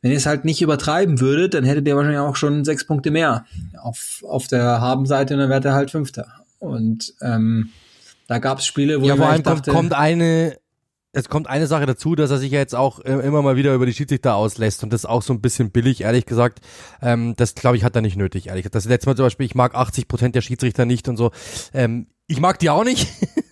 wenn 0.00 0.12
ihr 0.12 0.16
es 0.16 0.26
halt 0.26 0.44
nicht 0.44 0.62
übertreiben 0.62 1.20
würdet, 1.20 1.54
dann 1.54 1.64
hättet 1.64 1.86
ihr 1.86 1.96
wahrscheinlich 1.96 2.20
auch 2.20 2.36
schon 2.36 2.64
sechs 2.64 2.86
Punkte 2.86 3.10
mehr 3.10 3.46
auf, 3.78 4.22
auf 4.26 4.46
der 4.46 4.80
Habenseite 4.80 5.34
und 5.34 5.40
dann 5.40 5.50
wäre 5.50 5.64
er 5.64 5.74
halt 5.74 5.90
Fünfter. 5.90 6.44
Und 6.58 7.14
ähm, 7.20 7.70
da 8.28 8.38
gab 8.38 8.58
es 8.58 8.66
Spiele, 8.66 9.00
wo 9.00 9.06
ja, 9.06 9.16
vor 9.16 9.26
allem 9.26 9.42
dachte, 9.42 9.72
kommt 9.72 9.92
eine 9.92 10.56
es 11.12 11.28
kommt 11.28 11.46
eine 11.46 11.66
Sache 11.66 11.86
dazu, 11.86 12.14
dass 12.14 12.30
er 12.30 12.38
sich 12.38 12.52
ja 12.52 12.58
jetzt 12.58 12.74
auch 12.74 13.00
äh, 13.00 13.12
immer 13.12 13.42
mal 13.42 13.56
wieder 13.56 13.74
über 13.74 13.84
die 13.86 13.92
Schiedsrichter 13.92 14.34
auslässt 14.34 14.82
und 14.82 14.92
das 14.92 15.04
auch 15.04 15.22
so 15.22 15.32
ein 15.32 15.40
bisschen 15.40 15.70
billig, 15.70 16.00
ehrlich 16.00 16.24
gesagt. 16.24 16.60
Ähm, 17.02 17.34
das 17.36 17.54
glaube 17.54 17.76
ich 17.76 17.84
hat 17.84 17.94
er 17.94 18.02
nicht 18.02 18.16
nötig, 18.16 18.46
ehrlich 18.48 18.62
gesagt. 18.62 18.74
Das 18.74 18.86
letzte 18.86 19.08
Mal 19.10 19.16
zum 19.16 19.26
Beispiel, 19.26 19.46
ich 19.46 19.54
mag 19.54 19.74
80 19.74 20.08
Prozent 20.08 20.34
der 20.34 20.40
Schiedsrichter 20.40 20.86
nicht 20.86 21.08
und 21.08 21.16
so. 21.16 21.30
Ähm, 21.74 22.06
ich 22.26 22.40
mag 22.40 22.58
die 22.58 22.70
auch 22.70 22.84
nicht. 22.84 23.08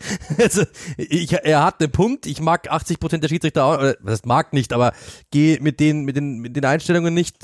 also, 0.38 0.64
ich, 0.96 1.32
er 1.32 1.64
hat 1.64 1.80
einen 1.80 1.90
Punkt. 1.90 2.26
Ich 2.26 2.40
mag 2.40 2.70
80 2.70 3.00
Prozent 3.00 3.24
der 3.24 3.28
Schiedsrichter 3.28 3.64
auch, 3.64 3.78
oder 3.78 3.94
das 4.04 4.24
mag 4.24 4.52
nicht, 4.52 4.72
aber 4.72 4.92
gehe 5.30 5.60
mit 5.60 5.80
den, 5.80 6.04
mit 6.04 6.16
den, 6.16 6.38
mit 6.38 6.56
den 6.56 6.64
Einstellungen 6.64 7.14
nicht 7.14 7.36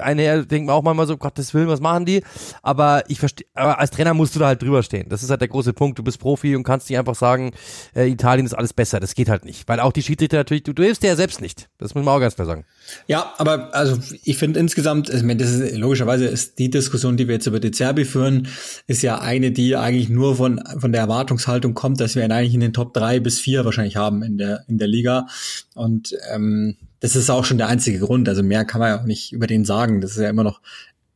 einher, 0.00 0.44
denkt 0.44 0.66
man 0.66 0.76
auch 0.76 0.82
manchmal 0.82 1.06
so, 1.06 1.16
Gottes 1.16 1.54
Willen, 1.54 1.68
was 1.68 1.80
machen 1.80 2.06
die? 2.06 2.22
Aber 2.62 3.04
ich 3.08 3.18
verstehe, 3.18 3.46
als 3.54 3.90
Trainer 3.90 4.14
musst 4.14 4.34
du 4.34 4.38
da 4.38 4.46
halt 4.46 4.62
drüber 4.62 4.82
stehen. 4.82 5.08
Das 5.08 5.22
ist 5.22 5.30
halt 5.30 5.40
der 5.40 5.48
große 5.48 5.72
Punkt. 5.72 5.98
Du 5.98 6.02
bist 6.02 6.18
Profi 6.18 6.56
und 6.56 6.64
kannst 6.64 6.88
nicht 6.90 6.98
einfach 6.98 7.14
sagen, 7.14 7.52
äh, 7.94 8.08
Italien 8.08 8.46
ist 8.46 8.54
alles 8.54 8.72
besser. 8.72 9.00
Das 9.00 9.14
geht 9.14 9.28
halt 9.28 9.44
nicht. 9.44 9.68
Weil 9.68 9.80
auch 9.80 9.92
die 9.92 10.02
Schiedsrichter 10.02 10.38
natürlich, 10.38 10.62
du, 10.64 10.72
du 10.72 10.82
hilfst 10.82 11.02
dir 11.02 11.08
ja 11.08 11.16
selbst 11.16 11.40
nicht. 11.40 11.68
Das 11.78 11.94
muss 11.94 12.04
man 12.04 12.14
auch 12.14 12.20
ganz 12.20 12.34
klar 12.34 12.46
sagen. 12.46 12.64
Ja, 13.06 13.32
aber 13.38 13.74
also 13.74 13.98
ich 14.24 14.38
finde 14.38 14.60
insgesamt, 14.60 15.08
ich 15.08 15.22
meine, 15.22 15.36
das 15.36 15.50
ist 15.50 15.76
logischerweise 15.76 16.26
ist 16.26 16.58
die 16.58 16.70
Diskussion, 16.70 17.16
die 17.16 17.28
wir 17.28 17.34
jetzt 17.34 17.46
über 17.46 17.60
die 17.60 17.70
Zerbi 17.70 18.04
führen, 18.04 18.48
ist 18.86 19.02
ja 19.02 19.20
eine, 19.20 19.52
die 19.52 19.76
eigentlich 19.76 20.08
nur 20.08 20.36
von, 20.36 20.62
von 20.78 20.92
der 20.92 21.02
Erwartungshaltung 21.02 21.74
kommt, 21.74 21.91
dass 22.00 22.14
wir 22.14 22.24
ihn 22.24 22.32
eigentlich 22.32 22.54
in 22.54 22.60
den 22.60 22.72
Top 22.72 22.94
drei 22.94 23.20
bis 23.20 23.38
vier 23.38 23.64
wahrscheinlich 23.64 23.96
haben 23.96 24.22
in 24.22 24.38
der, 24.38 24.64
in 24.68 24.78
der 24.78 24.88
Liga. 24.88 25.26
Und 25.74 26.14
ähm, 26.32 26.76
das 27.00 27.16
ist 27.16 27.30
auch 27.30 27.44
schon 27.44 27.58
der 27.58 27.68
einzige 27.68 27.98
Grund. 27.98 28.28
Also 28.28 28.42
mehr 28.42 28.64
kann 28.64 28.80
man 28.80 28.90
ja 28.90 29.00
auch 29.00 29.06
nicht 29.06 29.32
über 29.32 29.46
den 29.46 29.64
sagen. 29.64 30.00
Das 30.00 30.12
ist 30.12 30.18
ja 30.22 30.30
immer 30.30 30.44
noch 30.44 30.60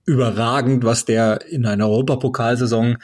überragend, 0.05 0.85
was 0.85 1.05
der 1.05 1.47
in 1.51 1.67
einer 1.67 1.89
Europapokalsaison 1.89 2.99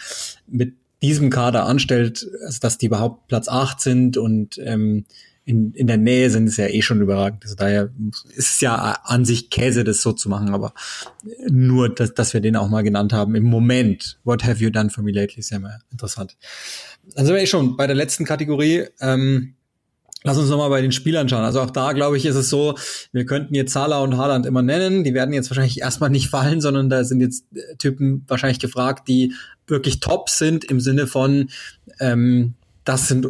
mit 0.47 0.75
diesem 1.03 1.31
Kader 1.31 1.67
anstellt, 1.67 2.29
also 2.45 2.61
dass 2.61 2.79
die 2.79 2.87
überhaupt 2.87 3.27
Platz 3.27 3.49
acht 3.49 3.81
sind 3.81 4.17
und 4.17 4.59
ähm, 4.59 5.05
in, 5.45 5.73
in 5.73 5.87
der 5.87 5.97
Nähe 5.97 6.31
sind, 6.31 6.47
ist 6.47 6.57
ja 6.57 6.69
eh 6.69 6.83
schon 6.83 7.01
überragend. 7.01 7.43
Also 7.45 7.57
daher 7.57 7.91
ist 8.37 8.55
es 8.55 8.61
ja 8.61 8.77
an 9.05 9.25
sich 9.25 9.51
Käse, 9.51 9.85
das 9.85 10.03
so 10.03 10.13
zu 10.13 10.29
machen, 10.29 10.51
aber 10.51 10.73
nur, 11.49 11.89
dass, 11.89 12.15
dass 12.15 12.33
wir 12.33 12.41
den 12.41 12.57
auch 12.57 12.69
mal 12.69 12.83
genannt 12.83 13.13
haben. 13.13 13.35
Im 13.35 13.45
Moment, 13.45 14.19
what 14.25 14.45
have 14.45 14.63
you 14.63 14.71
done 14.71 14.91
for 14.91 15.03
me 15.03 15.11
lately, 15.11 15.41
ist 15.41 15.51
ja 15.51 15.57
immer 15.57 15.79
interessant. 15.91 16.37
Dann 17.15 17.27
sind 17.27 17.35
wir 17.35 17.43
eh 17.43 17.47
schon 17.47 17.77
bei 17.77 17.87
der 17.87 17.97
letzten 17.97 18.25
Kategorie. 18.25 18.87
Ähm, 19.01 19.55
Lass 20.25 20.39
uns 20.39 20.49
nochmal 20.51 20.71
bei 20.71 20.81
den 20.81 20.93
Spielern 20.93 21.29
schauen. 21.29 21.43
Also 21.43 21.61
auch 21.61 21.71
da, 21.71 21.93
glaube 21.93 22.17
ich, 22.17 22.27
ist 22.27 22.37
es 22.37 22.49
so, 22.49 22.77
wir 23.11 23.27
könnten 23.27 23.55
jetzt 23.55 23.73
Salah 23.73 24.01
und 24.03 24.17
Haaland 24.17 24.47
immer 24.47 24.63
nennen. 24.63 25.03
Die 25.03 25.15
werden 25.15 25.35
jetzt 25.35 25.51
wahrscheinlich 25.51 25.81
erstmal 25.81 26.11
nicht 26.11 26.29
fallen, 26.29 26.61
sondern 26.61 26.89
da 26.89 27.03
sind 27.03 27.21
jetzt 27.21 27.45
Typen 27.79 28.25
wahrscheinlich 28.29 28.61
gefragt, 28.61 29.09
die 29.09 29.35
wirklich 29.67 29.99
top 29.99 30.31
sind 30.31 30.65
im 30.65 30.79
Sinne 30.79 31.09
von, 31.09 31.51
ähm, 31.99 32.55
das 32.85 33.09
sind 33.09 33.27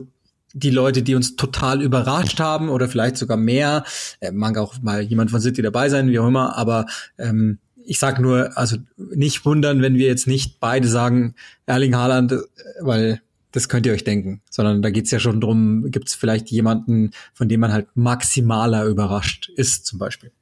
die 0.55 0.70
Leute, 0.70 1.03
die 1.03 1.14
uns 1.14 1.36
total 1.36 1.82
überrascht 1.82 2.40
haben 2.40 2.68
oder 2.68 2.88
vielleicht 2.88 3.16
sogar 3.16 3.36
mehr. 3.36 3.84
Äh, 4.20 4.32
mag 4.32 4.59
auch 4.59 4.80
mal 4.82 5.03
jemand 5.03 5.30
von 5.30 5.40
City 5.40 5.62
dabei 5.62 5.88
sein, 5.88 6.09
wie 6.09 6.18
auch 6.18 6.28
immer, 6.28 6.57
aber 6.57 6.86
ähm, 7.18 7.59
ich 7.84 7.98
sag 7.98 8.20
nur, 8.20 8.57
also 8.57 8.76
nicht 8.96 9.44
wundern, 9.44 9.82
wenn 9.82 9.96
wir 9.96 10.07
jetzt 10.07 10.26
nicht 10.26 10.61
beide 10.61 10.88
sagen, 10.88 11.34
Erling 11.66 11.96
Haaland, 11.96 12.32
äh, 12.32 12.38
weil 12.80 13.20
das 13.53 13.68
könnt 13.68 13.86
ihr 13.86 13.92
euch 13.92 14.05
denken, 14.05 14.40
sondern 14.50 14.82
da 14.82 14.90
geht's 14.90 15.11
ja 15.11 15.20
schon 15.20 15.40
drum, 15.40 15.90
gibt's 15.90 16.14
vielleicht 16.14 16.50
jemanden, 16.50 17.11
von 17.34 17.48
dem 17.48 17.61
man 17.61 17.72
halt 17.72 17.88
maximaler 17.94 18.86
überrascht 18.86 19.50
ist, 19.57 19.84
zum 19.86 19.98
Beispiel. 19.98 20.32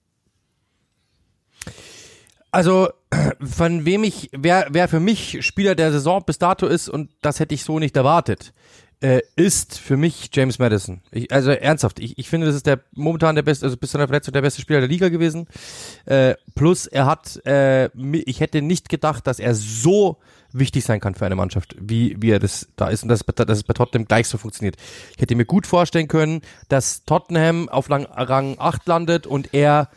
Also, 2.53 2.91
von 3.41 3.85
wem 3.85 4.05
ich, 4.05 4.31
wer, 4.33 4.69
wer 4.71 4.89
für 4.89 5.01
mich 5.01 5.45
Spieler 5.45 5.75
der 5.75 5.93
Saison 5.93 6.23
bis 6.25 6.39
dato 6.39 6.67
ist, 6.67 6.89
und 6.89 7.11
das 7.21 7.41
hätte 7.41 7.55
ich 7.55 7.65
so 7.65 7.79
nicht 7.79 7.97
erwartet, 7.97 8.53
äh, 9.01 9.23
ist 9.37 9.79
für 9.79 9.97
mich 9.97 10.29
James 10.33 10.59
Madison. 10.59 11.01
Ich, 11.11 11.33
also 11.33 11.51
ernsthaft, 11.51 12.01
ich, 12.01 12.19
ich 12.19 12.29
finde, 12.29 12.47
das 12.47 12.57
ist 12.57 12.67
der 12.67 12.81
momentan 12.93 13.35
der 13.35 13.43
beste, 13.43 13.65
also 13.67 13.77
bis 13.77 13.91
zu 13.91 13.99
der 13.99 14.07
Verletzung 14.07 14.33
der 14.33 14.43
beste 14.43 14.61
Spieler 14.61 14.81
der 14.81 14.89
Liga 14.89 15.09
gewesen. 15.09 15.47
Äh, 16.05 16.35
plus 16.55 16.87
er 16.87 17.07
hat, 17.07 17.45
äh, 17.47 17.89
ich 17.97 18.41
hätte 18.41 18.63
nicht 18.63 18.89
gedacht, 18.89 19.27
dass 19.27 19.39
er 19.39 19.55
so 19.55 20.19
wichtig 20.53 20.85
sein 20.85 21.01
kann 21.01 21.15
für 21.15 21.27
eine 21.27 21.37
Mannschaft, 21.37 21.77
wie, 21.81 22.17
wie 22.21 22.31
er 22.31 22.41
das 22.41 22.69
da 22.77 22.89
ist 22.89 23.03
und 23.03 23.09
dass, 23.09 23.21
dass 23.21 23.59
es 23.59 23.65
bei 23.65 23.73
Tottenham 23.73 24.07
gleich 24.07 24.29
so 24.29 24.37
funktioniert. 24.37 24.77
Ich 25.15 25.23
hätte 25.23 25.35
mir 25.35 25.47
gut 25.47 25.67
vorstellen 25.67 26.09
können, 26.09 26.43
dass 26.69 27.05
Tottenham 27.05 27.69
auf 27.69 27.89
Lang, 27.89 28.05
Rang 28.05 28.57
8 28.59 28.87
landet 28.87 29.27
und 29.27 29.55
er 29.55 29.89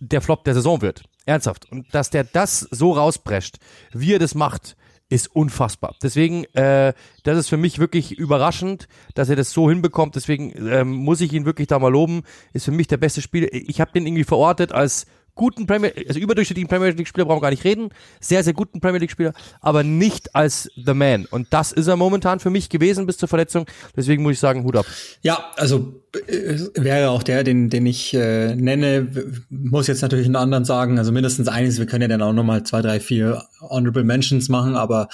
der 0.00 0.22
Flop 0.22 0.44
der 0.44 0.54
Saison 0.54 0.80
wird. 0.80 1.04
Ernsthaft. 1.26 1.70
Und 1.70 1.94
dass 1.94 2.10
der 2.10 2.24
das 2.24 2.60
so 2.60 2.92
rausprescht, 2.92 3.58
wie 3.92 4.14
er 4.14 4.18
das 4.18 4.34
macht, 4.34 4.76
ist 5.10 5.34
unfassbar. 5.34 5.94
Deswegen, 6.02 6.44
äh, 6.54 6.94
das 7.24 7.36
ist 7.36 7.48
für 7.48 7.56
mich 7.56 7.78
wirklich 7.78 8.16
überraschend, 8.16 8.88
dass 9.14 9.28
er 9.28 9.36
das 9.36 9.50
so 9.50 9.68
hinbekommt. 9.68 10.14
Deswegen 10.14 10.54
ähm, 10.68 10.92
muss 10.92 11.20
ich 11.20 11.32
ihn 11.32 11.44
wirklich 11.44 11.66
da 11.68 11.78
mal 11.78 11.92
loben. 11.92 12.22
Ist 12.52 12.64
für 12.64 12.70
mich 12.70 12.86
der 12.86 12.96
beste 12.96 13.20
Spieler. 13.20 13.48
Ich 13.52 13.80
habe 13.80 13.90
den 13.92 14.06
irgendwie 14.06 14.24
verortet 14.24 14.72
als 14.72 15.06
guten 15.34 15.66
Premier, 15.66 15.92
also 16.08 16.20
überdurchschnittlichen 16.20 16.68
Premier 16.68 16.90
League 16.90 17.08
Spieler 17.08 17.24
brauchen 17.24 17.38
wir 17.38 17.42
gar 17.42 17.50
nicht 17.50 17.64
reden, 17.64 17.90
sehr, 18.20 18.44
sehr 18.44 18.52
guten 18.52 18.80
Premier 18.80 19.00
League 19.00 19.10
Spieler, 19.10 19.32
aber 19.60 19.82
nicht 19.82 20.34
als 20.34 20.70
The 20.76 20.94
Man. 20.94 21.26
Und 21.26 21.48
das 21.50 21.72
ist 21.72 21.86
er 21.86 21.96
momentan 21.96 22.40
für 22.40 22.50
mich 22.50 22.68
gewesen 22.68 23.06
bis 23.06 23.18
zur 23.18 23.28
Verletzung. 23.28 23.66
Deswegen 23.96 24.22
muss 24.22 24.34
ich 24.34 24.38
sagen, 24.40 24.64
Hut 24.64 24.76
ab. 24.76 24.86
Ja, 25.22 25.50
also 25.56 26.02
äh, 26.26 26.58
wäre 26.74 27.10
auch 27.10 27.22
der, 27.22 27.44
den, 27.44 27.70
den 27.70 27.86
ich 27.86 28.14
äh, 28.14 28.54
nenne, 28.54 29.08
muss 29.48 29.86
jetzt 29.86 30.02
natürlich 30.02 30.26
einen 30.26 30.36
anderen 30.36 30.64
sagen, 30.64 30.98
also 30.98 31.12
mindestens 31.12 31.48
eines, 31.48 31.78
wir 31.78 31.86
können 31.86 32.02
ja 32.02 32.08
dann 32.08 32.22
auch 32.22 32.32
nochmal 32.32 32.62
zwei, 32.64 32.82
drei, 32.82 33.00
vier 33.00 33.42
Honorable 33.60 34.04
Mentions 34.04 34.48
machen, 34.48 34.76
aber 34.76 35.08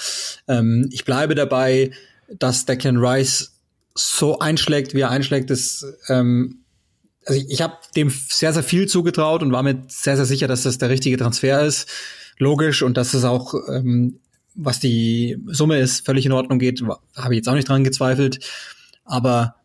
ähm, 0.49 0.89
ich 0.93 1.05
bleibe 1.05 1.35
dabei, 1.35 1.91
dass 2.39 2.67
Declan 2.67 2.97
Rice 2.97 3.53
so 3.95 4.39
einschlägt, 4.39 4.95
wie 4.95 5.01
er 5.01 5.11
einschlägt, 5.11 5.51
ist 5.51 5.85
ähm, 6.09 6.63
also 7.27 7.41
ich, 7.41 7.51
ich 7.51 7.63
habe 7.63 7.77
dem 7.95 8.11
sehr, 8.11 8.53
sehr 8.53 8.63
viel 8.63 8.87
zugetraut 8.87 9.43
und 9.43 9.53
war 9.53 9.63
mir 9.63 9.83
sehr, 9.89 10.17
sehr 10.17 10.25
sicher, 10.25 10.49
dass 10.49 10.63
das 10.63 10.79
der 10.79 10.89
richtige 10.89 11.19
Transfer 11.19 11.65
ist. 11.65 11.89
Logisch 12.39 12.83
und 12.83 12.97
dass 12.97 13.15
es 13.15 13.25
auch, 13.25 13.55
ähm, 13.69 14.21
was 14.55 14.81
die 14.81 15.37
Summe 15.47 15.79
ist, 15.79 16.07
völlig 16.07 16.25
in 16.25 16.33
Ordnung 16.33 16.59
geht, 16.59 16.83
habe 17.15 17.35
ich 17.35 17.39
jetzt 17.39 17.49
auch 17.49 17.55
nicht 17.55 17.69
dran 17.69 17.85
gezweifelt. 17.85 18.41
Aber 19.05 19.57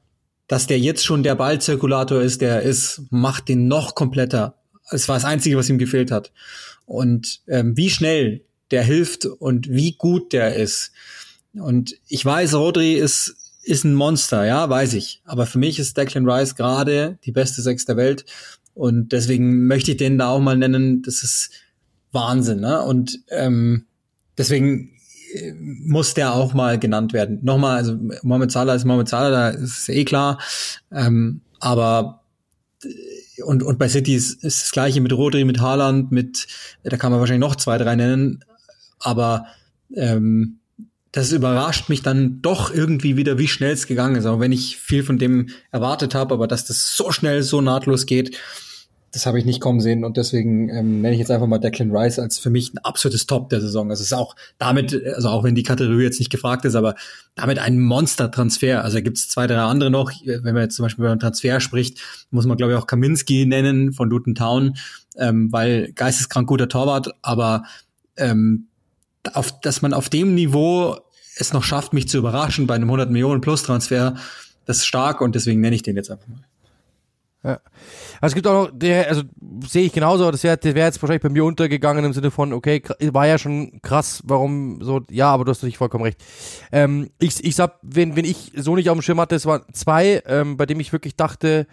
dass 0.48 0.68
der 0.68 0.80
jetzt 0.80 1.06
schon 1.06 1.24
der 1.24 1.36
Ballzirkulator 1.36 2.22
ist, 2.22 2.42
der 2.42 2.64
ist, 2.64 3.04
macht 3.10 3.48
den 3.48 3.68
noch 3.68 3.96
kompletter. 3.96 4.56
Es 4.90 5.08
war 5.08 5.16
das 5.16 5.26
Einzige, 5.26 5.56
was 5.56 5.70
ihm 5.70 5.78
gefehlt 5.78 6.12
hat. 6.12 6.32
Und 6.86 7.42
ähm, 7.48 7.78
wie 7.78 7.90
schnell 7.90 8.42
der 8.72 8.84
hilft 8.84 9.26
und 9.26 9.70
wie 9.70 9.94
gut 9.94 10.34
der 10.34 10.56
ist. 10.56 10.92
Und 11.54 11.96
ich 12.08 12.26
weiß, 12.26 12.54
Rodri 12.56 12.96
ist 12.96 13.36
ist 13.64 13.84
ein 13.84 13.94
Monster, 13.94 14.46
ja, 14.46 14.70
weiß 14.70 14.94
ich. 14.94 15.22
Aber 15.26 15.46
für 15.46 15.60
mich 15.60 15.80
ist 15.80 15.98
Declan 15.98 16.28
Rice 16.28 16.56
gerade 16.56 17.18
die 17.26 17.32
beste 17.32 17.62
Sechs 17.62 17.86
der 17.86 17.98
Welt. 17.98 18.26
Und 18.74 19.12
deswegen 19.12 19.68
möchte 19.68 19.92
ich 19.92 19.98
den 19.98 20.18
da 20.18 20.30
auch 20.30 20.40
mal 20.40 20.58
nennen. 20.58 21.02
Das 21.02 21.24
ist 21.24 21.52
Wahnsinn, 22.12 22.60
ne? 22.60 22.82
Und 22.82 23.20
ähm, 23.30 23.86
deswegen 24.38 24.92
äh, 25.34 25.54
muss 25.54 26.14
der 26.14 26.34
auch 26.34 26.54
mal 26.54 26.80
genannt 26.80 27.14
werden. 27.14 27.40
Nochmal, 27.42 27.78
also 27.78 27.98
Mohamed 28.24 28.52
Salah 28.52 28.76
ist 28.76 28.86
Mohamed 28.86 29.10
Salah, 29.10 29.30
da 29.30 29.50
ist 29.50 29.90
eh 29.90 30.06
klar. 30.06 30.40
Ähm, 30.92 31.42
aber 31.60 32.24
äh, 32.84 33.44
und, 33.44 33.64
und 33.64 33.80
bei 33.80 33.90
City 33.90 34.16
ist, 34.16 34.44
ist 34.44 34.62
das 34.62 34.72
gleiche 34.72 35.02
mit 35.02 35.14
Rodri, 35.14 35.46
mit 35.46 35.60
Haaland, 35.60 36.12
mit, 36.12 36.48
da 36.84 36.98
kann 36.98 37.12
man 37.12 37.20
wahrscheinlich 37.20 37.48
noch 37.48 37.56
zwei, 37.56 37.78
drei 37.78 37.96
nennen. 37.96 38.44
Aber 39.00 39.46
ähm, 39.96 40.60
das 41.12 41.32
überrascht 41.32 41.90
mich 41.90 42.02
dann 42.02 42.42
doch 42.42 42.74
irgendwie 42.74 43.18
wieder, 43.18 43.38
wie 43.38 43.48
schnell 43.48 43.74
es 43.74 43.88
gegangen 43.88 44.16
ist. 44.16 44.26
Auch 44.26 44.40
wenn 44.40 44.52
ich 44.52 44.78
viel 44.78 45.04
von 45.04 45.18
dem 45.18 45.50
erwartet 45.72 46.16
habe, 46.16 46.34
aber 46.34 46.48
dass 46.48 46.66
das 46.66 46.96
so 46.96 47.12
schnell, 47.12 47.44
so 47.44 47.60
nahtlos 47.60 48.06
geht, 48.06 48.38
das 49.14 49.26
habe 49.26 49.38
ich 49.38 49.44
nicht 49.44 49.60
kommen 49.60 49.82
sehen. 49.82 50.06
Und 50.06 50.16
deswegen 50.16 50.70
ähm, 50.70 51.02
nenne 51.02 51.14
ich 51.14 51.20
jetzt 51.20 51.32
einfach 51.32 51.48
mal 51.48 51.58
Declan 51.58 51.92
Rice 51.94 52.18
als 52.18 52.40
für 52.40 52.50
mich 52.50 52.74
ein 52.74 52.78
absolutes 52.78 53.28
Top 53.28 53.50
der 53.50 53.60
Saison. 53.60 53.90
Also 53.90 54.02
es 54.02 54.08
ist 54.08 54.18
auch 54.18 54.38
damit, 54.58 54.94
also 55.16 55.28
auch 55.28 55.44
wenn 55.44 55.54
die 55.54 55.64
Kategorie 55.64 56.04
jetzt 56.04 56.20
nicht 56.20 56.30
gefragt 56.30 56.64
ist, 56.64 56.76
aber 56.76 56.96
damit 57.36 57.60
ein 57.60 57.80
Monster-Transfer. 57.80 58.82
Also 58.82 59.02
gibt 59.02 59.18
es 59.18 59.28
zwei, 59.28 59.48
drei 59.48 59.58
andere 59.58 59.92
noch. 59.92 60.12
Wenn 60.24 60.54
man 60.54 60.64
jetzt 60.64 60.78
zum 60.78 60.84
Beispiel 60.84 61.04
über 61.04 61.12
einen 61.12 61.20
Transfer 61.20 61.60
spricht, 61.60 62.00
muss 62.30 62.46
man, 62.46 62.56
glaube 62.56 62.72
ich, 62.72 62.80
auch 62.80 62.88
Kaminski 62.88 63.46
nennen 63.46 63.92
von 63.92 64.10
Luton 64.10 64.34
Town, 64.34 64.78
ähm, 65.18 65.52
weil 65.52 65.92
geisteskrank 65.92 66.48
guter 66.48 66.70
Torwart, 66.70 67.14
aber 67.22 67.64
ähm, 68.16 68.68
auf, 69.34 69.60
dass 69.62 69.82
man 69.82 69.94
auf 69.94 70.10
dem 70.10 70.36
Niveau 70.36 70.98
es 71.38 71.54
noch 71.54 71.64
schafft, 71.64 71.94
mich 71.94 72.08
zu 72.08 72.18
überraschen 72.18 72.68
bei 72.68 72.76
einem 72.76 72.90
100 72.90 73.10
Millionen 73.10 73.42
Plus 73.42 73.64
Transfer, 73.64 74.16
das 74.66 74.78
ist 74.78 74.86
stark 74.86 75.22
und 75.22 75.36
deswegen 75.36 75.62
nenne 75.62 75.76
ich 75.76 75.84
den 75.84 75.96
jetzt 75.96 76.12
einfach 76.12 76.28
mal. 76.28 76.44
Ja. 77.44 77.60
Also 78.20 78.34
es 78.34 78.36
gibt 78.36 78.46
auch 78.46 78.68
noch, 78.68 78.72
der, 78.72 79.08
also 79.08 79.24
sehe 79.68 79.86
ich 79.86 79.94
genauso, 79.94 80.30
das 80.30 80.44
wäre 80.44 80.60
wär 80.64 80.86
jetzt 80.86 81.02
wahrscheinlich 81.02 81.24
bei 81.24 81.30
mir 81.30 81.44
untergegangen 81.44 82.06
im 82.06 82.14
Sinne 82.14 82.30
von, 82.30 82.54
okay, 82.54 82.84
war 83.00 83.26
ja 83.26 83.40
schon 83.40 83.82
krass, 83.82 84.22
warum 84.26 84.80
so, 84.84 85.02
ja, 85.10 85.30
aber 85.30 85.44
du 85.44 85.50
hast 85.50 85.64
natürlich 85.64 85.80
vollkommen 85.80 86.04
recht. 86.04 86.24
Ähm, 86.72 87.10
ich, 87.18 87.44
ich 87.44 87.56
sag, 87.56 87.80
wenn, 87.82 88.16
wenn 88.16 88.26
ich 88.26 88.52
so 88.56 88.76
nicht 88.76 88.92
auf 88.92 88.98
dem 88.98 89.02
Schirm 89.02 89.20
hatte, 89.20 89.36
es 89.36 89.48
waren 89.48 89.64
zwei, 89.74 90.22
ähm, 90.28 90.56
bei 90.56 90.68
dem 90.68 90.80
ich 90.80 90.94
wirklich 90.94 91.16
dachte, 91.16 91.66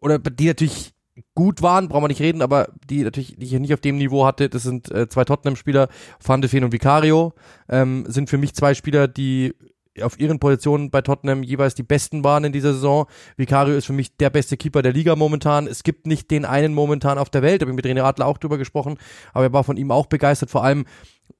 oder 0.00 0.18
die 0.18 0.46
natürlich 0.48 0.91
gut 1.34 1.62
waren, 1.62 1.88
brauchen 1.88 2.04
wir 2.04 2.08
nicht 2.08 2.20
reden, 2.20 2.42
aber 2.42 2.68
die 2.88 3.02
natürlich, 3.02 3.36
die 3.36 3.44
ich 3.44 3.52
nicht 3.52 3.74
auf 3.74 3.80
dem 3.80 3.98
Niveau 3.98 4.24
hatte, 4.24 4.48
das 4.48 4.62
sind 4.62 4.90
äh, 4.90 5.08
zwei 5.08 5.24
Tottenham-Spieler, 5.24 5.88
Van 6.24 6.40
de 6.40 6.50
Ven 6.50 6.64
und 6.64 6.72
Vicario, 6.72 7.34
ähm, 7.68 8.04
sind 8.08 8.30
für 8.30 8.38
mich 8.38 8.54
zwei 8.54 8.74
Spieler, 8.74 9.08
die 9.08 9.54
auf 10.00 10.18
ihren 10.18 10.38
Positionen 10.38 10.90
bei 10.90 11.02
Tottenham 11.02 11.42
jeweils 11.42 11.74
die 11.74 11.82
besten 11.82 12.24
waren 12.24 12.44
in 12.44 12.52
dieser 12.52 12.72
Saison. 12.72 13.06
Vicario 13.36 13.74
ist 13.74 13.84
für 13.84 13.92
mich 13.92 14.16
der 14.16 14.30
beste 14.30 14.56
Keeper 14.56 14.80
der 14.80 14.94
Liga 14.94 15.16
momentan. 15.16 15.66
Es 15.66 15.82
gibt 15.82 16.06
nicht 16.06 16.30
den 16.30 16.46
einen 16.46 16.72
momentan 16.72 17.18
auf 17.18 17.28
der 17.28 17.42
Welt, 17.42 17.60
habe 17.60 17.72
ich 17.72 17.76
mit 17.76 17.84
René 17.84 18.02
Adler 18.02 18.26
auch 18.26 18.38
drüber 18.38 18.56
gesprochen, 18.56 18.96
aber 19.34 19.44
er 19.44 19.52
war 19.52 19.64
von 19.64 19.76
ihm 19.76 19.90
auch 19.90 20.06
begeistert, 20.06 20.50
vor 20.50 20.64
allem 20.64 20.86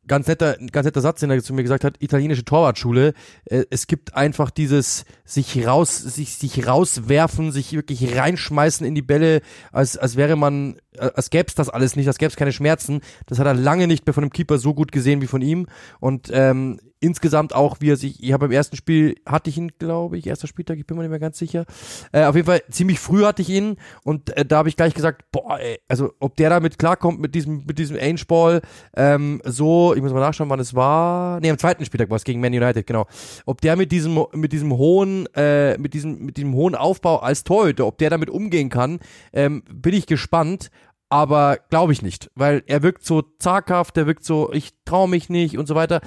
ganz 0.06 0.26
netter, 0.26 0.56
ganz 0.72 0.84
netter 0.84 1.00
Satz, 1.00 1.20
den 1.20 1.30
er 1.30 1.42
zu 1.42 1.54
mir 1.54 1.62
gesagt 1.62 1.84
hat, 1.84 2.02
italienische 2.02 2.44
Torwartschule. 2.44 3.14
Äh, 3.44 3.64
es 3.70 3.86
gibt 3.86 4.14
einfach 4.14 4.50
dieses 4.50 5.04
sich 5.24 5.66
raus, 5.66 5.98
sich, 5.98 6.36
sich 6.36 6.66
rauswerfen, 6.66 7.52
sich 7.52 7.72
wirklich 7.72 8.16
reinschmeißen 8.16 8.86
in 8.86 8.94
die 8.94 9.02
Bälle, 9.02 9.40
als, 9.70 9.96
als 9.96 10.16
wäre 10.16 10.36
man, 10.36 10.76
äh, 10.96 11.10
als 11.14 11.30
gäbe 11.30 11.52
das 11.54 11.68
alles 11.68 11.96
nicht, 11.96 12.08
als 12.08 12.18
gäbe 12.18 12.30
es 12.30 12.36
keine 12.36 12.52
Schmerzen. 12.52 13.00
Das 13.26 13.38
hat 13.38 13.46
er 13.46 13.54
lange 13.54 13.86
nicht 13.86 14.06
mehr 14.06 14.14
von 14.14 14.24
einem 14.24 14.32
Keeper 14.32 14.58
so 14.58 14.74
gut 14.74 14.92
gesehen 14.92 15.20
wie 15.20 15.26
von 15.26 15.42
ihm. 15.42 15.66
Und 16.00 16.30
ähm, 16.32 16.80
insgesamt 17.02 17.54
auch, 17.54 17.76
wie 17.80 17.90
er 17.90 17.96
sich, 17.96 18.22
ich 18.22 18.32
habe 18.32 18.46
beim 18.46 18.52
ersten 18.52 18.76
Spiel, 18.76 19.16
hatte 19.26 19.50
ich 19.50 19.58
ihn, 19.58 19.72
glaube 19.78 20.16
ich, 20.16 20.26
erster 20.26 20.46
Spieltag, 20.46 20.78
ich 20.78 20.86
bin 20.86 20.96
mir 20.96 21.02
nicht 21.02 21.10
mehr 21.10 21.18
ganz 21.18 21.38
sicher. 21.38 21.64
Äh, 22.12 22.24
auf 22.24 22.36
jeden 22.36 22.46
Fall, 22.46 22.62
ziemlich 22.70 23.00
früh 23.00 23.24
hatte 23.24 23.42
ich 23.42 23.50
ihn 23.50 23.76
und 24.04 24.36
äh, 24.36 24.44
da 24.44 24.58
habe 24.58 24.68
ich 24.68 24.76
gleich 24.76 24.94
gesagt, 24.94 25.24
boah, 25.32 25.58
ey, 25.58 25.78
also 25.88 26.12
ob 26.20 26.36
der 26.36 26.50
damit 26.50 26.78
klarkommt 26.78 27.20
mit 27.20 27.34
diesem, 27.34 27.64
mit 27.66 27.78
diesem 27.78 27.98
Ange-Ball, 27.98 28.62
ähm, 28.96 29.42
so, 29.44 29.94
ich 29.94 30.02
muss 30.02 30.12
mal 30.12 30.20
nachschauen, 30.20 30.48
wann 30.48 30.60
es 30.60 30.74
war. 30.74 31.40
Nee, 31.40 31.50
am 31.50 31.58
zweiten 31.58 31.84
Spieltag 31.84 32.08
war 32.08 32.16
es 32.16 32.24
gegen 32.24 32.40
Man 32.40 32.52
United, 32.52 32.86
genau. 32.86 33.06
Ob 33.46 33.60
der 33.60 33.76
mit 33.76 33.90
diesem, 33.90 34.24
mit 34.32 34.52
diesem 34.52 34.72
hohen, 34.76 35.26
äh, 35.34 35.76
mit 35.78 35.94
diesem, 35.94 36.24
mit 36.24 36.36
diesem 36.36 36.54
hohen 36.54 36.74
Aufbau 36.74 37.18
als 37.18 37.44
Torhüter, 37.44 37.86
ob 37.86 37.98
der 37.98 38.10
damit 38.10 38.30
umgehen 38.30 38.68
kann, 38.68 39.00
ähm, 39.32 39.62
bin 39.72 39.94
ich 39.94 40.06
gespannt 40.06 40.70
aber 41.12 41.58
glaube 41.68 41.92
ich 41.92 42.00
nicht, 42.00 42.30
weil 42.36 42.62
er 42.66 42.82
wirkt 42.82 43.04
so 43.04 43.20
zaghaft, 43.38 43.98
er 43.98 44.06
wirkt 44.06 44.24
so, 44.24 44.50
ich 44.50 44.70
traue 44.86 45.10
mich 45.10 45.28
nicht 45.28 45.58
und 45.58 45.68
so 45.68 45.74
weiter. 45.74 46.00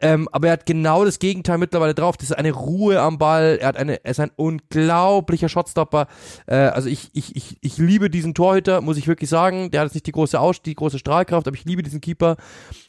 Ähm, 0.00 0.28
aber 0.32 0.48
er 0.48 0.54
hat 0.54 0.66
genau 0.66 1.04
das 1.04 1.20
Gegenteil 1.20 1.58
mittlerweile 1.58 1.94
drauf. 1.94 2.16
Das 2.16 2.30
ist 2.30 2.36
eine 2.36 2.50
Ruhe 2.50 3.00
am 3.00 3.18
Ball. 3.18 3.58
Er 3.60 3.68
hat 3.68 3.76
eine, 3.76 4.04
er 4.04 4.10
ist 4.10 4.18
ein 4.18 4.32
unglaublicher 4.34 5.48
Shotstopper. 5.48 6.08
Äh, 6.48 6.56
also 6.56 6.88
ich, 6.88 7.10
ich, 7.12 7.36
ich, 7.36 7.56
ich 7.60 7.78
liebe 7.78 8.10
diesen 8.10 8.34
Torhüter, 8.34 8.80
muss 8.80 8.96
ich 8.96 9.06
wirklich 9.06 9.30
sagen. 9.30 9.70
Der 9.70 9.80
hat 9.80 9.86
jetzt 9.86 9.94
nicht 9.94 10.08
die 10.08 10.12
große 10.12 10.40
Aus, 10.40 10.60
die 10.60 10.74
große 10.74 10.98
Strahlkraft, 10.98 11.46
aber 11.46 11.56
ich 11.56 11.64
liebe 11.64 11.84
diesen 11.84 12.00
Keeper. 12.00 12.36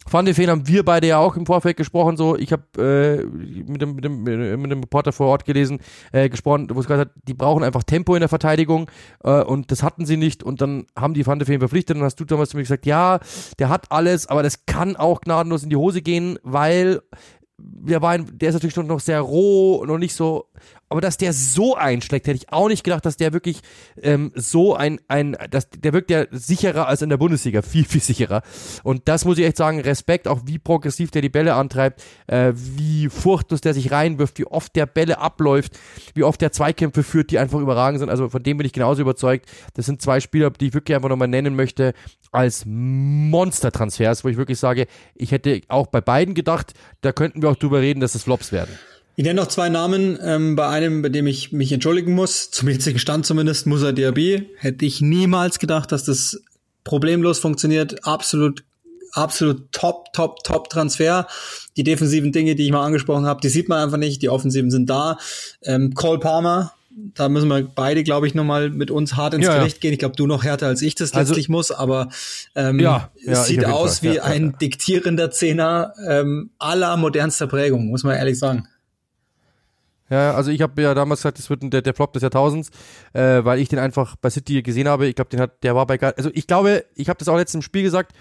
Van 0.09 0.25
de 0.25 0.33
Feen 0.33 0.49
haben 0.49 0.67
wir 0.67 0.83
beide 0.83 1.05
ja 1.05 1.19
auch 1.19 1.37
im 1.37 1.45
Vorfeld 1.45 1.77
gesprochen. 1.77 2.17
So, 2.17 2.35
ich 2.35 2.51
habe 2.51 2.63
äh, 2.79 3.25
mit 3.25 3.79
dem, 3.79 3.93
mit 3.93 4.03
dem, 4.03 4.23
mit 4.23 4.71
dem 4.71 4.79
Reporter 4.79 5.11
vor 5.11 5.27
Ort 5.27 5.45
gelesen, 5.45 5.81
äh, 6.13 6.29
gesprochen, 6.29 6.67
wo 6.73 6.79
es 6.79 6.87
gesagt 6.87 7.11
hat, 7.11 7.23
die 7.27 7.35
brauchen 7.35 7.63
einfach 7.63 7.83
Tempo 7.83 8.15
in 8.15 8.21
der 8.21 8.29
Verteidigung 8.29 8.89
äh, 9.23 9.43
und 9.43 9.69
das 9.69 9.83
hatten 9.83 10.07
sie 10.07 10.17
nicht. 10.17 10.41
Und 10.41 10.61
dann 10.61 10.87
haben 10.97 11.13
die 11.13 11.27
Van 11.27 11.37
de 11.37 11.45
Feen 11.45 11.58
ihn 11.59 11.61
verpflichtet. 11.61 11.97
Und 11.97 12.03
hast 12.03 12.19
du 12.19 12.25
damals 12.25 12.49
zu 12.49 12.57
mir 12.57 12.63
gesagt, 12.63 12.85
ja, 12.85 13.19
der 13.59 13.69
hat 13.69 13.91
alles, 13.91 14.27
aber 14.27 14.43
das 14.43 14.65
kann 14.65 14.95
auch 14.95 15.21
gnadenlos 15.21 15.63
in 15.63 15.69
die 15.69 15.75
Hose 15.75 16.01
gehen, 16.01 16.39
weil 16.43 17.01
der 17.61 18.01
war, 18.01 18.17
der 18.17 18.49
ist 18.49 18.55
natürlich 18.55 18.75
noch 18.77 18.99
sehr 18.99 19.19
roh, 19.21 19.83
noch 19.85 19.97
nicht 19.97 20.15
so 20.15 20.49
aber 20.89 21.01
dass 21.01 21.17
der 21.17 21.33
so 21.33 21.75
einschlägt, 21.75 22.27
hätte 22.27 22.37
ich 22.37 22.51
auch 22.51 22.67
nicht 22.67 22.83
gedacht, 22.83 23.05
dass 23.05 23.15
der 23.15 23.31
wirklich 23.31 23.61
ähm, 24.01 24.31
so 24.35 24.75
ein, 24.75 24.99
ein, 25.07 25.37
dass 25.51 25.69
der 25.69 25.93
wirkt 25.93 26.09
ja 26.09 26.25
sicherer 26.31 26.87
als 26.87 27.03
in 27.03 27.09
der 27.09 27.17
Bundesliga, 27.17 27.61
viel, 27.61 27.85
viel 27.85 28.01
sicherer. 28.01 28.41
Und 28.83 29.07
das 29.07 29.23
muss 29.23 29.37
ich 29.37 29.45
echt 29.45 29.57
sagen, 29.57 29.79
Respekt, 29.79 30.27
auch 30.27 30.41
wie 30.45 30.57
progressiv 30.57 31.11
der 31.11 31.21
die 31.21 31.29
Bälle 31.29 31.53
antreibt, 31.53 32.03
äh, 32.27 32.53
wie 32.55 33.07
furchtlos 33.09 33.61
der 33.61 33.73
sich 33.73 33.91
reinwirft, 33.91 34.39
wie 34.39 34.47
oft 34.47 34.75
der 34.75 34.87
Bälle 34.87 35.19
abläuft, 35.19 35.77
wie 36.15 36.23
oft 36.23 36.41
der 36.41 36.51
Zweikämpfe 36.51 37.03
führt, 37.03 37.31
die 37.31 37.39
einfach 37.39 37.59
überragend 37.59 37.99
sind. 37.99 38.09
Also 38.09 38.29
von 38.29 38.41
dem 38.41 38.57
bin 38.57 38.65
ich 38.65 38.73
genauso 38.73 39.01
überzeugt. 39.01 39.47
Das 39.75 39.85
sind 39.85 40.01
zwei 40.01 40.19
Spieler, 40.19 40.49
die 40.49 40.67
ich 40.67 40.73
wirklich 40.73 40.95
einfach 40.95 41.09
nochmal 41.09 41.27
nennen 41.27 41.55
möchte 41.55 41.93
als 42.31 42.63
Monster-Transfers, 42.65 44.23
wo 44.23 44.29
ich 44.29 44.37
wirklich 44.37 44.59
sage, 44.59 44.87
ich 45.15 45.31
hätte 45.31 45.61
auch 45.67 45.87
bei 45.87 46.01
beiden 46.01 46.33
gedacht, 46.33 46.73
da 47.01 47.11
könnten 47.11 47.41
wir 47.41 47.49
auch 47.49 47.55
drüber 47.55 47.81
reden, 47.81 47.99
dass 47.99 48.15
es 48.15 48.23
Flops 48.23 48.51
werden. 48.51 48.77
Ich 49.19 49.25
nenne 49.25 49.41
noch 49.41 49.49
zwei 49.49 49.67
Namen. 49.67 50.17
Ähm, 50.23 50.55
bei 50.55 50.69
einem, 50.69 51.01
bei 51.01 51.09
dem 51.09 51.27
ich 51.27 51.51
mich 51.51 51.73
entschuldigen 51.73 52.13
muss, 52.13 52.51
zum 52.51 52.69
jetzigen 52.69 52.99
Stand 52.99 53.25
zumindest, 53.25 53.67
Musa 53.67 53.91
Diaby. 53.91 54.49
Hätte 54.55 54.85
ich 54.85 55.01
niemals 55.01 55.59
gedacht, 55.59 55.91
dass 55.91 56.05
das 56.05 56.41
problemlos 56.85 57.37
funktioniert. 57.39 58.05
Absolut, 58.05 58.63
absolut 59.11 59.73
top, 59.73 60.13
top, 60.13 60.41
top 60.45 60.69
Transfer. 60.69 61.27
Die 61.75 61.83
defensiven 61.83 62.31
Dinge, 62.31 62.55
die 62.55 62.63
ich 62.63 62.71
mal 62.71 62.85
angesprochen 62.85 63.25
habe, 63.25 63.41
die 63.41 63.49
sieht 63.49 63.67
man 63.67 63.83
einfach 63.83 63.97
nicht. 63.97 64.21
Die 64.21 64.29
offensiven 64.29 64.71
sind 64.71 64.89
da. 64.89 65.17
Ähm, 65.63 65.95
Cole 65.95 66.19
Palmer, 66.19 66.71
da 66.89 67.27
müssen 67.27 67.49
wir 67.49 67.61
beide, 67.63 68.05
glaube 68.05 68.25
ich, 68.25 68.35
nochmal 68.35 68.69
mit 68.69 68.89
uns 68.89 69.17
hart 69.17 69.33
ins 69.33 69.43
ja, 69.43 69.57
Gericht 69.57 69.75
ja. 69.75 69.81
gehen. 69.81 69.91
Ich 69.91 69.99
glaube, 69.99 70.15
du 70.15 70.27
noch 70.27 70.45
härter 70.45 70.67
als 70.67 70.81
ich 70.81 70.95
das 70.95 71.11
also, 71.11 71.31
letztlich 71.31 71.49
muss, 71.49 71.71
aber 71.71 72.07
ähm, 72.55 72.79
ja, 72.79 73.11
es 73.25 73.47
sieht 73.47 73.65
aus 73.65 74.01
wie 74.01 74.21
ein 74.21 74.55
diktierender 74.61 75.29
Zehner 75.29 75.93
ähm, 76.07 76.51
aller 76.57 76.95
modernster 76.95 77.47
Prägung, 77.47 77.87
muss 77.87 78.05
man 78.05 78.15
ehrlich 78.15 78.39
sagen. 78.39 78.65
Ja, 80.09 80.33
also 80.33 80.51
ich 80.51 80.61
habe 80.61 80.81
ja 80.81 80.93
damals 80.93 81.19
gesagt, 81.19 81.37
das 81.37 81.49
wird 81.49 81.61
der, 81.71 81.81
der 81.81 81.93
Flop 81.93 82.13
des 82.13 82.23
Jahrtausends, 82.23 82.69
äh, 83.13 83.43
weil 83.43 83.59
ich 83.59 83.69
den 83.69 83.79
einfach 83.79 84.15
bei 84.15 84.29
City 84.29 84.61
gesehen 84.61 84.87
habe. 84.87 85.07
Ich 85.07 85.15
glaube, 85.15 85.29
den 85.29 85.39
hat, 85.39 85.63
der 85.63 85.75
war 85.75 85.85
bei, 85.85 85.99
also 86.01 86.31
ich 86.33 86.47
glaube, 86.47 86.85
ich 86.95 87.09
habe 87.09 87.19
das 87.19 87.27
auch 87.27 87.37
letztens 87.37 87.63
im 87.63 87.65
Spiel 87.65 87.83
gesagt. 87.83 88.13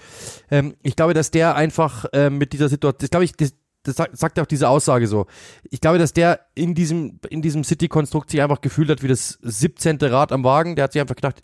Ähm, 0.50 0.74
ich 0.82 0.96
glaube, 0.96 1.14
dass 1.14 1.30
der 1.30 1.54
einfach 1.56 2.04
äh, 2.12 2.30
mit 2.30 2.52
dieser 2.52 2.68
Situation, 2.68 2.98
das 3.00 3.10
glaube 3.10 3.24
ich, 3.24 3.32
das, 3.32 3.54
das 3.84 3.96
sagt, 3.96 4.18
sagt 4.18 4.38
auch 4.38 4.46
diese 4.46 4.68
Aussage 4.68 5.06
so. 5.06 5.26
Ich 5.70 5.80
glaube, 5.80 5.98
dass 5.98 6.12
der 6.12 6.40
in 6.54 6.74
diesem, 6.74 7.20
in 7.30 7.42
diesem 7.42 7.64
City-Konstrukt 7.64 8.30
sich 8.30 8.42
einfach 8.42 8.60
gefühlt 8.60 8.90
hat 8.90 9.02
wie 9.02 9.08
das 9.08 9.38
17. 9.42 9.98
Rad 10.02 10.32
am 10.32 10.44
Wagen. 10.44 10.76
Der 10.76 10.84
hat 10.84 10.92
sich 10.92 11.00
einfach 11.00 11.14
gedacht, 11.14 11.42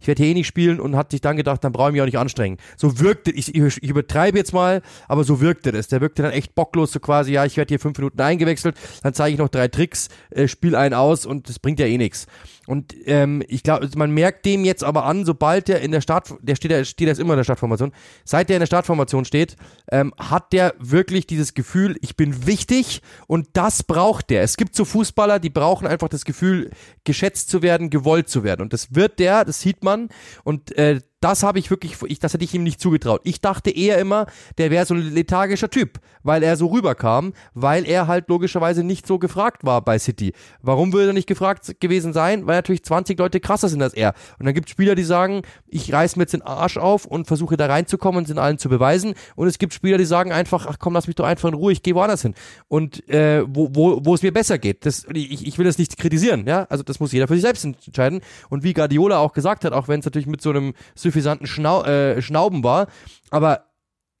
ich 0.00 0.06
werde 0.06 0.22
hier 0.22 0.32
eh 0.32 0.34
nicht 0.34 0.46
spielen 0.46 0.80
und 0.80 0.96
hat 0.96 1.10
sich 1.10 1.20
dann 1.20 1.36
gedacht, 1.36 1.62
dann 1.64 1.72
brauche 1.72 1.88
ich 1.88 1.92
mich 1.92 2.02
auch 2.02 2.06
nicht 2.06 2.18
anstrengen. 2.18 2.58
So 2.76 3.00
wirkte, 3.00 3.30
ich, 3.30 3.54
ich, 3.54 3.82
übertreibe 3.82 4.38
jetzt 4.38 4.52
mal, 4.52 4.82
aber 5.08 5.24
so 5.24 5.40
wirkte 5.40 5.72
das. 5.72 5.88
Der 5.88 6.00
wirkte 6.00 6.22
dann 6.22 6.32
echt 6.32 6.54
bocklos, 6.54 6.92
so 6.92 7.00
quasi, 7.00 7.32
ja, 7.32 7.44
ich 7.44 7.56
werde 7.56 7.70
hier 7.70 7.80
fünf 7.80 7.98
Minuten 7.98 8.20
eingewechselt, 8.20 8.76
dann 9.02 9.14
zeige 9.14 9.34
ich 9.34 9.38
noch 9.38 9.48
drei 9.48 9.68
Tricks, 9.68 10.08
äh, 10.30 10.48
spiel 10.48 10.76
einen 10.76 10.94
aus 10.94 11.26
und 11.26 11.48
das 11.48 11.58
bringt 11.58 11.78
ja 11.80 11.86
eh 11.86 11.98
nichts. 11.98 12.26
Und 12.66 12.94
ähm, 13.06 13.42
ich 13.48 13.62
glaube, 13.62 13.88
man 13.96 14.12
merkt 14.12 14.44
dem 14.46 14.64
jetzt 14.64 14.84
aber 14.84 15.04
an, 15.04 15.24
sobald 15.24 15.68
der 15.68 15.80
in 15.80 15.90
der 15.90 16.00
Start, 16.00 16.34
der 16.40 16.54
steht, 16.54 16.70
der 16.70 16.84
steht 16.84 17.08
jetzt 17.08 17.18
immer 17.18 17.34
in 17.34 17.38
der 17.38 17.44
Startformation, 17.44 17.92
seit 18.24 18.48
der 18.48 18.56
in 18.56 18.60
der 18.60 18.66
Startformation 18.66 19.24
steht, 19.24 19.56
ähm, 19.90 20.14
hat 20.16 20.52
der 20.52 20.74
wirklich 20.78 21.26
dieses 21.26 21.54
Gefühl, 21.54 21.96
ich 22.00 22.16
bin 22.16 22.46
wichtig 22.46 23.02
und 23.26 23.48
das 23.54 23.82
braucht 23.82 24.30
der. 24.30 24.42
Es 24.42 24.56
gibt 24.56 24.76
so 24.76 24.84
Fußballer, 24.84 25.40
die 25.40 25.50
brauchen 25.50 25.86
einfach 25.86 26.08
das 26.08 26.24
Gefühl, 26.24 26.70
geschätzt 27.04 27.50
zu 27.50 27.62
werden, 27.62 27.90
gewollt 27.90 28.28
zu 28.28 28.44
werden. 28.44 28.62
Und 28.62 28.72
das 28.72 28.94
wird 28.94 29.18
der, 29.18 29.44
das 29.44 29.60
sieht 29.60 29.82
man. 29.82 30.08
Und 30.44 30.76
äh, 30.76 31.00
das 31.22 31.42
habe 31.42 31.58
ich 31.58 31.70
wirklich, 31.70 31.96
ich, 32.06 32.18
das 32.18 32.34
hätte 32.34 32.44
ich 32.44 32.52
ihm 32.54 32.64
nicht 32.64 32.80
zugetraut. 32.80 33.20
Ich 33.24 33.40
dachte 33.40 33.70
eher 33.70 33.98
immer, 33.98 34.26
der 34.58 34.70
wäre 34.70 34.84
so 34.84 34.94
ein 34.94 35.14
lethargischer 35.14 35.70
Typ, 35.70 36.00
weil 36.22 36.42
er 36.42 36.56
so 36.56 36.66
rüberkam, 36.66 37.32
weil 37.54 37.86
er 37.86 38.08
halt 38.08 38.28
logischerweise 38.28 38.82
nicht 38.82 39.06
so 39.06 39.18
gefragt 39.18 39.64
war 39.64 39.82
bei 39.82 39.98
City. 39.98 40.32
Warum 40.62 40.92
würde 40.92 41.10
er 41.10 41.12
nicht 41.12 41.28
gefragt 41.28 41.80
gewesen 41.80 42.12
sein? 42.12 42.46
Weil 42.46 42.56
natürlich 42.56 42.84
20 42.84 43.18
Leute 43.18 43.40
krasser 43.40 43.68
sind 43.68 43.82
als 43.82 43.94
er. 43.94 44.14
Und 44.38 44.46
dann 44.46 44.54
gibt 44.54 44.68
es 44.68 44.72
Spieler, 44.72 44.94
die 44.94 45.04
sagen, 45.04 45.42
ich 45.68 45.92
reiß 45.92 46.16
mir 46.16 46.24
jetzt 46.24 46.32
den 46.32 46.42
Arsch 46.42 46.76
auf 46.76 47.04
und 47.04 47.26
versuche 47.26 47.56
da 47.56 47.66
reinzukommen 47.66 48.18
und 48.18 48.28
es 48.28 48.36
allen 48.36 48.58
zu 48.58 48.68
beweisen. 48.68 49.14
Und 49.36 49.46
es 49.46 49.58
gibt 49.58 49.74
Spieler, 49.74 49.98
die 49.98 50.04
sagen 50.04 50.32
einfach, 50.32 50.66
ach 50.66 50.78
komm, 50.78 50.94
lass 50.94 51.06
mich 51.06 51.16
doch 51.16 51.24
einfach 51.24 51.48
in 51.48 51.54
Ruhe, 51.54 51.72
ich 51.72 51.82
gehe 51.82 51.94
woanders 51.94 52.22
hin. 52.22 52.34
Und 52.68 53.08
äh, 53.08 53.44
wo, 53.46 53.68
wo, 53.72 54.00
wo 54.04 54.14
es 54.14 54.22
mir 54.22 54.32
besser 54.32 54.58
geht. 54.58 54.84
Das, 54.86 55.06
ich, 55.12 55.46
ich 55.46 55.58
will 55.58 55.66
das 55.66 55.78
nicht 55.78 55.96
kritisieren, 55.96 56.46
ja. 56.46 56.66
Also 56.68 56.82
das 56.82 56.98
muss 56.98 57.12
jeder 57.12 57.28
für 57.28 57.34
sich 57.34 57.42
selbst 57.42 57.64
entscheiden. 57.64 58.20
Und 58.48 58.64
wie 58.64 58.72
Guardiola 58.72 59.18
auch 59.18 59.32
gesagt 59.32 59.64
hat, 59.64 59.72
auch 59.72 59.88
wenn 59.88 60.00
es 60.00 60.06
natürlich 60.06 60.26
mit 60.26 60.42
so 60.42 60.50
einem 60.50 60.74
suffisanten 61.12 61.46
Schnau 61.46 61.84
äh, 61.84 62.22
Schnauben 62.22 62.64
war. 62.64 62.86
Aber 63.30 63.66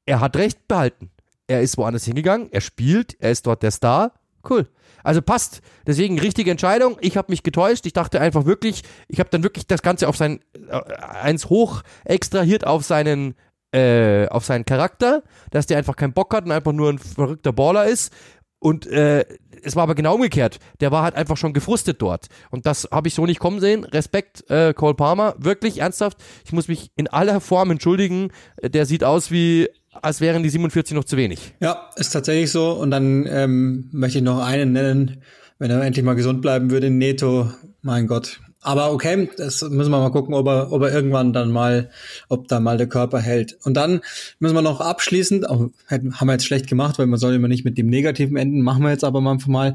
er 0.06 0.20
hat 0.20 0.36
recht 0.36 0.68
behalten. 0.68 1.10
Er 1.46 1.62
ist 1.62 1.76
woanders 1.78 2.04
hingegangen, 2.04 2.48
er 2.50 2.60
spielt, 2.60 3.16
er 3.20 3.30
ist 3.30 3.46
dort 3.46 3.62
der 3.62 3.70
Star. 3.70 4.12
Cool. 4.48 4.68
Also 5.04 5.22
passt. 5.22 5.62
Deswegen 5.86 6.18
richtige 6.18 6.50
Entscheidung. 6.50 6.96
Ich 7.00 7.16
habe 7.16 7.30
mich 7.30 7.42
getäuscht. 7.42 7.86
Ich 7.86 7.92
dachte 7.92 8.20
einfach 8.20 8.44
wirklich, 8.44 8.82
ich 9.08 9.18
habe 9.18 9.30
dann 9.30 9.42
wirklich 9.42 9.66
das 9.66 9.82
Ganze 9.82 10.08
auf 10.08 10.16
sein 10.16 10.40
äh, 10.68 10.80
eins 10.96 11.48
hoch 11.48 11.82
extrahiert 12.04 12.66
auf 12.66 12.84
seinen 12.84 13.34
äh, 13.72 14.28
auf 14.28 14.44
seinen 14.44 14.64
Charakter, 14.64 15.22
dass 15.50 15.66
der 15.66 15.78
einfach 15.78 15.96
keinen 15.96 16.12
Bock 16.12 16.34
hat 16.34 16.44
und 16.44 16.52
einfach 16.52 16.72
nur 16.72 16.90
ein 16.90 16.98
verrückter 16.98 17.52
Baller 17.52 17.86
ist. 17.86 18.12
Und 18.58 18.86
äh, 18.86 19.24
es 19.62 19.76
war 19.76 19.84
aber 19.84 19.94
genau 19.94 20.14
umgekehrt. 20.14 20.58
Der 20.80 20.90
war 20.90 21.02
halt 21.02 21.14
einfach 21.14 21.36
schon 21.36 21.52
gefrustet 21.52 22.00
dort. 22.00 22.26
Und 22.50 22.66
das 22.66 22.88
habe 22.90 23.08
ich 23.08 23.14
so 23.14 23.26
nicht 23.26 23.40
kommen 23.40 23.60
sehen. 23.60 23.84
Respekt, 23.84 24.48
äh, 24.50 24.74
Cole 24.74 24.94
Palmer. 24.94 25.34
Wirklich 25.38 25.78
ernsthaft. 25.78 26.18
Ich 26.44 26.52
muss 26.52 26.68
mich 26.68 26.90
in 26.96 27.08
aller 27.08 27.40
Form 27.40 27.70
entschuldigen. 27.70 28.30
Der 28.62 28.86
sieht 28.86 29.04
aus 29.04 29.30
wie, 29.30 29.68
als 29.92 30.20
wären 30.20 30.42
die 30.42 30.50
47 30.50 30.94
noch 30.94 31.04
zu 31.04 31.16
wenig. 31.16 31.54
Ja, 31.60 31.90
ist 31.96 32.10
tatsächlich 32.10 32.50
so. 32.50 32.72
Und 32.72 32.90
dann 32.90 33.26
ähm, 33.28 33.88
möchte 33.92 34.18
ich 34.18 34.24
noch 34.24 34.40
einen 34.40 34.72
nennen. 34.72 35.22
Wenn 35.58 35.70
er 35.70 35.82
endlich 35.82 36.04
mal 36.04 36.14
gesund 36.14 36.42
bleiben 36.42 36.70
würde, 36.70 36.90
Neto, 36.90 37.52
mein 37.82 38.08
Gott, 38.08 38.40
aber 38.62 38.92
okay, 38.92 39.28
das 39.36 39.62
müssen 39.62 39.90
wir 39.90 39.98
mal 39.98 40.10
gucken, 40.10 40.34
ob 40.34 40.46
er, 40.46 40.72
ob 40.72 40.82
er 40.82 40.92
irgendwann 40.92 41.32
dann 41.32 41.50
mal, 41.50 41.90
ob 42.28 42.46
da 42.48 42.60
mal 42.60 42.78
der 42.78 42.88
Körper 42.88 43.20
hält. 43.20 43.58
Und 43.64 43.74
dann 43.74 44.00
müssen 44.38 44.54
wir 44.54 44.62
noch 44.62 44.80
abschließend, 44.80 45.50
auch, 45.50 45.68
haben 45.88 46.26
wir 46.26 46.32
jetzt 46.32 46.46
schlecht 46.46 46.68
gemacht, 46.68 46.98
weil 46.98 47.06
man 47.06 47.18
soll 47.18 47.34
immer 47.34 47.48
nicht 47.48 47.64
mit 47.64 47.76
dem 47.76 47.88
Negativen 47.88 48.36
enden, 48.36 48.62
machen 48.62 48.82
wir 48.82 48.90
jetzt 48.90 49.04
aber 49.04 49.20
mal 49.20 49.36
mal. 49.46 49.74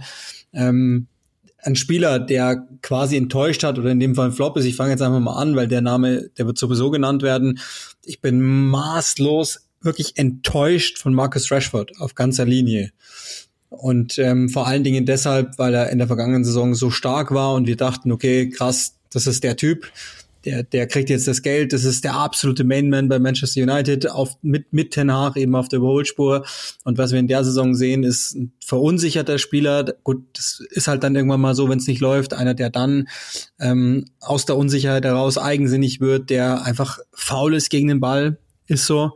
Ähm, 0.54 1.08
ein 1.60 1.76
Spieler, 1.76 2.20
der 2.20 2.66
quasi 2.82 3.18
enttäuscht 3.18 3.64
hat 3.64 3.78
oder 3.78 3.90
in 3.92 4.00
dem 4.00 4.16
Fall 4.16 4.28
ein 4.28 4.32
Flop 4.32 4.56
ist, 4.56 4.66
ich 4.66 4.78
fange 4.78 4.92
jetzt 4.92 5.02
einfach 5.02 5.20
mal 5.20 5.36
an, 5.36 5.56
weil 5.56 5.68
der 5.68 5.82
Name, 5.82 6.30
der 6.38 6.46
wird 6.46 6.58
sowieso 6.58 6.90
genannt 6.90 7.24
werden. 7.24 7.60
Ich 8.06 8.22
bin 8.22 8.42
maßlos 8.42 9.68
wirklich 9.82 10.18
enttäuscht 10.18 10.98
von 10.98 11.14
Marcus 11.14 11.52
Rashford 11.52 12.00
auf 12.00 12.16
ganzer 12.16 12.46
Linie. 12.46 12.92
Und 13.70 14.18
ähm, 14.18 14.50
vor 14.50 14.68
allen 14.68 14.84
Dingen 14.84 15.06
deshalb, 15.06 15.58
weil 15.58 15.74
er 15.74 15.90
in 15.90 15.98
der 15.98 16.08
vergangenen 16.08 16.46
Saison 16.46 16.74
so 16.74 16.90
stark 16.90 17.34
war 17.34 17.54
und 17.54 17.68
wir 17.68 17.76
dachten, 17.76 18.12
okay, 18.12 18.50
krass, 18.50 18.96
das 19.12 19.28
ist 19.28 19.44
der 19.44 19.58
Typ, 19.58 19.92
der, 20.48 20.64
der 20.64 20.88
kriegt 20.88 21.10
jetzt 21.10 21.28
das 21.28 21.42
Geld, 21.42 21.74
das 21.74 21.84
ist 21.84 22.06
der 22.06 22.16
absolute 22.16 22.64
Mainman 22.64 23.10
bei 23.10 23.20
Manchester 23.20 23.64
United 23.64 24.10
auf, 24.10 24.38
mit, 24.42 24.72
mit 24.72 24.92
Ten 24.92 25.12
Hag 25.12 25.36
eben 25.36 25.56
auf 25.56 25.68
der 25.68 25.80
Überholspur. 25.80 26.46
Und 26.86 26.98
was 26.98 27.12
wir 27.12 27.20
in 27.20 27.28
der 27.28 27.44
Saison 27.44 27.76
sehen, 27.76 28.04
ist 28.04 28.34
ein 28.34 28.54
verunsicherter 28.64 29.40
Spieler. 29.40 29.84
Gut, 30.04 30.24
das 30.34 30.64
ist 30.70 30.88
halt 30.88 31.04
dann 31.04 31.18
irgendwann 31.18 31.42
mal 31.42 31.54
so, 31.54 31.68
wenn 31.68 31.80
es 31.80 31.88
nicht 31.88 32.00
läuft, 32.00 32.34
einer, 32.34 32.54
der 32.54 32.70
dann 32.70 33.10
ähm, 33.60 34.06
aus 34.22 34.46
der 34.46 34.56
Unsicherheit 34.56 35.04
heraus 35.04 35.38
eigensinnig 35.38 36.00
wird, 36.00 36.30
der 36.30 36.64
einfach 36.64 37.00
faul 37.12 37.54
ist 37.54 37.70
gegen 37.70 37.90
den 37.90 38.00
Ball, 38.00 38.38
ist 38.68 38.86
so. 38.86 39.12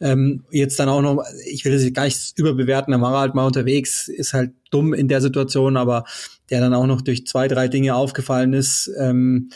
Ähm, 0.00 0.44
jetzt 0.50 0.78
dann 0.78 0.88
auch 0.88 1.02
noch, 1.02 1.22
ich 1.46 1.64
will 1.64 1.72
das 1.72 1.92
gar 1.92 2.04
nicht 2.04 2.38
überbewerten, 2.38 2.92
er 2.92 3.00
war 3.00 3.20
halt 3.20 3.34
mal 3.34 3.46
unterwegs, 3.46 4.08
ist 4.08 4.32
halt 4.32 4.52
dumm 4.70 4.94
in 4.94 5.08
der 5.08 5.20
Situation, 5.20 5.76
aber 5.76 6.04
der 6.50 6.60
dann 6.60 6.74
auch 6.74 6.86
noch 6.86 7.00
durch 7.00 7.26
zwei, 7.26 7.48
drei 7.48 7.68
Dinge 7.68 7.94
aufgefallen 7.94 8.52
ist, 8.52 8.90
ähm, 8.98 9.50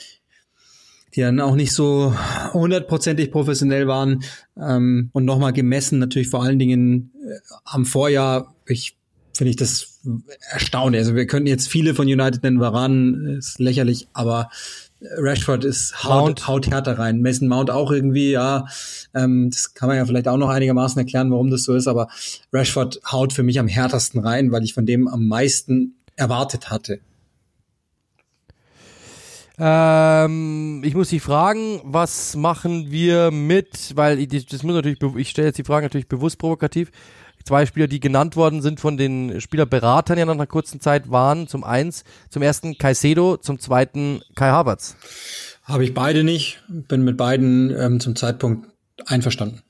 die 1.15 1.21
dann 1.21 1.41
auch 1.41 1.55
nicht 1.55 1.73
so 1.73 2.15
hundertprozentig 2.53 3.31
professionell 3.31 3.87
waren 3.87 4.25
ähm, 4.61 5.11
und 5.13 5.25
nochmal 5.25 5.53
gemessen 5.53 5.99
natürlich 5.99 6.29
vor 6.29 6.43
allen 6.43 6.59
Dingen 6.59 7.13
äh, 7.25 7.39
am 7.65 7.85
Vorjahr. 7.85 8.55
Ich 8.67 8.97
finde 9.33 9.51
ich 9.51 9.57
das 9.57 10.01
erstaunlich. 10.51 11.01
Also 11.01 11.15
wir 11.15 11.27
könnten 11.27 11.47
jetzt 11.47 11.69
viele 11.69 11.95
von 11.95 12.07
United 12.07 12.43
nennen, 12.43 12.61
Varan 12.61 13.37
ist 13.39 13.59
lächerlich, 13.59 14.09
aber 14.13 14.51
Rashford 15.19 15.65
ist 15.65 16.05
haut, 16.05 16.47
haut 16.47 16.71
härter 16.71 16.99
rein. 16.99 17.23
Mason 17.23 17.49
Mount 17.49 17.71
auch 17.71 17.91
irgendwie, 17.91 18.33
ja. 18.33 18.67
Ähm, 19.15 19.51
das 19.51 19.75
kann 19.75 19.89
man 19.89 19.97
ja 19.97 20.07
vielleicht 20.07 20.29
auch 20.29 20.37
noch 20.37 20.49
einigermaßen 20.49 20.99
erklären, 20.99 21.31
warum 21.31 21.51
das 21.51 21.65
so 21.65 21.75
ist, 21.75 21.87
aber 21.87 22.09
Rashford 22.53 23.01
haut 23.11 23.33
für 23.33 23.43
mich 23.43 23.59
am 23.59 23.69
härtesten 23.69 24.21
rein, 24.21 24.53
weil 24.53 24.65
ich 24.65 24.75
von 24.75 24.87
dem 24.87 25.09
am 25.09 25.27
meisten 25.27 25.97
erwartet 26.17 26.71
hatte. 26.71 27.01
Ähm, 29.57 30.83
ich 30.85 30.95
muss 30.95 31.09
Sie 31.09 31.21
fragen, 31.21 31.81
was 31.85 32.35
machen 32.35 32.91
wir 32.91 33.31
mit, 33.31 33.93
weil 33.95 34.19
ich, 34.19 34.47
das 34.47 34.65
muss 34.65 34.75
natürlich, 34.75 34.99
ich 35.17 35.31
stelle 35.31 35.49
jetzt 35.49 35.59
die 35.59 35.65
Frage 35.65 35.87
natürlich 35.87 36.09
bewusst 36.09 36.39
provokativ. 36.39 36.91
Zwei 37.45 37.67
Spieler, 37.67 37.89
die 37.89 38.01
genannt 38.01 38.37
worden 38.37 38.63
sind 38.63 38.81
von 38.81 38.97
den 38.97 39.41
Spielerberatern 39.41 40.17
ja 40.17 40.25
nach 40.25 40.33
einer 40.33 40.47
kurzen 40.47 40.81
Zeit 40.81 41.11
waren 41.11 41.47
zum 41.47 41.63
eins, 41.63 42.05
zum 42.31 42.41
ersten 42.41 42.79
Caicedo, 42.79 43.37
zum 43.37 43.59
zweiten 43.59 44.23
Kai 44.35 44.49
Havertz. 44.49 44.97
Habe 45.63 45.85
ich 45.85 45.93
beide 45.93 46.25
nicht, 46.25 46.63
bin 46.69 47.05
mit 47.05 47.19
beiden 47.19 47.71
ähm, 47.71 48.01
zum 48.01 48.17
Zeitpunkt 48.17 48.69
einverstanden. 49.07 49.63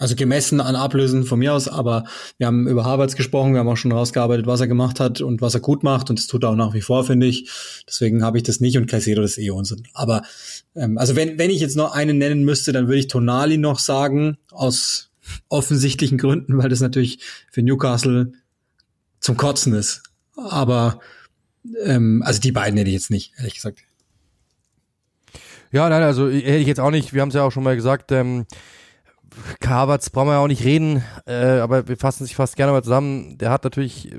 Also 0.00 0.14
gemessen 0.14 0.60
an 0.60 0.76
Ablösen 0.76 1.24
von 1.24 1.40
mir 1.40 1.54
aus, 1.54 1.66
aber 1.66 2.04
wir 2.36 2.46
haben 2.46 2.68
über 2.68 2.84
Harvards 2.84 3.16
gesprochen, 3.16 3.52
wir 3.52 3.58
haben 3.58 3.68
auch 3.68 3.76
schon 3.76 3.90
rausgearbeitet, 3.90 4.46
was 4.46 4.60
er 4.60 4.68
gemacht 4.68 5.00
hat 5.00 5.20
und 5.20 5.40
was 5.40 5.54
er 5.54 5.60
gut 5.60 5.82
macht 5.82 6.08
und 6.08 6.20
das 6.20 6.28
tut 6.28 6.44
er 6.44 6.50
auch 6.50 6.54
nach 6.54 6.72
wie 6.72 6.82
vor, 6.82 7.02
finde 7.02 7.26
ich. 7.26 7.50
Deswegen 7.88 8.22
habe 8.22 8.36
ich 8.36 8.44
das 8.44 8.60
nicht 8.60 8.76
und 8.76 8.86
Caicedo 8.86 9.22
das 9.22 9.38
eh 9.38 9.50
Unsinn. 9.50 9.82
Aber 9.94 10.22
ähm, 10.76 10.98
also 10.98 11.16
wenn, 11.16 11.36
wenn 11.36 11.50
ich 11.50 11.58
jetzt 11.58 11.76
noch 11.76 11.90
einen 11.90 12.18
nennen 12.18 12.44
müsste, 12.44 12.70
dann 12.70 12.86
würde 12.86 13.00
ich 13.00 13.08
Tonali 13.08 13.58
noch 13.58 13.80
sagen, 13.80 14.38
aus 14.52 15.07
offensichtlichen 15.48 16.18
Gründen, 16.18 16.58
weil 16.58 16.68
das 16.68 16.80
natürlich 16.80 17.20
für 17.50 17.62
Newcastle 17.62 18.32
zum 19.20 19.36
Kotzen 19.36 19.74
ist. 19.74 20.02
Aber 20.36 21.00
ähm, 21.84 22.22
also 22.24 22.40
die 22.40 22.52
beiden 22.52 22.76
hätte 22.76 22.88
ich 22.88 22.94
jetzt 22.94 23.10
nicht, 23.10 23.34
ehrlich 23.38 23.54
gesagt. 23.54 23.80
Ja, 25.70 25.88
nein, 25.88 26.02
also 26.02 26.28
hätte 26.28 26.56
ich 26.56 26.66
jetzt 26.66 26.80
auch 26.80 26.90
nicht, 26.90 27.12
wir 27.12 27.20
haben 27.20 27.28
es 27.28 27.34
ja 27.34 27.42
auch 27.42 27.52
schon 27.52 27.62
mal 27.64 27.76
gesagt, 27.76 28.10
ähm, 28.12 28.46
Havertz 29.64 30.10
brauchen 30.10 30.28
wir 30.28 30.34
ja 30.34 30.38
auch 30.38 30.48
nicht 30.48 30.64
reden, 30.64 31.02
äh, 31.26 31.58
aber 31.58 31.88
wir 31.88 31.96
fassen 31.96 32.24
sich 32.24 32.36
fast 32.36 32.56
gerne 32.56 32.72
mal 32.72 32.82
zusammen. 32.82 33.38
Der 33.38 33.50
hat 33.50 33.64
natürlich, 33.64 34.10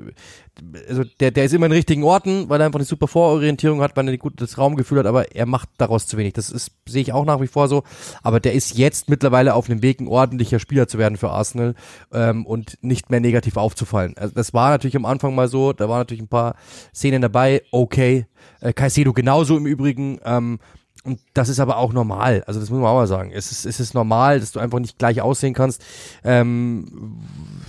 also 0.88 1.04
der, 1.20 1.30
der 1.30 1.44
ist 1.44 1.54
immer 1.54 1.66
in 1.66 1.72
richtigen 1.72 2.04
Orten, 2.04 2.48
weil 2.48 2.60
er 2.60 2.66
einfach 2.66 2.78
eine 2.78 2.86
super 2.86 3.08
Vororientierung 3.08 3.80
hat, 3.80 3.96
weil 3.96 4.06
er 4.08 4.12
ein 4.12 4.18
gutes 4.18 4.58
Raumgefühl 4.58 4.98
hat, 4.98 5.06
aber 5.06 5.34
er 5.34 5.46
macht 5.46 5.68
daraus 5.78 6.06
zu 6.06 6.16
wenig. 6.16 6.34
Das 6.34 6.50
ist, 6.50 6.72
sehe 6.88 7.02
ich 7.02 7.12
auch 7.12 7.24
nach 7.24 7.40
wie 7.40 7.46
vor 7.46 7.68
so. 7.68 7.82
Aber 8.22 8.40
der 8.40 8.52
ist 8.52 8.76
jetzt 8.78 9.08
mittlerweile 9.08 9.54
auf 9.54 9.66
dem 9.66 9.82
Weg, 9.82 10.00
ein 10.00 10.08
ordentlicher 10.08 10.58
Spieler 10.58 10.88
zu 10.88 10.98
werden 10.98 11.16
für 11.16 11.30
Arsenal 11.30 11.74
ähm, 12.12 12.46
und 12.46 12.78
nicht 12.82 13.10
mehr 13.10 13.20
negativ 13.20 13.56
aufzufallen. 13.56 14.16
Also 14.16 14.34
das 14.34 14.54
war 14.54 14.70
natürlich 14.70 14.96
am 14.96 15.04
Anfang 15.04 15.34
mal 15.34 15.48
so, 15.48 15.72
da 15.72 15.88
waren 15.88 15.98
natürlich 15.98 16.22
ein 16.22 16.28
paar 16.28 16.54
Szenen 16.94 17.22
dabei, 17.22 17.62
okay. 17.72 18.26
Äh, 18.60 18.72
genauso 18.72 19.56
im 19.56 19.66
Übrigen. 19.66 20.18
Ähm, 20.24 20.58
und 21.02 21.18
das 21.32 21.48
ist 21.48 21.60
aber 21.60 21.78
auch 21.78 21.94
normal. 21.94 22.44
Also 22.46 22.60
das 22.60 22.68
muss 22.68 22.78
man 22.78 22.90
auch 22.90 22.96
mal 22.96 23.06
sagen. 23.06 23.30
Es 23.32 23.50
ist, 23.50 23.64
es 23.64 23.80
ist 23.80 23.94
normal, 23.94 24.38
dass 24.38 24.52
du 24.52 24.60
einfach 24.60 24.80
nicht 24.80 24.98
gleich 24.98 25.22
aussehen 25.22 25.54
kannst. 25.54 25.82
Ähm, 26.24 27.18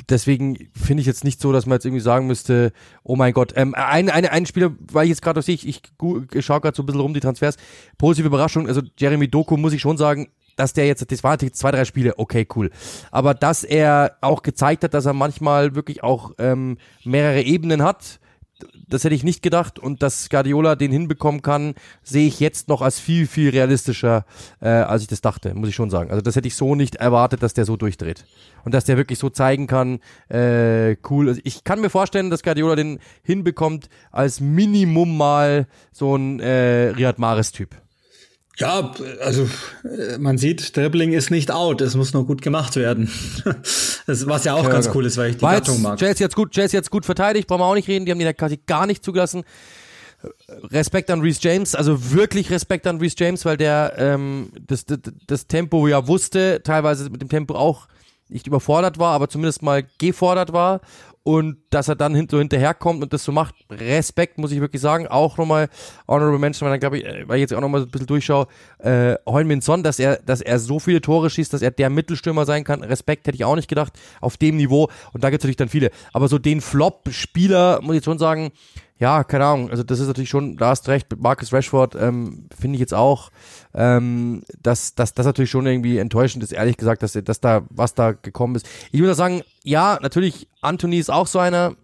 deswegen 0.10 0.70
finde 0.76 1.02
ich 1.02 1.08
jetzt 1.08 1.24
nicht 1.24 1.40
so, 1.40 1.54
dass 1.54 1.66
man 1.66 1.78
jetzt 1.78 1.86
irgendwie 1.86 2.02
sagen 2.02 2.28
müsste, 2.28 2.74
oh 3.04 3.16
mein 3.16 3.32
Gott. 3.32 3.54
Ähm, 3.56 3.74
ein, 3.74 4.10
eine, 4.10 4.32
ein 4.32 4.46
Spieler, 4.46 4.72
weil 4.92 5.06
ich 5.06 5.12
jetzt 5.12 5.22
gerade 5.22 5.42
sehe, 5.42 5.56
ich, 5.56 5.66
ich, 5.66 5.82
ich 6.34 6.46
schaue 6.46 6.60
gerade 6.60 6.76
so 6.76 6.84
ein 6.84 6.86
bisschen 6.86 7.02
rum 7.02 7.14
die 7.14 7.22
Transfers. 7.22 7.56
Positive 7.98 8.28
Überraschung. 8.28 8.68
Also 8.68 8.82
Jeremy 8.98 9.30
Doku 9.30 9.56
muss 9.56 9.72
ich 9.72 9.82
schon 9.82 9.98
sagen, 9.98 10.28
dass 10.58 10.74
der 10.74 10.88
jetzt, 10.88 11.10
das 11.10 11.24
waren 11.24 11.40
zwei, 11.54 11.72
drei 11.72 11.86
Spiele, 11.86 12.20
okay, 12.20 12.46
cool. 12.56 12.70
Aber 13.12 13.34
dass 13.34 13.64
er 13.64 14.18
auch 14.20 14.44
gezeigt 14.44 14.84
hat, 14.84 14.94
dass 14.94 15.06
er 15.06 15.14
manchmal 15.14 15.74
wirklich 15.74 16.04
auch 16.04 16.32
ähm, 16.38 16.78
mehrere 17.06 17.42
Ebenen 17.44 17.82
hat 17.82 18.20
das 18.94 19.04
hätte 19.04 19.16
ich 19.16 19.24
nicht 19.24 19.42
gedacht 19.42 19.80
und 19.80 20.04
dass 20.04 20.30
Guardiola 20.30 20.76
den 20.76 20.92
hinbekommen 20.92 21.42
kann, 21.42 21.74
sehe 22.04 22.28
ich 22.28 22.40
jetzt 22.40 22.68
noch 22.68 22.82
als 22.82 23.00
viel, 23.00 23.28
viel 23.28 23.50
realistischer, 23.50 24.26
äh, 24.62 24.68
als 24.68 25.02
ich 25.02 25.08
das 25.08 25.22
dachte, 25.22 25.54
muss 25.54 25.70
ich 25.70 25.76
schon 25.76 25.90
sagen. 25.90 26.12
Also 26.12 26.22
das 26.22 26.36
hätte 26.36 26.48
ich 26.48 26.56
so 26.56 26.76
nicht 26.76 26.96
erwartet, 26.96 27.42
dass 27.42 27.54
der 27.54 27.66
so 27.66 27.78
durchdreht. 27.78 28.26
Und 28.64 28.74
dass 28.74 28.86
der 28.86 28.98
wirklich 28.98 29.18
so 29.18 29.30
zeigen 29.30 29.68
kann, 29.68 30.00
äh, 30.30 30.96
cool. 31.10 31.30
Also 31.30 31.42
ich 31.44 31.64
kann 31.64 31.82
mir 31.82 31.90
vorstellen, 31.90 32.30
dass 32.30 32.44
Guardiola 32.44 32.76
den 32.76 33.00
hinbekommt 33.24 33.90
als 34.12 34.40
Minimum 34.40 35.18
mal 35.18 35.68
so 35.92 36.16
ein 36.16 36.40
äh, 36.40 36.90
Riyad 36.90 37.18
Mahrez-Typ. 37.18 37.76
Ja, 38.58 38.92
also 39.22 39.50
man 40.20 40.38
sieht, 40.38 40.76
Dribbling 40.76 41.14
ist 41.14 41.32
nicht 41.32 41.52
out, 41.52 41.82
es 41.82 41.96
muss 41.96 42.14
nur 42.14 42.26
gut 42.26 42.42
gemacht 42.42 42.76
werden. 42.76 43.10
das, 44.06 44.28
was 44.28 44.44
ja 44.44 44.54
auch 44.54 44.66
ja, 44.66 44.70
ganz 44.70 44.88
ja. 44.88 44.92
cool 44.94 45.06
ist, 45.06 45.18
weil 45.18 45.32
ich 45.32 45.38
die 45.38 45.42
War 45.42 45.56
Gattung 45.56 45.82
mag. 45.82 46.00
Jazz 46.00 46.20
jetzt 46.20 46.36
gut, 46.36 46.56
Jazz 46.56 46.72
jetzt 46.72 46.92
gut 46.92 47.06
verteidigt, 47.06 47.48
brauchen 47.48 47.62
wir 47.62 47.66
auch 47.66 47.76
nicht 47.76 47.88
reden, 47.88 48.06
die 48.06 48.12
haben 48.12 48.20
die 48.20 48.34
quasi 48.34 48.60
gar 48.66 48.86
nicht 48.86 49.04
zugelassen. 49.04 49.44
Respekt 50.70 51.10
an 51.10 51.22
Reese 51.22 51.40
James, 51.42 51.74
also 51.74 52.12
wirklich 52.12 52.52
Respekt 52.52 52.86
an 52.86 53.00
Reese 53.00 53.16
James, 53.18 53.44
weil 53.46 53.58
der 53.58 53.94
ähm, 53.98 54.52
das, 54.68 54.86
das, 54.86 55.00
das 55.26 55.48
Tempo 55.48 55.88
ja 55.88 56.08
wusste, 56.08 56.62
teilweise 56.64 57.10
mit 57.10 57.22
dem 57.22 57.30
Tempo 57.30 57.56
auch 57.56 57.88
nicht 58.30 58.48
überfordert 58.48 59.00
war, 59.00 59.14
aber 59.14 59.30
zumindest 59.30 59.62
mal 59.62 59.84
gefordert 59.98 60.54
war 60.54 60.82
und 61.24 61.58
dass 61.70 61.88
er 61.88 61.96
dann 61.96 62.28
so 62.30 62.40
hinterherkommt 62.40 63.04
und 63.04 63.14
das 63.14 63.24
so 63.24 63.32
macht, 63.32 63.54
Respekt, 63.70 64.38
muss 64.40 64.52
ich 64.52 64.60
wirklich 64.60 64.82
sagen. 64.82 65.08
Auch 65.08 65.38
nochmal 65.38 65.70
Honorable 66.08 66.40
Mention, 66.40 66.66
weil 66.66 66.74
dann 66.74 66.80
glaube 66.80 66.98
ich, 66.98 67.06
äh, 67.06 67.28
weil 67.28 67.38
ich 67.38 67.42
jetzt 67.42 67.54
auch 67.54 67.62
nochmal 67.62 67.82
ein 67.82 67.90
bisschen 67.90 68.08
durchschaue, 68.08 68.48
äh, 68.80 69.16
Heung-Min 69.28 69.62
Son, 69.62 69.84
dass 69.84 70.00
er, 70.00 70.18
dass 70.18 70.42
er 70.42 70.58
so 70.58 70.80
viele 70.80 71.02
Tore 71.02 71.30
schießt, 71.30 71.54
dass 71.54 71.62
er 71.62 71.72
der 71.72 71.90
Mittelstürmer 71.90 72.46
sein 72.46 72.64
kann. 72.64 72.84
Respekt 72.84 73.28
hätte 73.28 73.36
ich 73.36 73.46
auch 73.46 73.56
nicht 73.56 73.68
gedacht, 73.68 73.94
auf 74.20 74.38
dem 74.38 74.58
Niveau. 74.58 74.90
Und 75.14 75.24
da 75.24 75.30
gibt 75.30 75.42
es 75.42 75.44
natürlich 75.44 75.58
dann 75.58 75.70
viele. 75.70 75.92
Aber 76.12 76.28
so 76.28 76.40
den 76.40 76.60
Flop-Spieler, 76.60 77.82
muss 77.84 77.98
ich 77.98 78.04
schon 78.04 78.18
sagen, 78.18 78.52
ja, 79.02 79.24
keine 79.24 79.46
Ahnung, 79.46 79.72
also 79.72 79.82
das 79.82 80.00
ist 80.00 80.08
natürlich 80.08 80.30
schon, 80.30 80.58
da 80.58 80.70
hast 80.70 80.88
recht, 80.88 81.10
mit 81.10 81.20
Marcus 81.20 81.52
Rashford 81.52 81.96
ähm, 81.96 82.48
finde 82.58 82.76
ich 82.76 82.80
jetzt 82.80 82.94
auch, 82.94 83.32
ähm, 83.74 84.44
dass, 84.62 84.94
das 84.94 85.16
natürlich 85.16 85.50
schon 85.50 85.66
irgendwie 85.66 85.98
enttäuschend 85.98 86.44
ist, 86.44 86.52
ehrlich 86.52 86.78
gesagt, 86.78 87.02
dass, 87.02 87.14
dass 87.14 87.42
da, 87.42 87.64
was 87.72 87.96
da 87.96 88.12
gekommen 88.12 88.56
ist. 88.56 88.70
Ich 88.92 89.00
würde 89.00 89.16
sagen, 89.16 89.42
ja, 89.64 89.98
natürlich, 90.04 90.48
Anthony 90.62 91.00
ist 91.00 91.10
auch 91.10 91.26
so 91.26 91.40
einer, 91.40 91.76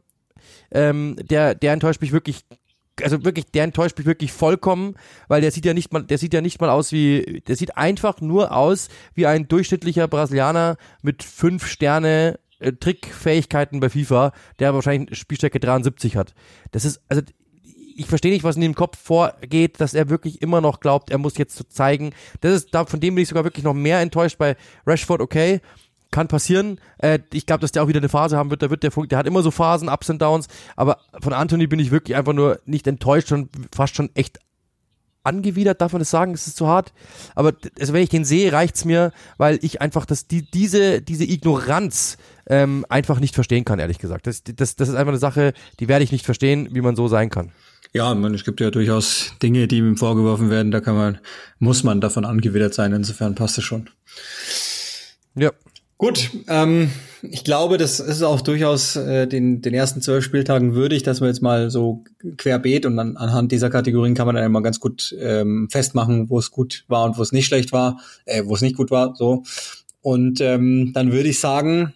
ähm, 0.69 1.15
der, 1.19 1.55
der 1.55 1.73
enttäuscht 1.73 2.01
mich 2.01 2.11
wirklich 2.11 2.45
also 3.03 3.23
wirklich, 3.23 3.45
der 3.51 3.63
enttäuscht 3.63 3.97
mich 3.97 4.07
wirklich 4.07 4.31
vollkommen, 4.31 4.95
weil 5.27 5.41
der 5.41 5.51
sieht 5.51 5.65
ja 5.65 5.75
nicht 5.75 5.93
mal, 5.93 6.03
der 6.03 6.17
sieht 6.17 6.33
ja 6.33 6.41
nicht 6.41 6.59
mal 6.59 6.71
aus 6.71 6.91
wie, 6.91 7.43
der 7.47 7.55
sieht 7.55 7.77
einfach 7.77 8.21
nur 8.21 8.55
aus 8.55 8.89
wie 9.13 9.27
ein 9.27 9.47
durchschnittlicher 9.47 10.07
Brasilianer 10.07 10.77
mit 11.03 11.21
fünf 11.21 11.67
Sterne 11.67 12.39
äh, 12.59 12.73
Trickfähigkeiten 12.73 13.79
bei 13.79 13.89
FIFA, 13.89 14.31
der 14.59 14.73
wahrscheinlich 14.73 15.17
Spielstärke 15.17 15.59
73 15.59 16.15
hat. 16.15 16.33
Das 16.71 16.85
ist, 16.85 17.01
also 17.09 17.21
ich 17.97 18.05
verstehe 18.05 18.31
nicht, 18.31 18.43
was 18.43 18.55
in 18.55 18.61
dem 18.61 18.75
Kopf 18.75 18.97
vorgeht, 18.97 19.81
dass 19.81 19.95
er 19.95 20.09
wirklich 20.09 20.41
immer 20.41 20.61
noch 20.61 20.79
glaubt, 20.79 21.09
er 21.09 21.17
muss 21.17 21.37
jetzt 21.37 21.73
zeigen. 21.73 22.13
Das 22.41 22.53
ist, 22.53 22.73
da, 22.73 22.85
von 22.85 22.99
dem 22.99 23.15
bin 23.15 23.23
ich 23.23 23.29
sogar 23.29 23.43
wirklich 23.43 23.65
noch 23.65 23.73
mehr 23.73 23.99
enttäuscht 23.99 24.37
bei 24.37 24.55
Rashford, 24.85 25.19
okay. 25.19 25.61
Kann 26.09 26.29
passieren. 26.29 26.79
Äh, 26.99 27.19
ich 27.33 27.45
glaube, 27.45 27.59
dass 27.59 27.73
der 27.73 27.83
auch 27.83 27.89
wieder 27.89 27.99
eine 27.99 28.07
Phase 28.07 28.37
haben 28.37 28.49
wird. 28.49 28.61
Da 28.61 28.69
wird 28.69 28.81
der, 28.81 28.91
der 28.91 29.17
hat 29.17 29.27
immer 29.27 29.41
so 29.41 29.51
Phasen, 29.51 29.89
Ups 29.89 30.09
und 30.09 30.21
Downs. 30.21 30.47
Aber 30.77 30.99
von 31.21 31.33
Anthony 31.33 31.67
bin 31.67 31.79
ich 31.79 31.91
wirklich 31.91 32.15
einfach 32.15 32.31
nur 32.31 32.61
nicht 32.65 32.87
enttäuscht, 32.87 33.31
und 33.33 33.49
fast 33.75 33.97
schon 33.97 34.09
echt 34.15 34.39
angewidert, 35.27 35.81
darf 35.81 35.93
man 35.93 35.99
das 35.99 36.09
sagen, 36.09 36.31
das 36.31 36.47
ist 36.47 36.57
zu 36.57 36.67
hart. 36.67 36.93
Aber 37.35 37.53
also 37.79 37.93
wenn 37.93 38.01
ich 38.01 38.09
den 38.09 38.25
sehe, 38.25 38.51
reicht's 38.51 38.85
mir, 38.85 39.11
weil 39.37 39.59
ich 39.61 39.81
einfach 39.81 40.05
das, 40.05 40.27
die, 40.27 40.49
diese, 40.49 41.01
diese 41.01 41.25
Ignoranz 41.25 42.17
ähm, 42.47 42.85
einfach 42.89 43.19
nicht 43.19 43.35
verstehen 43.35 43.65
kann, 43.65 43.79
ehrlich 43.79 43.99
gesagt. 43.99 44.27
Das, 44.27 44.43
das, 44.43 44.75
das 44.75 44.89
ist 44.89 44.95
einfach 44.95 45.11
eine 45.11 45.19
Sache, 45.19 45.53
die 45.79 45.87
werde 45.87 46.03
ich 46.03 46.11
nicht 46.11 46.25
verstehen, 46.25 46.69
wie 46.71 46.81
man 46.81 46.95
so 46.95 47.07
sein 47.07 47.29
kann. 47.29 47.51
Ja, 47.93 48.13
man, 48.15 48.33
es 48.33 48.43
gibt 48.43 48.59
ja 48.59 48.71
durchaus 48.71 49.33
Dinge, 49.41 49.67
die 49.67 49.77
ihm 49.77 49.97
vorgeworfen 49.97 50.49
werden, 50.49 50.71
da 50.71 50.81
kann 50.81 50.95
man, 50.95 51.19
muss 51.59 51.83
man 51.83 52.01
davon 52.01 52.25
angewidert 52.25 52.73
sein, 52.73 52.93
insofern 52.93 53.35
passt 53.35 53.57
es 53.57 53.63
schon. 53.63 53.89
Ja. 55.35 55.51
Gut, 55.97 56.29
ähm, 56.47 56.91
ich 57.23 57.43
glaube, 57.43 57.79
das 57.79 57.99
ist 57.99 58.21
auch 58.21 58.41
durchaus 58.41 58.95
äh, 58.95 59.25
den, 59.27 59.61
den 59.61 59.73
ersten 59.73 59.99
zwölf 60.01 60.23
Spieltagen 60.23 60.75
würdig, 60.75 61.01
dass 61.01 61.21
wir 61.21 61.27
jetzt 61.27 61.41
mal 61.41 61.71
so 61.71 62.03
querbeet 62.37 62.85
und 62.85 62.97
dann 62.97 63.17
anhand 63.17 63.51
dieser 63.51 63.71
Kategorien 63.71 64.13
kann 64.13 64.27
man 64.27 64.35
dann 64.35 64.45
immer 64.45 64.61
ganz 64.61 64.79
gut 64.79 65.15
ähm, 65.19 65.67
festmachen, 65.71 66.29
wo 66.29 66.37
es 66.37 66.51
gut 66.51 66.85
war 66.87 67.05
und 67.05 67.17
wo 67.17 67.23
es 67.23 67.31
nicht 67.31 67.47
schlecht 67.47 67.71
war, 67.71 67.99
äh, 68.25 68.43
wo 68.45 68.53
es 68.53 68.61
nicht 68.61 68.77
gut 68.77 68.91
war, 68.91 69.15
so. 69.15 69.43
Und 70.01 70.39
ähm, 70.39 70.91
dann 70.93 71.11
würde 71.11 71.29
ich 71.29 71.39
sagen, 71.39 71.93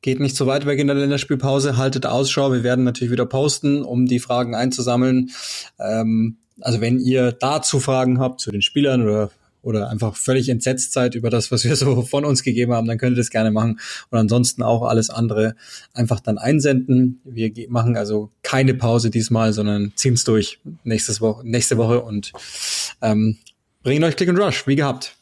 geht 0.00 0.18
nicht 0.18 0.34
so 0.34 0.46
weit 0.46 0.64
weg 0.64 0.78
in 0.78 0.86
der 0.86 0.96
Länderspielpause, 0.96 1.76
haltet 1.76 2.06
Ausschau. 2.06 2.52
Wir 2.52 2.62
werden 2.62 2.84
natürlich 2.84 3.12
wieder 3.12 3.26
posten, 3.26 3.82
um 3.82 4.06
die 4.06 4.18
Fragen 4.18 4.54
einzusammeln. 4.54 5.30
Ähm, 5.78 6.38
also 6.60 6.80
wenn 6.80 6.98
ihr 6.98 7.32
dazu 7.32 7.80
Fragen 7.80 8.18
habt 8.18 8.40
zu 8.40 8.50
den 8.50 8.62
Spielern 8.62 9.02
oder 9.02 9.30
oder 9.62 9.88
einfach 9.88 10.16
völlig 10.16 10.48
entsetzt 10.48 10.92
seid 10.92 11.14
über 11.14 11.30
das, 11.30 11.50
was 11.50 11.64
wir 11.64 11.74
so 11.82 12.02
von 12.02 12.24
uns 12.24 12.42
gegeben 12.42 12.72
haben, 12.72 12.86
dann 12.86 12.98
könnt 12.98 13.16
ihr 13.16 13.20
das 13.20 13.30
gerne 13.30 13.50
machen. 13.50 13.80
Und 14.10 14.18
ansonsten 14.18 14.62
auch 14.62 14.82
alles 14.82 15.08
andere 15.08 15.54
einfach 15.94 16.20
dann 16.20 16.38
einsenden. 16.38 17.20
Wir 17.24 17.52
machen 17.68 17.96
also 17.96 18.30
keine 18.42 18.74
Pause 18.74 19.10
diesmal, 19.10 19.52
sondern 19.52 19.92
ziehen's 19.94 20.24
durch 20.24 20.60
nächstes 20.84 21.20
Woche, 21.20 21.46
nächste 21.46 21.78
Woche 21.78 22.02
und 22.02 22.32
ähm, 23.00 23.38
bringen 23.82 24.04
euch 24.04 24.16
Click 24.16 24.28
and 24.28 24.38
Rush, 24.38 24.66
wie 24.66 24.76
gehabt. 24.76 25.16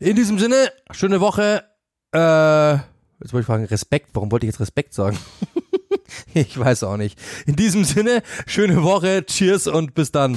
In 0.00 0.16
diesem 0.16 0.38
Sinne, 0.38 0.72
schöne 0.90 1.20
Woche. 1.20 1.64
Äh, 2.12 2.72
jetzt 2.72 3.32
wollte 3.32 3.40
ich 3.40 3.46
fragen, 3.46 3.64
Respekt. 3.66 4.10
Warum 4.14 4.32
wollte 4.32 4.46
ich 4.46 4.52
jetzt 4.52 4.60
Respekt 4.60 4.94
sagen? 4.94 5.16
ich 6.34 6.58
weiß 6.58 6.82
auch 6.82 6.96
nicht. 6.96 7.18
In 7.46 7.54
diesem 7.54 7.84
Sinne, 7.84 8.22
schöne 8.46 8.82
Woche. 8.82 9.24
Cheers 9.24 9.68
und 9.68 9.94
bis 9.94 10.10
dann. 10.10 10.36